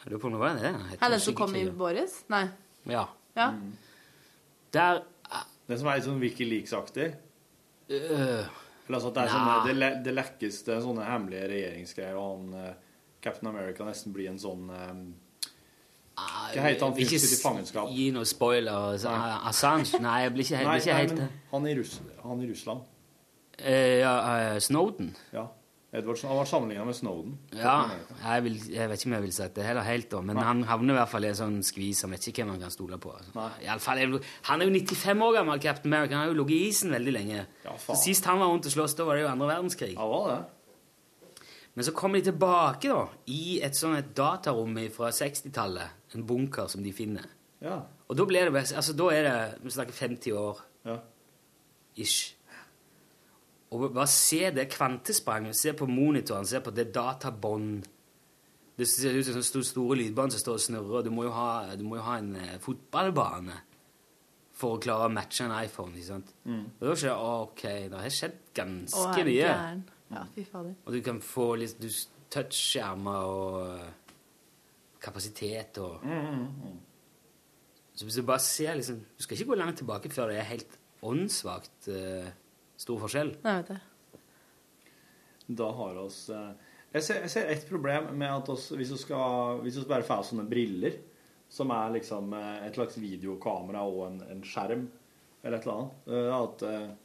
Jeg 0.03 0.11
lurer 0.11 0.21
på 0.21 0.27
om 0.29 0.35
det 0.35 0.41
var 0.41 0.57
det. 0.59 0.71
Er 1.01 1.13
den 1.15 1.21
som 1.23 1.35
kom 1.37 1.55
i 1.55 1.63
Boris. 1.65 1.77
våres? 1.79 2.17
Nei. 2.29 2.43
Ja. 2.91 3.05
Ja. 3.35 3.51
Der 4.75 5.03
Den 5.67 5.79
som 5.79 5.87
er 5.89 5.97
litt 5.97 6.05
sånn 6.05 6.19
Wikileaks-aktig? 6.21 7.07
Uh, 7.89 8.45
Eller 8.85 8.97
altså 8.97 9.09
at 9.09 9.15
det, 9.15 9.21
er 9.23 9.25
Nei. 9.25 9.33
sånne, 9.33 9.55
det, 9.65 9.73
le, 9.79 9.89
det 10.05 10.13
lekkes 10.13 10.59
det 10.67 10.73
er 10.75 10.83
sånne 10.83 11.07
hemmelige 11.07 11.47
regjeringsgreier, 11.49 12.19
og 12.21 12.27
han 12.35 12.59
eh, 12.59 12.84
Captain 13.25 13.49
America 13.49 13.87
nesten 13.87 14.13
blir 14.13 14.29
en 14.29 14.39
sånn 14.41 14.69
um, 14.69 15.03
Hva 16.15 16.63
heter 16.67 16.85
han 16.85 16.95
fyren 16.95 17.25
i 17.27 17.39
fangenskap? 17.41 17.91
Gi 17.91 18.07
noe 18.15 18.29
spoiler. 18.29 18.95
Så, 19.01 19.11
Assange? 19.49 19.99
Nei, 20.03 20.19
jeg 20.27 20.35
blir 20.35 20.47
ikke 20.47 20.61
Nei, 20.61 20.65
blir 20.69 20.83
ikke 20.85 20.93
nei, 20.93 21.01
helt 21.01 21.19
det. 21.19 21.29
han 21.51 21.69
han 22.29 22.41
i 22.45 22.49
Russland. 22.53 22.89
Uh, 23.55 23.95
ja, 24.03 24.15
uh, 24.53 24.57
Snowden? 24.63 25.13
Ja. 25.33 25.49
Edvardsen 25.95 26.27
han 26.27 26.37
var 26.37 26.47
sammenligna 26.49 26.85
med 26.85 26.95
Snowden. 26.95 27.35
Ja, 27.55 27.75
jeg, 28.19 28.43
vil, 28.43 28.55
jeg 28.73 28.89
vet 28.91 28.99
ikke 28.99 29.09
om 29.09 29.13
jeg 29.15 29.23
vil 29.25 29.35
sagt 29.35 29.55
det 29.55 29.63
heller 29.63 29.85
helt, 29.87 30.09
da, 30.11 30.19
men 30.27 30.35
Nei. 30.35 30.43
han 30.43 30.63
havner 30.67 30.95
i 30.95 30.97
hvert 30.97 31.11
fall 31.11 31.27
i 31.27 31.29
en 31.29 31.37
sånn 31.39 31.55
skvis. 31.63 32.01
Han 32.03 32.15
vet 32.15 32.27
ikke 32.31 32.43
hvem 32.43 32.51
han 32.55 32.65
kan 32.65 32.73
stole 32.73 32.99
på. 32.99 33.13
Altså. 33.15 33.45
I 33.63 33.69
alle 33.71 33.83
fall, 33.83 34.01
jeg, 34.03 34.19
han 34.49 34.63
er 34.63 34.67
jo 34.67 34.73
95 34.75 35.23
år 35.27 35.37
gammel, 35.37 35.61
Captain 35.63 35.93
America. 35.93 36.17
Han 36.17 36.25
har 36.25 36.33
jo 36.33 36.39
ligget 36.41 36.57
i 36.57 36.73
isen 36.73 36.95
veldig 36.95 37.13
lenge. 37.15 37.45
Ja, 37.63 37.77
faen. 37.77 37.85
så. 37.87 38.01
Sist 38.01 38.27
han 38.27 38.41
var 38.43 38.51
rundt 38.51 38.67
og 38.67 38.75
sloss, 38.75 38.97
da 38.99 39.07
var 39.07 39.15
det 39.15 39.23
jo 39.23 39.31
andre 39.31 39.47
verdenskrig. 39.53 39.93
Ja, 39.95 40.09
var 40.11 40.27
det. 40.33 40.41
Men 41.75 41.83
så 41.83 41.91
kommer 41.91 42.19
de 42.21 42.29
tilbake 42.31 42.87
da, 42.87 43.01
i 43.27 43.59
et 43.65 43.75
sånn 43.75 43.97
et 43.97 44.13
datarom 44.15 44.77
fra 44.95 45.09
60-tallet. 45.11 45.89
En 46.15 46.23
bunker 46.27 46.69
som 46.71 46.83
de 46.85 46.93
finner. 46.95 47.25
Ja. 47.59 47.81
Og 48.07 48.15
da 48.15 48.25
blir 48.29 48.47
det 48.51 48.61
altså 48.77 48.93
da 48.95 49.09
er 49.11 49.23
det 49.25 49.35
Vi 49.63 49.73
snakker 49.73 49.93
50 49.97 50.31
år 50.39 50.61
Ja. 50.85 50.99
ish. 51.97 52.35
Og 53.71 53.89
bare 53.93 54.07
se 54.07 54.51
det 54.51 54.69
kvantespranget. 54.71 55.55
Se 55.57 55.73
på 55.73 55.87
monitoren, 55.89 56.45
se 56.45 56.59
på 56.61 56.71
det 56.71 56.93
databånd. 56.95 57.85
Det 58.77 58.87
ser 58.87 59.15
ut 59.17 59.25
som 59.25 59.41
sånne 59.41 59.65
store 59.65 59.97
lydbånd 59.97 60.31
som 60.35 60.39
står 60.39 60.53
og 60.53 60.63
snurrer. 60.63 61.03
Du 61.03 61.09
må 61.11 61.23
jo 61.23 61.31
ha, 61.31 61.75
du 61.75 61.83
må 61.83 61.95
jo 61.97 62.03
ha 62.03 62.17
en 62.19 62.35
eh, 62.35 62.57
fotballbane 62.63 63.55
for 64.55 64.75
å 64.77 64.79
klare 64.83 65.07
å 65.09 65.11
matche 65.11 65.43
en 65.47 65.55
iPhone. 65.65 65.95
ikke 65.95 66.07
sant? 66.07 66.31
Mm. 66.45 66.63
Og 66.79 66.87
da 66.87 66.95
skjer 66.95 67.11
det 67.11 67.17
OK, 67.17 67.63
det 67.91 67.99
har 67.99 68.09
skjedd 68.15 68.37
ganske 68.55 69.23
mye. 69.25 69.35
gæren? 69.41 69.83
Ja, 70.11 70.25
fy 70.35 70.43
fader. 70.45 70.75
Og 70.85 70.93
du 70.93 70.99
kan 71.05 71.19
få 71.23 71.47
litt 71.57 71.79
du, 71.81 71.87
touchskjermer 72.33 73.29
og 73.29 73.55
eh, 73.65 73.87
kapasitet 75.01 75.79
og 75.81 76.03
Mm, 76.05 76.75
Så 77.95 78.05
hvis 78.05 78.17
du 78.19 78.23
bare 78.27 78.43
ser 78.43 78.75
liksom 78.75 78.97
Du 79.17 79.23
skal 79.23 79.37
ikke 79.37 79.49
gå 79.53 79.57
langt 79.57 79.77
tilbake 79.79 80.09
før 80.11 80.29
det 80.33 80.39
er 80.41 80.49
helt 80.49 80.77
åndssvakt 81.05 81.87
uh, 81.93 82.27
stor 82.77 82.99
forskjell. 83.03 83.35
Nei, 83.43 83.53
vet 83.61 83.69
jeg. 83.75 84.21
Da 85.59 85.67
har 85.77 85.99
oss 86.01 86.29
eh, 86.33 86.51
Jeg 86.95 87.03
ser, 87.05 87.19
jeg 87.25 87.31
ser 87.33 87.49
et 87.53 87.65
problem 87.69 88.11
med 88.17 88.29
at 88.31 88.49
oss, 88.49 88.69
hvis 88.73 88.91
vi 88.95 88.97
skal 88.97 89.59
Hvis 89.63 89.77
vi 89.77 89.87
bare 89.89 90.07
får 90.07 90.23
sånne 90.31 90.47
briller, 90.49 90.97
som 91.49 91.69
er 91.71 91.93
liksom 91.99 92.33
et 92.33 92.73
slags 92.75 92.97
videokamera 92.99 93.83
og 93.85 94.07
en, 94.07 94.21
en 94.33 94.41
skjerm, 94.43 94.87
eller 95.43 95.59
et 95.59 95.67
eller 95.67 95.75
annet, 95.77 96.63
at 96.65 96.95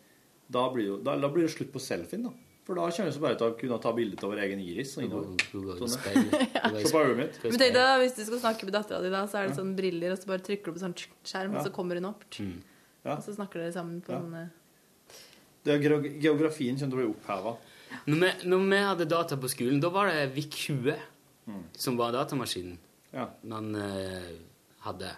da 0.51 0.62
blir, 0.72 0.86
jo, 0.88 0.96
da, 1.05 1.12
da 1.20 1.28
blir 1.30 1.44
det 1.44 1.53
slutt 1.53 1.70
på 1.74 1.82
selfien, 1.84 2.24
da. 2.24 2.32
For 2.71 2.79
da 2.79 2.85
kjennes 2.95 3.16
så 3.16 3.23
bare 3.25 3.35
til 3.35 3.49
å 3.51 3.55
kunne 3.59 3.77
ta 3.83 3.91
bilde 3.97 4.14
av 4.23 4.31
vår 4.31 4.41
egen 4.45 4.61
iris. 4.62 4.93
Og 4.95 5.03
innover. 5.03 5.33
Sånn, 5.81 5.97
på 5.99 7.01
øyet 7.03 7.16
mitt. 7.21 7.39
Men 7.43 7.57
tenk 7.59 7.62
deg 7.64 7.73
da, 7.75 7.87
hvis 7.99 8.14
du 8.14 8.21
skal 8.29 8.43
snakke 8.45 8.68
med 8.68 8.77
dattera 8.77 9.01
di, 9.03 9.11
da, 9.11 9.25
så 9.27 9.41
er 9.41 9.49
det 9.51 9.57
sånn 9.59 9.73
briller, 9.75 10.14
og 10.14 10.21
så 10.23 10.31
bare 10.31 10.45
trykker 10.47 10.71
du 10.71 10.77
på 10.77 10.83
sånn 10.85 10.95
skjerm, 11.27 11.57
og 11.59 11.66
så 11.66 11.73
kommer 11.75 11.99
hun 11.99 12.07
opp. 12.12 12.23
Mm. 12.39 12.61
Og 13.11 13.25
så 13.27 13.35
snakker 13.35 13.64
dere 13.64 13.75
sammen 13.75 13.99
på 14.07 14.14
Ja. 14.14 14.21
sånne 14.23 14.45
Det 15.66 15.75
er 15.75 15.83
Geografien 16.23 16.79
kommer 16.79 16.95
til 16.95 16.99
å 16.99 17.03
bli 17.03 17.11
oppheva. 17.11 17.57
Når 18.07 18.45
når 18.47 18.68
vi 18.71 18.77
hadde 18.87 19.09
data 19.11 19.37
på 19.37 19.51
skolen, 19.51 19.81
da 19.83 19.91
var 19.91 20.07
det 20.12 20.29
VIC-20 20.37 20.95
Mm. 21.51 21.64
som 21.75 21.97
var 21.99 22.12
datamaskinen 22.12 22.77
man 23.43 23.75
eh, 23.75 24.31
hadde. 24.85 25.11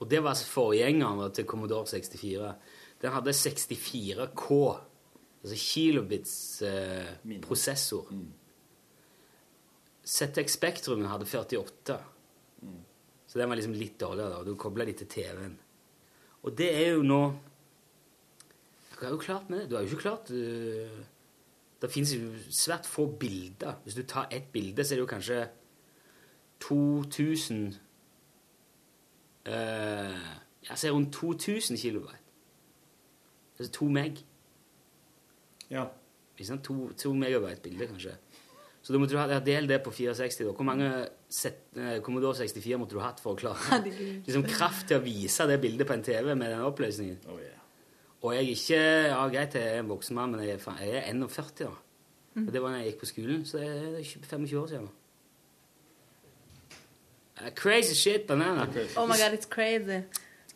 Og 0.00 0.08
det 0.10 0.20
var 0.22 0.34
forgjengeren 0.34 1.32
til 1.32 1.46
Commodore 1.48 1.86
64. 1.86 2.50
Den 3.00 3.12
hadde 3.14 3.32
64K, 3.32 4.76
altså 5.42 5.56
kilobits 5.56 6.62
eh, 6.62 7.40
prosessor. 7.42 8.10
ZX 10.08 10.56
Spektrum 10.56 11.04
hadde 11.04 11.26
48. 11.26 11.98
Så 13.28 13.38
den 13.38 13.48
var 13.48 13.56
liksom 13.56 13.76
litt 13.76 14.00
dårligere. 14.00 14.30
da, 14.30 14.38
og 14.38 14.46
Du 14.46 14.56
kobla 14.56 14.84
de 14.84 14.92
til 14.96 15.08
TV-en. 15.08 15.58
Og 16.42 16.58
det 16.58 16.70
er 16.74 16.94
jo 16.94 17.02
nå 17.02 17.22
Du 19.00 19.06
er 19.06 19.10
jo 19.10 19.18
klart 19.18 19.50
med 19.50 19.60
det. 19.60 19.70
Du 19.70 19.74
har 19.76 19.82
jo 19.82 19.88
ikke 19.88 20.02
klart 20.02 20.30
uh, 20.30 21.04
Det 21.82 21.90
fins 21.92 22.14
jo 22.14 22.32
svært 22.50 22.86
få 22.86 23.06
bilder. 23.06 23.76
Hvis 23.84 23.94
du 23.94 24.02
tar 24.02 24.28
ett 24.30 24.52
bilde, 24.52 24.84
så 24.84 24.94
er 24.94 24.96
det 24.96 25.00
jo 25.00 25.06
kanskje 25.06 25.48
2000 26.60 27.66
uh, 29.46 29.52
Jeg 29.52 30.78
ser 30.78 30.90
rundt 30.90 31.12
2000 31.12 31.76
kilobyte. 31.76 32.18
Altså 33.58 33.72
to 33.72 33.84
meg. 33.84 34.24
Ja. 35.70 35.84
Ikke 36.36 36.46
sant? 36.48 36.64
To, 36.68 36.74
to 36.96 37.12
megabyte 37.18 37.62
bilde, 37.64 37.86
kanskje. 37.90 38.14
Så 38.82 38.92
da 38.94 38.98
måtte 39.02 39.14
du 39.16 39.20
ha 39.20 39.26
ja, 39.28 39.40
del 39.44 39.66
det 39.68 39.80
på 39.84 39.90
64. 39.92 40.44
Da. 40.46 40.52
Hvor 40.56 40.64
mange 40.64 40.88
set, 41.28 41.58
eh, 41.76 41.98
Commodore 42.04 42.36
64 42.38 42.78
måtte 42.80 42.94
du 42.96 43.00
hatt 43.02 43.20
for 43.20 43.34
å 43.34 43.40
klare 43.40 43.80
liksom 43.84 44.46
kraft 44.48 44.86
til 44.88 44.96
å 45.00 45.04
vise 45.04 45.46
det 45.50 45.58
bildet 45.60 45.86
på 45.88 45.94
en 45.96 46.04
TV 46.06 46.34
med 46.34 46.48
den 46.54 46.62
oppløsningen? 46.64 47.18
Oh, 47.28 47.40
yeah. 47.42 47.58
Og 48.22 48.32
jeg 48.34 48.44
er 48.44 48.48
ikke 48.54 48.80
Ja, 49.08 49.28
greit, 49.28 49.54
jeg 49.54 49.62
er 49.74 49.78
en 49.82 49.90
voksen 49.90 50.14
mann, 50.16 50.30
men 50.32 50.40
jeg 50.46 50.50
er, 50.56 50.60
jeg 50.80 50.94
er 51.02 51.10
41, 51.10 51.52
da. 51.66 51.70
Mm. 52.34 52.46
Og 52.46 52.52
det 52.54 52.62
var 52.62 52.68
da 52.72 52.76
jeg 52.80 52.86
gikk 52.92 53.00
på 53.02 53.10
skolen, 53.10 53.44
så 53.46 53.54
det 53.58 53.68
er 53.68 54.04
25 54.04 54.58
år 54.62 54.66
siden. 54.72 54.86
da. 54.88 54.92
Crazy 57.54 57.94
shit, 57.94 58.26
banana. 58.26 58.68
Oh 58.96 59.06
my 59.06 59.16
god, 59.16 59.32
it's 59.32 59.46
crazy. 59.46 60.02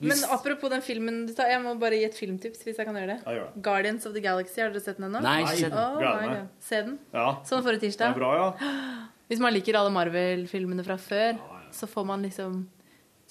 Men 0.03 0.19
apropos 0.35 0.69
den 0.73 0.83
filmen 0.83 1.27
du 1.29 1.33
tar, 1.37 1.49
Jeg 1.53 1.63
må 1.63 1.75
bare 1.79 1.97
gi 2.01 2.05
et 2.09 2.17
filmtips 2.19 2.65
hvis 2.67 2.77
jeg 2.81 2.87
kan 2.89 2.95
gjøre 2.99 3.15
det. 3.15 3.19
Ja, 3.25 3.33
gjør 3.37 3.49
det. 3.55 3.63
Guardians 3.63 4.07
of 4.07 4.13
the 4.17 4.21
Galaxy, 4.25 4.61
har 4.61 4.71
dere 4.75 4.83
sett 4.83 4.99
den 4.99 5.09
ennå? 5.09 5.21
Nei, 5.23 5.39
ikke 5.43 5.57
sett 5.61 5.73
den. 5.73 6.39
Oh. 6.43 6.47
Se 6.61 6.83
den. 6.89 6.99
Ja. 7.15 7.27
Sånn 7.49 7.63
forrige 7.63 7.81
Det 7.81 7.91
tirsdag. 7.93 8.15
er 8.15 8.19
bra, 8.19 8.31
ja. 8.37 8.71
Hvis 9.33 9.41
man 9.41 9.55
liker 9.55 9.79
alle 9.79 9.93
Marvel-filmene 9.95 10.85
fra 10.85 10.97
før, 11.01 11.39
så 11.73 11.87
får 11.89 12.05
man 12.11 12.23
liksom 12.27 12.67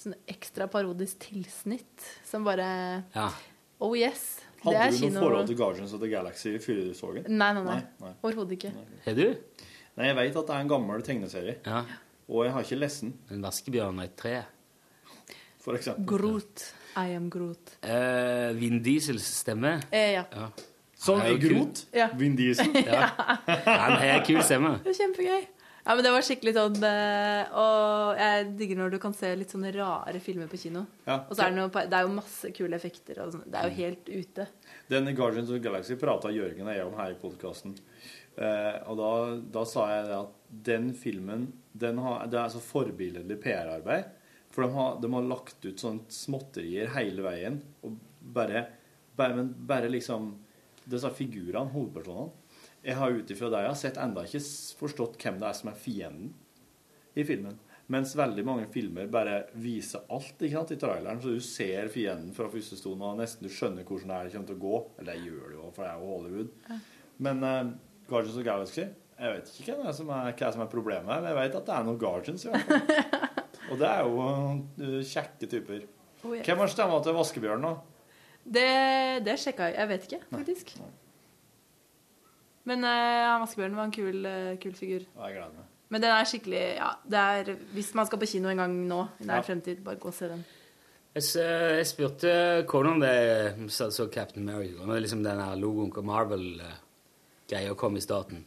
sånn 0.02 0.14
ekstra 0.26 0.66
parodisk 0.72 1.20
tilsnitt 1.28 2.08
som 2.26 2.42
bare 2.44 3.04
Ja. 3.14 3.28
Oh 3.82 3.94
yes. 3.98 4.40
Det 4.62 4.72
er 4.78 4.90
kino. 4.94 4.96
Hadde 4.96 4.98
du 4.98 5.14
noe 5.14 5.22
forhold 5.22 5.46
til 5.50 5.56
Guardians 5.58 5.92
of 5.92 6.00
the 6.00 6.08
Galaxy 6.08 6.56
så 6.94 7.12
den? 7.14 7.24
Nei, 7.36 7.52
nei, 7.52 7.62
nei. 7.66 7.82
Nei. 8.00 8.12
Overhodet 8.22 8.52
ikke. 8.58 8.72
Er 9.06 9.14
du? 9.18 9.24
Nei, 9.98 10.06
jeg 10.06 10.16
vet 10.16 10.36
at 10.38 10.46
det 10.46 10.54
er 10.56 10.60
en 10.64 10.68
gammel 10.70 11.02
tegneserie, 11.02 11.56
Ja. 11.66 11.84
og 12.28 12.44
jeg 12.46 12.52
har 12.54 12.62
ikke 12.62 12.78
lest 12.78 13.00
den, 13.02 13.18
En 13.30 13.42
vaskebjørn 13.42 13.98
og 13.98 14.04
et 14.04 14.16
tre. 14.16 14.44
For 15.62 15.78
eksempel. 15.78 16.06
Groot. 16.10 16.66
I 16.98 17.14
am 17.16 17.30
Groot. 17.32 17.76
Eh, 17.80 18.50
Vin 18.58 18.82
Diesels 18.84 19.24
stemme. 19.40 19.78
Eh, 19.90 20.12
ja. 20.18 20.26
Ja. 20.28 20.50
Sånn 21.02 21.22
er 21.24 21.32
jo. 21.32 21.40
Grot. 21.46 21.86
Ja. 21.96 22.10
Vin 22.18 22.36
Diesel. 22.38 22.68
Ja. 22.86 23.08
Han 23.66 23.98
har 24.02 24.22
kul 24.26 24.42
stemme. 24.44 24.76
Det 24.82 24.92
var 24.92 24.98
kjempegøy. 25.00 25.42
Ja, 25.82 25.96
men 25.98 26.04
det 26.06 26.12
var 26.14 26.22
skikkelig 26.22 26.52
sånn 26.54 26.76
eh, 26.86 27.54
Og 27.58 28.20
jeg 28.20 28.44
digger 28.60 28.78
når 28.78 28.92
du 28.92 28.98
kan 29.02 29.16
se 29.18 29.32
litt 29.34 29.50
sånne 29.50 29.72
rare 29.74 30.20
filmer 30.22 30.46
på 30.50 30.60
kino. 30.62 30.84
Ja. 31.08 31.24
Og 31.26 31.34
så 31.34 31.46
er 31.46 31.50
det, 31.50 31.58
noe, 31.58 31.86
det 31.90 31.98
er 31.98 32.06
jo 32.06 32.12
masse 32.14 32.52
kule 32.54 32.78
effekter. 32.78 33.18
Og 33.24 33.34
sånn. 33.34 33.42
det 33.50 33.58
er 33.58 33.70
jo 33.72 33.78
helt 33.80 34.12
ute. 34.12 34.46
Den 34.92 35.10
Guardians 35.18 35.50
of 35.50 35.58
the 35.58 35.64
Galaxy 35.64 35.98
prata 35.98 36.30
Jørgen 36.30 36.68
og 36.68 36.76
jeg 36.76 36.86
om 36.86 36.94
her 37.00 37.16
i 37.16 37.18
podkasten. 37.18 37.74
Eh, 38.38 38.78
og 38.86 39.00
da, 39.00 39.10
da 39.58 39.66
sa 39.68 39.88
jeg 39.90 40.06
det 40.08 40.18
at 40.20 40.38
den 40.70 40.92
filmen 40.96 41.48
den 41.72 41.98
har, 42.04 42.26
Det 42.30 42.38
er 42.38 42.52
så 42.52 42.60
forbilledlig 42.62 43.40
PR-arbeid. 43.42 44.12
For 44.52 44.66
de 44.66 44.72
har, 44.76 45.00
de 45.00 45.12
har 45.14 45.26
lagt 45.26 45.64
ut 45.64 45.80
sånt 45.80 46.12
småtterier 46.12 46.92
hele 46.96 47.24
veien. 47.24 47.58
Og 47.82 47.96
bare, 48.20 48.66
bare, 49.16 49.36
men 49.38 49.52
bare 49.68 49.90
liksom 49.92 50.34
Disse 50.82 51.06
figurene, 51.14 51.70
hovedpersonene 51.70 52.32
Jeg 52.82 52.96
har 52.98 53.14
ut 53.14 53.28
ifra 53.30 53.50
det 53.52 53.60
jeg 53.62 53.70
har 53.70 53.76
sett, 53.78 53.98
enda 54.02 54.24
ikke 54.26 54.40
forstått 54.80 55.20
hvem 55.22 55.36
det 55.38 55.46
er 55.46 55.54
som 55.54 55.70
er 55.70 55.76
fienden 55.78 56.32
i 57.14 57.22
filmen. 57.28 57.54
Mens 57.92 58.14
veldig 58.16 58.42
mange 58.46 58.66
filmer 58.72 59.06
bare 59.12 59.36
viser 59.60 60.06
alt 60.10 60.40
ikke 60.40 60.56
sant, 60.56 60.72
i 60.74 60.80
traileren, 60.80 61.20
så 61.22 61.34
du 61.34 61.44
ser 61.44 61.90
fienden 61.92 62.32
fra 62.34 62.48
første 62.50 62.78
stund 62.80 63.04
og 63.04 63.18
nesten 63.20 63.46
du 63.46 63.52
skjønner 63.52 63.86
hvordan 63.86 64.26
det 64.26 64.32
kommer 64.34 64.48
til 64.48 64.58
å 64.58 64.62
gå. 64.62 64.78
Eller 64.98 65.12
det 65.12 65.26
gjør 65.28 65.44
det 65.44 65.58
jo, 65.58 65.68
for 65.76 65.84
det 65.84 65.90
er 65.90 66.00
jo 66.00 66.12
Hollywood. 66.16 66.80
Men 67.22 67.44
uh, 67.44 67.74
Guardians 68.08 68.38
of 68.40 68.46
Galaxy 68.46 68.82
Jeg 68.82 69.34
vet 69.36 69.52
ikke 69.52 69.76
hva, 69.76 69.84
det 69.84 69.92
er 69.92 69.98
som 70.00 70.14
er, 70.16 70.32
hva 70.40 70.50
som 70.56 70.64
er 70.64 70.72
problemet 70.72 71.12
her, 71.12 71.20
men 71.20 71.30
jeg 71.30 71.38
vet 71.38 71.60
at 71.60 71.68
det 71.68 71.76
er 71.76 71.86
noen 71.86 72.00
Guardians. 72.02 72.46
i 72.46 72.50
hvert 72.50 72.72
fall. 72.72 73.28
Og 73.72 73.80
det 73.80 73.88
er 73.88 74.04
jo 74.04 74.22
uh, 74.22 75.00
kjekke 75.08 75.48
typer. 75.48 75.82
Oh, 76.22 76.34
yes. 76.36 76.44
Hvem 76.46 76.60
har 76.62 76.70
stemma 76.70 77.00
til 77.02 77.16
Vaskebjørn, 77.16 77.64
da? 77.66 77.72
Det, 78.42 78.68
det 79.26 79.38
sjekka 79.40 79.70
jeg. 79.70 79.78
Jeg 79.80 79.90
vet 79.90 80.06
ikke, 80.08 80.20
faktisk. 80.30 80.72
Men 82.68 82.84
uh, 82.86 83.40
Vaskebjørn 83.42 83.76
var 83.78 83.88
en 83.88 83.94
kul, 83.94 84.18
uh, 84.28 84.54
kul 84.62 84.74
figur. 84.78 85.06
Jeg 85.08 85.36
gleder 85.38 85.54
meg. 85.56 85.68
Men 85.92 86.00
den 86.00 86.08
er 86.14 86.24
skikkelig 86.24 86.60
Ja, 86.78 86.86
det 87.04 87.18
er 87.20 87.48
Hvis 87.74 87.90
man 87.92 88.06
skal 88.08 88.20
på 88.22 88.28
kino 88.30 88.48
en 88.48 88.62
gang 88.62 88.76
nå, 88.88 89.00
i 89.20 89.26
nær 89.28 89.42
Ja. 89.42 89.44
fremtid, 89.44 89.82
bare 89.84 90.00
gå 90.00 90.08
og 90.08 90.14
se 90.16 90.30
den. 90.30 90.44
Jeg, 91.12 91.22
jeg 91.36 91.86
spurte 91.90 92.30
kona 92.70 92.94
om 92.94 93.02
det 93.02 93.12
så, 93.68 93.90
så 93.92 94.06
Captain 94.08 94.48
America. 94.48 94.86
Når 94.86 95.02
liksom 95.04 95.24
den 95.24 95.40
her 95.40 95.58
logoen 95.60 95.92
på 95.92 96.00
Marvel-greia 96.00 97.74
kom 97.76 97.96
i 97.96 98.00
starten. 98.00 98.46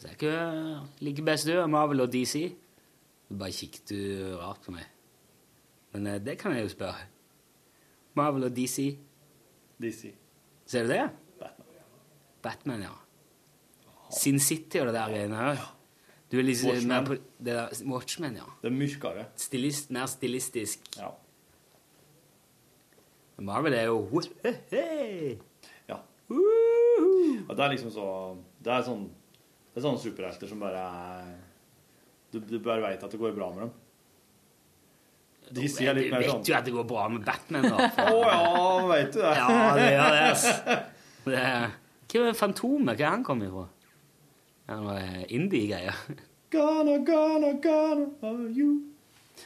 Så 0.00 0.08
jeg 0.08 0.16
ikke 0.18 0.80
liker 1.06 1.22
best 1.28 1.46
du, 1.46 1.54
Marvel 1.70 2.02
og 2.02 2.10
DC. 2.12 2.48
Så 3.34 3.38
bare 3.40 3.50
kikket 3.50 3.90
du 3.90 4.00
rart 4.38 4.60
på 4.62 4.70
meg. 4.70 4.84
Men 5.90 6.04
eh, 6.06 6.20
det 6.22 6.36
kan 6.38 6.52
jeg 6.54 6.68
jo 6.68 6.70
spørre. 6.70 7.08
Marvel 8.14 8.44
og 8.46 8.52
DC. 8.54 8.92
DC. 9.82 10.12
Ser 10.70 10.84
du 10.84 10.92
det? 10.92 11.00
Batman, 11.40 11.80
Batman, 12.44 12.84
ja. 12.86 12.92
Sin 14.14 14.38
City 14.38 14.78
og 14.78 14.86
det 14.86 14.94
der 14.94 15.10
greiene 15.10 15.40
her. 15.40 15.64
Du 16.30 16.36
er 16.38 16.46
liksom 16.46 16.70
Watchmen. 16.70 16.92
mer 16.92 17.08
på 17.08 17.16
det 17.18 17.56
der, 17.56 17.74
Watchmen, 17.90 18.36
ja. 18.38 18.46
Det 18.62 18.70
er 18.70 18.76
mørkere. 18.76 19.24
Stilist, 19.36 19.90
mer 19.90 20.06
stilistisk. 20.06 20.86
Ja. 21.00 21.08
Men 23.34 23.48
Marvel 23.50 23.74
er 23.74 23.88
jo 23.88 24.22
hey. 24.70 25.34
Ja. 25.90 25.98
Og 26.30 27.50
Det 27.50 27.66
er 27.66 27.74
liksom 27.74 27.90
så 27.90 28.06
Det 28.62 28.70
er 28.70 28.86
sånn 28.86 29.08
Det 29.74 29.82
er 29.82 29.88
sånne 29.88 29.98
superhelter 29.98 30.46
som 30.46 30.62
bare 30.62 30.86
er 30.86 31.34
Du, 32.34 32.40
du 32.42 32.58
bare 32.58 32.82
veit 32.82 33.02
at 33.06 33.12
det 33.14 33.20
går 33.20 33.34
bra 33.36 33.50
med 33.54 33.66
dem. 33.66 33.72
De 35.54 35.68
sier 35.70 35.94
litt 35.94 36.08
Du 36.08 36.14
mer 36.16 36.22
vet 36.24 36.30
sånn 36.32 36.46
jo 36.48 36.56
at 36.56 36.66
det 36.66 36.72
går 36.74 36.86
bra 36.88 37.04
med 37.12 37.24
Batman, 37.26 37.68
da. 37.70 37.88
Å 38.10 38.20
ja, 38.24 38.38
veit 38.90 39.12
du 39.14 39.20
det? 39.20 39.34
Ja, 39.38 39.58
det 39.76 39.88
gjør 39.92 40.14
det. 40.16 40.22
ass. 40.32 40.46
Det 41.24 41.40
er, 41.40 41.74
hva 42.14 42.22
er 42.30 42.38
Fantomet? 42.38 42.96
Hva 42.98 43.06
er 43.06 43.12
han 43.12 43.26
kommet 43.26 43.50
ifra? 43.52 43.66
Er 44.64 44.80
det 44.80 44.84
noe 44.88 45.28
indie-greier? 45.36 46.00
Gonna, 46.54 46.98
gonna, 47.06 47.52
gonna 47.60 48.08
are 48.24 48.48
you 48.54 48.72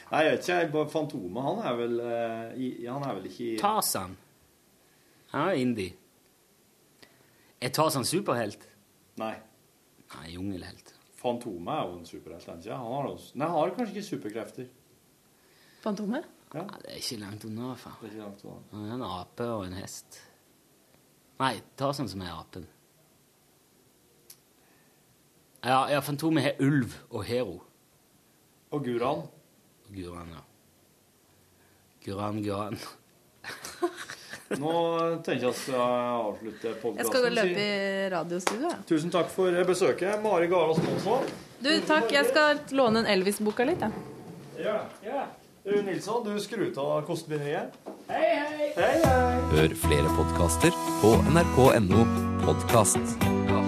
Nei, 0.09 0.23
jeg 0.25 0.35
vet 0.37 0.49
ikke. 0.49 0.83
Fantomet, 0.93 1.41
han 1.45 1.61
er 1.65 1.77
vel 1.77 1.95
eh, 2.05 2.89
Han 2.89 3.05
er 3.05 3.15
vel 3.17 3.25
ikke 3.29 3.55
Tarzan. 3.61 4.15
Han 5.33 5.49
er 5.51 5.61
indie. 5.61 5.95
Er 7.61 7.73
Tarzan 7.75 8.05
superhelt? 8.07 8.63
Nei. 9.19 9.33
Nei, 10.13 10.27
jungelhelt. 10.33 10.88
Fantomet 11.19 11.73
er 11.73 11.87
jo 11.87 11.95
en 11.97 12.05
superhelt, 12.07 12.47
er 12.47 12.75
han? 12.75 12.93
Han 12.95 13.41
han 13.41 13.51
har 13.51 13.71
kanskje 13.75 13.95
ikke 13.95 14.07
superkrefter. 14.07 14.67
Fantomet? 15.83 16.27
Ja. 16.53 16.63
Det 16.63 16.91
er 16.93 16.99
ikke 17.01 17.19
langt 17.21 17.45
unna, 17.45 17.73
faen. 17.75 17.95
Det 18.01 18.07
er 18.07 18.13
ikke 18.13 18.23
langt 18.23 18.43
unna. 18.45 18.59
Han 18.71 18.85
er 18.85 18.93
en 18.95 19.05
ape 19.05 19.47
og 19.51 19.65
en 19.67 19.77
hest. 19.77 20.19
Nei, 21.39 21.55
ta 21.79 21.91
sånn 21.95 22.09
som 22.11 22.23
er 22.23 22.31
apen. 22.35 22.67
Ja, 25.63 25.89
ja 25.91 25.99
Fantomet 26.03 26.47
har 26.47 26.63
ulv 26.63 26.95
og 27.09 27.25
hero. 27.27 27.59
Og 28.71 28.85
Guran. 28.85 29.25
Guran, 29.91 30.31
ja. 30.35 30.45
Guran, 32.05 32.43
Guran. 32.43 32.79
Nå 34.57 34.71
tenker 35.21 35.43
jeg 35.45 35.51
at 35.53 35.67
jeg 35.69 35.77
avslutter 35.77 36.77
podkasten. 36.81 36.97
Jeg 36.97 37.09
skal 37.11 37.25
gå 37.25 37.33
løpe 37.35 37.65
i 37.65 38.07
radiostudio. 38.13 38.71
Tusen 38.89 39.13
takk 39.13 39.29
for 39.33 39.59
besøket, 39.67 40.15
Mari 40.23 40.49
Garås 40.49 40.81
Monsson. 40.87 41.27
Du, 41.61 41.69
takk. 41.85 42.09
Jeg 42.15 42.31
skal 42.31 42.63
låne 42.73 43.03
en 43.03 43.11
Elvis-boka 43.13 43.67
litt, 43.69 43.83
jeg. 43.85 43.91
Ja, 44.63 44.79
ja. 45.05 45.27
Du, 45.67 45.75
Nilsson, 45.85 46.23
du 46.25 46.39
skrur 46.41 46.71
av 46.81 47.03
kostebinderiet. 47.05 47.77
Hei, 48.09 48.25
hei! 48.25 48.71
Hei, 48.79 48.93
hei. 49.03 49.35
Hør 49.53 49.75
flere 49.83 50.15
podkaster 50.17 50.73
på 51.03 51.13
nrk.no 51.29 52.07
podkast. 52.47 53.19
Ja. 53.51 53.61